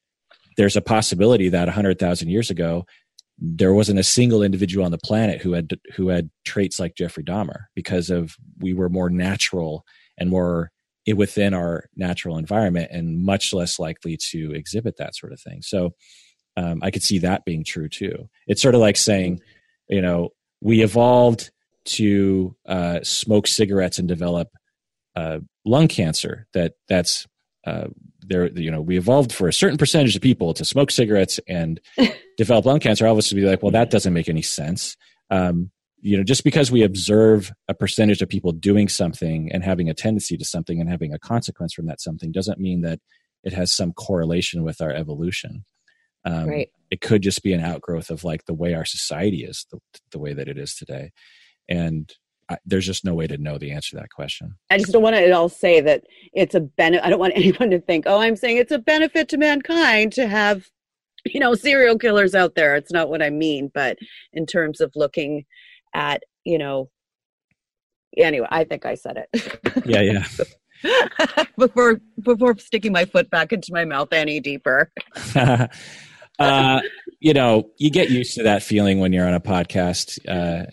there's 0.57 0.77
a 0.77 0.83
possibility 0.83 1.49
that 1.49 1.67
100,000 1.67 2.29
years 2.29 2.51
ago 2.51 2.85
there 3.39 3.75
wasn't 3.75 3.99
a 3.99 4.05
single 4.05 4.43
individual 4.43 4.85
on 4.85 4.93
the 4.93 4.99
planet 4.99 5.41
who 5.41 5.53
had 5.53 5.79
who 5.95 6.09
had 6.09 6.31
traits 6.45 6.79
like 6.79 6.95
Jeffrey 6.95 7.25
Dahmer 7.25 7.65
because 7.75 8.11
of 8.11 8.37
we 8.59 8.75
were 8.75 8.89
more 8.89 9.11
natural 9.11 9.85
and 10.19 10.31
more 10.31 10.71
within 11.13 11.53
our 11.53 11.89
natural 11.97 12.39
environment 12.39 12.89
and 12.91 13.23
much 13.23 13.53
less 13.53 13.79
likely 13.79 14.17
to 14.31 14.53
exhibit 14.55 14.97
that 14.97 15.15
sort 15.15 15.33
of 15.33 15.41
thing. 15.41 15.61
So 15.63 15.91
um, 16.57 16.81
I 16.83 16.91
could 16.91 17.03
see 17.03 17.19
that 17.19 17.45
being 17.45 17.65
true 17.65 17.89
too. 17.89 18.29
It's 18.47 18.63
sort 18.63 18.75
of 18.75 18.81
like 18.81 18.97
saying, 18.97 19.41
you 19.89 20.01
know, 20.01 20.31
we 20.61 20.83
evolved 20.83 21.51
to 21.85 22.57
uh, 22.67 23.01
smoke 23.03 23.47
cigarettes 23.47 23.99
and 23.99 24.09
develop 24.09 24.49
uh, 25.17 25.41
lung 25.65 25.89
cancer. 25.89 26.47
That 26.55 26.75
that's 26.89 27.27
uh, 27.67 27.89
there. 28.21 28.47
You 28.47 28.71
know, 28.71 28.81
we 28.81 28.97
evolved 28.97 29.33
for 29.33 29.49
a 29.49 29.53
certain 29.53 29.79
percentage 29.79 30.17
of 30.17 30.23
people 30.23 30.55
to 30.55 30.65
smoke 30.65 30.91
cigarettes 30.91 31.39
and 31.47 31.81
develop 32.37 32.65
lung 32.65 32.81
cancer. 32.81 33.07
Obviously, 33.07 33.41
be 33.41 33.47
like, 33.47 33.63
well, 33.63 33.73
that 33.73 33.91
doesn't 33.91 34.15
make 34.15 34.29
any 34.29 34.43
sense. 34.43 34.97
Um, 35.31 35.71
you 36.05 36.19
know, 36.19 36.23
just 36.23 36.45
because 36.45 36.71
we 36.71 36.83
observe 36.83 37.51
a 37.67 37.73
percentage 37.73 38.21
of 38.21 38.29
people 38.29 38.53
doing 38.53 38.89
something 38.89 39.51
and 39.51 39.65
having 39.65 39.89
a 39.89 39.95
tendency 39.95 40.37
to 40.37 40.45
something 40.45 40.79
and 40.79 40.91
having 40.91 41.15
a 41.15 41.19
consequence 41.19 41.73
from 41.73 41.87
that 41.87 41.99
something 41.99 42.31
doesn't 42.31 42.61
mean 42.61 42.83
that 42.83 43.01
it 43.43 43.55
has 43.55 43.73
some 43.73 43.95
correlation 43.95 44.63
with 44.63 44.83
our 44.83 44.91
evolution. 44.91 45.65
Um, 46.27 46.47
right. 46.47 46.69
It 46.91 47.01
could 47.01 47.23
just 47.23 47.43
be 47.43 47.55
an 47.55 47.63
outgrowth 47.63 48.11
of 48.11 48.23
like 48.23 48.45
the 48.45 48.53
way 48.53 48.75
our 48.75 48.85
society 48.85 49.45
is, 49.45 49.67
the, 49.73 49.79
the 50.13 50.19
way 50.19 50.35
that 50.35 50.47
it 50.47 50.59
is 50.59 50.75
today. 50.75 51.11
And 51.71 52.13
I, 52.51 52.59
there's 52.67 52.85
just 52.85 53.07
no 53.07 53.15
way 53.15 53.27
to 53.27 53.39
know 53.39 53.57
the 53.57 53.73
answer 53.73 53.97
to 53.97 54.03
that 54.03 54.11
question. 54.11 54.57
I 54.71 54.77
just 54.77 54.93
don't 54.93 55.03
want 55.03 55.17
to 55.17 55.25
at 55.25 55.33
all 55.33 55.49
say 55.49 55.81
that 55.81 56.05
it's 56.35 56.55
a 56.55 56.61
benefit. 56.61 57.07
I 57.07 57.09
don't 57.09 57.19
want 57.19 57.33
anyone 57.37 57.71
to 57.71 57.81
think, 57.81 58.05
oh, 58.07 58.21
I'm 58.21 58.37
saying 58.37 58.59
it's 58.59 58.73
a 58.73 58.79
benefit 58.79 59.31
to 59.31 59.39
mankind 59.39 60.13
to 60.13 60.29
have, 60.29 60.67
you 61.25 61.41
know, 61.41 61.55
serial 61.55 61.97
killers 61.97 62.35
out 62.35 62.57
there. 62.57 62.77
It's 62.77 62.93
not 62.93 63.09
what 63.09 63.23
I 63.23 63.31
mean. 63.31 63.71
But 63.73 63.97
in 64.35 64.45
terms 64.45 64.83
of 64.83 64.93
looking 64.95 65.47
at, 65.95 66.23
you 66.45 66.59
know, 66.59 66.91
anyway, 68.17 68.47
I 68.51 68.65
think 68.65 68.85
I 68.85 68.95
said 68.95 69.25
it. 69.33 69.87
yeah, 69.87 70.01
yeah. 70.01 71.45
before 71.59 72.01
before 72.21 72.57
sticking 72.59 72.93
my 72.93 73.05
foot 73.05 73.31
back 73.31 73.53
into 73.53 73.73
my 73.73 73.85
mouth 73.85 74.13
any 74.13 74.41
deeper. 74.41 74.91
uh, 76.39 76.81
you 77.21 77.33
know, 77.33 77.71
you 77.79 77.91
get 77.91 78.11
used 78.11 78.35
to 78.35 78.43
that 78.43 78.63
feeling 78.63 78.99
when 79.01 79.13
you're 79.13 79.27
on 79.27 79.35
a 79.35 79.41
podcast. 79.41 80.19
Uh, 80.29 80.67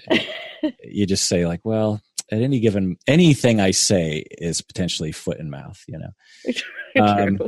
you 0.84 1.06
just 1.06 1.30
say 1.30 1.46
like, 1.46 1.62
well, 1.64 2.02
at 2.32 2.42
any 2.42 2.60
given 2.60 2.98
anything 3.08 3.62
I 3.62 3.72
say 3.72 4.26
is 4.32 4.62
potentially 4.62 5.12
foot 5.12 5.40
and 5.40 5.50
mouth. 5.50 5.82
You 5.88 6.00
know. 6.00 7.02
Um, 7.02 7.40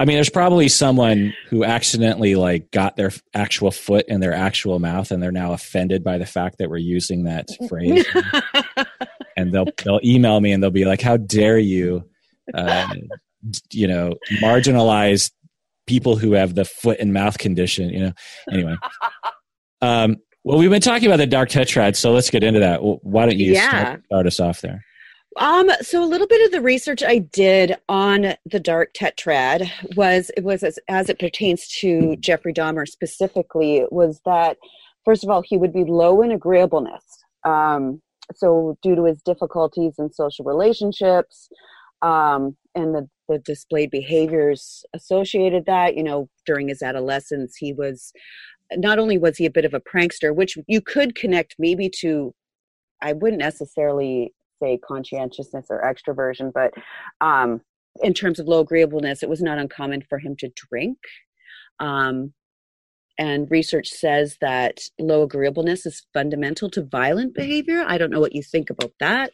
I 0.00 0.06
mean, 0.06 0.16
there's 0.16 0.30
probably 0.30 0.68
someone 0.68 1.34
who 1.50 1.62
accidentally 1.62 2.34
like 2.34 2.70
got 2.70 2.96
their 2.96 3.12
actual 3.34 3.70
foot 3.70 4.06
in 4.08 4.20
their 4.20 4.32
actual 4.32 4.78
mouth, 4.78 5.10
and 5.10 5.22
they're 5.22 5.30
now 5.30 5.52
offended 5.52 6.02
by 6.02 6.16
the 6.16 6.24
fact 6.24 6.56
that 6.58 6.70
we're 6.70 6.78
using 6.78 7.24
that 7.24 7.48
phrase. 7.68 8.06
and 9.36 9.52
they'll 9.52 9.66
they'll 9.84 10.00
email 10.02 10.40
me 10.40 10.52
and 10.52 10.62
they'll 10.62 10.70
be 10.70 10.86
like, 10.86 11.02
"How 11.02 11.18
dare 11.18 11.58
you, 11.58 12.08
uh, 12.54 12.94
you 13.72 13.86
know, 13.86 14.14
marginalize 14.40 15.32
people 15.86 16.16
who 16.16 16.32
have 16.32 16.54
the 16.54 16.64
foot 16.64 16.98
and 16.98 17.12
mouth 17.12 17.36
condition, 17.36 17.90
you 17.90 18.00
know. 18.00 18.12
Anyway. 18.50 18.76
Um, 19.82 20.16
well, 20.44 20.56
we've 20.56 20.70
been 20.70 20.80
talking 20.80 21.08
about 21.08 21.18
the 21.18 21.26
dark 21.26 21.50
tetrad, 21.50 21.94
so 21.94 22.12
let's 22.12 22.30
get 22.30 22.42
into 22.42 22.60
that. 22.60 22.80
Why 22.82 23.26
don't 23.26 23.36
you 23.36 23.52
yeah. 23.52 23.68
start, 23.68 24.04
start 24.06 24.26
us 24.26 24.40
off 24.40 24.60
there? 24.62 24.82
Um, 25.36 25.70
so 25.80 26.02
a 26.02 26.06
little 26.06 26.26
bit 26.26 26.44
of 26.44 26.50
the 26.50 26.60
research 26.60 27.02
I 27.02 27.18
did 27.18 27.76
on 27.88 28.34
the 28.44 28.58
dark 28.58 28.94
tetrad 28.94 29.70
was 29.96 30.30
it 30.36 30.42
was 30.42 30.62
as, 30.62 30.78
as 30.88 31.08
it 31.08 31.20
pertains 31.20 31.68
to 31.80 32.16
Jeffrey 32.16 32.52
Dahmer 32.52 32.86
specifically 32.86 33.84
was 33.90 34.20
that 34.26 34.56
first 35.04 35.22
of 35.22 35.30
all 35.30 35.42
he 35.42 35.56
would 35.56 35.72
be 35.72 35.84
low 35.84 36.22
in 36.22 36.32
agreeableness. 36.32 37.04
Um, 37.44 38.02
so 38.34 38.76
due 38.82 38.96
to 38.96 39.04
his 39.04 39.22
difficulties 39.22 39.94
in 39.98 40.12
social 40.12 40.44
relationships, 40.44 41.48
um, 42.02 42.56
and 42.74 42.94
the, 42.94 43.08
the 43.28 43.38
displayed 43.38 43.90
behaviors 43.90 44.84
associated 44.94 45.66
that 45.66 45.96
you 45.96 46.02
know 46.02 46.28
during 46.46 46.68
his 46.68 46.82
adolescence 46.82 47.56
he 47.56 47.72
was 47.72 48.12
not 48.76 48.98
only 48.98 49.18
was 49.18 49.36
he 49.36 49.46
a 49.46 49.50
bit 49.50 49.64
of 49.64 49.74
a 49.74 49.80
prankster 49.80 50.34
which 50.34 50.56
you 50.66 50.80
could 50.80 51.14
connect 51.14 51.56
maybe 51.58 51.88
to 51.88 52.32
i 53.02 53.12
wouldn't 53.12 53.40
necessarily 53.40 54.32
say 54.62 54.78
conscientiousness 54.78 55.66
or 55.70 55.82
extroversion 55.82 56.52
but 56.52 56.72
um, 57.20 57.60
in 58.02 58.14
terms 58.14 58.38
of 58.38 58.46
low 58.46 58.60
agreeableness 58.60 59.22
it 59.22 59.28
was 59.28 59.42
not 59.42 59.58
uncommon 59.58 60.02
for 60.08 60.18
him 60.18 60.36
to 60.36 60.50
drink. 60.54 60.98
Um, 61.78 62.32
and 63.18 63.50
research 63.50 63.88
says 63.88 64.38
that 64.40 64.80
low 64.98 65.22
agreeableness 65.22 65.84
is 65.84 66.06
fundamental 66.14 66.70
to 66.70 66.82
violent 66.82 67.34
behavior. 67.34 67.84
I 67.86 67.98
don't 67.98 68.10
know 68.10 68.20
what 68.20 68.34
you 68.34 68.42
think 68.42 68.70
about 68.70 68.92
that. 68.98 69.32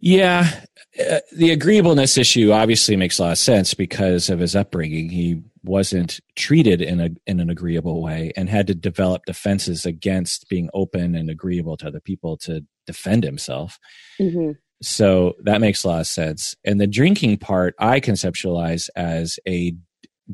Yeah, 0.00 0.62
uh, 0.98 1.20
the 1.36 1.52
agreeableness 1.52 2.18
issue 2.18 2.50
obviously 2.50 2.96
makes 2.96 3.18
a 3.18 3.22
lot 3.22 3.32
of 3.32 3.38
sense 3.38 3.72
because 3.72 4.30
of 4.30 4.40
his 4.40 4.56
upbringing. 4.56 5.10
He 5.10 5.42
wasn't 5.62 6.18
treated 6.34 6.80
in 6.82 7.00
a 7.00 7.10
in 7.26 7.38
an 7.38 7.50
agreeable 7.50 8.02
way 8.02 8.32
and 8.36 8.48
had 8.48 8.66
to 8.66 8.74
develop 8.74 9.26
defenses 9.26 9.86
against 9.86 10.48
being 10.48 10.68
open 10.74 11.14
and 11.14 11.30
agreeable 11.30 11.76
to 11.76 11.86
other 11.86 12.00
people 12.00 12.36
to 12.38 12.64
defend 12.86 13.24
himself. 13.24 13.78
Mm-hmm. 14.20 14.52
So 14.82 15.34
that 15.44 15.60
makes 15.60 15.84
a 15.84 15.88
lot 15.88 16.00
of 16.00 16.06
sense. 16.06 16.56
And 16.64 16.80
the 16.80 16.86
drinking 16.86 17.38
part, 17.38 17.74
I 17.78 18.00
conceptualize 18.00 18.88
as 18.96 19.38
a 19.46 19.74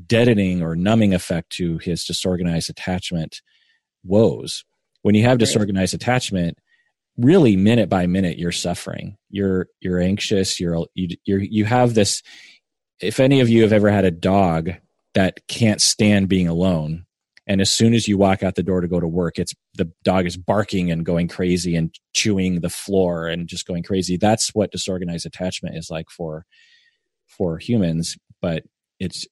deadening 0.07 0.62
or 0.62 0.74
numbing 0.74 1.12
effect 1.14 1.51
to 1.51 1.78
his 1.78 2.05
disorganized 2.05 2.70
attachment 2.70 3.42
woes. 4.05 4.64
When 5.03 5.14
you 5.14 5.24
have 5.24 5.38
disorganized 5.38 5.94
attachment, 5.94 6.59
really 7.18 7.57
minute 7.57 7.88
by 7.88 8.07
minute 8.07 8.38
you're 8.38 8.53
suffering. 8.53 9.16
You're 9.30 9.66
you're 9.80 10.01
anxious, 10.01 10.59
you're 10.59 10.86
you 10.94 11.09
you 11.24 11.38
you 11.38 11.64
have 11.64 11.94
this 11.94 12.22
if 13.01 13.20
any 13.20 13.40
of 13.40 13.49
you 13.49 13.62
have 13.62 13.72
ever 13.72 13.90
had 13.90 14.05
a 14.05 14.11
dog 14.11 14.70
that 15.14 15.40
can't 15.49 15.80
stand 15.80 16.28
being 16.28 16.49
alone 16.49 17.05
and 17.46 17.61
as 17.61 17.70
soon 17.70 17.94
as 17.94 18.07
you 18.07 18.18
walk 18.18 18.42
out 18.42 18.55
the 18.55 18.62
door 18.62 18.80
to 18.80 18.88
go 18.88 19.01
to 19.01 19.09
work 19.09 19.38
it's 19.38 19.55
the 19.79 19.91
dog 20.05 20.26
is 20.26 20.37
barking 20.37 20.91
and 20.91 21.07
going 21.07 21.29
crazy 21.29 21.74
and 21.74 21.95
chewing 22.12 22.61
the 22.61 22.68
floor 22.68 23.26
and 23.29 23.49
just 23.49 23.66
going 23.66 23.83
crazy. 23.83 24.18
That's 24.18 24.55
what 24.55 24.72
disorganized 24.72 25.24
attachment 25.24 25.76
is 25.76 25.91
like 25.91 26.11
for 26.11 26.45
for 27.26 27.59
humans 27.59 28.16
but 28.41 28.64
it's 28.99 29.26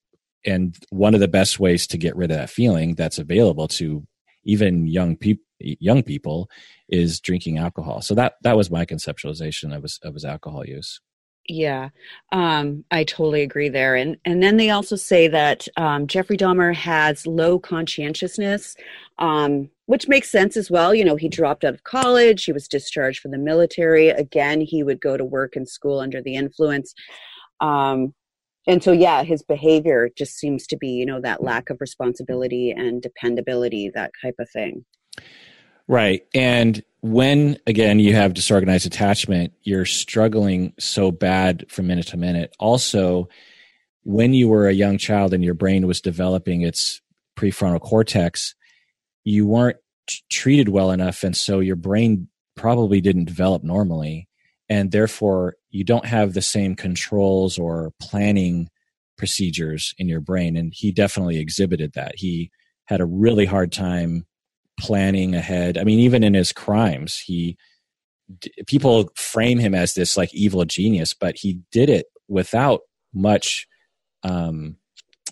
and 0.45 0.77
one 0.91 1.15
of 1.15 1.21
the 1.21 1.29
best 1.29 1.59
ways 1.59 1.87
to 1.89 1.99
get 1.99 2.17
rid 2.17 2.31
of 2.31 2.37
that 2.37 2.51
feeling 2.51 2.95
that's 2.95 3.19
available 3.19 3.67
to 3.67 4.07
even 4.45 4.87
young 4.87 5.17
people 5.17 5.43
young 5.59 6.03
people 6.03 6.51
is 6.89 7.19
drinking 7.19 7.57
alcohol. 7.57 8.03
So 8.03 8.15
that 8.15 8.35
that 8.43 8.57
was 8.57 8.71
my 8.71 8.85
conceptualization 8.85 9.75
of 9.75 9.83
his 9.83 9.99
of 10.03 10.15
his 10.15 10.25
alcohol 10.25 10.67
use 10.67 11.01
yeah, 11.49 11.91
um, 12.33 12.85
I 12.91 13.05
totally 13.05 13.43
agree 13.43 13.69
there. 13.69 13.97
And 13.97 14.17
and 14.25 14.43
then 14.43 14.57
they 14.57 14.71
also 14.71 14.97
say 14.97 15.29
that 15.29 15.67
um, 15.77 16.07
Jeffrey 16.07 16.37
Dahmer 16.37 16.75
has 16.75 17.27
low 17.27 17.59
conscientiousness, 17.59 18.77
um, 19.19 19.71
which 19.87 20.09
makes 20.09 20.31
sense 20.31 20.57
as 20.57 20.71
well. 20.71 20.95
You 20.95 21.05
know, 21.05 21.17
he 21.17 21.29
dropped 21.29 21.65
out 21.65 21.75
of 21.75 21.85
college, 21.85 22.45
he 22.45 22.53
was 22.53 22.69
discharged 22.69 23.21
from 23.21 23.31
the 23.31 23.39
military. 23.39 24.09
Again, 24.09 24.61
he 24.61 24.83
would 24.83 25.01
go 25.01 25.17
to 25.17 25.25
work 25.25 25.57
and 25.57 25.69
school 25.69 26.01
under 26.01 26.21
the 26.21 26.35
influence. 26.35 26.95
Um, 27.61 28.15
and 28.69 28.83
so, 28.83 28.91
yeah, 28.93 29.23
his 29.23 29.43
behavior 29.43 30.11
just 30.17 30.37
seems 30.37 30.67
to 30.69 30.77
be, 30.77 30.89
you 30.89 31.07
know, 31.07 31.21
that 31.21 31.43
lack 31.43 31.71
of 31.71 31.81
responsibility 31.81 32.73
and 32.73 33.01
dependability, 33.01 33.91
that 33.95 34.11
type 34.21 34.35
of 34.41 34.51
thing. 34.51 34.85
Right. 35.89 36.23
And 36.35 36.83
when 37.01 37.59
again 37.67 38.01
you 38.01 38.15
have 38.15 38.35
disorganized 38.35 38.87
attachment 38.87 39.53
you're 39.63 39.85
struggling 39.85 40.73
so 40.79 41.13
bad 41.13 41.65
from 41.71 41.87
minute 41.87 42.09
to 42.09 42.17
minute. 42.17 42.55
Also 42.59 43.29
when 44.03 44.35
you 44.35 44.49
were 44.49 44.69
a 44.69 44.73
young 44.73 44.99
child 44.99 45.33
and 45.33 45.45
your 45.45 45.55
brain 45.55 45.87
was 45.87 46.01
developing 46.01 46.63
its 46.63 47.01
prefrontal 47.39 47.81
cortex 47.81 48.55
you 49.25 49.47
weren't 49.47 49.77
t- 50.09 50.17
treated 50.31 50.69
well 50.69 50.91
enough 50.91 51.23
and 51.23 51.37
so 51.37 51.61
your 51.61 51.77
brain 51.77 52.29
probably 52.57 53.01
didn't 53.01 53.27
develop 53.27 53.63
normally. 53.63 54.29
And 54.69 54.91
therefore 54.91 55.55
you 55.71 55.85
don't 55.85 56.07
have 56.07 56.33
the 56.33 56.43
same 56.43 56.75
controls 56.75 57.59
or 57.59 57.93
planning 58.01 58.69
procedures 59.17 59.95
in 59.99 60.09
your 60.09 60.21
brain. 60.21 60.57
And 60.57 60.73
he 60.75 60.91
definitely 60.91 61.39
exhibited 61.39 61.93
that. 61.95 62.17
He 62.17 62.51
had 62.87 63.01
a 63.01 63.07
really 63.07 63.45
hard 63.45 63.71
time 63.71 64.27
planning 64.79 65.35
ahead. 65.35 65.79
I 65.79 65.85
mean, 65.85 65.99
even 66.01 66.23
in 66.23 66.35
his 66.35 66.53
crimes, 66.53 67.19
he 67.19 67.57
people 68.67 69.11
frame 69.15 69.59
him 69.59 69.75
as 69.75 69.95
this 69.95 70.17
like 70.17 70.35
evil 70.35 70.65
genius, 70.65 71.15
but 71.15 71.37
he 71.37 71.61
did 71.71 71.89
it 71.89 72.07
without 72.29 72.81
much. 73.15 73.67
Um, 74.23 74.77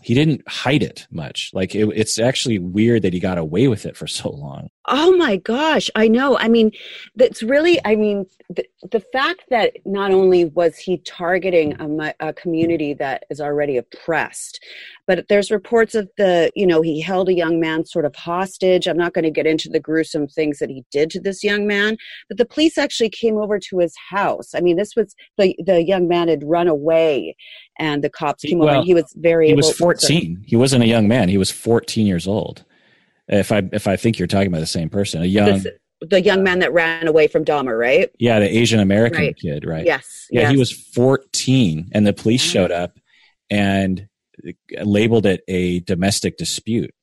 he 0.02 0.12
didn't 0.12 0.46
hide 0.46 0.82
it 0.82 1.06
much. 1.10 1.50
Like 1.54 1.74
it, 1.74 1.88
it's 1.94 2.18
actually 2.18 2.58
weird 2.58 3.02
that 3.02 3.14
he 3.14 3.20
got 3.20 3.38
away 3.38 3.68
with 3.68 3.86
it 3.86 3.96
for 3.96 4.06
so 4.06 4.28
long. 4.28 4.68
Oh 4.86 5.16
my 5.16 5.36
gosh, 5.36 5.88
I 5.94 6.08
know. 6.08 6.36
I 6.36 6.48
mean, 6.48 6.72
that's 7.16 7.42
really. 7.42 7.80
I 7.86 7.96
mean, 7.96 8.26
the, 8.50 8.66
the 8.90 9.00
fact 9.00 9.44
that 9.48 9.72
not 9.86 10.10
only 10.10 10.44
was 10.44 10.76
he 10.76 10.98
targeting 10.98 11.72
a, 11.80 12.14
a 12.20 12.32
community 12.34 12.92
that 12.94 13.24
is 13.30 13.40
already 13.40 13.78
oppressed, 13.78 14.62
but 15.06 15.26
there's 15.28 15.50
reports 15.50 15.94
of 15.94 16.08
the, 16.16 16.50
you 16.54 16.66
know, 16.66 16.80
he 16.80 17.00
held 17.00 17.28
a 17.28 17.34
young 17.34 17.60
man 17.60 17.84
sort 17.84 18.04
of 18.04 18.14
hostage. 18.14 18.86
I'm 18.86 18.96
not 18.96 19.12
going 19.12 19.24
to 19.24 19.30
get 19.30 19.46
into 19.46 19.68
the 19.68 19.80
gruesome 19.80 20.26
things 20.26 20.58
that 20.58 20.70
he 20.70 20.84
did 20.90 21.10
to 21.10 21.20
this 21.20 21.44
young 21.44 21.66
man, 21.66 21.96
but 22.28 22.38
the 22.38 22.46
police 22.46 22.78
actually 22.78 23.10
came 23.10 23.36
over 23.36 23.58
to 23.58 23.78
his 23.78 23.94
house. 24.10 24.54
I 24.54 24.60
mean, 24.60 24.76
this 24.76 24.96
was 24.96 25.14
the 25.36 25.54
the 25.64 25.82
young 25.82 26.08
man 26.08 26.28
had 26.28 26.42
run 26.44 26.68
away, 26.68 27.36
and 27.78 28.02
the 28.02 28.10
cops 28.10 28.44
came 28.44 28.58
well, 28.58 28.68
over. 28.68 28.78
and 28.78 28.86
He 28.86 28.94
was 28.94 29.12
very. 29.16 29.48
He 29.48 29.54
was 29.54 29.76
14. 29.76 30.36
To, 30.36 30.48
he 30.48 30.56
wasn't 30.56 30.84
a 30.84 30.86
young 30.86 31.08
man. 31.08 31.28
He 31.28 31.38
was 31.38 31.50
14 31.50 32.06
years 32.06 32.26
old. 32.26 32.64
If 33.28 33.52
I 33.52 33.62
if 33.72 33.86
I 33.86 33.96
think 33.96 34.18
you're 34.18 34.28
talking 34.28 34.48
about 34.48 34.60
the 34.60 34.66
same 34.66 34.88
person, 34.88 35.22
a 35.22 35.26
young. 35.26 35.62
This, 35.62 35.66
the 36.00 36.20
young 36.20 36.42
man 36.42 36.58
that 36.58 36.72
ran 36.72 37.06
away 37.06 37.28
from 37.28 37.44
Dahmer, 37.44 37.78
right? 37.78 38.10
Yeah, 38.18 38.38
the 38.38 38.58
Asian 38.58 38.80
American 38.80 39.22
right. 39.22 39.36
kid, 39.36 39.64
right? 39.64 39.86
Yes. 39.86 40.26
Yeah, 40.30 40.42
yes. 40.42 40.50
he 40.50 40.56
was 40.58 40.72
14, 40.72 41.90
and 41.92 42.06
the 42.06 42.12
police 42.12 42.42
showed 42.42 42.70
up, 42.70 42.98
and 43.48 44.06
labeled 44.82 45.26
it 45.26 45.42
a 45.48 45.80
domestic 45.80 46.36
dispute 46.36 46.94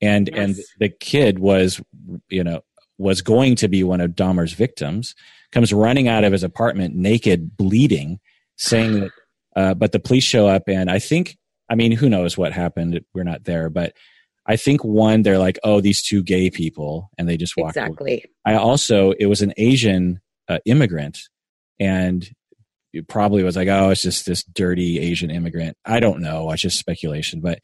and 0.00 0.28
yes. 0.32 0.38
and 0.38 0.56
the 0.78 0.88
kid 0.88 1.38
was 1.38 1.80
you 2.28 2.44
know 2.44 2.62
was 2.98 3.22
going 3.22 3.54
to 3.56 3.68
be 3.68 3.84
one 3.84 4.00
of 4.00 4.12
Dahmer's 4.12 4.52
victims 4.52 5.14
comes 5.52 5.72
running 5.72 6.08
out 6.08 6.24
of 6.24 6.32
his 6.32 6.42
apartment 6.42 6.94
naked 6.94 7.56
bleeding 7.56 8.18
saying 8.56 9.00
that 9.00 9.10
uh, 9.56 9.74
but 9.74 9.92
the 9.92 10.00
police 10.00 10.24
show 10.24 10.46
up 10.46 10.64
and 10.68 10.90
I 10.90 10.98
think 10.98 11.36
I 11.68 11.74
mean 11.74 11.92
who 11.92 12.08
knows 12.08 12.36
what 12.36 12.52
happened 12.52 13.00
we're 13.14 13.24
not 13.24 13.44
there 13.44 13.70
but 13.70 13.94
I 14.46 14.56
think 14.56 14.84
one 14.84 15.22
they're 15.22 15.38
like 15.38 15.58
oh 15.64 15.80
these 15.80 16.02
two 16.02 16.22
gay 16.22 16.50
people 16.50 17.10
and 17.18 17.28
they 17.28 17.36
just 17.36 17.56
walk 17.56 17.70
exactly 17.70 18.12
away. 18.12 18.24
I 18.44 18.54
also 18.54 19.12
it 19.12 19.26
was 19.26 19.42
an 19.42 19.52
Asian 19.56 20.20
uh, 20.48 20.58
immigrant 20.64 21.20
and 21.78 22.28
it 22.92 23.08
probably 23.08 23.42
was 23.42 23.56
like, 23.56 23.68
oh, 23.68 23.90
it's 23.90 24.02
just 24.02 24.26
this 24.26 24.42
dirty 24.44 24.98
Asian 24.98 25.30
immigrant. 25.30 25.76
I 25.84 26.00
don't 26.00 26.20
know. 26.20 26.50
It's 26.50 26.62
just 26.62 26.78
speculation, 26.78 27.40
but 27.40 27.58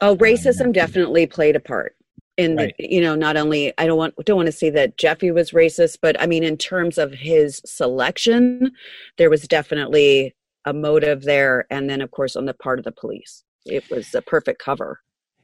oh, 0.00 0.16
racism 0.16 0.66
um, 0.66 0.72
definitely 0.72 1.26
played 1.26 1.56
a 1.56 1.60
part 1.60 1.94
in 2.36 2.56
right. 2.56 2.74
the, 2.78 2.92
you 2.92 3.00
know 3.00 3.14
not 3.14 3.36
only 3.36 3.72
I 3.78 3.86
don't 3.86 3.98
want 3.98 4.14
don't 4.24 4.36
want 4.36 4.46
to 4.46 4.52
say 4.52 4.70
that 4.70 4.96
Jeffy 4.96 5.30
was 5.30 5.50
racist, 5.50 5.98
but 6.00 6.20
I 6.20 6.26
mean 6.26 6.42
in 6.42 6.56
terms 6.56 6.98
of 6.98 7.12
his 7.12 7.60
selection, 7.64 8.72
there 9.18 9.30
was 9.30 9.46
definitely 9.46 10.34
a 10.64 10.72
motive 10.72 11.22
there, 11.22 11.66
and 11.70 11.88
then 11.88 12.00
of 12.00 12.10
course 12.10 12.36
on 12.36 12.46
the 12.46 12.54
part 12.54 12.78
of 12.78 12.84
the 12.84 12.92
police, 12.92 13.44
it 13.66 13.88
was 13.90 14.14
a 14.14 14.22
perfect 14.22 14.62
cover. 14.62 15.00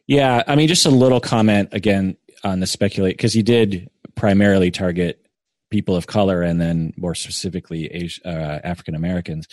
Yeah, 0.07 0.45
I 0.47 0.55
mean, 0.55 0.69
just 0.69 0.87
a 0.87 0.91
little 0.91 1.21
comment 1.21 1.71
again 1.73 2.17
on 2.45 2.61
the 2.61 2.67
speculate 2.67 3.17
because 3.17 3.33
he 3.33 3.43
did 3.43 3.91
primarily 4.15 4.71
target 4.71 5.26
people 5.71 5.97
of 5.97 6.07
color 6.07 6.43
and 6.43 6.61
then 6.61 6.93
more 6.97 7.15
specifically 7.15 8.11
uh, 8.25 8.29
African 8.29 8.95
Americans 8.95 9.47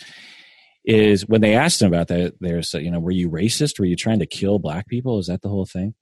is 0.84 1.26
when 1.26 1.40
they 1.40 1.54
asked 1.54 1.80
him 1.80 1.88
about 1.88 2.08
that, 2.08 2.34
there's, 2.40 2.74
you 2.74 2.90
know, 2.90 3.00
were 3.00 3.10
you 3.10 3.30
racist? 3.30 3.78
Were 3.78 3.86
you 3.86 3.96
trying 3.96 4.18
to 4.18 4.26
kill 4.26 4.58
black 4.58 4.86
people? 4.86 5.18
Is 5.18 5.26
that 5.26 5.42
the 5.42 5.48
whole 5.48 5.66
thing? 5.66 5.94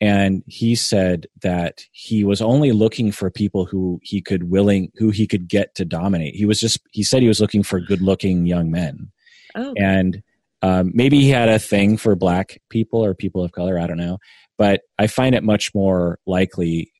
And 0.00 0.42
he 0.46 0.74
said 0.74 1.26
that 1.42 1.84
he 1.92 2.24
was 2.24 2.42
only 2.42 2.72
looking 2.72 3.12
for 3.12 3.30
people 3.30 3.64
who 3.64 3.98
he 4.02 4.20
could 4.20 4.50
willing, 4.50 4.90
who 4.96 5.10
he 5.10 5.26
could 5.26 5.48
get 5.48 5.74
to 5.76 5.84
dominate. 5.84 6.34
He 6.34 6.44
was 6.44 6.60
just, 6.60 6.80
he 6.90 7.02
said 7.02 7.22
he 7.22 7.28
was 7.28 7.40
looking 7.40 7.62
for 7.62 7.80
good 7.80 8.02
looking 8.02 8.46
young 8.46 8.70
men. 8.70 9.10
Oh. 9.54 9.72
And 9.78 10.22
um, 10.60 10.90
maybe 10.92 11.20
he 11.20 11.30
had 11.30 11.48
a 11.48 11.58
thing 11.58 11.96
for 11.96 12.14
black 12.14 12.60
people 12.68 13.02
or 13.02 13.14
people 13.14 13.42
of 13.42 13.52
color. 13.52 13.78
I 13.78 13.86
don't 13.86 13.96
know. 13.96 14.18
But 14.58 14.82
I 14.98 15.06
find 15.06 15.34
it 15.34 15.44
much 15.44 15.74
more 15.74 16.18
likely 16.26 16.92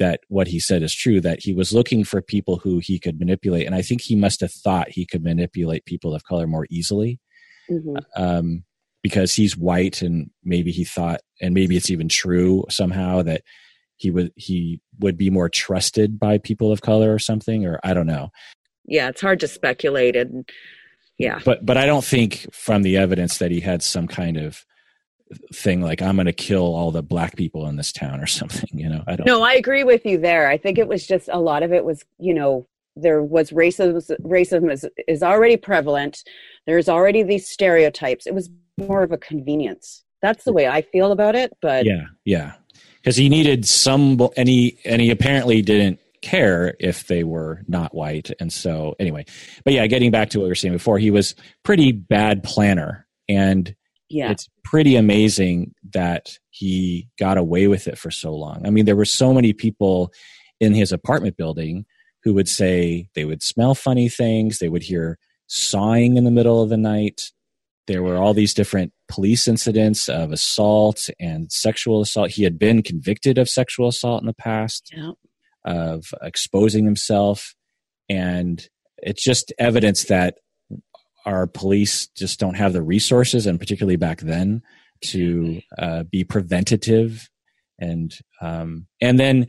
that 0.00 0.20
what 0.28 0.48
he 0.48 0.58
said 0.58 0.82
is 0.82 0.92
true 0.92 1.20
that 1.20 1.40
he 1.42 1.54
was 1.54 1.72
looking 1.72 2.02
for 2.02 2.20
people 2.20 2.56
who 2.56 2.80
he 2.80 2.98
could 2.98 3.20
manipulate. 3.20 3.66
And 3.66 3.74
i 3.74 3.82
think 3.82 4.00
he 4.00 4.16
must 4.16 4.40
have 4.40 4.50
thought 4.52 4.88
he 4.88 5.06
could 5.06 5.22
manipulate 5.22 5.84
people 5.84 6.12
of 6.12 6.24
color 6.24 6.48
more 6.48 6.66
easily 6.70 7.20
mm-hmm. 7.70 7.96
um, 8.16 8.64
because 9.02 9.34
he's 9.34 9.56
white 9.56 10.02
and 10.02 10.30
maybe 10.42 10.72
he 10.72 10.84
thought 10.84 11.20
and 11.40 11.54
maybe 11.54 11.76
it's 11.76 11.90
even 11.90 12.08
true 12.08 12.64
somehow 12.68 13.22
that 13.22 13.42
he 13.96 14.10
would 14.10 14.32
he 14.34 14.80
would 14.98 15.16
be 15.16 15.30
more 15.30 15.48
trusted 15.48 16.18
by 16.18 16.38
people 16.38 16.72
of 16.72 16.80
color 16.80 17.14
or 17.14 17.18
something 17.18 17.64
or 17.64 17.78
i 17.84 17.94
don't 17.94 18.06
know. 18.06 18.30
Yeah 18.86 19.08
it's 19.08 19.20
hard 19.20 19.40
to 19.40 19.48
speculate 19.48 20.16
and 20.16 20.48
yeah. 21.18 21.38
But 21.44 21.64
but 21.66 21.76
i 21.76 21.86
don't 21.86 22.04
think 22.04 22.46
from 22.52 22.82
the 22.82 22.96
evidence 22.96 23.38
that 23.38 23.50
he 23.50 23.60
had 23.60 23.82
some 23.82 24.08
kind 24.08 24.36
of 24.36 24.64
thing 25.52 25.80
like 25.80 26.02
i'm 26.02 26.16
going 26.16 26.26
to 26.26 26.32
kill 26.32 26.74
all 26.74 26.90
the 26.90 27.02
black 27.02 27.36
people 27.36 27.66
in 27.66 27.76
this 27.76 27.92
town 27.92 28.20
or 28.20 28.26
something 28.40 28.68
you 28.72 28.88
know? 28.88 29.02
I 29.06 29.16
don't 29.16 29.26
no 29.26 29.42
i 29.42 29.54
agree 29.54 29.84
with 29.84 30.04
you 30.04 30.18
there. 30.18 30.48
I 30.48 30.56
think 30.56 30.78
it 30.78 30.88
was 30.88 31.06
just 31.06 31.28
a 31.32 31.40
lot 31.40 31.62
of 31.62 31.72
it 31.72 31.84
was 31.84 32.04
you 32.18 32.34
know 32.34 32.66
there 32.96 33.22
was 33.22 33.50
racism 33.50 34.02
racism 34.22 34.70
is, 34.70 34.86
is 35.06 35.22
already 35.22 35.56
prevalent. 35.56 36.24
There's 36.66 36.88
already 36.88 37.22
these 37.22 37.48
stereotypes. 37.48 38.26
It 38.26 38.34
was 38.34 38.50
more 38.78 39.02
of 39.02 39.12
a 39.12 39.18
convenience. 39.18 40.04
That's 40.22 40.44
the 40.44 40.52
way 40.52 40.68
i 40.68 40.82
feel 40.82 41.12
about 41.12 41.34
it 41.34 41.52
but 41.62 41.84
yeah 41.84 42.06
yeah. 42.24 42.54
Because 42.96 43.16
he 43.16 43.30
needed 43.30 43.66
some 43.66 44.20
and 44.36 44.48
he 44.48 44.78
and 44.84 45.00
he 45.00 45.10
apparently 45.10 45.62
didn't 45.62 46.00
care 46.20 46.76
if 46.78 47.06
they 47.06 47.24
were 47.24 47.62
not 47.66 47.94
white 47.94 48.30
and 48.38 48.52
so 48.52 48.94
anyway. 48.98 49.24
But 49.64 49.72
yeah 49.72 49.86
getting 49.86 50.10
back 50.10 50.30
to 50.30 50.38
what 50.38 50.44
we 50.44 50.50
were 50.50 50.54
saying 50.54 50.74
before 50.74 50.98
he 50.98 51.10
was 51.10 51.34
pretty 51.62 51.92
bad 51.92 52.42
planner 52.42 53.06
and 53.28 53.74
yeah. 54.10 54.30
it's 54.30 54.48
pretty 54.64 54.96
amazing 54.96 55.74
that 55.92 56.38
he 56.50 57.08
got 57.18 57.38
away 57.38 57.66
with 57.68 57.88
it 57.88 57.96
for 57.98 58.10
so 58.10 58.34
long. 58.34 58.62
I 58.66 58.70
mean, 58.70 58.84
there 58.84 58.96
were 58.96 59.04
so 59.04 59.32
many 59.32 59.52
people 59.52 60.12
in 60.60 60.74
his 60.74 60.92
apartment 60.92 61.36
building 61.36 61.86
who 62.22 62.34
would 62.34 62.48
say 62.48 63.08
they 63.14 63.24
would 63.24 63.42
smell 63.42 63.74
funny 63.74 64.08
things, 64.08 64.58
they 64.58 64.68
would 64.68 64.82
hear 64.82 65.18
sawing 65.46 66.16
in 66.16 66.24
the 66.24 66.30
middle 66.30 66.62
of 66.62 66.68
the 66.68 66.76
night. 66.76 67.32
There 67.86 68.02
were 68.02 68.16
all 68.18 68.34
these 68.34 68.52
different 68.54 68.92
police 69.08 69.48
incidents 69.48 70.08
of 70.08 70.30
assault 70.32 71.08
and 71.18 71.50
sexual 71.50 72.02
assault. 72.02 72.30
He 72.30 72.44
had 72.44 72.58
been 72.58 72.82
convicted 72.82 73.38
of 73.38 73.48
sexual 73.48 73.88
assault 73.88 74.22
in 74.22 74.26
the 74.26 74.34
past, 74.34 74.92
Yeah. 74.94 75.12
of 75.64 76.12
exposing 76.22 76.84
himself. 76.84 77.54
And 78.08 78.68
it's 78.98 79.22
just 79.22 79.52
evidence 79.58 80.04
that 80.04 80.38
our 81.26 81.46
police 81.46 82.06
just 82.08 82.40
don't 82.40 82.56
have 82.56 82.72
the 82.72 82.82
resources, 82.82 83.46
and 83.46 83.58
particularly 83.58 83.96
back 83.96 84.20
then, 84.20 84.62
to 85.04 85.60
uh, 85.78 86.04
be 86.04 86.24
preventative. 86.24 87.28
And 87.78 88.14
um, 88.40 88.86
and 89.00 89.18
then 89.18 89.46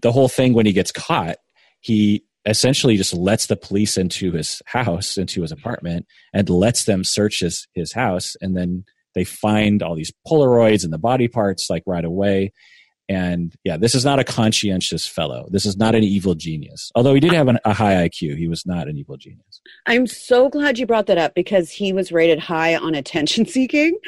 the 0.00 0.12
whole 0.12 0.28
thing 0.28 0.54
when 0.54 0.66
he 0.66 0.72
gets 0.72 0.92
caught, 0.92 1.36
he 1.80 2.24
essentially 2.46 2.96
just 2.96 3.14
lets 3.14 3.46
the 3.46 3.56
police 3.56 3.96
into 3.96 4.32
his 4.32 4.60
house, 4.66 5.16
into 5.16 5.42
his 5.42 5.52
apartment, 5.52 6.06
and 6.32 6.48
lets 6.50 6.84
them 6.84 7.04
search 7.04 7.40
his 7.40 7.66
his 7.74 7.92
house, 7.92 8.36
and 8.40 8.56
then 8.56 8.84
they 9.14 9.24
find 9.24 9.82
all 9.82 9.94
these 9.94 10.12
Polaroids 10.26 10.84
and 10.84 10.92
the 10.92 10.98
body 10.98 11.28
parts 11.28 11.70
like 11.70 11.84
right 11.86 12.04
away. 12.04 12.52
And 13.08 13.54
yeah, 13.64 13.76
this 13.76 13.94
is 13.94 14.04
not 14.04 14.18
a 14.18 14.24
conscientious 14.24 15.06
fellow. 15.06 15.46
This 15.50 15.66
is 15.66 15.76
not 15.76 15.94
an 15.94 16.02
evil 16.02 16.34
genius. 16.34 16.90
Although 16.94 17.12
he 17.12 17.20
did 17.20 17.32
have 17.32 17.48
an, 17.48 17.58
a 17.64 17.74
high 17.74 18.08
IQ, 18.08 18.38
he 18.38 18.48
was 18.48 18.64
not 18.64 18.88
an 18.88 18.96
evil 18.96 19.18
genius. 19.18 19.60
I'm 19.84 20.06
so 20.06 20.48
glad 20.48 20.78
you 20.78 20.86
brought 20.86 21.06
that 21.06 21.18
up 21.18 21.34
because 21.34 21.70
he 21.70 21.92
was 21.92 22.12
rated 22.12 22.38
high 22.38 22.76
on 22.76 22.94
attention 22.94 23.44
seeking. 23.46 23.98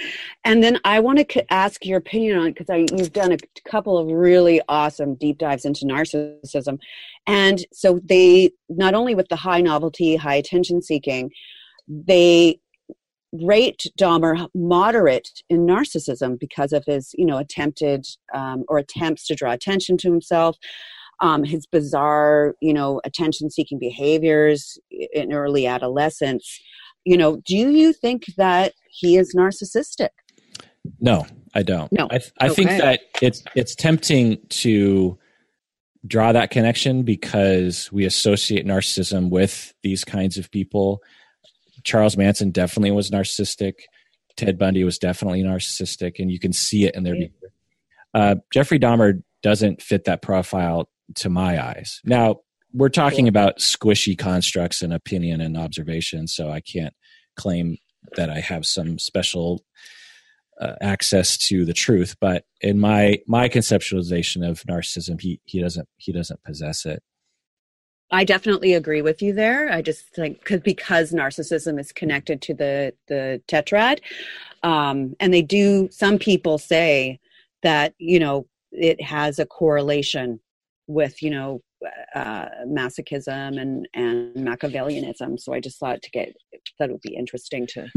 And 0.45 0.63
then 0.63 0.81
I 0.85 1.01
want 1.01 1.29
to 1.29 1.53
ask 1.53 1.85
your 1.85 1.99
opinion 1.99 2.39
on 2.39 2.53
because 2.53 2.91
you've 2.93 3.13
done 3.13 3.33
a 3.33 3.39
couple 3.69 3.99
of 3.99 4.09
really 4.09 4.63
awesome 4.69 5.15
deep 5.15 5.39
dives 5.39 5.67
into 5.67 5.85
narcissism. 5.85 6.79
And 7.27 7.67
so 7.73 8.01
they 8.03 8.53
not 8.71 8.95
only 8.95 9.15
with 9.15 9.29
the 9.29 9.37
high 9.37 9.61
novelty, 9.61 10.17
high 10.17 10.37
attention 10.37 10.81
seeking, 10.81 11.31
they 11.89 12.61
rate 13.43 13.87
Dahmer 13.99 14.49
moderate 14.55 15.29
in 15.49 15.67
narcissism 15.67 16.39
because 16.39 16.73
of 16.73 16.85
his, 16.87 17.15
you 17.19 17.27
know, 17.27 17.39
attempted 17.39 18.07
um, 18.35 18.65
or 18.69 18.79
attempts 18.79 19.27
to 19.27 19.35
draw 19.35 19.53
attention 19.53 19.97
to 19.99 20.11
himself, 20.11 20.57
um, 21.21 21.45
his 21.45 21.67
bizarre, 21.67 22.55
you 22.61 22.73
know, 22.73 23.01
attention-seeking 23.05 23.79
behaviors 23.79 24.79
in 24.91 25.33
early 25.33 25.67
adolescence. 25.67 26.61
You 27.05 27.17
know, 27.17 27.37
do 27.47 27.57
you 27.57 27.93
think 27.93 28.27
that 28.37 28.75
he 28.89 29.17
is 29.17 29.35
narcissistic? 29.35 30.11
No, 31.01 31.27
I 31.55 31.63
don't. 31.63 31.91
No. 31.93 32.09
I, 32.11 32.21
I 32.41 32.49
think 32.49 32.71
that 32.71 33.01
it's 33.23 33.43
it's 33.55 33.75
tempting 33.75 34.39
to 34.49 35.19
draw 36.07 36.33
that 36.33 36.51
connection 36.51 37.03
because 37.03 37.91
we 37.91 38.05
associate 38.05 38.65
narcissism 38.67 39.31
with 39.31 39.75
these 39.83 40.05
kinds 40.05 40.39
of 40.39 40.51
people. 40.51 41.03
Charles 41.87 42.17
Manson 42.17 42.51
definitely 42.51 42.91
was 42.91 43.11
narcissistic. 43.11 43.75
Ted 44.37 44.59
Bundy 44.59 44.85
was 44.85 44.99
definitely 44.99 45.43
narcissistic, 45.43 46.19
and 46.19 46.31
you 46.31 46.39
can 46.39 46.53
see 46.53 46.85
it 46.85 46.95
in 46.95 47.05
their 47.05 47.15
behavior. 47.15 47.53
Uh, 48.13 48.35
Jeffrey 48.53 48.79
Dahmer 48.79 49.23
doesn't 49.43 49.81
fit 49.81 50.05
that 50.05 50.21
profile 50.21 50.91
to 51.15 51.31
my 51.31 51.65
eyes. 51.65 52.01
Now, 52.05 52.41
we're 52.75 52.89
talking 52.89 53.29
about 53.29 53.59
squishy 53.59 54.19
constructs 54.19 54.83
and 54.83 54.93
opinion 54.93 55.41
and 55.41 55.57
observation, 55.57 56.27
so 56.27 56.51
I 56.51 56.61
can't 56.61 56.95
claim 57.37 57.79
that 58.17 58.29
I 58.29 58.41
have 58.41 58.67
some 58.67 58.99
special 58.99 59.65
uh, 60.61 60.75
access 60.81 61.39
to 61.39 61.65
the 61.65 61.73
truth. 61.73 62.17
But 62.21 62.45
in 62.61 62.79
my 62.79 63.21
my 63.27 63.49
conceptualization 63.49 64.47
of 64.47 64.63
narcissism, 64.65 65.21
he 65.21 65.41
he 65.45 65.61
doesn't 65.61 65.89
he 65.97 66.13
doesn't 66.13 66.43
possess 66.43 66.85
it. 66.85 67.03
I 68.11 68.25
definitely 68.25 68.75
agree 68.75 69.03
with 69.03 69.21
you 69.21 69.33
there. 69.33 69.71
I 69.71 69.83
just 69.83 70.07
think 70.15 70.45
cause, 70.45 70.61
because 70.61 71.13
narcissism 71.13 71.81
is 71.81 71.93
connected 71.93 72.41
to 72.43 72.55
the 72.55 72.93
the 73.09 73.43
tetrad, 73.49 74.01
um, 74.63 75.17
and 75.19 75.35
they 75.35 75.43
do. 75.43 75.89
Some 75.91 76.19
people 76.19 76.59
say 76.59 77.19
that 77.63 77.95
you 77.99 78.21
know 78.21 78.47
it 78.71 79.03
has 79.03 79.39
a 79.39 79.47
correlation 79.47 80.41
with 80.87 81.21
you 81.23 81.31
know 81.31 81.63
uh, 82.15 82.47
masochism 82.67 83.61
and 83.61 83.89
and 83.95 84.35
Machiavellianism. 84.37 85.41
So 85.41 85.53
I 85.53 85.61
just 85.61 85.79
thought 85.79 86.03
to 86.03 86.11
get 86.11 86.35
that 86.79 86.91
would 86.91 87.01
be 87.01 87.15
interesting 87.15 87.67
to 87.69 87.89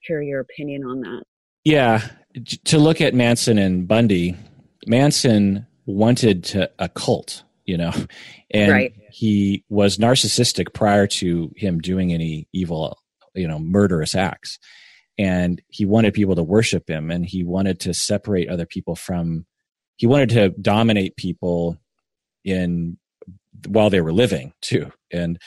hear 0.00 0.22
your 0.22 0.40
opinion 0.40 0.84
on 0.84 1.00
that. 1.00 1.22
Yeah, 1.64 2.02
to 2.64 2.78
look 2.78 3.00
at 3.00 3.14
Manson 3.14 3.58
and 3.58 3.86
Bundy, 3.86 4.36
Manson 4.86 5.66
wanted 5.86 6.42
to 6.44 6.70
a 6.78 6.88
cult, 6.88 7.44
you 7.64 7.76
know, 7.76 7.92
and 8.50 8.72
Right. 8.72 8.92
he 9.10 9.64
was 9.68 9.98
narcissistic 9.98 10.72
prior 10.74 11.06
to 11.06 11.52
him 11.56 11.78
doing 11.80 12.12
any 12.12 12.48
evil, 12.52 12.98
you 13.34 13.46
know, 13.48 13.58
murderous 13.58 14.14
acts. 14.14 14.58
And 15.18 15.60
he 15.68 15.84
wanted 15.84 16.14
people 16.14 16.34
to 16.36 16.42
worship 16.42 16.88
him 16.88 17.10
and 17.10 17.24
he 17.24 17.44
wanted 17.44 17.80
to 17.80 17.94
separate 17.94 18.48
other 18.48 18.66
people 18.66 18.96
from 18.96 19.46
he 19.96 20.06
wanted 20.06 20.30
to 20.30 20.48
dominate 20.60 21.16
people 21.16 21.76
in 22.44 22.96
while 23.68 23.90
they 23.90 24.00
were 24.00 24.12
living 24.12 24.52
too. 24.62 24.90
And 25.12 25.38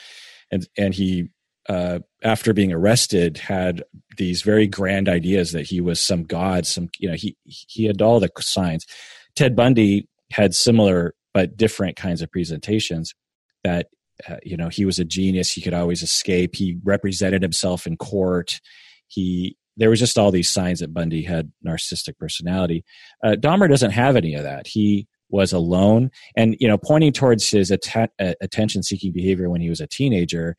and 0.50 0.66
and 0.78 0.94
he 0.94 1.28
uh 1.68 1.98
after 2.22 2.52
being 2.54 2.72
arrested 2.72 3.38
had 3.38 3.82
these 4.16 4.42
very 4.42 4.68
grand 4.68 5.08
ideas 5.08 5.50
that 5.50 5.66
he 5.66 5.80
was 5.80 6.00
some 6.00 6.22
god 6.22 6.64
some 6.64 6.88
you 7.00 7.08
know 7.08 7.16
he 7.16 7.36
he 7.42 7.86
had 7.86 8.00
all 8.00 8.20
the 8.20 8.30
signs 8.38 8.86
ted 9.34 9.56
bundy 9.56 10.08
had 10.30 10.54
similar 10.54 11.12
but 11.36 11.54
different 11.54 11.96
kinds 11.96 12.22
of 12.22 12.32
presentations 12.32 13.14
that 13.62 13.88
uh, 14.26 14.36
you 14.42 14.56
know 14.56 14.70
he 14.70 14.86
was 14.86 14.98
a 14.98 15.04
genius. 15.04 15.52
He 15.52 15.60
could 15.60 15.74
always 15.74 16.02
escape. 16.02 16.56
He 16.56 16.78
represented 16.82 17.42
himself 17.42 17.86
in 17.86 17.98
court. 17.98 18.58
He 19.06 19.58
there 19.76 19.90
was 19.90 20.00
just 20.00 20.16
all 20.16 20.30
these 20.30 20.48
signs 20.48 20.80
that 20.80 20.94
bundy 20.94 21.22
had 21.22 21.52
narcissistic 21.62 22.16
personality. 22.16 22.86
Uh, 23.22 23.36
dahmer 23.38 23.68
doesn't 23.68 23.90
have 23.90 24.16
any 24.16 24.32
of 24.34 24.44
that. 24.44 24.66
He 24.66 25.08
was 25.28 25.52
alone. 25.52 26.10
And 26.34 26.56
you 26.58 26.68
know 26.68 26.78
pointing 26.78 27.12
towards 27.12 27.50
his 27.50 27.70
atta- 27.70 28.08
uh, 28.18 28.32
attention 28.40 28.82
seeking 28.82 29.12
behavior 29.12 29.50
when 29.50 29.60
he 29.60 29.68
was 29.68 29.82
a 29.82 29.86
teenager 29.86 30.56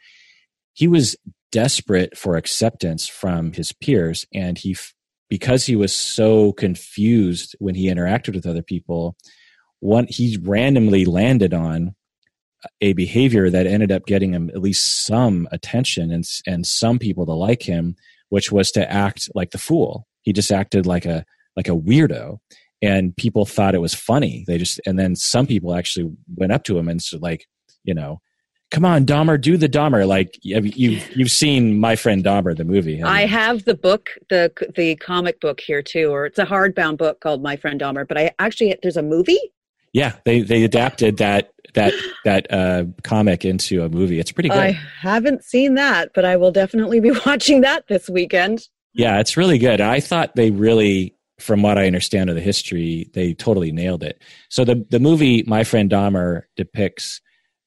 he 0.74 0.88
was 0.88 1.16
desperate 1.52 2.16
for 2.16 2.38
acceptance 2.38 3.08
from 3.08 3.52
his 3.54 3.72
peers. 3.72 4.28
And 4.32 4.60
he 4.60 4.78
because 5.28 5.66
he 5.66 5.76
was 5.76 5.92
so 5.92 6.54
confused 6.54 7.56
when 7.58 7.74
he 7.74 7.88
interacted 7.88 8.36
with 8.36 8.46
other 8.46 8.62
people 8.62 9.16
one 9.80 10.08
he 10.10 10.38
randomly 10.42 11.06
landed 11.06 11.54
on 11.54 11.96
a 12.82 12.94
behavior 12.94 13.50
that 13.50 13.68
ended 13.68 13.92
up 13.92 14.06
getting 14.06 14.34
him 14.34 14.50
at 14.50 14.62
least 14.62 15.06
some 15.06 15.48
attention 15.52 16.12
and 16.12 16.26
and 16.46 16.66
some 16.66 17.00
people 17.00 17.26
to 17.26 17.34
like 17.34 17.64
him 17.64 17.96
which 18.30 18.52
was 18.52 18.72
to 18.72 18.92
act 18.92 19.30
like 19.36 19.52
the 19.52 19.58
fool 19.58 20.08
he 20.22 20.34
just 20.34 20.52
acted 20.52 20.86
like 20.86 21.06
a 21.06 21.26
like 21.56 21.68
a 21.68 21.76
weirdo 21.76 22.38
and 22.82 23.16
people 23.16 23.46
thought 23.46 23.76
it 23.76 23.82
was 23.82 23.94
funny 23.94 24.44
they 24.48 24.58
just 24.58 24.80
and 24.86 24.98
then 24.98 25.16
some 25.16 25.48
people 25.48 25.76
actually 25.76 26.12
went 26.36 26.52
up 26.52 26.64
to 26.64 26.78
him 26.78 26.88
and 26.88 27.02
said 27.02 27.22
like 27.22 27.46
you 27.84 27.94
know 27.94 28.20
come 28.72 28.84
on 28.84 29.06
Dahmer 29.06 29.40
do 29.40 29.56
the 29.56 29.70
Dahmer 29.70 30.08
like 30.08 30.38
you 30.42 30.60
you've 30.62 31.16
you've 31.16 31.32
seen 31.32 31.80
my 31.80 31.96
friend 31.96 32.24
Dahmer 32.24 32.56
the 32.56 32.66
movie 32.66 33.02
I 33.04 33.22
you? 33.22 33.28
have 33.28 33.66
the 33.66 33.76
book, 33.76 34.10
the 34.30 34.52
the 34.76 34.96
comic 34.98 35.40
book 35.40 35.62
here 35.62 35.82
too, 35.82 36.10
or 36.10 36.26
it's 36.26 36.40
a 36.40 36.46
hardbound 36.46 36.98
book 36.98 37.22
called 37.22 37.42
My 37.42 37.56
Friend 37.56 37.80
Dahmer. 37.80 38.08
But 38.08 38.18
I 38.18 38.32
actually 38.40 38.76
there's 38.82 38.98
a 38.98 39.04
movie. 39.04 39.40
Yeah 39.94 40.14
they 40.26 40.42
they 40.42 40.64
adapted 40.64 41.18
that 41.18 41.52
that 41.74 41.94
that 42.26 42.52
uh 42.52 42.86
comic 43.04 43.46
into 43.46 43.84
a 43.84 43.90
movie 43.90 44.20
it's 44.20 44.32
pretty 44.32 44.50
good 44.50 44.58
I 44.58 44.72
haven't 44.72 45.44
seen 45.44 45.76
that, 45.76 46.12
but 46.14 46.26
I 46.26 46.36
will 46.38 46.52
definitely 46.52 47.00
be 47.00 47.12
watching 47.26 47.62
that 47.62 47.88
this 47.88 48.10
weekend. 48.10 48.68
Yeah, 48.94 49.20
it's 49.20 49.38
really 49.38 49.58
good. 49.58 49.80
I 49.80 50.00
thought 50.00 50.36
they 50.36 50.52
really, 50.52 51.16
from 51.40 51.62
what 51.62 51.78
I 51.78 51.86
understand 51.86 52.30
of 52.30 52.36
the 52.36 52.42
history, 52.42 53.10
they 53.14 53.34
totally 53.34 53.72
nailed 53.72 54.04
it. 54.04 54.22
So 54.50 54.66
the 54.66 54.86
the 54.90 55.00
movie 55.00 55.44
My 55.46 55.64
Friend 55.64 55.90
Dahmer 55.90 56.44
depicts 56.56 57.22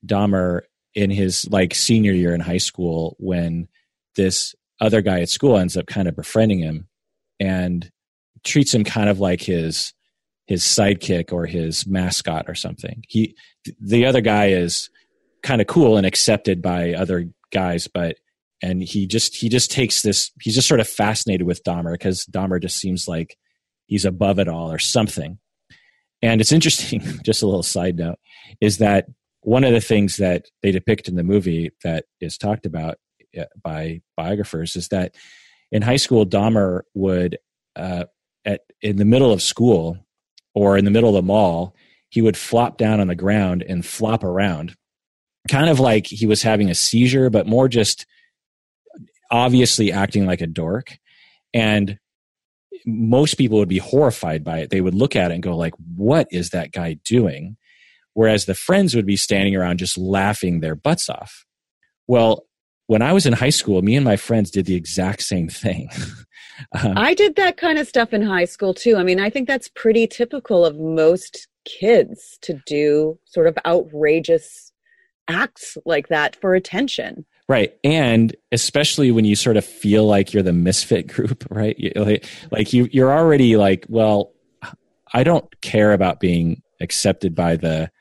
Dahmer 0.04 0.62
in 0.94 1.10
his 1.10 1.48
like 1.50 1.74
senior 1.74 2.12
year 2.12 2.34
in 2.34 2.40
high 2.40 2.58
school 2.58 3.16
when 3.18 3.68
this 4.16 4.54
other 4.80 5.02
guy 5.02 5.20
at 5.20 5.28
school 5.28 5.56
ends 5.56 5.76
up 5.76 5.86
kind 5.86 6.08
of 6.08 6.16
befriending 6.16 6.58
him 6.58 6.88
and 7.38 7.90
treats 8.42 8.74
him 8.74 8.82
kind 8.82 9.08
of 9.08 9.20
like 9.20 9.40
his 9.40 9.92
his 10.50 10.64
sidekick 10.64 11.32
or 11.32 11.46
his 11.46 11.86
mascot 11.86 12.46
or 12.48 12.56
something. 12.56 13.04
He 13.06 13.36
the 13.80 14.04
other 14.04 14.20
guy 14.20 14.46
is 14.48 14.90
kind 15.44 15.60
of 15.60 15.68
cool 15.68 15.96
and 15.96 16.04
accepted 16.04 16.60
by 16.60 16.92
other 16.92 17.30
guys, 17.52 17.86
but 17.86 18.16
and 18.60 18.82
he 18.82 19.06
just 19.06 19.36
he 19.36 19.48
just 19.48 19.70
takes 19.70 20.02
this 20.02 20.32
he's 20.40 20.56
just 20.56 20.66
sort 20.66 20.80
of 20.80 20.88
fascinated 20.88 21.46
with 21.46 21.62
Dahmer 21.62 21.92
because 21.92 22.26
Dahmer 22.26 22.60
just 22.60 22.78
seems 22.78 23.06
like 23.06 23.36
he's 23.86 24.04
above 24.04 24.40
it 24.40 24.48
all 24.48 24.72
or 24.72 24.80
something. 24.80 25.38
And 26.20 26.40
it's 26.40 26.50
interesting, 26.50 27.00
just 27.24 27.44
a 27.44 27.46
little 27.46 27.62
side 27.62 27.96
note, 27.96 28.18
is 28.60 28.78
that 28.78 29.06
one 29.42 29.62
of 29.62 29.72
the 29.72 29.80
things 29.80 30.16
that 30.16 30.46
they 30.64 30.72
depict 30.72 31.06
in 31.06 31.14
the 31.14 31.22
movie 31.22 31.70
that 31.84 32.06
is 32.20 32.36
talked 32.36 32.66
about 32.66 32.98
uh, 33.38 33.44
by 33.62 34.00
biographers 34.16 34.74
is 34.74 34.88
that 34.88 35.14
in 35.70 35.82
high 35.82 35.96
school, 35.96 36.26
Dahmer 36.26 36.80
would, 36.94 37.38
uh, 37.76 38.06
at 38.44 38.62
in 38.82 38.96
the 38.96 39.04
middle 39.04 39.32
of 39.32 39.40
school 39.40 39.96
or 40.54 40.76
in 40.76 40.84
the 40.84 40.90
middle 40.90 41.10
of 41.10 41.14
the 41.14 41.26
mall, 41.26 41.74
he 42.08 42.22
would 42.22 42.36
flop 42.36 42.76
down 42.76 43.00
on 43.00 43.06
the 43.06 43.14
ground 43.14 43.64
and 43.68 43.86
flop 43.86 44.24
around 44.24 44.74
kind 45.48 45.70
of 45.70 45.80
like 45.80 46.06
he 46.06 46.26
was 46.26 46.42
having 46.42 46.70
a 46.70 46.74
seizure, 46.74 47.30
but 47.30 47.46
more 47.46 47.68
just 47.68 48.06
obviously 49.30 49.92
acting 49.92 50.26
like 50.26 50.40
a 50.40 50.46
dork. 50.46 50.98
And 51.54 51.98
most 52.84 53.34
people 53.34 53.58
would 53.58 53.68
be 53.68 53.78
horrified 53.78 54.44
by 54.44 54.58
it. 54.58 54.70
They 54.70 54.80
would 54.80 54.94
look 54.94 55.16
at 55.16 55.30
it 55.30 55.34
and 55.34 55.42
go 55.42 55.56
like, 55.56 55.74
what 55.96 56.26
is 56.30 56.50
that 56.50 56.72
guy 56.72 56.98
doing? 57.04 57.56
Whereas 58.14 58.44
the 58.44 58.54
friends 58.54 58.94
would 58.94 59.06
be 59.06 59.16
standing 59.16 59.54
around 59.54 59.78
just 59.78 59.96
laughing 59.96 60.60
their 60.60 60.74
butts 60.74 61.08
off. 61.08 61.44
Well, 62.06 62.44
when 62.90 63.02
I 63.02 63.12
was 63.12 63.24
in 63.24 63.34
high 63.34 63.50
school, 63.50 63.82
me 63.82 63.94
and 63.94 64.04
my 64.04 64.16
friends 64.16 64.50
did 64.50 64.66
the 64.66 64.74
exact 64.74 65.22
same 65.22 65.48
thing. 65.48 65.90
um, 66.82 66.94
I 66.98 67.14
did 67.14 67.36
that 67.36 67.56
kind 67.56 67.78
of 67.78 67.86
stuff 67.86 68.12
in 68.12 68.20
high 68.20 68.46
school 68.46 68.74
too. 68.74 68.96
I 68.96 69.04
mean, 69.04 69.20
I 69.20 69.30
think 69.30 69.46
that's 69.46 69.68
pretty 69.68 70.08
typical 70.08 70.66
of 70.66 70.76
most 70.76 71.46
kids 71.64 72.36
to 72.42 72.60
do 72.66 73.16
sort 73.26 73.46
of 73.46 73.56
outrageous 73.64 74.72
acts 75.28 75.78
like 75.86 76.08
that 76.08 76.34
for 76.40 76.52
attention. 76.56 77.24
Right. 77.48 77.76
And 77.84 78.34
especially 78.50 79.12
when 79.12 79.24
you 79.24 79.36
sort 79.36 79.56
of 79.56 79.64
feel 79.64 80.04
like 80.04 80.32
you're 80.32 80.42
the 80.42 80.52
misfit 80.52 81.06
group, 81.06 81.46
right? 81.50 81.76
Like, 81.94 82.26
like 82.50 82.72
you, 82.72 82.88
you're 82.90 83.16
already 83.16 83.56
like, 83.56 83.86
well, 83.88 84.32
I 85.14 85.22
don't 85.22 85.60
care 85.60 85.92
about 85.92 86.18
being 86.18 86.60
accepted 86.80 87.36
by 87.36 87.54
the, 87.54 87.92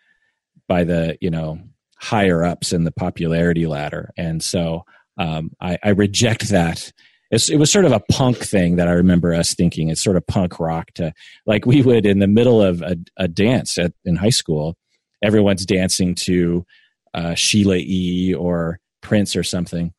by 0.67 0.83
the, 0.83 1.15
you 1.21 1.29
know, 1.29 1.59
higher 1.99 2.43
ups 2.43 2.73
in 2.73 2.83
the 2.83 2.91
popularity 2.91 3.67
ladder. 3.67 4.11
And 4.17 4.41
so 4.41 4.83
um, 5.17 5.51
I, 5.61 5.77
I 5.83 5.89
reject 5.89 6.49
that 6.49 6.91
it's, 7.31 7.49
it 7.49 7.57
was 7.57 7.71
sort 7.71 7.85
of 7.85 7.91
a 7.91 7.99
punk 8.11 8.37
thing 8.37 8.77
that 8.77 8.87
I 8.87 8.93
remember 8.93 9.33
us 9.33 9.53
thinking. 9.53 9.89
It's 9.89 10.03
sort 10.03 10.17
of 10.17 10.25
punk 10.25 10.59
rock 10.59 10.91
to 10.95 11.13
like 11.45 11.65
we 11.65 11.81
would 11.81 12.05
in 12.05 12.19
the 12.19 12.27
middle 12.27 12.61
of 12.61 12.81
a, 12.81 12.95
a 13.17 13.27
dance 13.27 13.77
at, 13.77 13.93
in 14.03 14.15
high 14.15 14.29
school, 14.29 14.75
everyone's 15.23 15.65
dancing 15.65 16.15
to 16.15 16.65
uh, 17.13 17.35
Sheila 17.35 17.77
E. 17.77 18.33
or 18.33 18.79
Prince 19.01 19.35
or 19.35 19.43
something. 19.43 19.93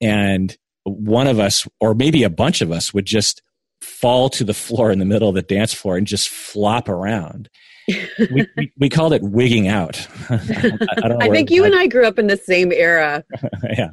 And 0.00 0.56
one 0.84 1.26
of 1.26 1.40
us, 1.40 1.66
or 1.80 1.94
maybe 1.94 2.22
a 2.22 2.30
bunch 2.30 2.60
of 2.60 2.70
us, 2.70 2.94
would 2.94 3.06
just 3.06 3.42
fall 3.80 4.30
to 4.30 4.44
the 4.44 4.54
floor 4.54 4.90
in 4.90 4.98
the 4.98 5.04
middle 5.04 5.28
of 5.28 5.34
the 5.34 5.42
dance 5.42 5.74
floor 5.74 5.96
and 5.96 6.06
just 6.06 6.28
flop 6.28 6.88
around. 6.88 7.48
We, 7.88 8.46
we, 8.56 8.72
we, 8.78 8.88
called 8.88 9.12
it 9.12 9.22
wigging 9.22 9.68
out. 9.68 10.06
I, 10.30 10.36
I, 11.02 11.16
I 11.22 11.30
think 11.30 11.50
you 11.50 11.64
and 11.64 11.74
I 11.74 11.86
grew 11.86 12.06
up 12.06 12.18
in 12.18 12.26
the 12.26 12.36
same 12.36 12.72
era. 12.72 13.24
yeah, 13.70 13.90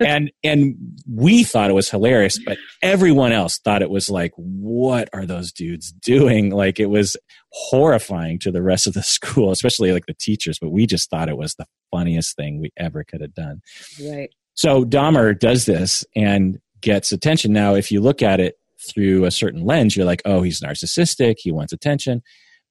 and 0.00 0.30
and 0.42 0.76
we 1.08 1.44
thought 1.44 1.70
it 1.70 1.74
was 1.74 1.90
hilarious, 1.90 2.38
but 2.44 2.58
everyone 2.82 3.32
else 3.32 3.58
thought 3.58 3.82
it 3.82 3.90
was 3.90 4.10
like, 4.10 4.32
what 4.36 5.08
are 5.12 5.26
those 5.26 5.52
dudes 5.52 5.92
doing? 5.92 6.50
Like 6.50 6.80
it 6.80 6.86
was 6.86 7.16
horrifying 7.52 8.38
to 8.40 8.50
the 8.50 8.62
rest 8.62 8.86
of 8.86 8.94
the 8.94 9.02
school, 9.02 9.50
especially 9.50 9.92
like 9.92 10.06
the 10.06 10.14
teachers. 10.14 10.58
But 10.58 10.70
we 10.70 10.86
just 10.86 11.10
thought 11.10 11.28
it 11.28 11.36
was 11.36 11.54
the 11.54 11.66
funniest 11.90 12.36
thing 12.36 12.60
we 12.60 12.72
ever 12.76 13.04
could 13.04 13.20
have 13.20 13.34
done. 13.34 13.60
Right. 14.02 14.30
So 14.54 14.84
Dahmer 14.84 15.38
does 15.38 15.64
this 15.64 16.04
and 16.14 16.58
gets 16.80 17.12
attention. 17.12 17.52
Now, 17.52 17.74
if 17.74 17.90
you 17.90 18.00
look 18.00 18.22
at 18.22 18.40
it 18.40 18.56
through 18.88 19.24
a 19.24 19.30
certain 19.30 19.64
lens, 19.64 19.96
you're 19.96 20.06
like, 20.06 20.22
oh, 20.24 20.42
he's 20.42 20.60
narcissistic. 20.60 21.36
He 21.38 21.52
wants 21.52 21.72
attention. 21.72 22.22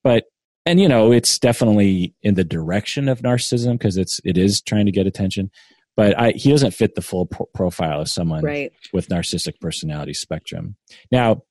But 0.04 0.24
and 0.66 0.80
you 0.80 0.88
know 0.88 1.12
it's 1.12 1.38
definitely 1.38 2.14
in 2.22 2.34
the 2.34 2.44
direction 2.44 3.08
of 3.08 3.20
narcissism 3.20 3.72
because 3.72 3.96
it's 3.96 4.20
it 4.24 4.38
is 4.38 4.60
trying 4.60 4.86
to 4.86 4.92
get 4.92 5.06
attention 5.06 5.50
but 5.94 6.18
I, 6.18 6.30
he 6.32 6.50
doesn't 6.50 6.72
fit 6.72 6.94
the 6.94 7.02
full 7.02 7.26
pro- 7.26 7.46
profile 7.54 8.00
of 8.00 8.08
someone 8.08 8.42
right. 8.42 8.72
with 8.94 9.08
narcissistic 9.08 9.60
personality 9.60 10.14
spectrum. 10.14 10.76
Now 11.10 11.42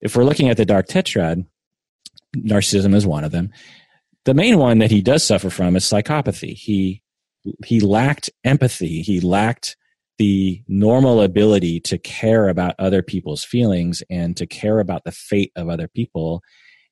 if 0.00 0.16
we're 0.16 0.24
looking 0.24 0.48
at 0.48 0.56
the 0.56 0.64
dark 0.64 0.86
tetrad 0.86 1.46
narcissism 2.36 2.94
is 2.94 3.06
one 3.06 3.24
of 3.24 3.32
them. 3.32 3.50
The 4.24 4.34
main 4.34 4.58
one 4.58 4.78
that 4.78 4.90
he 4.90 5.02
does 5.02 5.24
suffer 5.24 5.50
from 5.50 5.76
is 5.76 5.84
psychopathy. 5.84 6.54
He 6.54 7.02
he 7.64 7.80
lacked 7.80 8.30
empathy. 8.42 9.02
He 9.02 9.20
lacked 9.20 9.76
the 10.16 10.62
normal 10.66 11.20
ability 11.20 11.80
to 11.80 11.98
care 11.98 12.48
about 12.48 12.74
other 12.78 13.02
people's 13.02 13.44
feelings 13.44 14.02
and 14.08 14.36
to 14.36 14.46
care 14.46 14.78
about 14.78 15.04
the 15.04 15.12
fate 15.12 15.52
of 15.56 15.68
other 15.68 15.88
people 15.88 16.40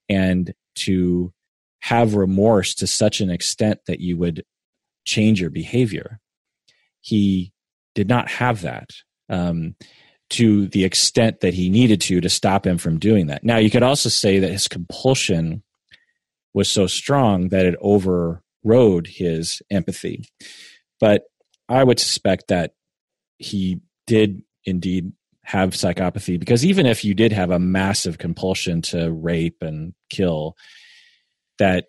and 0.08 0.52
to 0.74 1.32
have 1.82 2.14
remorse 2.14 2.74
to 2.76 2.86
such 2.86 3.20
an 3.20 3.28
extent 3.28 3.80
that 3.88 4.00
you 4.00 4.16
would 4.16 4.44
change 5.04 5.40
your 5.40 5.50
behavior. 5.50 6.20
He 7.00 7.52
did 7.96 8.08
not 8.08 8.30
have 8.30 8.62
that 8.62 8.90
um, 9.28 9.74
to 10.30 10.68
the 10.68 10.84
extent 10.84 11.40
that 11.40 11.54
he 11.54 11.68
needed 11.68 12.00
to 12.02 12.20
to 12.20 12.28
stop 12.28 12.64
him 12.64 12.78
from 12.78 13.00
doing 13.00 13.26
that. 13.26 13.42
Now, 13.42 13.56
you 13.56 13.68
could 13.68 13.82
also 13.82 14.08
say 14.08 14.38
that 14.38 14.52
his 14.52 14.68
compulsion 14.68 15.64
was 16.54 16.70
so 16.70 16.86
strong 16.86 17.48
that 17.48 17.66
it 17.66 17.74
overrode 17.80 19.08
his 19.08 19.60
empathy. 19.68 20.24
But 21.00 21.24
I 21.68 21.82
would 21.82 21.98
suspect 21.98 22.46
that 22.46 22.74
he 23.38 23.80
did 24.06 24.42
indeed 24.64 25.12
have 25.42 25.70
psychopathy 25.70 26.38
because 26.38 26.64
even 26.64 26.86
if 26.86 27.04
you 27.04 27.14
did 27.14 27.32
have 27.32 27.50
a 27.50 27.58
massive 27.58 28.18
compulsion 28.18 28.82
to 28.82 29.10
rape 29.10 29.56
and 29.62 29.94
kill, 30.10 30.56
that 31.58 31.86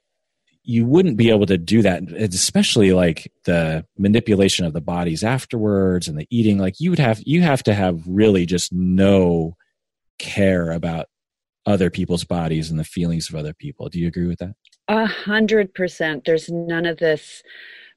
you 0.64 0.86
wouldn't 0.86 1.18
be 1.18 1.30
able 1.30 1.46
to 1.46 1.58
do 1.58 1.82
that 1.82 2.04
especially 2.12 2.94
like 2.94 3.32
the 3.44 3.86
manipulation 3.98 4.66
of 4.66 4.72
the 4.72 4.80
bodies 4.80 5.24
afterwards 5.24 6.08
and 6.08 6.18
the 6.18 6.28
eating 6.30 6.58
like 6.58 6.80
you 6.80 6.90
would 6.90 7.00
have 7.00 7.22
you 7.26 7.42
have 7.42 7.62
to 7.64 7.74
have 7.74 8.02
really 8.08 8.46
just 8.46 8.72
no 8.72 9.58
care 10.20 10.72
about 10.72 11.08
other 11.66 11.90
people's 11.90 12.24
bodies 12.24 12.70
and 12.70 12.80
the 12.80 12.84
feelings 12.84 13.30
of 13.30 13.36
other 13.36 13.54
people. 13.54 13.90
Do 13.90 14.00
you 14.00 14.08
agree 14.08 14.28
with 14.28 14.40
that? 14.40 14.56
A 14.88 15.06
hundred 15.06 15.74
percent. 15.74 16.26
There's 16.26 16.50
none 16.50 16.86
of 16.86 16.98
this 16.98 17.42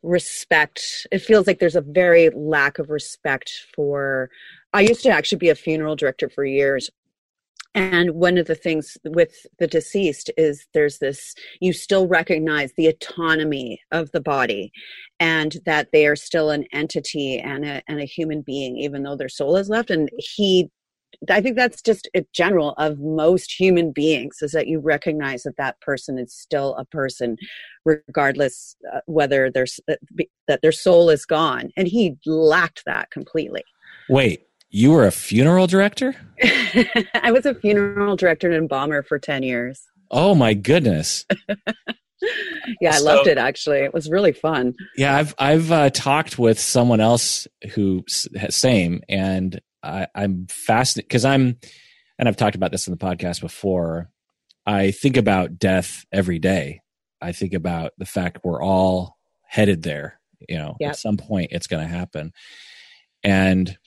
respect. 0.02 1.06
It 1.10 1.20
feels 1.20 1.46
like 1.46 1.58
there's 1.58 1.76
a 1.76 1.80
very 1.80 2.30
lack 2.30 2.78
of 2.78 2.90
respect 2.90 3.50
for 3.74 4.30
i 4.72 4.80
used 4.80 5.02
to 5.02 5.08
actually 5.08 5.38
be 5.38 5.48
a 5.48 5.54
funeral 5.54 5.96
director 5.96 6.28
for 6.28 6.44
years 6.44 6.90
and 7.76 8.12
one 8.12 8.38
of 8.38 8.46
the 8.46 8.54
things 8.54 8.96
with 9.04 9.46
the 9.58 9.66
deceased 9.66 10.30
is 10.38 10.66
there's 10.72 10.98
this 10.98 11.34
you 11.60 11.74
still 11.74 12.08
recognize 12.08 12.72
the 12.72 12.86
autonomy 12.86 13.78
of 13.92 14.10
the 14.12 14.20
body 14.20 14.72
and 15.20 15.58
that 15.66 15.92
they 15.92 16.06
are 16.06 16.16
still 16.16 16.50
an 16.50 16.64
entity 16.72 17.38
and 17.38 17.64
a, 17.66 17.82
and 17.86 18.00
a 18.00 18.04
human 18.04 18.40
being 18.40 18.78
even 18.78 19.02
though 19.02 19.14
their 19.16 19.28
soul 19.28 19.56
is 19.56 19.68
left. 19.68 19.90
And 19.90 20.10
he 20.18 20.70
i 21.30 21.40
think 21.40 21.56
that's 21.56 21.80
just 21.80 22.10
a 22.14 22.26
general 22.34 22.74
of 22.76 22.98
most 22.98 23.58
human 23.58 23.90
beings 23.90 24.38
is 24.42 24.52
that 24.52 24.66
you 24.66 24.78
recognize 24.78 25.44
that 25.44 25.56
that 25.56 25.80
person 25.80 26.18
is 26.18 26.34
still 26.34 26.74
a 26.74 26.84
person 26.84 27.38
regardless 27.86 28.76
uh, 28.92 29.00
whether 29.06 29.50
there's 29.50 29.80
uh, 29.90 29.94
that 30.48 30.60
their 30.62 30.72
soul 30.72 31.08
is 31.10 31.24
gone. 31.24 31.70
And 31.76 31.88
he 31.88 32.16
lacked 32.26 32.82
that 32.86 33.10
completely. 33.10 33.64
Wait 34.08 34.46
you 34.76 34.92
were 34.92 35.06
a 35.06 35.10
funeral 35.10 35.66
director? 35.66 36.14
I 37.14 37.32
was 37.32 37.46
a 37.46 37.54
funeral 37.54 38.14
director 38.14 38.48
and 38.48 38.56
embalmer 38.56 39.02
for 39.02 39.18
10 39.18 39.42
years. 39.42 39.82
Oh 40.10 40.34
my 40.34 40.52
goodness. 40.52 41.24
yeah, 42.82 42.90
I 42.90 42.98
so, 42.98 43.04
loved 43.04 43.26
it 43.26 43.38
actually. 43.38 43.78
It 43.78 43.94
was 43.94 44.10
really 44.10 44.32
fun. 44.32 44.74
Yeah, 44.94 45.16
I've 45.16 45.34
I've 45.38 45.72
uh, 45.72 45.90
talked 45.90 46.38
with 46.38 46.60
someone 46.60 47.00
else 47.00 47.48
who 47.72 48.04
same 48.06 49.00
and 49.08 49.58
I, 49.82 50.08
I'm 50.14 50.46
fascinated 50.50 51.08
because 51.08 51.24
I'm 51.24 51.56
and 52.18 52.28
I've 52.28 52.36
talked 52.36 52.56
about 52.56 52.70
this 52.70 52.86
in 52.86 52.90
the 52.90 52.98
podcast 52.98 53.40
before. 53.40 54.10
I 54.66 54.90
think 54.90 55.16
about 55.16 55.58
death 55.58 56.04
every 56.12 56.38
day. 56.38 56.82
I 57.22 57.32
think 57.32 57.54
about 57.54 57.92
the 57.96 58.04
fact 58.04 58.40
we're 58.44 58.62
all 58.62 59.16
headed 59.48 59.84
there. 59.84 60.20
You 60.50 60.58
know, 60.58 60.76
yep. 60.80 60.90
at 60.90 60.98
some 60.98 61.16
point 61.16 61.52
it's 61.52 61.66
going 61.66 61.82
to 61.82 61.92
happen. 61.92 62.32
And 63.22 63.78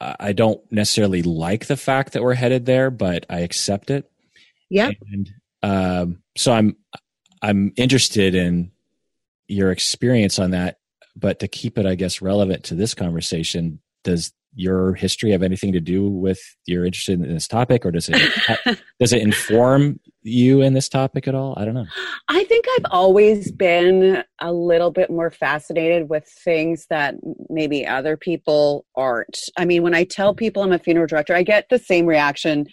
I 0.00 0.32
don't 0.32 0.60
necessarily 0.70 1.22
like 1.22 1.66
the 1.66 1.76
fact 1.76 2.12
that 2.12 2.22
we're 2.22 2.34
headed 2.34 2.66
there, 2.66 2.90
but 2.90 3.26
I 3.28 3.40
accept 3.40 3.90
it. 3.90 4.10
Yeah. 4.70 4.92
And 5.10 5.30
um, 5.62 6.22
so 6.36 6.52
I'm 6.52 6.76
I'm 7.42 7.72
interested 7.76 8.34
in 8.34 8.70
your 9.48 9.70
experience 9.70 10.38
on 10.38 10.52
that. 10.52 10.78
But 11.16 11.40
to 11.40 11.48
keep 11.48 11.78
it, 11.78 11.86
I 11.86 11.96
guess, 11.96 12.22
relevant 12.22 12.64
to 12.64 12.76
this 12.76 12.94
conversation, 12.94 13.80
does 14.04 14.32
your 14.54 14.94
history 14.94 15.32
have 15.32 15.42
anything 15.42 15.72
to 15.72 15.80
do 15.80 16.08
with 16.08 16.40
your 16.66 16.84
interest 16.84 17.08
in 17.08 17.22
this 17.22 17.48
topic, 17.48 17.84
or 17.84 17.90
does 17.90 18.08
it 18.08 18.78
does 19.00 19.12
it 19.12 19.22
inform 19.22 19.98
you 20.28 20.62
in 20.62 20.74
this 20.74 20.88
topic 20.88 21.26
at 21.26 21.34
all? 21.34 21.54
I 21.56 21.64
don't 21.64 21.74
know. 21.74 21.86
I 22.28 22.44
think 22.44 22.64
I've 22.76 22.90
always 22.90 23.50
been 23.50 24.22
a 24.40 24.52
little 24.52 24.90
bit 24.90 25.10
more 25.10 25.30
fascinated 25.30 26.08
with 26.08 26.26
things 26.44 26.86
that 26.90 27.14
maybe 27.48 27.86
other 27.86 28.16
people 28.16 28.84
aren't. 28.96 29.38
I 29.56 29.64
mean, 29.64 29.82
when 29.82 29.94
I 29.94 30.04
tell 30.04 30.32
mm-hmm. 30.32 30.38
people 30.38 30.62
I'm 30.62 30.72
a 30.72 30.78
funeral 30.78 31.06
director, 31.06 31.34
I 31.34 31.42
get 31.42 31.68
the 31.70 31.78
same 31.78 32.06
reaction 32.06 32.66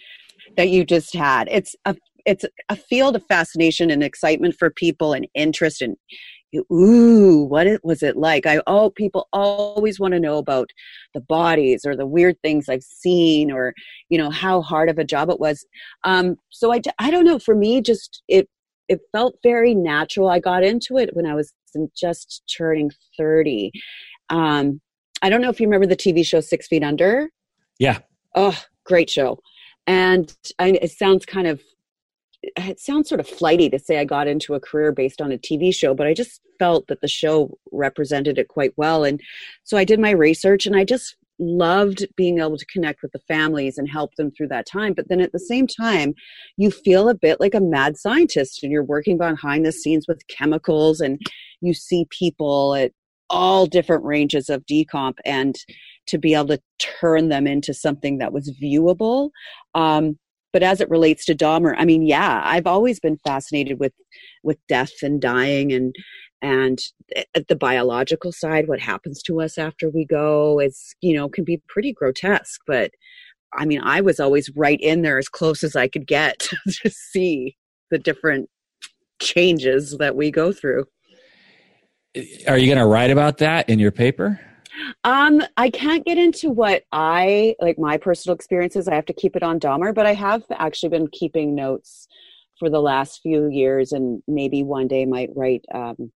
that 0.56 0.68
you 0.68 0.84
just 0.84 1.14
had. 1.14 1.48
It's 1.50 1.74
a 1.84 1.96
it's 2.24 2.44
a 2.68 2.76
field 2.76 3.14
of 3.14 3.24
fascination 3.26 3.88
and 3.88 4.02
excitement 4.02 4.56
for 4.58 4.68
people 4.68 5.12
and 5.12 5.28
interest 5.34 5.80
and 5.80 5.96
ooh, 6.54 7.44
what 7.44 7.66
it, 7.66 7.84
was 7.84 8.02
it 8.02 8.16
like? 8.16 8.46
I 8.46 8.60
oh, 8.66 8.90
people 8.90 9.28
always 9.32 10.00
want 10.00 10.14
to 10.14 10.20
know 10.20 10.38
about 10.38 10.70
the 11.14 11.20
bodies 11.20 11.84
or 11.84 11.96
the 11.96 12.06
weird 12.06 12.36
things 12.42 12.68
I've 12.68 12.82
seen, 12.82 13.50
or 13.50 13.74
you 14.08 14.18
know 14.18 14.30
how 14.30 14.62
hard 14.62 14.88
of 14.88 14.98
a 14.98 15.04
job 15.04 15.30
it 15.30 15.40
was. 15.40 15.64
Um, 16.04 16.36
so 16.50 16.72
I 16.72 16.80
I 16.98 17.10
don't 17.10 17.24
know. 17.24 17.38
For 17.38 17.54
me, 17.54 17.80
just 17.80 18.22
it 18.28 18.48
it 18.88 19.00
felt 19.12 19.36
very 19.42 19.74
natural. 19.74 20.28
I 20.28 20.38
got 20.38 20.64
into 20.64 20.96
it 20.98 21.10
when 21.14 21.26
I 21.26 21.34
was 21.34 21.52
just 21.96 22.42
turning 22.56 22.90
30. 23.18 23.70
Um, 24.30 24.80
I 25.22 25.28
don't 25.28 25.40
know 25.40 25.50
if 25.50 25.60
you 25.60 25.66
remember 25.66 25.86
the 25.86 25.96
TV 25.96 26.24
show 26.24 26.40
Six 26.40 26.68
Feet 26.68 26.82
Under. 26.82 27.28
Yeah. 27.78 27.98
Oh, 28.34 28.58
great 28.84 29.10
show. 29.10 29.40
And 29.86 30.34
I, 30.58 30.70
it 30.82 30.90
sounds 30.90 31.26
kind 31.26 31.46
of 31.46 31.62
it 32.56 32.80
sounds 32.80 33.08
sort 33.08 33.20
of 33.20 33.28
flighty 33.28 33.68
to 33.70 33.78
say 33.78 33.98
I 33.98 34.04
got 34.04 34.28
into 34.28 34.54
a 34.54 34.60
career 34.60 34.92
based 34.92 35.20
on 35.20 35.32
a 35.32 35.38
TV 35.38 35.74
show, 35.74 35.94
but 35.94 36.06
I 36.06 36.14
just 36.14 36.40
felt 36.58 36.86
that 36.88 37.00
the 37.00 37.08
show 37.08 37.56
represented 37.72 38.38
it 38.38 38.48
quite 38.48 38.72
well. 38.76 39.04
And 39.04 39.20
so 39.64 39.76
I 39.76 39.84
did 39.84 40.00
my 40.00 40.10
research 40.10 40.66
and 40.66 40.76
I 40.76 40.84
just 40.84 41.16
loved 41.38 42.06
being 42.16 42.38
able 42.38 42.56
to 42.56 42.66
connect 42.66 43.02
with 43.02 43.12
the 43.12 43.20
families 43.28 43.76
and 43.76 43.88
help 43.88 44.14
them 44.14 44.30
through 44.30 44.48
that 44.48 44.66
time. 44.66 44.94
But 44.94 45.08
then 45.08 45.20
at 45.20 45.32
the 45.32 45.38
same 45.38 45.66
time, 45.66 46.14
you 46.56 46.70
feel 46.70 47.08
a 47.08 47.14
bit 47.14 47.40
like 47.40 47.54
a 47.54 47.60
mad 47.60 47.96
scientist 47.96 48.62
and 48.62 48.72
you're 48.72 48.84
working 48.84 49.18
behind 49.18 49.66
the 49.66 49.72
scenes 49.72 50.06
with 50.08 50.26
chemicals 50.28 51.00
and 51.00 51.20
you 51.60 51.74
see 51.74 52.06
people 52.10 52.74
at 52.74 52.92
all 53.28 53.66
different 53.66 54.04
ranges 54.04 54.48
of 54.48 54.64
decomp 54.66 55.18
and 55.24 55.56
to 56.06 56.18
be 56.18 56.34
able 56.34 56.46
to 56.46 56.62
turn 56.78 57.28
them 57.28 57.46
into 57.46 57.74
something 57.74 58.18
that 58.18 58.32
was 58.32 58.56
viewable. 58.62 59.30
Um, 59.74 60.18
but 60.56 60.62
as 60.62 60.80
it 60.80 60.88
relates 60.88 61.26
to 61.26 61.34
Dahmer, 61.34 61.74
I 61.76 61.84
mean, 61.84 62.00
yeah, 62.00 62.40
I've 62.42 62.66
always 62.66 62.98
been 62.98 63.18
fascinated 63.18 63.78
with 63.78 63.92
with 64.42 64.56
death 64.68 65.02
and 65.02 65.20
dying 65.20 65.70
and 65.70 65.94
and 66.40 66.78
the 67.46 67.54
biological 67.54 68.32
side 68.32 68.66
what 68.66 68.80
happens 68.80 69.22
to 69.24 69.42
us 69.42 69.58
after 69.58 69.90
we 69.90 70.06
go. 70.06 70.58
Is 70.58 70.94
you 71.02 71.14
know 71.14 71.28
can 71.28 71.44
be 71.44 71.60
pretty 71.68 71.92
grotesque 71.92 72.62
but 72.66 72.90
i 73.52 73.66
mean 73.66 73.82
i 73.82 74.00
was 74.00 74.18
always 74.18 74.48
right 74.56 74.80
in 74.80 75.02
there 75.02 75.18
as 75.18 75.28
close 75.28 75.62
as 75.62 75.76
i 75.76 75.88
could 75.88 76.06
get 76.06 76.38
to 76.82 76.88
see 76.90 77.54
the 77.90 77.98
different 77.98 78.48
changes 79.20 79.98
that 79.98 80.16
we 80.16 80.30
go 80.30 80.52
through. 80.52 80.86
Are 82.48 82.56
you 82.56 82.66
going 82.66 82.78
to 82.78 82.86
write 82.86 83.10
about 83.10 83.36
that 83.38 83.68
in 83.68 83.78
your 83.78 83.92
paper 83.92 84.40
um, 85.04 85.42
I 85.56 85.70
can't 85.70 86.04
get 86.04 86.18
into 86.18 86.50
what 86.50 86.84
I 86.92 87.54
like 87.60 87.78
my 87.78 87.96
personal 87.96 88.34
experiences. 88.34 88.88
I 88.88 88.94
have 88.94 89.06
to 89.06 89.12
keep 89.12 89.36
it 89.36 89.42
on 89.42 89.60
Dahmer, 89.60 89.94
but 89.94 90.06
I 90.06 90.14
have 90.14 90.44
actually 90.50 90.90
been 90.90 91.08
keeping 91.08 91.54
notes 91.54 92.08
for 92.58 92.70
the 92.70 92.80
last 92.80 93.20
few 93.22 93.48
years, 93.48 93.92
and 93.92 94.22
maybe 94.26 94.62
one 94.62 94.88
day 94.88 95.04
might 95.04 95.30
write 95.34 95.64
um, 95.74 96.10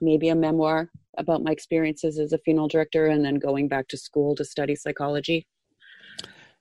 maybe 0.00 0.28
a 0.28 0.34
memoir 0.34 0.90
about 1.18 1.42
my 1.42 1.50
experiences 1.50 2.18
as 2.18 2.32
a 2.32 2.38
funeral 2.38 2.68
director 2.68 3.06
and 3.06 3.24
then 3.24 3.36
going 3.36 3.68
back 3.68 3.88
to 3.88 3.96
school 3.96 4.34
to 4.34 4.44
study 4.44 4.76
psychology. 4.76 5.46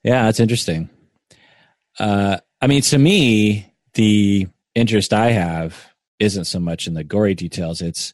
Yeah, 0.04 0.24
that's 0.24 0.40
interesting. 0.40 0.90
Uh, 2.00 2.38
I 2.62 2.68
mean, 2.68 2.82
to 2.84 2.98
me, 2.98 3.74
the 3.94 4.48
interest 4.74 5.14
I 5.14 5.32
have 5.32 5.94
isn't 6.20 6.46
so 6.46 6.60
much 6.60 6.88
in 6.88 6.94
the 6.94 7.04
gory 7.04 7.36
details, 7.36 7.82
it's 7.82 8.14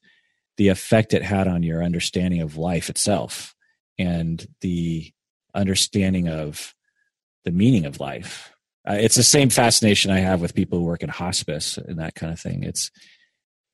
the 0.58 0.70
effect 0.70 1.14
it 1.14 1.24
had 1.24 1.48
on 1.48 1.64
your 1.64 1.84
understanding 1.84 2.42
of 2.42 2.58
life 2.58 2.90
itself 2.90 3.56
and 3.98 4.48
the 4.62 5.12
understanding 5.54 6.28
of 6.28 6.74
the 7.46 7.52
meaning 7.52 7.86
of 7.86 8.00
life. 8.00 8.52
Uh, 8.88 8.98
it's 9.00 9.16
the 9.16 9.24
same 9.24 9.50
fascination 9.50 10.12
I 10.12 10.20
have 10.20 10.42
with 10.42 10.56
people 10.56 10.80
who 10.80 10.86
work 10.86 11.04
in 11.04 11.10
hospice 11.10 11.78
and 11.78 12.00
that 12.00 12.16
kind 12.16 12.34
of 12.34 12.40
thing. 12.40 12.64
It's 12.64 12.92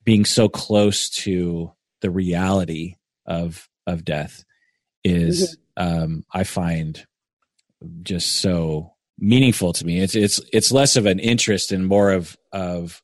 being 0.03 0.25
so 0.25 0.49
close 0.49 1.09
to 1.09 1.71
the 2.01 2.09
reality 2.09 2.95
of 3.25 3.67
of 3.85 4.05
death 4.05 4.43
is 5.03 5.57
mm-hmm. 5.77 6.03
um, 6.03 6.25
I 6.33 6.43
find 6.43 7.05
just 8.03 8.37
so 8.37 8.93
meaningful 9.17 9.73
to 9.73 9.85
me. 9.85 9.99
It's 9.99 10.15
it's 10.15 10.41
it's 10.51 10.71
less 10.71 10.95
of 10.95 11.05
an 11.05 11.19
interest 11.19 11.71
and 11.71 11.87
more 11.87 12.11
of 12.11 12.37
of 12.51 13.01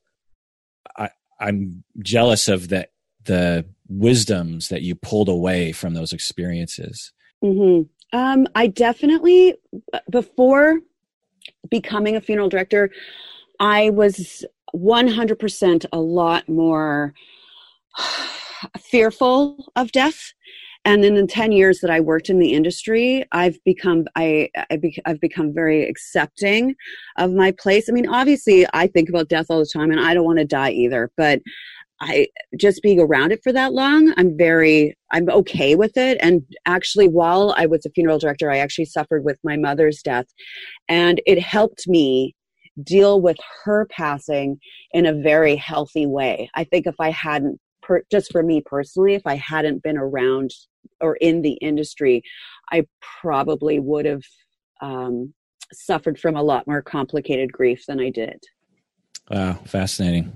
I, 0.96 1.10
I'm 1.40 1.84
jealous 2.00 2.48
of 2.48 2.68
the 2.68 2.88
the 3.24 3.64
wisdoms 3.88 4.68
that 4.68 4.82
you 4.82 4.94
pulled 4.94 5.28
away 5.28 5.72
from 5.72 5.94
those 5.94 6.12
experiences. 6.12 7.12
Mm-hmm. 7.42 7.82
Um, 8.16 8.46
I 8.54 8.68
definitely 8.68 9.56
before 10.10 10.80
becoming 11.70 12.16
a 12.16 12.20
funeral 12.20 12.48
director, 12.48 12.90
I 13.60 13.90
was 13.90 14.44
100% 14.74 15.86
a 15.92 16.00
lot 16.00 16.48
more 16.48 17.14
fearful 18.80 19.72
of 19.76 19.92
death 19.92 20.32
and 20.84 21.04
in 21.04 21.14
the 21.14 21.26
10 21.26 21.52
years 21.52 21.80
that 21.80 21.90
i 21.90 22.00
worked 22.00 22.28
in 22.28 22.38
the 22.38 22.52
industry 22.52 23.24
i've 23.32 23.62
become 23.64 24.04
i, 24.16 24.48
I 24.70 24.76
be, 24.76 24.98
i've 25.06 25.20
become 25.20 25.52
very 25.52 25.86
accepting 25.88 26.74
of 27.18 27.32
my 27.32 27.52
place 27.52 27.88
i 27.88 27.92
mean 27.92 28.08
obviously 28.08 28.66
i 28.72 28.86
think 28.86 29.08
about 29.08 29.28
death 29.28 29.46
all 29.48 29.58
the 29.58 29.70
time 29.72 29.90
and 29.90 30.00
i 30.00 30.14
don't 30.14 30.24
want 30.24 30.38
to 30.38 30.44
die 30.44 30.70
either 30.70 31.10
but 31.16 31.40
i 32.04 32.26
just 32.58 32.82
being 32.82 33.00
around 33.00 33.32
it 33.32 33.40
for 33.42 33.52
that 33.52 33.72
long 33.72 34.12
i'm 34.16 34.36
very 34.36 34.96
i'm 35.12 35.28
okay 35.28 35.74
with 35.74 35.96
it 35.96 36.16
and 36.20 36.42
actually 36.66 37.08
while 37.08 37.54
i 37.56 37.66
was 37.66 37.84
a 37.84 37.90
funeral 37.90 38.18
director 38.18 38.50
i 38.50 38.58
actually 38.58 38.84
suffered 38.84 39.24
with 39.24 39.38
my 39.42 39.56
mother's 39.56 40.00
death 40.02 40.26
and 40.88 41.20
it 41.26 41.40
helped 41.40 41.88
me 41.88 42.34
deal 42.82 43.20
with 43.20 43.36
her 43.64 43.86
passing 43.86 44.58
in 44.92 45.06
a 45.06 45.12
very 45.12 45.56
healthy 45.56 46.06
way. 46.06 46.50
I 46.54 46.64
think 46.64 46.86
if 46.86 46.96
I 46.98 47.10
hadn't, 47.10 47.60
per, 47.82 48.02
just 48.10 48.32
for 48.32 48.42
me 48.42 48.62
personally, 48.64 49.14
if 49.14 49.22
I 49.26 49.36
hadn't 49.36 49.82
been 49.82 49.98
around 49.98 50.50
or 51.00 51.16
in 51.16 51.42
the 51.42 51.52
industry, 51.54 52.22
I 52.72 52.86
probably 53.20 53.78
would 53.78 54.06
have 54.06 54.22
um, 54.80 55.32
suffered 55.72 56.18
from 56.18 56.36
a 56.36 56.42
lot 56.42 56.66
more 56.66 56.82
complicated 56.82 57.52
grief 57.52 57.84
than 57.86 58.00
I 58.00 58.10
did. 58.10 58.42
Wow, 59.30 59.58
fascinating. 59.64 60.32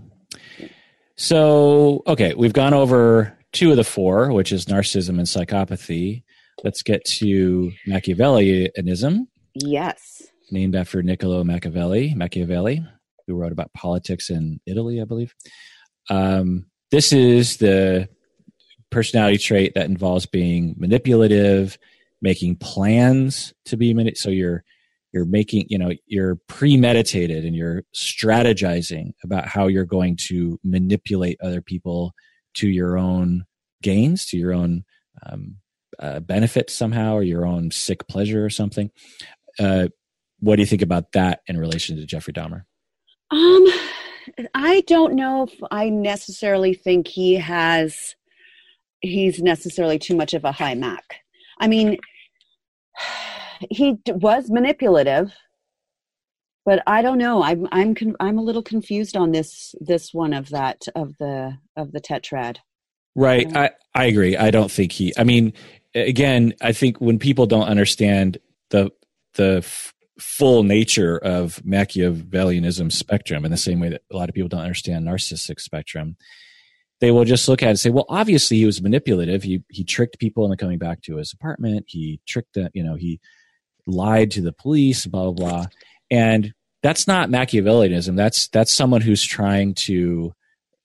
So, 1.19 2.03
okay, 2.07 2.33
we've 2.35 2.53
gone 2.53 2.73
over 2.73 3.37
two 3.53 3.71
of 3.71 3.77
the 3.77 3.85
four, 3.85 4.33
which 4.33 4.53
is 4.53 4.67
narcissism 4.67 5.19
and 5.19 5.27
psychopathy. 5.27 6.23
Let's 6.65 6.83
get 6.83 7.05
to 7.05 7.73
Machiavellianism. 7.87 9.27
Yes 9.55 10.23
named 10.51 10.75
after 10.75 11.03
Niccolo 11.03 11.45
Machiavelli, 11.45 12.15
Machiavelli, 12.15 12.85
who 13.27 13.35
wrote 13.35 13.53
about 13.53 13.73
politics 13.73 14.31
in 14.31 14.61
Italy, 14.67 15.01
I 15.01 15.05
believe. 15.05 15.35
Um, 16.11 16.67
this 16.91 17.13
is 17.13 17.59
the 17.59 18.09
personality 18.91 19.39
trait 19.39 19.75
that 19.75 19.87
involves 19.87 20.27
being 20.27 20.75
manipulative, 20.79 21.79
making 22.23 22.57
plans 22.57 23.53
to 23.67 23.77
be 23.77 23.93
manipulated. 23.93 24.19
So 24.19 24.31
you're 24.31 24.65
you're 25.13 25.25
making 25.25 25.67
you 25.69 25.79
know 25.79 25.91
you're 26.07 26.37
premeditated 26.49 27.45
and 27.45 27.57
you're 27.57 27.83
strategizing 27.95 29.13
about 29.25 29.49
how 29.49 29.67
you're 29.67 29.85
going 29.85 30.17
to 30.29 30.59
manipulate 30.65 31.39
other 31.43 31.63
people 31.63 32.13
to 32.55 32.69
your 32.69 32.99
own 32.99 33.45
gains, 33.83 34.27
to 34.27 34.37
your 34.37 34.53
own 34.53 34.85
um, 35.25 35.57
uh, 35.99 36.21
benefit 36.21 36.71
somehow, 36.71 37.15
or 37.15 37.23
your 37.23 37.47
own 37.47 37.71
sick 37.71 38.07
pleasure 38.09 38.45
or 38.45 38.51
something. 38.51 38.91
Uh, 39.59 39.89
what 40.41 40.57
do 40.57 40.63
you 40.63 40.67
think 40.67 40.83
about 40.83 41.13
that 41.13 41.41
in 41.47 41.57
relation 41.57 41.97
to 41.97 42.07
Jeffrey 42.07 42.33
Dahmer? 42.33 42.63
Um, 43.31 43.67
I 44.55 44.83
don't 44.87 45.15
know 45.15 45.45
if 45.45 45.55
I 45.71 45.89
necessarily 45.89 46.75
think 46.75 47.09
he 47.09 47.35
has. 47.35 48.15
He's 49.01 49.41
necessarily 49.43 49.99
too 49.99 50.17
much 50.17 50.35
of 50.35 50.45
a 50.45 50.53
high 50.53 50.75
mac. 50.75 51.21
I 51.61 51.69
mean, 51.69 51.99
he 53.71 53.99
was 54.07 54.51
manipulative, 54.51 55.33
but 56.65 56.83
I 56.87 57.03
don't 57.03 57.19
know. 57.19 57.43
I'm 57.43 57.67
I'm 57.73 57.95
I'm 58.21 58.39
a 58.39 58.43
little 58.43 58.63
confused 58.63 59.17
on 59.17 59.33
this 59.33 59.75
this 59.81 60.13
one 60.13 60.33
of 60.33 60.51
that 60.51 60.83
of 60.95 61.17
the 61.19 61.59
of 61.77 61.93
the 61.93 62.01
tetrad. 62.01 62.59
Right. 63.15 63.55
I 63.57 63.71
I 63.95 64.05
agree. 64.05 64.37
I 64.37 64.51
don't 64.51 64.71
think 64.71 64.93
he. 64.93 65.13
I 65.17 65.25
mean, 65.25 65.53
again, 65.95 66.55
I 66.61 66.73
think 66.73 67.01
when 67.01 67.19
people 67.19 67.47
don't 67.47 67.67
understand 67.67 68.39
the 68.71 68.91
the 69.35 69.67
full 70.19 70.63
nature 70.63 71.17
of 71.19 71.63
Machiavellianism 71.65 72.93
spectrum 72.93 73.45
in 73.45 73.51
the 73.51 73.57
same 73.57 73.81
way 73.81 73.89
that 73.91 74.03
a 74.13 74.17
lot 74.17 74.29
of 74.29 74.35
people 74.35 74.49
don't 74.49 74.61
understand 74.61 75.07
narcissistic 75.07 75.61
spectrum. 75.61 76.17
They 77.01 77.13
will 77.13 77.25
just 77.25 77.49
look 77.49 77.63
at 77.63 77.67
it 77.67 77.71
and 77.71 77.79
say, 77.79 77.91
well, 77.91 78.07
obviously 78.09 78.57
he 78.57 78.67
was 78.67 78.83
manipulative. 78.83 79.45
He, 79.45 79.63
he 79.71 79.85
tricked 79.85 80.19
people 80.19 80.45
into 80.45 80.57
coming 80.57 80.79
back 80.79 81.03
to 81.03 81.17
his 81.17 81.33
apartment. 81.33 81.85
He 81.87 82.21
tricked 82.27 82.55
them, 82.55 82.71
you 82.75 82.83
know, 82.83 82.97
he 82.97 83.21
lied 83.89 84.31
to 84.33 84.41
the 84.41 84.53
police, 84.53 85.07
blah, 85.07 85.31
blah, 85.31 85.33
blah. 85.33 85.67
And 86.11 86.53
that's 86.83 87.07
not 87.07 87.31
Machiavellianism. 87.31 88.17
That's, 88.17 88.49
that's 88.49 88.73
someone 88.73 89.01
who's 89.01 89.25
trying 89.25 89.75
to 89.75 90.33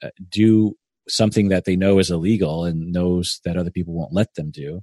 uh, 0.02 0.10
do 0.30 0.76
something 1.08 1.50
that 1.50 1.66
they 1.66 1.76
know 1.76 2.00
is 2.00 2.10
illegal 2.10 2.66
and 2.66 2.92
knows 2.92 3.40
that 3.46 3.58
other 3.58 3.72
people 3.72 3.94
won't 3.94 4.14
let 4.14 4.34
them 4.36 4.50
do. 4.50 4.82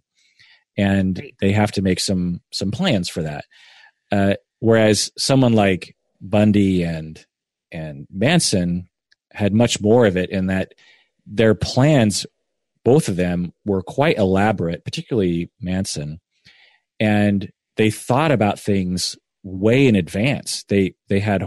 And 0.76 1.20
they 1.40 1.52
have 1.52 1.72
to 1.72 1.82
make 1.82 1.98
some, 1.98 2.40
some 2.52 2.70
plans 2.70 3.08
for 3.08 3.22
that. 3.22 3.44
Uh, 4.12 4.34
whereas 4.60 5.10
someone 5.18 5.52
like 5.52 5.96
Bundy 6.20 6.82
and 6.82 7.24
and 7.72 8.06
Manson 8.10 8.88
had 9.32 9.54
much 9.54 9.80
more 9.80 10.06
of 10.06 10.16
it 10.16 10.30
in 10.30 10.46
that 10.46 10.74
their 11.26 11.54
plans, 11.54 12.26
both 12.84 13.08
of 13.08 13.16
them, 13.16 13.52
were 13.64 13.82
quite 13.82 14.18
elaborate, 14.18 14.84
particularly 14.84 15.50
Manson, 15.60 16.20
and 16.98 17.50
they 17.76 17.90
thought 17.90 18.32
about 18.32 18.58
things 18.58 19.16
way 19.42 19.86
in 19.86 19.96
advance. 19.96 20.64
They 20.68 20.94
they 21.08 21.20
had 21.20 21.44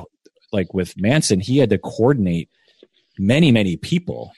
like 0.52 0.74
with 0.74 0.94
Manson, 0.98 1.40
he 1.40 1.58
had 1.58 1.70
to 1.72 1.78
coordinate 1.78 2.50
many 3.18 3.52
many 3.52 3.78
people 3.78 4.32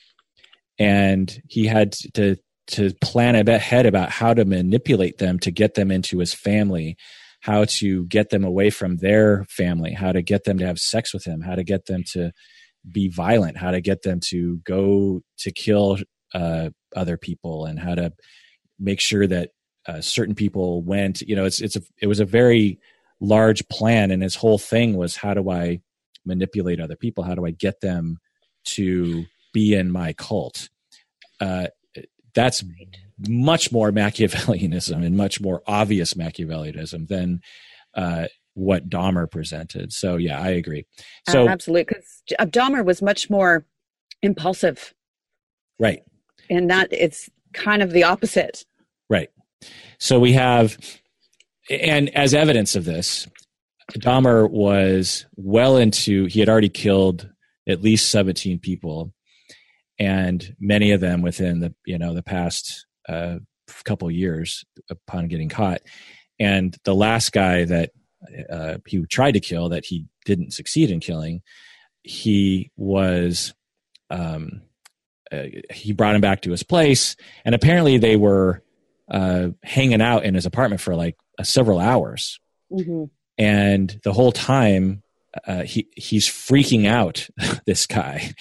and 0.77 1.41
he 1.47 1.65
had 1.65 1.93
to 2.13 2.35
to 2.67 2.91
plan 3.01 3.35
ahead 3.47 3.85
about 3.85 4.09
how 4.09 4.33
to 4.33 4.43
manipulate 4.43 5.19
them 5.19 5.39
to 5.39 5.51
get 5.51 5.75
them 5.75 5.91
into 5.91 6.19
his 6.19 6.33
family 6.33 6.97
how 7.41 7.63
to 7.65 8.05
get 8.07 8.31
them 8.31 8.43
away 8.43 8.69
from 8.69 8.97
their 8.97 9.45
family 9.45 9.93
how 9.93 10.11
to 10.11 10.21
get 10.21 10.43
them 10.45 10.57
to 10.57 10.65
have 10.65 10.79
sex 10.79 11.13
with 11.13 11.25
him 11.25 11.41
how 11.41 11.55
to 11.55 11.63
get 11.63 11.85
them 11.85 12.03
to 12.05 12.31
be 12.91 13.07
violent 13.07 13.57
how 13.57 13.71
to 13.71 13.81
get 13.81 14.01
them 14.01 14.19
to 14.19 14.57
go 14.65 15.21
to 15.37 15.51
kill 15.51 15.97
uh, 16.33 16.69
other 16.95 17.17
people 17.17 17.65
and 17.65 17.79
how 17.79 17.95
to 17.95 18.11
make 18.79 18.99
sure 18.99 19.27
that 19.27 19.51
uh, 19.87 20.01
certain 20.01 20.35
people 20.35 20.81
went 20.81 21.21
you 21.21 21.35
know 21.35 21.45
it's 21.45 21.61
it's 21.61 21.75
a 21.75 21.81
it 22.01 22.07
was 22.07 22.19
a 22.19 22.25
very 22.25 22.79
large 23.19 23.67
plan 23.69 24.11
and 24.11 24.21
his 24.21 24.35
whole 24.35 24.57
thing 24.57 24.97
was 24.97 25.15
how 25.15 25.33
do 25.33 25.49
i 25.49 25.79
manipulate 26.25 26.79
other 26.79 26.95
people? 26.95 27.23
How 27.23 27.35
do 27.35 27.45
i 27.45 27.51
get 27.51 27.81
them 27.81 28.17
to 28.65 29.25
be 29.53 29.73
in 29.73 29.91
my 29.91 30.13
cult? 30.13 30.69
Uh, 31.39 31.67
that's 32.33 32.63
much 33.27 33.71
more 33.71 33.91
machiavellianism 33.91 35.05
and 35.05 35.15
much 35.15 35.39
more 35.39 35.61
obvious 35.67 36.15
machiavellianism 36.15 37.07
than 37.07 37.41
uh, 37.93 38.27
what 38.55 38.89
dahmer 38.89 39.29
presented. 39.29 39.93
So 39.93 40.17
yeah 40.17 40.41
i 40.41 40.49
agree. 40.49 40.85
So 41.29 41.47
uh, 41.47 41.51
absolutely 41.51 41.85
because 41.85 42.23
dahmer 42.51 42.83
was 42.85 43.01
much 43.01 43.29
more 43.29 43.65
impulsive. 44.21 44.93
Right. 45.79 46.03
And 46.49 46.69
that 46.69 46.89
it's 46.91 47.29
kind 47.53 47.81
of 47.81 47.91
the 47.91 48.03
opposite. 48.03 48.65
Right 49.09 49.29
so 49.99 50.19
we 50.19 50.33
have 50.33 50.77
and 51.69 52.15
as 52.15 52.33
evidence 52.33 52.75
of 52.75 52.85
this, 52.85 53.27
Dahmer 53.93 54.49
was 54.49 55.25
well 55.35 55.77
into, 55.77 56.25
he 56.25 56.39
had 56.39 56.49
already 56.49 56.69
killed 56.69 57.29
at 57.67 57.81
least 57.81 58.11
17 58.11 58.59
people 58.59 59.13
and 59.97 60.55
many 60.59 60.91
of 60.91 61.01
them 61.01 61.21
within 61.21 61.59
the, 61.59 61.73
you 61.85 61.97
know, 61.97 62.13
the 62.13 62.23
past 62.23 62.85
uh, 63.07 63.37
couple 63.83 64.09
years 64.11 64.65
upon 64.89 65.27
getting 65.27 65.49
caught. 65.49 65.81
And 66.39 66.75
the 66.83 66.93
last 66.93 67.31
guy 67.31 67.63
that 67.65 67.91
uh, 68.49 68.77
he 68.85 69.03
tried 69.05 69.33
to 69.33 69.39
kill 69.39 69.69
that 69.69 69.85
he 69.85 70.05
didn't 70.25 70.53
succeed 70.53 70.91
in 70.91 70.99
killing, 70.99 71.41
he 72.03 72.71
was, 72.75 73.53
um, 74.09 74.61
uh, 75.31 75.43
he 75.71 75.93
brought 75.93 76.15
him 76.15 76.21
back 76.21 76.41
to 76.41 76.51
his 76.51 76.61
place 76.61 77.15
and 77.45 77.55
apparently 77.55 77.97
they 77.97 78.15
were 78.15 78.63
uh, 79.09 79.49
hanging 79.63 80.01
out 80.01 80.23
in 80.25 80.33
his 80.33 80.45
apartment 80.45 80.81
for 80.81 80.95
like 80.95 81.15
uh, 81.39 81.43
several 81.43 81.79
hours, 81.79 82.39
mm-hmm. 82.71 83.05
and 83.37 83.99
the 84.03 84.13
whole 84.13 84.31
time 84.31 85.03
uh, 85.45 85.63
he 85.63 85.87
he's 85.95 86.27
freaking 86.27 86.87
out. 86.87 87.27
this 87.65 87.85
guy, 87.85 88.31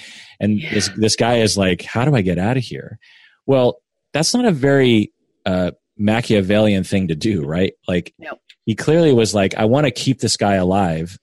and 0.40 0.60
yeah. 0.60 0.74
this 0.74 0.90
this 0.96 1.16
guy 1.16 1.38
is 1.38 1.58
like, 1.58 1.82
"How 1.82 2.04
do 2.04 2.14
I 2.14 2.22
get 2.22 2.38
out 2.38 2.56
of 2.56 2.62
here?" 2.62 2.98
Well, 3.46 3.80
that's 4.12 4.34
not 4.34 4.44
a 4.44 4.52
very 4.52 5.12
uh, 5.44 5.72
Machiavellian 5.98 6.84
thing 6.84 7.08
to 7.08 7.14
do, 7.14 7.44
right? 7.44 7.74
Like, 7.86 8.14
no. 8.18 8.38
he 8.64 8.74
clearly 8.74 9.12
was 9.12 9.34
like, 9.34 9.54
"I 9.56 9.64
want 9.64 9.86
to 9.86 9.90
keep 9.90 10.20
this 10.20 10.36
guy 10.36 10.54
alive." 10.54 11.18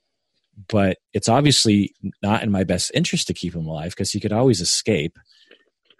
But 0.67 0.97
it's 1.11 1.27
obviously 1.27 1.93
not 2.21 2.43
in 2.43 2.51
my 2.51 2.63
best 2.63 2.91
interest 2.93 3.27
to 3.27 3.33
keep 3.33 3.55
him 3.55 3.65
alive 3.65 3.91
because 3.91 4.11
he 4.11 4.19
could 4.19 4.31
always 4.31 4.61
escape. 4.61 5.17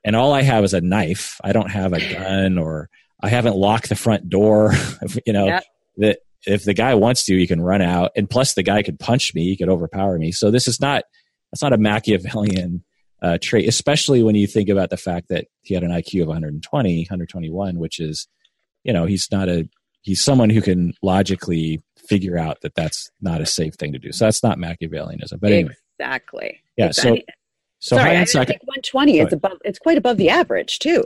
And 0.05 0.15
all 0.15 0.33
I 0.33 0.43
have 0.43 0.63
is 0.63 0.73
a 0.73 0.81
knife. 0.81 1.39
I 1.43 1.51
don't 1.51 1.71
have 1.71 1.93
a 1.93 2.13
gun 2.13 2.57
or 2.57 2.89
I 3.21 3.29
haven't 3.29 3.55
locked 3.55 3.89
the 3.89 3.95
front 3.95 4.29
door. 4.29 4.73
you 5.25 5.33
know, 5.33 5.47
yep. 5.47 5.63
that 5.97 6.19
if 6.45 6.63
the 6.63 6.73
guy 6.73 6.95
wants 6.95 7.25
to, 7.25 7.37
he 7.37 7.47
can 7.47 7.61
run 7.61 7.81
out. 7.81 8.11
And 8.15 8.29
plus, 8.29 8.53
the 8.53 8.63
guy 8.63 8.83
could 8.83 8.99
punch 8.99 9.33
me, 9.33 9.45
he 9.45 9.57
could 9.57 9.69
overpower 9.69 10.17
me. 10.17 10.31
So 10.31 10.51
this 10.51 10.67
is 10.67 10.79
not 10.79 11.03
that's 11.51 11.61
not 11.61 11.73
a 11.73 11.77
Machiavellian 11.77 12.83
uh, 13.21 13.37
trait, 13.41 13.67
especially 13.67 14.23
when 14.23 14.35
you 14.35 14.47
think 14.47 14.69
about 14.69 14.89
the 14.89 14.97
fact 14.97 15.27
that 15.29 15.47
he 15.61 15.73
had 15.73 15.83
an 15.83 15.91
IQ 15.91 16.23
of 16.23 16.27
120, 16.29 17.01
121, 17.01 17.77
which 17.77 17.99
is, 17.99 18.27
you 18.83 18.93
know, 18.93 19.05
he's 19.05 19.27
not 19.31 19.49
a 19.49 19.69
he's 20.01 20.21
someone 20.21 20.49
who 20.49 20.61
can 20.61 20.93
logically 21.03 21.81
figure 21.97 22.37
out 22.37 22.61
that 22.61 22.73
that's 22.73 23.11
not 23.21 23.41
a 23.41 23.45
safe 23.45 23.75
thing 23.75 23.91
to 23.93 23.99
do. 23.99 24.11
So 24.11 24.25
that's 24.25 24.41
not 24.41 24.57
Machiavellianism. 24.57 25.39
But 25.39 25.51
anyway, 25.51 25.75
exactly. 25.99 26.61
Yeah. 26.77 26.91
So. 26.91 27.17
So 27.83 27.95
Sorry, 27.95 28.15
I 28.15 28.25
think 28.25 28.47
120 28.47 29.17
is 29.21 29.33
above. 29.33 29.57
It's 29.65 29.79
quite 29.79 29.97
above 29.97 30.17
the 30.17 30.29
average 30.29 30.77
too. 30.77 31.03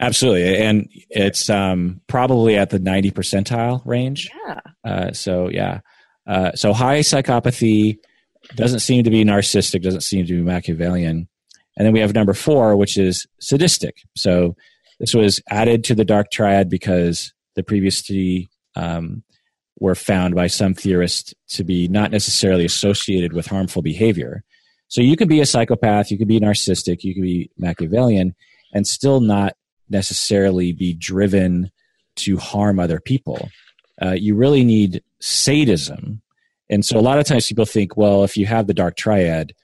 Absolutely, 0.00 0.56
and 0.56 0.88
it's 1.10 1.50
um, 1.50 2.00
probably 2.06 2.56
at 2.56 2.70
the 2.70 2.78
ninety 2.78 3.10
percentile 3.10 3.82
range. 3.84 4.30
Yeah. 4.46 4.60
Uh, 4.84 5.12
so 5.12 5.48
yeah, 5.48 5.80
uh, 6.26 6.52
so 6.52 6.72
high 6.72 7.00
psychopathy 7.00 7.98
doesn't 8.54 8.80
seem 8.80 9.02
to 9.02 9.10
be 9.10 9.24
narcissistic, 9.24 9.82
doesn't 9.82 10.02
seem 10.02 10.24
to 10.26 10.34
be 10.34 10.42
Machiavellian, 10.42 11.28
and 11.76 11.86
then 11.86 11.92
we 11.92 11.98
have 11.98 12.14
number 12.14 12.32
four, 12.32 12.76
which 12.76 12.96
is 12.96 13.26
sadistic. 13.40 13.96
So 14.16 14.54
this 15.00 15.14
was 15.14 15.40
added 15.50 15.82
to 15.84 15.96
the 15.96 16.04
dark 16.04 16.30
triad 16.30 16.70
because 16.70 17.32
the 17.56 17.64
previous 17.64 18.00
three 18.00 18.48
um, 18.76 19.24
were 19.80 19.96
found 19.96 20.34
by 20.34 20.46
some 20.46 20.74
theorists 20.74 21.34
to 21.48 21.64
be 21.64 21.88
not 21.88 22.12
necessarily 22.12 22.64
associated 22.64 23.32
with 23.32 23.46
harmful 23.46 23.82
behavior. 23.82 24.44
So 24.88 25.02
you 25.02 25.16
can 25.16 25.28
be 25.28 25.40
a 25.40 25.46
psychopath, 25.46 26.10
you 26.10 26.18
can 26.18 26.28
be 26.28 26.40
narcissistic, 26.40 27.02
you 27.02 27.14
can 27.14 27.22
be 27.22 27.50
Machiavellian, 27.58 28.34
and 28.72 28.86
still 28.86 29.20
not 29.20 29.54
necessarily 29.90 30.72
be 30.72 30.94
driven 30.94 31.70
to 32.16 32.36
harm 32.36 32.78
other 32.78 33.00
people. 33.00 33.48
Uh, 34.00 34.12
you 34.12 34.34
really 34.34 34.64
need 34.64 35.02
sadism. 35.20 36.20
And 36.70 36.84
so 36.84 36.98
a 36.98 37.00
lot 37.00 37.18
of 37.18 37.24
times 37.26 37.46
people 37.46 37.64
think, 37.64 37.96
well, 37.96 38.24
if 38.24 38.36
you 38.36 38.46
have 38.46 38.66
the 38.66 38.74
dark 38.74 38.96
triad, 38.96 39.54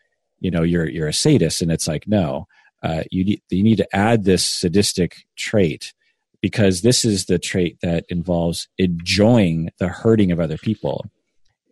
you 0.40 0.50
know, 0.50 0.62
you're, 0.62 0.88
you're 0.88 1.08
a 1.08 1.12
sadist. 1.12 1.62
And 1.62 1.70
it's 1.70 1.86
like, 1.86 2.08
no, 2.08 2.46
uh, 2.82 3.02
you, 3.10 3.24
need, 3.24 3.42
you 3.50 3.62
need 3.62 3.76
to 3.76 3.96
add 3.96 4.24
this 4.24 4.44
sadistic 4.44 5.26
trait 5.36 5.92
because 6.40 6.82
this 6.82 7.04
is 7.04 7.24
the 7.24 7.38
trait 7.38 7.78
that 7.80 8.04
involves 8.08 8.68
enjoying 8.78 9.70
the 9.78 9.88
hurting 9.88 10.30
of 10.30 10.40
other 10.40 10.58
people. 10.58 11.06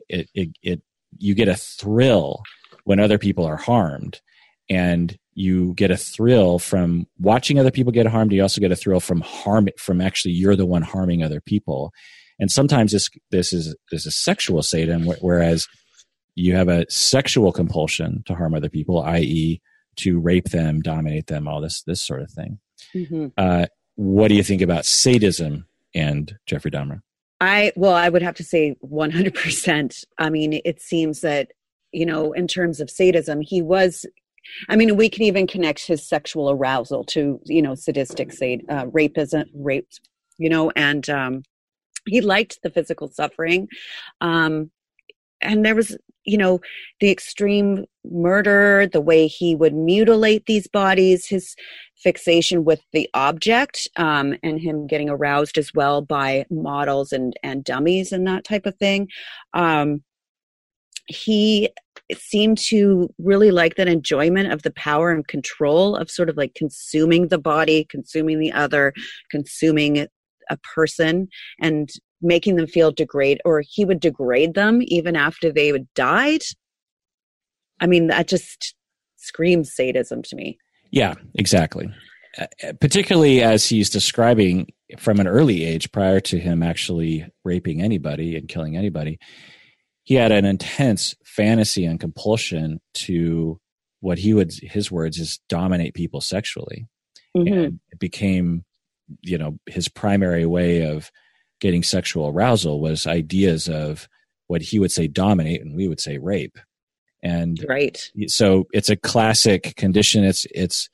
It, 0.09 0.29
it, 0.35 0.49
it, 0.63 0.83
you 1.19 1.35
get 1.35 1.49
a 1.49 1.57
thrill 1.57 2.43
when 2.85 2.99
other 2.99 3.19
people 3.19 3.45
are 3.45 3.57
harmed. 3.57 4.21
And 4.71 5.19
you 5.35 5.75
get 5.75 5.91
a 5.91 5.97
thrill 5.97 6.59
from 6.59 7.07
watching 7.19 7.59
other 7.59 7.71
people 7.71 7.93
get 7.93 8.07
harmed. 8.07 8.33
You 8.33 8.43
also 8.43 8.61
get 8.61 8.73
a 8.73 8.77
thrill 8.77 9.01
from 9.01 9.21
harm 9.21 9.69
from 9.79 10.01
actually 10.01 10.33
you're 10.33 10.57
the 10.57 10.67
one 10.67 10.83
harming 10.83 11.23
other 11.23 11.41
people. 11.41 11.93
And 12.39 12.51
sometimes 12.51 12.93
this 12.93 13.09
this 13.31 13.53
is 13.53 13.75
this 13.91 14.07
is 14.07 14.17
sexual 14.17 14.63
sadism, 14.63 15.07
whereas 15.21 15.69
you 16.35 16.55
have 16.55 16.69
a 16.69 16.91
sexual 16.91 17.53
compulsion 17.53 18.23
to 18.27 18.35
harm 18.35 18.55
other 18.55 18.69
people, 18.69 19.03
i.e., 19.03 19.61
to 19.97 20.19
rape 20.19 20.47
them, 20.47 20.81
dominate 20.81 21.27
them, 21.27 21.47
all 21.47 21.61
this 21.61 21.83
this 21.83 22.03
sort 22.03 22.23
of 22.23 22.31
thing. 22.31 22.59
Mm-hmm. 22.95 23.29
Uh, 23.37 23.67
what 23.97 24.29
do 24.29 24.35
you 24.35 24.43
think 24.43 24.63
about 24.63 24.87
sadism 24.87 25.67
and 25.95 26.37
Jeffrey 26.47 26.71
Dahmer? 26.71 27.03
I 27.41 27.73
well, 27.77 27.95
I 27.95 28.09
would 28.09 28.23
have 28.23 28.37
to 28.37 28.45
say 28.45 28.77
100%. 28.85 30.05
I 30.19 30.31
mean, 30.31 30.61
it 30.65 30.81
seems 30.81 31.21
that 31.21 31.53
you 31.93 32.07
know, 32.07 32.33
in 32.33 32.49
terms 32.49 32.81
of 32.81 32.91
sadism, 32.91 33.43
he 33.43 33.61
was 33.61 34.07
I 34.69 34.77
mean, 34.77 34.97
we 34.97 35.09
can 35.09 35.23
even 35.23 35.47
connect 35.47 35.87
his 35.87 36.07
sexual 36.07 36.51
arousal 36.51 37.05
to, 37.05 37.41
you 37.45 37.63
know, 37.63 37.75
sadistic, 37.75 38.33
say, 38.33 38.61
uh, 38.69 38.87
rape 38.93 39.19
isn't 39.19 39.49
rape, 39.55 39.89
you 40.39 40.49
know, 40.49 40.71
and 40.77 41.09
um, 41.11 41.43
he 42.07 42.21
liked 42.21 42.59
the 42.63 42.71
physical 42.71 43.09
suffering. 43.09 43.69
Um, 44.21 44.71
and 45.41 45.65
there 45.65 45.75
was, 45.75 45.97
you 46.25 46.39
know, 46.39 46.61
the 47.01 47.11
extreme 47.11 47.85
murder, 48.05 48.87
the 48.93 49.01
way 49.01 49.27
he 49.27 49.55
would 49.55 49.75
mutilate 49.75 50.47
these 50.47 50.69
bodies, 50.69 51.27
his 51.27 51.57
fixation 51.97 52.65
with 52.65 52.81
the 52.93 53.09
object, 53.15 53.89
um, 53.97 54.35
and 54.43 54.61
him 54.61 54.87
getting 54.87 55.09
aroused 55.09 55.59
as 55.59 55.73
well 55.75 56.03
by 56.03 56.45
models 56.51 57.13
and, 57.13 57.35
and 57.43 57.65
dummies 57.65 58.13
and 58.13 58.27
that 58.27 58.45
type 58.45 58.67
of 58.67 58.77
thing. 58.77 59.09
Um, 59.55 60.03
he 61.07 61.69
seemed 62.19 62.59
to 62.59 63.09
really 63.19 63.51
like 63.51 63.77
that 63.77 63.89
enjoyment 63.89 64.53
of 64.53 64.63
the 64.63 64.73
power 64.73 65.11
and 65.11 65.27
control 65.27 65.97
of 65.97 66.11
sort 66.11 66.29
of 66.29 66.37
like 66.37 66.55
consuming 66.55 67.29
the 67.29 67.39
body, 67.39 67.85
consuming 67.85 68.39
the 68.39 68.53
other, 68.53 68.93
consuming 69.31 70.07
a 70.51 70.57
person, 70.75 71.29
and 71.61 71.91
making 72.21 72.57
them 72.57 72.67
feel 72.67 72.93
degrade, 72.93 73.41
or 73.45 73.63
he 73.67 73.85
would 73.85 74.01
degrade 74.01 74.55
them 74.55 74.81
even 74.83 75.17
after 75.17 75.53
they 75.53 75.69
had 75.69 75.87
died. 75.95 76.43
I 77.81 77.87
mean, 77.87 78.09
that 78.09 78.29
just 78.29 78.75
screams 79.17 79.75
sadism 79.75 80.23
to 80.23 80.37
me. 80.37 80.59
Yeah, 80.91 81.15
exactly. 81.35 81.93
Uh, 82.39 82.47
particularly 82.81 83.43
as 83.43 83.69
he's 83.69 83.91
describing 83.91 84.73
from 84.99 85.21
an 85.21 85.27
early 85.27 85.65
age 85.65 85.91
prior 85.93 86.21
to 86.21 86.39
him 86.39 86.63
actually 86.63 87.27
raping 87.45 87.83
anybody 87.83 88.37
and 88.37 88.49
killing 88.49 88.77
anybody 88.77 89.19
he 90.05 90.15
had 90.15 90.33
an 90.33 90.45
intense 90.45 91.15
fantasy 91.35 91.85
and 91.85 92.01
compulsion 92.01 92.81
to 92.95 93.59
what 94.01 94.19
he 94.19 94.35
would 94.35 94.53
his 94.63 94.91
words 94.91 95.19
is 95.19 95.41
dominate 95.49 95.95
people 95.95 96.21
sexually 96.21 96.87
mm-hmm. 97.37 97.53
and 97.53 97.81
it 97.91 97.99
became 97.99 98.65
you 99.21 99.39
know 99.39 99.59
his 99.67 99.89
primary 99.89 100.47
way 100.47 100.83
of 100.83 101.11
getting 101.61 101.83
sexual 101.83 102.29
arousal 102.29 102.81
was 102.81 103.07
ideas 103.07 103.69
of 103.69 104.09
what 104.49 104.63
he 104.63 104.79
would 104.79 104.93
say 104.93 105.07
dominate 105.07 105.61
and 105.63 105.77
we 105.77 105.89
would 105.89 106.01
say 106.01 106.19
rape 106.19 106.59
and 107.23 107.65
right. 107.69 108.11
so 108.27 108.67
it's 108.73 108.91
a 108.91 108.97
classic 108.97 109.77
condition. 109.77 110.25
It's 110.25 110.47
it's 110.51 110.91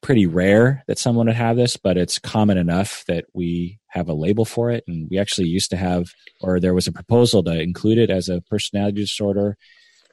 pretty 0.00 0.26
rare 0.26 0.82
that 0.86 0.98
someone 0.98 1.26
would 1.26 1.36
have 1.36 1.56
this, 1.56 1.76
but 1.76 1.96
it's 1.96 2.18
common 2.18 2.56
enough 2.56 3.04
that 3.06 3.26
we 3.34 3.77
have 3.90 4.08
a 4.08 4.14
label 4.14 4.44
for 4.44 4.70
it. 4.70 4.84
And 4.86 5.08
we 5.10 5.18
actually 5.18 5.48
used 5.48 5.70
to 5.70 5.76
have, 5.76 6.08
or 6.40 6.60
there 6.60 6.74
was 6.74 6.86
a 6.86 6.92
proposal 6.92 7.42
to 7.44 7.60
include 7.60 7.98
it 7.98 8.10
as 8.10 8.28
a 8.28 8.40
personality 8.42 9.00
disorder, 9.00 9.56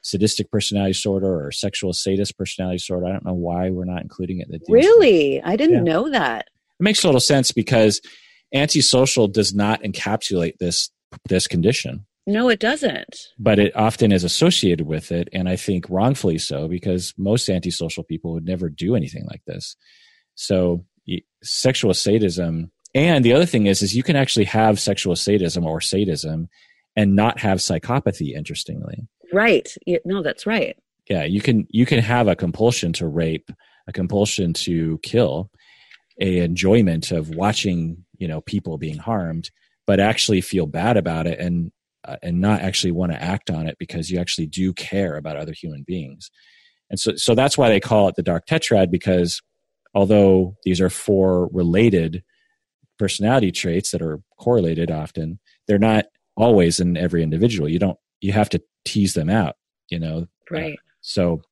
sadistic 0.02 0.50
personality 0.50 0.92
disorder, 0.92 1.44
or 1.46 1.50
sexual 1.52 1.92
sadist 1.92 2.36
personality 2.38 2.76
disorder. 2.78 3.06
I 3.06 3.12
don't 3.12 3.24
know 3.24 3.34
why 3.34 3.70
we're 3.70 3.84
not 3.84 4.02
including 4.02 4.40
it. 4.40 4.48
In. 4.50 4.60
Really? 4.68 5.42
I 5.42 5.56
didn't 5.56 5.84
Yeah. 5.86 5.92
know 5.92 6.10
that. 6.10 6.46
It 6.78 6.82
makes 6.82 7.02
a 7.04 7.06
little 7.08 7.20
sense 7.20 7.52
because 7.52 8.00
antisocial 8.54 9.28
does 9.28 9.54
not 9.54 9.82
encapsulate 9.82 10.58
this 10.58 10.90
this 11.28 11.46
condition 11.46 12.04
No, 12.26 12.48
it 12.48 12.60
doesn't. 12.60 13.16
but 13.38 13.58
it 13.58 13.74
often 13.76 14.12
is 14.12 14.22
associated 14.24 14.86
with 14.86 15.10
it 15.10 15.28
and 15.32 15.48
i 15.48 15.56
think 15.56 15.88
wrongfully 15.88 16.38
so 16.38 16.68
because 16.68 17.12
most 17.18 17.48
antisocial 17.48 18.04
people 18.04 18.32
would 18.34 18.44
never 18.44 18.68
do 18.68 18.94
anything 18.94 19.24
like 19.26 19.42
this 19.46 19.76
so 20.34 20.84
sexual 21.42 21.92
sadism 21.94 22.70
and 22.96 23.24
the 23.24 23.32
other 23.32 23.46
thing 23.46 23.66
is 23.66 23.82
is 23.82 23.94
you 23.94 24.02
can 24.02 24.16
actually 24.16 24.46
have 24.46 24.80
sexual 24.80 25.14
sadism 25.14 25.64
or 25.66 25.80
sadism 25.80 26.48
and 26.96 27.14
not 27.14 27.38
have 27.38 27.58
psychopathy 27.58 28.34
interestingly 28.34 29.06
Right. 29.32 29.68
No, 30.04 30.22
that's 30.22 30.46
right. 30.46 30.76
yeah 31.10 31.24
you 31.24 31.40
can 31.40 31.66
you 31.70 31.84
can 31.86 31.98
have 32.00 32.26
a 32.28 32.36
compulsion 32.36 32.92
to 32.94 33.06
rape 33.06 33.50
a 33.88 33.92
compulsion 33.92 34.52
to 34.52 34.98
kill 35.02 35.50
a 36.20 36.38
enjoyment 36.38 37.10
of 37.12 37.30
watching 37.30 38.04
you 38.18 38.26
know 38.28 38.40
people 38.40 38.78
being 38.78 38.98
harmed 38.98 39.50
but 39.86 40.00
actually 40.00 40.40
feel 40.40 40.66
bad 40.66 40.96
about 40.96 41.26
it 41.26 41.38
and 41.38 41.70
uh, 42.04 42.16
and 42.22 42.40
not 42.40 42.60
actually 42.60 42.92
want 42.92 43.12
to 43.12 43.22
act 43.22 43.50
on 43.50 43.66
it 43.68 43.76
because 43.78 44.10
you 44.10 44.18
actually 44.18 44.46
do 44.46 44.72
care 44.72 45.16
about 45.16 45.36
other 45.36 45.52
human 45.52 45.82
beings 45.86 46.30
and 46.90 46.98
so 47.00 47.12
so 47.16 47.34
that's 47.34 47.58
why 47.58 47.68
they 47.68 47.80
call 47.80 48.08
it 48.08 48.14
the 48.16 48.22
dark 48.22 48.46
tetrad 48.46 48.90
because 48.90 49.42
although 49.94 50.54
these 50.64 50.80
are 50.80 50.90
four 50.90 51.48
related 51.52 52.22
personality 52.98 53.52
traits 53.52 53.90
that 53.90 54.02
are 54.02 54.20
correlated 54.38 54.90
often 54.90 55.38
they're 55.68 55.78
not 55.78 56.06
always 56.36 56.80
in 56.80 56.96
every 56.96 57.22
individual 57.22 57.68
you 57.68 57.78
don't 57.78 57.98
you 58.20 58.32
have 58.32 58.48
to 58.48 58.60
tease 58.84 59.14
them 59.14 59.30
out 59.30 59.56
you 59.90 59.98
know 59.98 60.26
Right. 60.50 60.78
so, 61.00 61.42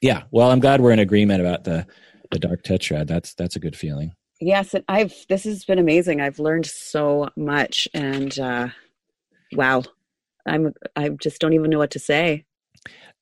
yeah. 0.00 0.22
Well, 0.30 0.50
I'm 0.50 0.60
glad 0.60 0.80
we're 0.80 0.92
in 0.92 0.98
agreement 0.98 1.40
about 1.40 1.64
the 1.64 1.86
the 2.30 2.38
dark 2.38 2.62
tetrad. 2.62 3.08
That's 3.08 3.34
that's 3.34 3.56
a 3.56 3.60
good 3.60 3.76
feeling. 3.76 4.12
Yes, 4.40 4.72
and 4.72 4.84
I've 4.88 5.12
this 5.28 5.44
has 5.44 5.64
been 5.64 5.78
amazing. 5.78 6.20
I've 6.20 6.38
learned 6.38 6.66
so 6.66 7.28
much 7.36 7.88
and 7.92 8.38
uh 8.38 8.68
wow. 9.52 9.82
I'm 10.46 10.72
I 10.96 11.10
just 11.10 11.40
don't 11.40 11.52
even 11.52 11.70
know 11.70 11.78
what 11.78 11.90
to 11.90 11.98
say. 11.98 12.44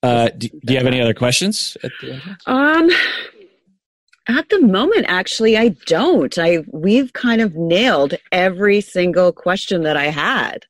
Uh, 0.01 0.29
do, 0.29 0.47
do 0.47 0.71
you 0.73 0.77
have 0.77 0.87
any 0.87 1.01
other 1.01 1.13
questions? 1.13 1.75
At 1.83 1.91
the? 1.99 2.21
Um 2.45 2.89
at 4.29 4.49
the 4.49 4.61
moment 4.61 5.05
actually 5.07 5.57
I 5.57 5.69
don't. 5.85 6.37
I 6.37 6.59
we've 6.71 7.13
kind 7.13 7.41
of 7.41 7.55
nailed 7.55 8.15
every 8.31 8.81
single 8.81 9.31
question 9.31 9.83
that 9.83 9.97
I 9.97 10.05
had. 10.05 10.65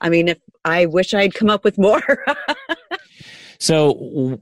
I 0.00 0.10
mean, 0.10 0.28
if 0.28 0.38
I 0.64 0.86
wish 0.86 1.14
I'd 1.14 1.34
come 1.34 1.48
up 1.48 1.64
with 1.64 1.78
more. 1.78 2.02
So, 3.60 4.38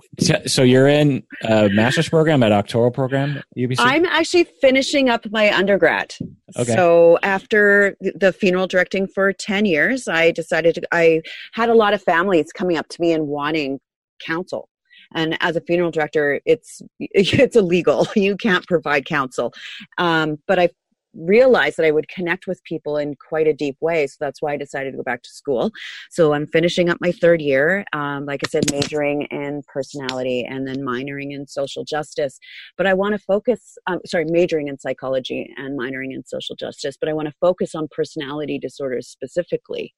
so 0.47 0.63
you're 0.63 0.89
in 0.89 1.23
a 1.43 1.69
master's 1.69 2.09
program 2.09 2.43
at 2.43 2.49
doctoral 2.49 2.91
program 2.91 3.39
at 3.39 3.45
UBC. 3.57 3.77
I'm 3.79 4.05
actually 4.07 4.45
finishing 4.61 5.11
up 5.11 5.31
my 5.31 5.55
undergrad. 5.55 6.15
Okay. 6.57 6.75
So 6.75 7.19
after 7.23 7.97
the 8.01 8.33
funeral 8.33 8.67
directing 8.67 9.07
for 9.07 9.33
10 9.33 9.65
years, 9.65 10.09
I 10.09 10.33
decided 10.33 10.75
to, 10.77 10.83
I 10.91 11.23
had 11.53 11.69
a 11.69 11.75
lot 11.75 11.95
of 11.95 12.03
families 12.03 12.53
coming 12.53 12.77
up 12.77 12.89
to 12.89 13.01
me 13.01 13.13
and 13.13 13.29
wanting 13.29 13.79
counsel. 14.27 14.69
And 15.15 15.37
as 15.41 15.57
a 15.57 15.61
funeral 15.61 15.91
director, 15.91 16.41
it's 16.45 16.83
it's 17.01 17.57
illegal. 17.57 18.07
You 18.17 18.37
can't 18.37 18.67
provide 18.67 19.07
counsel. 19.07 19.53
Um, 19.99 20.39
but 20.47 20.59
I 20.59 20.71
realized 21.15 21.77
that 21.77 21.87
I 21.87 21.91
would 21.91 22.09
connect 22.09 22.47
with 22.47 22.63
people 22.65 22.97
in 22.97 23.15
quite 23.17 23.47
a 23.47 23.53
deep 23.53 23.77
way. 23.81 24.07
So 24.07 24.17
that's 24.21 24.41
why 24.41 24.53
I 24.53 24.57
decided 24.57 24.93
to 24.93 24.97
go 24.97 25.03
back 25.03 25.23
to 25.23 25.31
school. 25.31 25.71
So 26.11 26.33
I'm 26.33 26.47
finishing 26.47 26.89
up 26.89 26.99
my 27.01 27.13
third 27.13 27.41
year. 27.41 27.85
Um, 27.93 28.27
like 28.27 28.41
I 28.45 28.49
said, 28.49 28.71
majoring 28.73 29.23
in 29.31 29.63
personality 29.73 30.45
and 30.49 30.67
then 30.67 30.79
minoring 30.79 31.33
in 31.33 31.47
social 31.47 31.85
justice 31.85 32.39
but 32.77 32.87
I 32.87 32.95
want 32.95 33.15
to 33.15 33.19
focus, 33.19 33.77
um, 33.87 34.01
sorry, 34.07 34.25
majoring 34.27 34.69
in 34.69 34.79
psychology 34.79 35.53
and 35.57 35.79
minoring 35.79 36.13
in 36.13 36.25
social 36.27 36.57
justice, 36.57 36.97
but 36.99 37.09
I 37.09 37.13
want 37.13 37.29
to 37.29 37.35
focus 37.41 37.75
on 37.75 37.89
personality 37.91 38.59
disorders 38.59 39.09
specifically. 39.09 39.95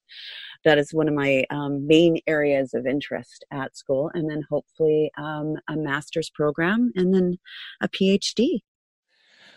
That 0.64 0.78
is 0.78 0.92
one 0.92 1.08
of 1.08 1.14
my 1.14 1.44
um, 1.50 1.86
main 1.86 2.18
areas 2.26 2.74
of 2.74 2.86
interest 2.86 3.44
at 3.52 3.76
school, 3.76 4.10
and 4.14 4.30
then 4.30 4.42
hopefully 4.50 5.10
um, 5.18 5.54
a 5.68 5.76
master's 5.76 6.30
program 6.30 6.92
and 6.94 7.14
then 7.14 7.36
a 7.80 7.88
PhD. 7.88 8.60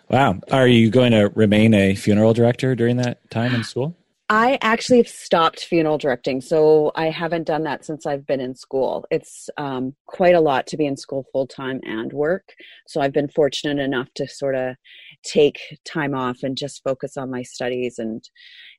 Wow. 0.09 0.39
Are 0.51 0.67
you 0.67 0.89
going 0.89 1.11
to 1.11 1.31
remain 1.35 1.73
a 1.73 1.95
funeral 1.95 2.33
director 2.33 2.75
during 2.75 2.97
that 2.97 3.29
time 3.29 3.53
in 3.55 3.63
school? 3.63 3.95
I 4.29 4.57
actually 4.61 4.97
have 4.97 5.07
stopped 5.07 5.61
funeral 5.61 5.97
directing, 5.97 6.41
so 6.41 6.91
I 6.95 7.09
haven't 7.09 7.47
done 7.47 7.63
that 7.63 7.85
since 7.85 8.05
I've 8.05 8.27
been 8.27 8.41
in 8.41 8.55
school. 8.55 9.05
It's 9.09 9.49
um, 9.57 9.95
quite 10.05 10.35
a 10.35 10.41
lot 10.41 10.67
to 10.67 10.77
be 10.77 10.85
in 10.85 10.97
school 10.97 11.25
full 11.31 11.47
time 11.47 11.79
and 11.83 12.11
work. 12.11 12.53
So 12.87 12.99
I've 12.99 13.13
been 13.13 13.29
fortunate 13.29 13.81
enough 13.81 14.09
to 14.15 14.27
sort 14.27 14.55
of 14.55 14.75
take 15.23 15.59
time 15.85 16.13
off 16.13 16.43
and 16.43 16.57
just 16.57 16.83
focus 16.83 17.15
on 17.15 17.31
my 17.31 17.41
studies 17.43 17.99
and 17.99 18.21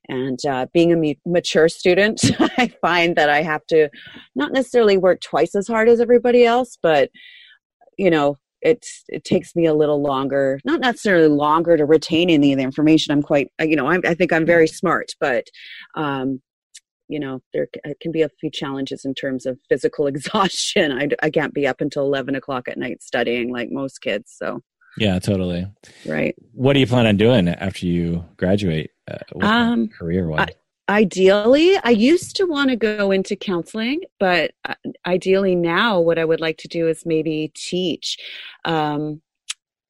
and 0.07 0.39
uh, 0.45 0.67
being 0.71 0.93
a 0.93 1.17
mature 1.25 1.67
student. 1.67 2.21
I 2.39 2.71
find 2.79 3.15
that 3.15 3.31
I 3.31 3.41
have 3.41 3.65
to 3.67 3.89
not 4.35 4.51
necessarily 4.51 4.97
work 4.97 5.19
twice 5.21 5.55
as 5.55 5.67
hard 5.67 5.89
as 5.89 5.99
everybody 5.99 6.45
else, 6.45 6.77
but 6.79 7.09
you 7.97 8.11
know 8.11 8.37
it's 8.61 9.03
it 9.07 9.23
takes 9.23 9.55
me 9.55 9.65
a 9.65 9.73
little 9.73 10.01
longer 10.01 10.59
not 10.65 10.79
necessarily 10.79 11.27
longer 11.27 11.77
to 11.77 11.85
retain 11.85 12.29
any 12.29 12.51
of 12.51 12.57
the 12.57 12.63
information 12.63 13.11
i'm 13.11 13.21
quite 13.21 13.49
you 13.61 13.75
know 13.75 13.87
I'm, 13.87 14.01
i 14.05 14.13
think 14.13 14.33
i'm 14.33 14.45
very 14.45 14.67
smart 14.67 15.11
but 15.19 15.45
um 15.95 16.41
you 17.07 17.19
know 17.19 17.41
there 17.53 17.67
can 18.01 18.11
be 18.11 18.21
a 18.21 18.29
few 18.39 18.51
challenges 18.51 19.05
in 19.05 19.13
terms 19.13 19.45
of 19.45 19.57
physical 19.69 20.07
exhaustion 20.13 20.91
i, 20.91 21.07
I 21.23 21.29
can't 21.29 21.53
be 21.53 21.65
up 21.67 21.81
until 21.81 22.03
11 22.03 22.35
o'clock 22.35 22.67
at 22.67 22.77
night 22.77 23.01
studying 23.01 23.51
like 23.51 23.69
most 23.71 23.99
kids 24.01 24.33
so 24.37 24.61
Yeah, 24.97 25.19
totally. 25.19 25.65
right 26.05 26.35
What 26.53 26.73
do 26.73 26.79
you 26.79 26.87
plan 26.87 27.05
on 27.07 27.15
doing 27.17 27.47
after 27.47 27.85
you 27.85 28.25
graduate? 28.37 28.91
Uh, 29.09 29.17
Um, 29.41 29.87
career 29.87 30.27
wise. 30.27 30.49
Ideally 30.89 31.77
i 31.83 31.91
used 31.91 32.35
to 32.35 32.45
want 32.45 32.69
to 32.69 32.75
go 32.75 33.11
into 33.11 33.35
counseling 33.35 34.01
but 34.19 34.51
uh, 34.65 34.73
ideally 35.05 35.55
now 35.55 35.99
what 35.99 36.17
i 36.17 36.25
would 36.25 36.41
like 36.41 36.57
to 36.57 36.67
do 36.67 36.87
is 36.87 37.05
maybe 37.05 37.51
teach 37.53 38.17
um, 38.65 39.21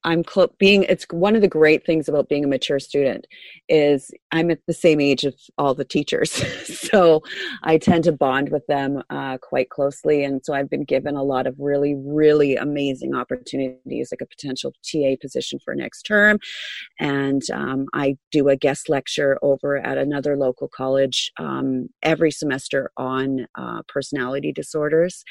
i'm 0.04 0.24
cl- 0.24 0.54
being 0.58 0.84
it's 0.84 1.06
one 1.12 1.36
of 1.36 1.42
the 1.42 1.48
great 1.48 1.86
things 1.86 2.08
about 2.08 2.30
being 2.30 2.44
a 2.44 2.48
mature 2.48 2.80
student 2.80 3.28
is 3.68 4.12
i'm 4.32 4.50
at 4.52 4.60
the 4.68 4.74
same 4.74 5.00
age 5.00 5.24
of 5.26 5.36
all 5.58 5.74
the 5.74 5.86
teachers. 5.86 6.44
So 6.90 7.22
i 7.64 7.78
tend 7.78 8.06
to 8.06 8.12
bond 8.12 8.50
with 8.50 8.66
them 8.66 9.04
uh, 9.12 9.38
quite 9.38 9.70
closely. 9.70 10.24
And 10.24 10.44
so 10.44 10.54
i've 10.54 10.70
been 10.70 10.86
given 10.86 11.16
a 11.16 11.24
lot 11.24 11.46
of 11.46 11.56
really 11.60 11.96
really 11.96 12.56
amazing 12.56 13.14
opportunities 13.16 14.10
like 14.12 14.22
a 14.22 14.26
potential 14.26 14.74
ta 14.84 15.16
position 15.22 15.60
for 15.64 15.76
next 15.76 16.04
term. 16.04 16.40
And 17.00 17.42
um, 17.54 17.88
I 17.94 18.18
do 18.32 18.50
a 18.50 18.56
guest 18.56 18.90
lecture 18.90 19.38
over 19.42 19.78
at 19.78 19.98
another 19.98 20.38
local 20.38 20.68
college 20.68 21.32
um, 21.38 21.90
every 22.02 22.32
semester 22.32 22.92
on 22.98 23.48
uh, 23.56 23.82
personality 23.88 24.52
disorders. 24.52 25.24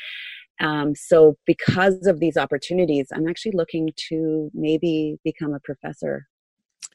Um, 0.61 0.95
so, 0.95 1.37
because 1.47 2.07
of 2.07 2.21
these 2.21 2.37
opportunities, 2.37 3.09
I'm 3.13 3.29
actually 3.29 3.53
looking 3.53 3.91
to 4.09 4.51
maybe 4.55 5.19
become 5.25 5.53
a 5.55 5.61
professor. 5.61 6.27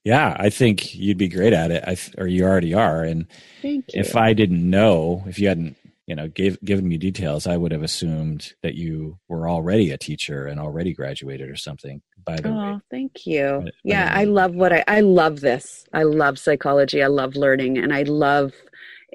yeah, 0.03 0.35
I 0.38 0.49
think 0.49 0.95
you'd 0.95 1.18
be 1.18 1.30
great 1.30 1.53
at 1.53 1.72
it. 1.72 1.84
I 1.88 1.95
th- 1.95 2.15
or 2.18 2.27
you 2.27 2.44
already 2.44 2.73
are. 2.73 3.03
And 3.03 3.26
Thank 3.61 3.85
you. 3.94 4.02
if 4.02 4.15
I 4.15 4.34
didn't 4.34 4.69
know, 4.69 5.23
if 5.27 5.40
you 5.40 5.48
hadn't, 5.48 5.77
you 6.07 6.15
know, 6.15 6.27
gave 6.27 6.61
given 6.64 6.88
me 6.90 6.98
details, 6.98 7.48
I 7.48 7.56
would 7.56 7.72
have 7.72 7.84
assumed 7.84 8.53
that 8.64 8.76
you 8.76 9.18
were 9.30 9.48
already 9.49 9.91
a 9.91 9.98
teacher 9.98 10.45
and 10.48 10.60
already 10.60 10.94
graduated 10.94 11.49
or 11.49 11.56
something. 11.56 12.02
By 12.26 12.35
the 12.38 12.52
way, 12.52 12.57
Oh, 12.57 12.80
thank 12.91 13.26
you. 13.26 13.61
But- 13.64 13.73
Yeah, 13.85 14.10
I 14.14 14.26
love 14.26 14.53
what 14.56 14.73
I 14.73 14.84
I 14.88 14.99
love 14.99 15.40
this. 15.40 15.85
I 15.94 16.03
love 16.03 16.38
psychology. 16.38 17.02
I 17.02 17.07
love 17.07 17.35
learning 17.38 17.77
and 17.77 17.94
I 17.94 18.03
love 18.03 18.52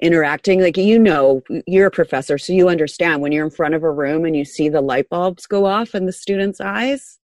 interacting 0.01 0.61
like 0.61 0.77
you 0.77 0.97
know 0.97 1.41
you're 1.67 1.87
a 1.87 1.91
professor 1.91 2.37
so 2.37 2.53
you 2.53 2.69
understand 2.69 3.21
when 3.21 3.31
you're 3.31 3.45
in 3.45 3.51
front 3.51 3.75
of 3.75 3.83
a 3.83 3.91
room 3.91 4.23
and 4.23 4.35
you 4.35 4.45
see 4.45 4.69
the 4.69 4.81
light 4.81 5.09
bulbs 5.09 5.45
go 5.45 5.65
off 5.65 5.93
in 5.93 6.05
the 6.05 6.13
students 6.13 6.61
eyes 6.61 7.19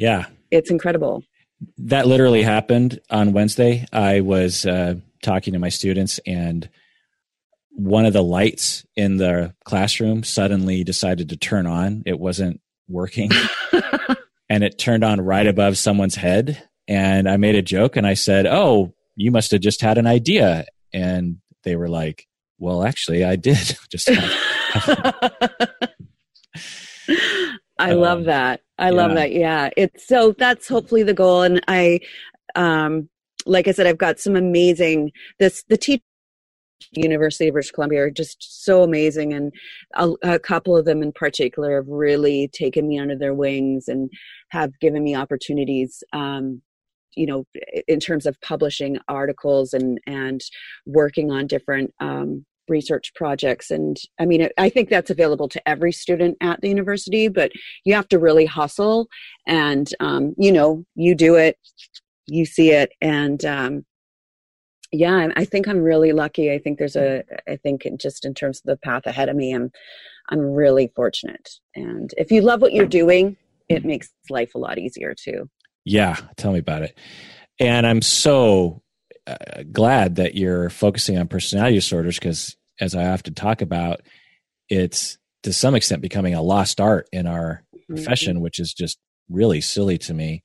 yeah, 0.00 0.28
it's 0.50 0.70
incredible 0.70 1.22
that 1.76 2.06
literally 2.06 2.42
happened 2.42 3.00
on 3.10 3.34
Wednesday. 3.34 3.84
I 3.92 4.20
was 4.20 4.64
uh, 4.64 4.94
talking 5.22 5.52
to 5.52 5.58
my 5.58 5.68
students, 5.68 6.18
and 6.26 6.68
one 7.72 8.06
of 8.06 8.14
the 8.14 8.22
lights 8.22 8.86
in 8.96 9.18
the 9.18 9.54
classroom 9.64 10.24
suddenly 10.24 10.84
decided 10.84 11.28
to 11.28 11.36
turn 11.36 11.66
on. 11.66 12.02
It 12.06 12.18
wasn't 12.18 12.62
working, 12.88 13.30
and 14.48 14.64
it 14.64 14.78
turned 14.78 15.04
on 15.04 15.20
right 15.20 15.46
above 15.46 15.76
someone's 15.76 16.16
head. 16.16 16.66
And 16.88 17.28
I 17.28 17.36
made 17.36 17.54
a 17.54 17.62
joke, 17.62 17.96
and 17.96 18.06
I 18.06 18.14
said, 18.14 18.46
"Oh, 18.46 18.94
you 19.16 19.30
must 19.30 19.50
have 19.50 19.60
just 19.60 19.82
had 19.82 19.98
an 19.98 20.06
idea." 20.06 20.64
And 20.92 21.38
they 21.64 21.76
were 21.76 21.88
like, 21.88 22.26
"Well, 22.58 22.84
actually, 22.84 23.24
I 23.24 23.36
did 23.36 23.56
just." 23.90 24.08
I 27.78 27.92
um, 27.92 28.00
love 28.00 28.24
that. 28.24 28.60
I 28.78 28.90
yeah. 28.90 28.96
love 28.96 29.14
that. 29.14 29.32
Yeah. 29.32 29.70
It's 29.76 30.06
so 30.06 30.34
that's 30.38 30.68
hopefully 30.68 31.02
the 31.02 31.14
goal. 31.14 31.42
And 31.42 31.62
I, 31.66 32.00
um, 32.54 33.08
like 33.46 33.68
I 33.68 33.72
said, 33.72 33.86
I've 33.86 33.98
got 33.98 34.20
some 34.20 34.36
amazing, 34.36 35.12
this, 35.38 35.64
the 35.68 35.78
teachers 35.78 36.04
University 36.92 37.48
of 37.48 37.52
British 37.52 37.70
Columbia 37.70 38.04
are 38.04 38.10
just 38.10 38.64
so 38.64 38.82
amazing, 38.82 39.32
and 39.32 39.52
a, 39.94 40.10
a, 40.22 40.38
couple 40.38 40.76
of 40.76 40.84
them 40.86 41.02
in 41.02 41.12
particular 41.12 41.76
have 41.76 41.88
really 41.88 42.48
taken 42.52 42.88
me 42.88 42.98
under 42.98 43.16
their 43.16 43.34
wings 43.34 43.86
and 43.86 44.10
have 44.50 44.78
given 44.80 45.04
me 45.04 45.14
opportunities. 45.14 46.02
Um, 46.12 46.62
you 47.16 47.26
know, 47.26 47.44
in 47.88 48.00
terms 48.00 48.26
of 48.26 48.40
publishing 48.40 48.98
articles 49.08 49.72
and 49.72 50.00
and 50.06 50.40
working 50.86 51.30
on 51.30 51.46
different 51.46 51.92
um, 52.00 52.44
research 52.68 53.12
projects, 53.14 53.70
and 53.70 53.96
I 54.18 54.26
mean, 54.26 54.48
I 54.58 54.68
think 54.68 54.88
that's 54.88 55.10
available 55.10 55.48
to 55.48 55.68
every 55.68 55.92
student 55.92 56.36
at 56.40 56.60
the 56.60 56.68
university, 56.68 57.28
but 57.28 57.52
you 57.84 57.94
have 57.94 58.08
to 58.08 58.18
really 58.18 58.46
hustle, 58.46 59.08
and 59.46 59.88
um, 60.00 60.34
you 60.38 60.52
know, 60.52 60.84
you 60.94 61.14
do 61.14 61.36
it, 61.36 61.56
you 62.26 62.44
see 62.46 62.70
it, 62.72 62.92
and 63.00 63.44
um, 63.44 63.84
yeah 64.92 65.28
i 65.36 65.44
think 65.44 65.68
i'm 65.68 65.80
really 65.80 66.12
lucky. 66.12 66.52
I 66.52 66.58
think 66.58 66.78
there's 66.78 66.96
a 66.96 67.22
i 67.48 67.56
think 67.56 67.82
just 67.98 68.24
in 68.24 68.34
terms 68.34 68.58
of 68.58 68.64
the 68.64 68.76
path 68.76 69.06
ahead 69.06 69.28
of 69.28 69.36
me 69.36 69.54
i'm 69.54 69.70
i'm 70.30 70.40
really 70.40 70.92
fortunate. 70.94 71.48
And 71.74 72.12
if 72.16 72.30
you 72.30 72.42
love 72.42 72.60
what 72.60 72.72
you're 72.72 72.86
doing 72.86 73.36
it 73.68 73.84
makes 73.84 74.10
life 74.28 74.54
a 74.54 74.58
lot 74.58 74.78
easier 74.78 75.14
too 75.14 75.48
yeah 75.84 76.16
tell 76.36 76.52
me 76.52 76.58
about 76.58 76.82
it 76.82 76.96
and 77.58 77.86
i'm 77.86 78.02
so 78.02 78.82
uh, 79.26 79.62
glad 79.72 80.16
that 80.16 80.34
you're 80.34 80.70
focusing 80.70 81.18
on 81.18 81.28
personality 81.28 81.74
disorders 81.74 82.18
because 82.18 82.56
as 82.80 82.94
i 82.94 83.06
often 83.06 83.34
talk 83.34 83.62
about 83.62 84.00
it's 84.68 85.18
to 85.42 85.52
some 85.52 85.74
extent 85.74 86.02
becoming 86.02 86.34
a 86.34 86.42
lost 86.42 86.80
art 86.80 87.08
in 87.12 87.26
our 87.26 87.62
mm-hmm. 87.74 87.94
profession 87.94 88.40
which 88.40 88.58
is 88.58 88.72
just 88.72 88.98
really 89.28 89.60
silly 89.60 89.98
to 89.98 90.14
me 90.14 90.42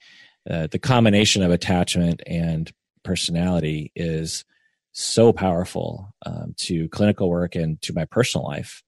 uh, 0.50 0.68
the 0.68 0.80
combination 0.80 1.42
of 1.42 1.52
attachment 1.52 2.22
and 2.28 2.72
personality 3.04 3.92
is 3.96 4.46
so 4.92 5.34
powerful 5.34 6.14
um, 6.26 6.54
to 6.58 6.88
clinical 6.90 7.30
work 7.30 7.56
and 7.56 7.82
to 7.82 7.94
my 7.94 8.06
personal 8.06 8.46
life 8.46 8.84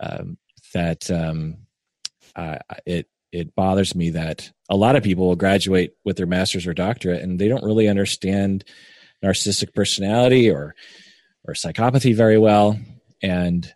um, 0.00 0.38
that 0.74 1.10
um, 1.10 1.56
uh, 2.36 2.58
it 2.86 3.06
it 3.32 3.54
bothers 3.54 3.94
me 3.94 4.10
that 4.10 4.52
a 4.68 4.76
lot 4.76 4.96
of 4.96 5.02
people 5.02 5.26
will 5.26 5.36
graduate 5.36 5.92
with 6.04 6.16
their 6.16 6.26
master's 6.26 6.66
or 6.66 6.74
doctorate 6.74 7.22
and 7.22 7.38
they 7.38 7.48
don't 7.48 7.64
really 7.64 7.88
understand 7.88 8.64
narcissistic 9.24 9.74
personality 9.74 10.50
or 10.50 10.74
or 11.44 11.54
psychopathy 11.54 12.14
very 12.14 12.38
well 12.38 12.78
and 13.22 13.72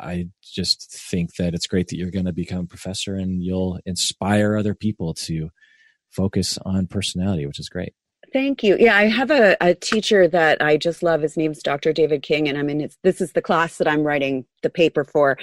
I 0.00 0.28
just 0.42 0.92
think 0.92 1.34
that 1.36 1.54
it's 1.54 1.66
great 1.66 1.88
that 1.88 1.96
you're 1.96 2.10
going 2.10 2.26
to 2.26 2.32
become 2.32 2.60
a 2.60 2.66
professor 2.66 3.16
and 3.16 3.42
you'll 3.42 3.80
inspire 3.84 4.56
other 4.56 4.74
people 4.74 5.14
to 5.14 5.50
focus 6.10 6.58
on 6.64 6.86
personality, 6.86 7.46
which 7.46 7.58
is 7.58 7.68
great. 7.68 7.94
Thank 8.32 8.62
you. 8.62 8.76
Yeah, 8.78 8.96
I 8.96 9.04
have 9.06 9.30
a, 9.30 9.56
a 9.60 9.74
teacher 9.74 10.28
that 10.28 10.60
I 10.60 10.76
just 10.76 11.02
love. 11.02 11.22
His 11.22 11.36
name's 11.36 11.62
Dr. 11.62 11.94
David 11.94 12.22
King, 12.22 12.46
and 12.46 12.58
I'm 12.58 12.68
in 12.68 12.80
his, 12.80 12.98
this 13.02 13.22
is 13.22 13.32
the 13.32 13.40
class 13.40 13.78
that 13.78 13.88
I'm 13.88 14.02
writing 14.02 14.44
the 14.62 14.68
paper 14.68 15.04
for. 15.04 15.38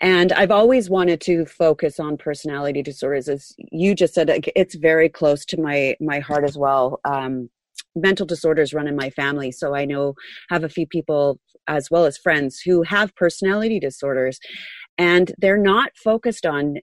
And 0.00 0.32
I've 0.32 0.50
always 0.50 0.90
wanted 0.90 1.20
to 1.22 1.46
focus 1.46 2.00
on 2.00 2.16
personality 2.16 2.82
disorders. 2.82 3.28
As 3.28 3.54
you 3.70 3.94
just 3.94 4.14
said, 4.14 4.48
it's 4.56 4.74
very 4.74 5.08
close 5.08 5.44
to 5.46 5.60
my, 5.60 5.96
my 6.00 6.18
heart 6.18 6.42
as 6.42 6.58
well. 6.58 6.98
Um, 7.04 7.50
mental 7.94 8.26
disorders 8.26 8.74
run 8.74 8.88
in 8.88 8.96
my 8.96 9.10
family, 9.10 9.52
so 9.52 9.74
I 9.76 9.84
know 9.84 10.14
have 10.50 10.64
a 10.64 10.68
few 10.68 10.88
people 10.88 11.38
as 11.68 11.88
well 11.90 12.04
as 12.04 12.18
friends 12.18 12.60
who 12.60 12.82
have 12.82 13.14
personality 13.14 13.78
disorders, 13.78 14.40
and 14.98 15.32
they're 15.38 15.56
not 15.56 15.92
focused 16.02 16.46
on 16.46 16.78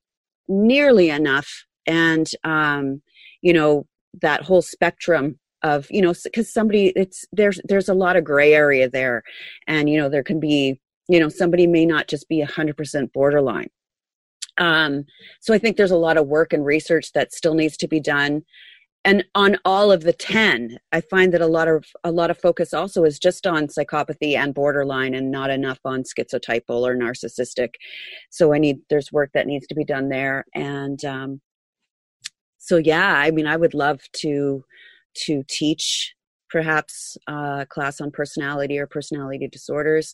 nearly 0.47 1.09
enough. 1.09 1.65
And 1.85 2.27
um, 2.45 3.01
you 3.41 3.51
know 3.51 3.85
that 4.21 4.43
whole 4.43 4.61
spectrum 4.61 5.39
of 5.63 5.87
you 5.89 6.01
know 6.01 6.13
because 6.23 6.51
somebody 6.51 6.87
it's 6.95 7.25
there's 7.31 7.59
there's 7.65 7.89
a 7.89 7.93
lot 7.93 8.15
of 8.15 8.23
gray 8.23 8.53
area 8.53 8.89
there. 8.89 9.23
And 9.67 9.89
you 9.89 9.97
know 9.97 10.09
there 10.09 10.23
can 10.23 10.39
be 10.39 10.79
you 11.07 11.19
know 11.19 11.29
somebody 11.29 11.67
may 11.67 11.85
not 11.85 12.07
just 12.07 12.27
be 12.29 12.43
100% 12.43 13.13
borderline. 13.13 13.69
Um 14.57 15.05
so 15.39 15.53
i 15.53 15.57
think 15.57 15.77
there's 15.77 15.91
a 15.91 15.97
lot 15.97 16.17
of 16.17 16.27
work 16.27 16.53
and 16.53 16.65
research 16.65 17.11
that 17.13 17.33
still 17.33 17.53
needs 17.53 17.77
to 17.77 17.87
be 17.87 17.99
done. 17.99 18.43
And 19.03 19.25
on 19.33 19.57
all 19.65 19.91
of 19.91 20.03
the 20.03 20.13
10 20.13 20.77
i 20.91 21.01
find 21.01 21.33
that 21.33 21.41
a 21.41 21.47
lot 21.47 21.67
of 21.67 21.85
a 22.03 22.11
lot 22.11 22.31
of 22.31 22.37
focus 22.39 22.73
also 22.73 23.03
is 23.03 23.19
just 23.19 23.47
on 23.47 23.67
psychopathy 23.67 24.35
and 24.35 24.53
borderline 24.53 25.13
and 25.13 25.31
not 25.31 25.49
enough 25.49 25.79
on 25.85 26.03
schizotypal 26.03 26.81
or 26.81 26.95
narcissistic. 26.95 27.75
So 28.29 28.53
i 28.53 28.57
need 28.57 28.79
there's 28.89 29.11
work 29.11 29.31
that 29.33 29.47
needs 29.47 29.67
to 29.67 29.75
be 29.75 29.85
done 29.85 30.09
there. 30.09 30.45
And 30.55 31.03
um 31.05 31.41
so 32.57 32.77
yeah 32.77 33.15
i 33.17 33.31
mean 33.31 33.47
i 33.47 33.57
would 33.57 33.73
love 33.73 33.99
to 34.13 34.63
to 35.25 35.43
teach 35.47 36.13
perhaps 36.51 37.17
a 37.27 37.65
class 37.69 38.01
on 38.01 38.11
personality 38.11 38.77
or 38.77 38.85
personality 38.85 39.47
disorders, 39.47 40.13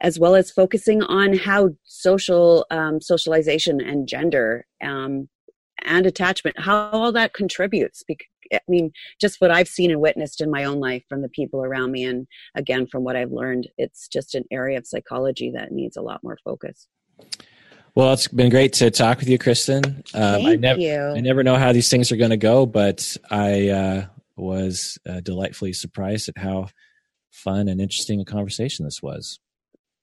as 0.00 0.18
well 0.18 0.34
as 0.34 0.50
focusing 0.50 1.02
on 1.02 1.36
how 1.36 1.70
social 1.84 2.66
um, 2.70 3.00
socialization 3.00 3.80
and 3.80 4.08
gender 4.08 4.66
um, 4.82 5.28
and 5.84 6.06
attachment, 6.06 6.58
how 6.58 6.90
all 6.90 7.12
that 7.12 7.34
contributes. 7.34 8.02
I 8.52 8.58
mean, 8.68 8.92
just 9.20 9.40
what 9.40 9.50
I've 9.50 9.68
seen 9.68 9.90
and 9.90 10.00
witnessed 10.00 10.40
in 10.40 10.50
my 10.50 10.64
own 10.64 10.80
life 10.80 11.04
from 11.08 11.22
the 11.22 11.28
people 11.28 11.62
around 11.64 11.92
me, 11.92 12.04
and 12.04 12.26
again 12.54 12.86
from 12.86 13.04
what 13.04 13.16
I've 13.16 13.32
learned, 13.32 13.68
it's 13.78 14.08
just 14.08 14.34
an 14.34 14.44
area 14.50 14.78
of 14.78 14.86
psychology 14.86 15.52
that 15.54 15.72
needs 15.72 15.96
a 15.96 16.02
lot 16.02 16.22
more 16.22 16.38
focus. 16.44 16.88
Well, 17.94 18.12
it's 18.12 18.28
been 18.28 18.50
great 18.50 18.74
to 18.74 18.90
talk 18.90 19.20
with 19.20 19.28
you, 19.28 19.38
Kirsten. 19.38 19.84
Um, 19.86 20.02
Thank 20.12 20.48
I 20.48 20.56
never, 20.56 20.80
you. 20.80 21.00
I 21.00 21.20
never 21.20 21.42
know 21.42 21.56
how 21.56 21.72
these 21.72 21.88
things 21.88 22.12
are 22.12 22.16
going 22.16 22.30
to 22.30 22.36
go, 22.36 22.66
but 22.66 23.16
I 23.30 23.68
uh, 23.68 24.06
was 24.36 24.98
uh, 25.08 25.20
delightfully 25.20 25.72
surprised 25.72 26.28
at 26.28 26.38
how 26.38 26.68
fun 27.30 27.68
and 27.68 27.80
interesting 27.80 28.20
a 28.20 28.24
conversation 28.24 28.84
this 28.84 29.02
was. 29.02 29.38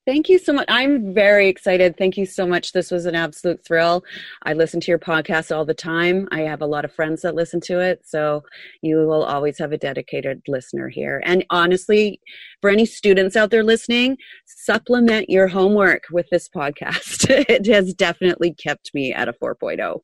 Thank 0.05 0.27
you 0.27 0.37
so 0.37 0.51
much. 0.51 0.65
I'm 0.67 1.13
very 1.13 1.47
excited. 1.47 1.97
Thank 1.97 2.17
you 2.17 2.25
so 2.25 2.45
much. 2.45 2.73
This 2.73 2.91
was 2.91 3.05
an 3.05 3.15
absolute 3.15 3.65
thrill. 3.65 4.03
I 4.43 4.51
listen 4.51 4.81
to 4.81 4.91
your 4.91 4.99
podcast 4.99 5.55
all 5.55 5.63
the 5.63 5.73
time. 5.73 6.27
I 6.29 6.41
have 6.41 6.61
a 6.61 6.65
lot 6.65 6.83
of 6.83 6.91
friends 6.91 7.21
that 7.21 7.35
listen 7.35 7.61
to 7.61 7.79
it. 7.79 8.01
So 8.03 8.43
you 8.81 8.97
will 8.97 9.23
always 9.23 9.57
have 9.59 9.71
a 9.71 9.77
dedicated 9.77 10.41
listener 10.49 10.89
here. 10.89 11.21
And 11.25 11.45
honestly, 11.49 12.19
for 12.59 12.69
any 12.69 12.85
students 12.85 13.37
out 13.37 13.49
there 13.49 13.63
listening, 13.63 14.17
supplement 14.45 15.29
your 15.29 15.47
homework 15.47 16.03
with 16.11 16.27
this 16.31 16.49
podcast. 16.49 17.29
it 17.49 17.65
has 17.67 17.93
definitely 17.93 18.53
kept 18.53 18.93
me 18.93 19.13
at 19.13 19.29
a 19.29 19.33
4.0. 19.33 20.01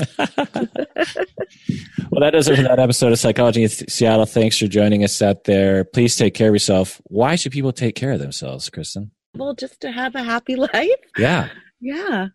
well, 0.18 0.30
that 2.20 2.30
does 2.32 2.48
it 2.48 2.56
for 2.56 2.62
that 2.62 2.78
episode 2.78 3.12
of 3.12 3.18
Psychology 3.18 3.62
in 3.62 3.68
Seattle. 3.68 4.26
Thanks 4.26 4.58
for 4.58 4.66
joining 4.66 5.04
us 5.04 5.20
out 5.22 5.44
there. 5.44 5.84
Please 5.84 6.16
take 6.16 6.34
care 6.34 6.48
of 6.48 6.54
yourself. 6.54 7.00
Why 7.04 7.36
should 7.36 7.52
people 7.52 7.72
take 7.72 7.94
care 7.94 8.12
of 8.12 8.20
themselves, 8.20 8.68
Kirsten? 8.70 9.10
Well, 9.34 9.54
just 9.54 9.80
to 9.80 9.90
have 9.90 10.14
a 10.14 10.22
happy 10.22 10.56
life. 10.56 10.88
Yeah. 11.16 11.48
Yeah. 11.80 12.28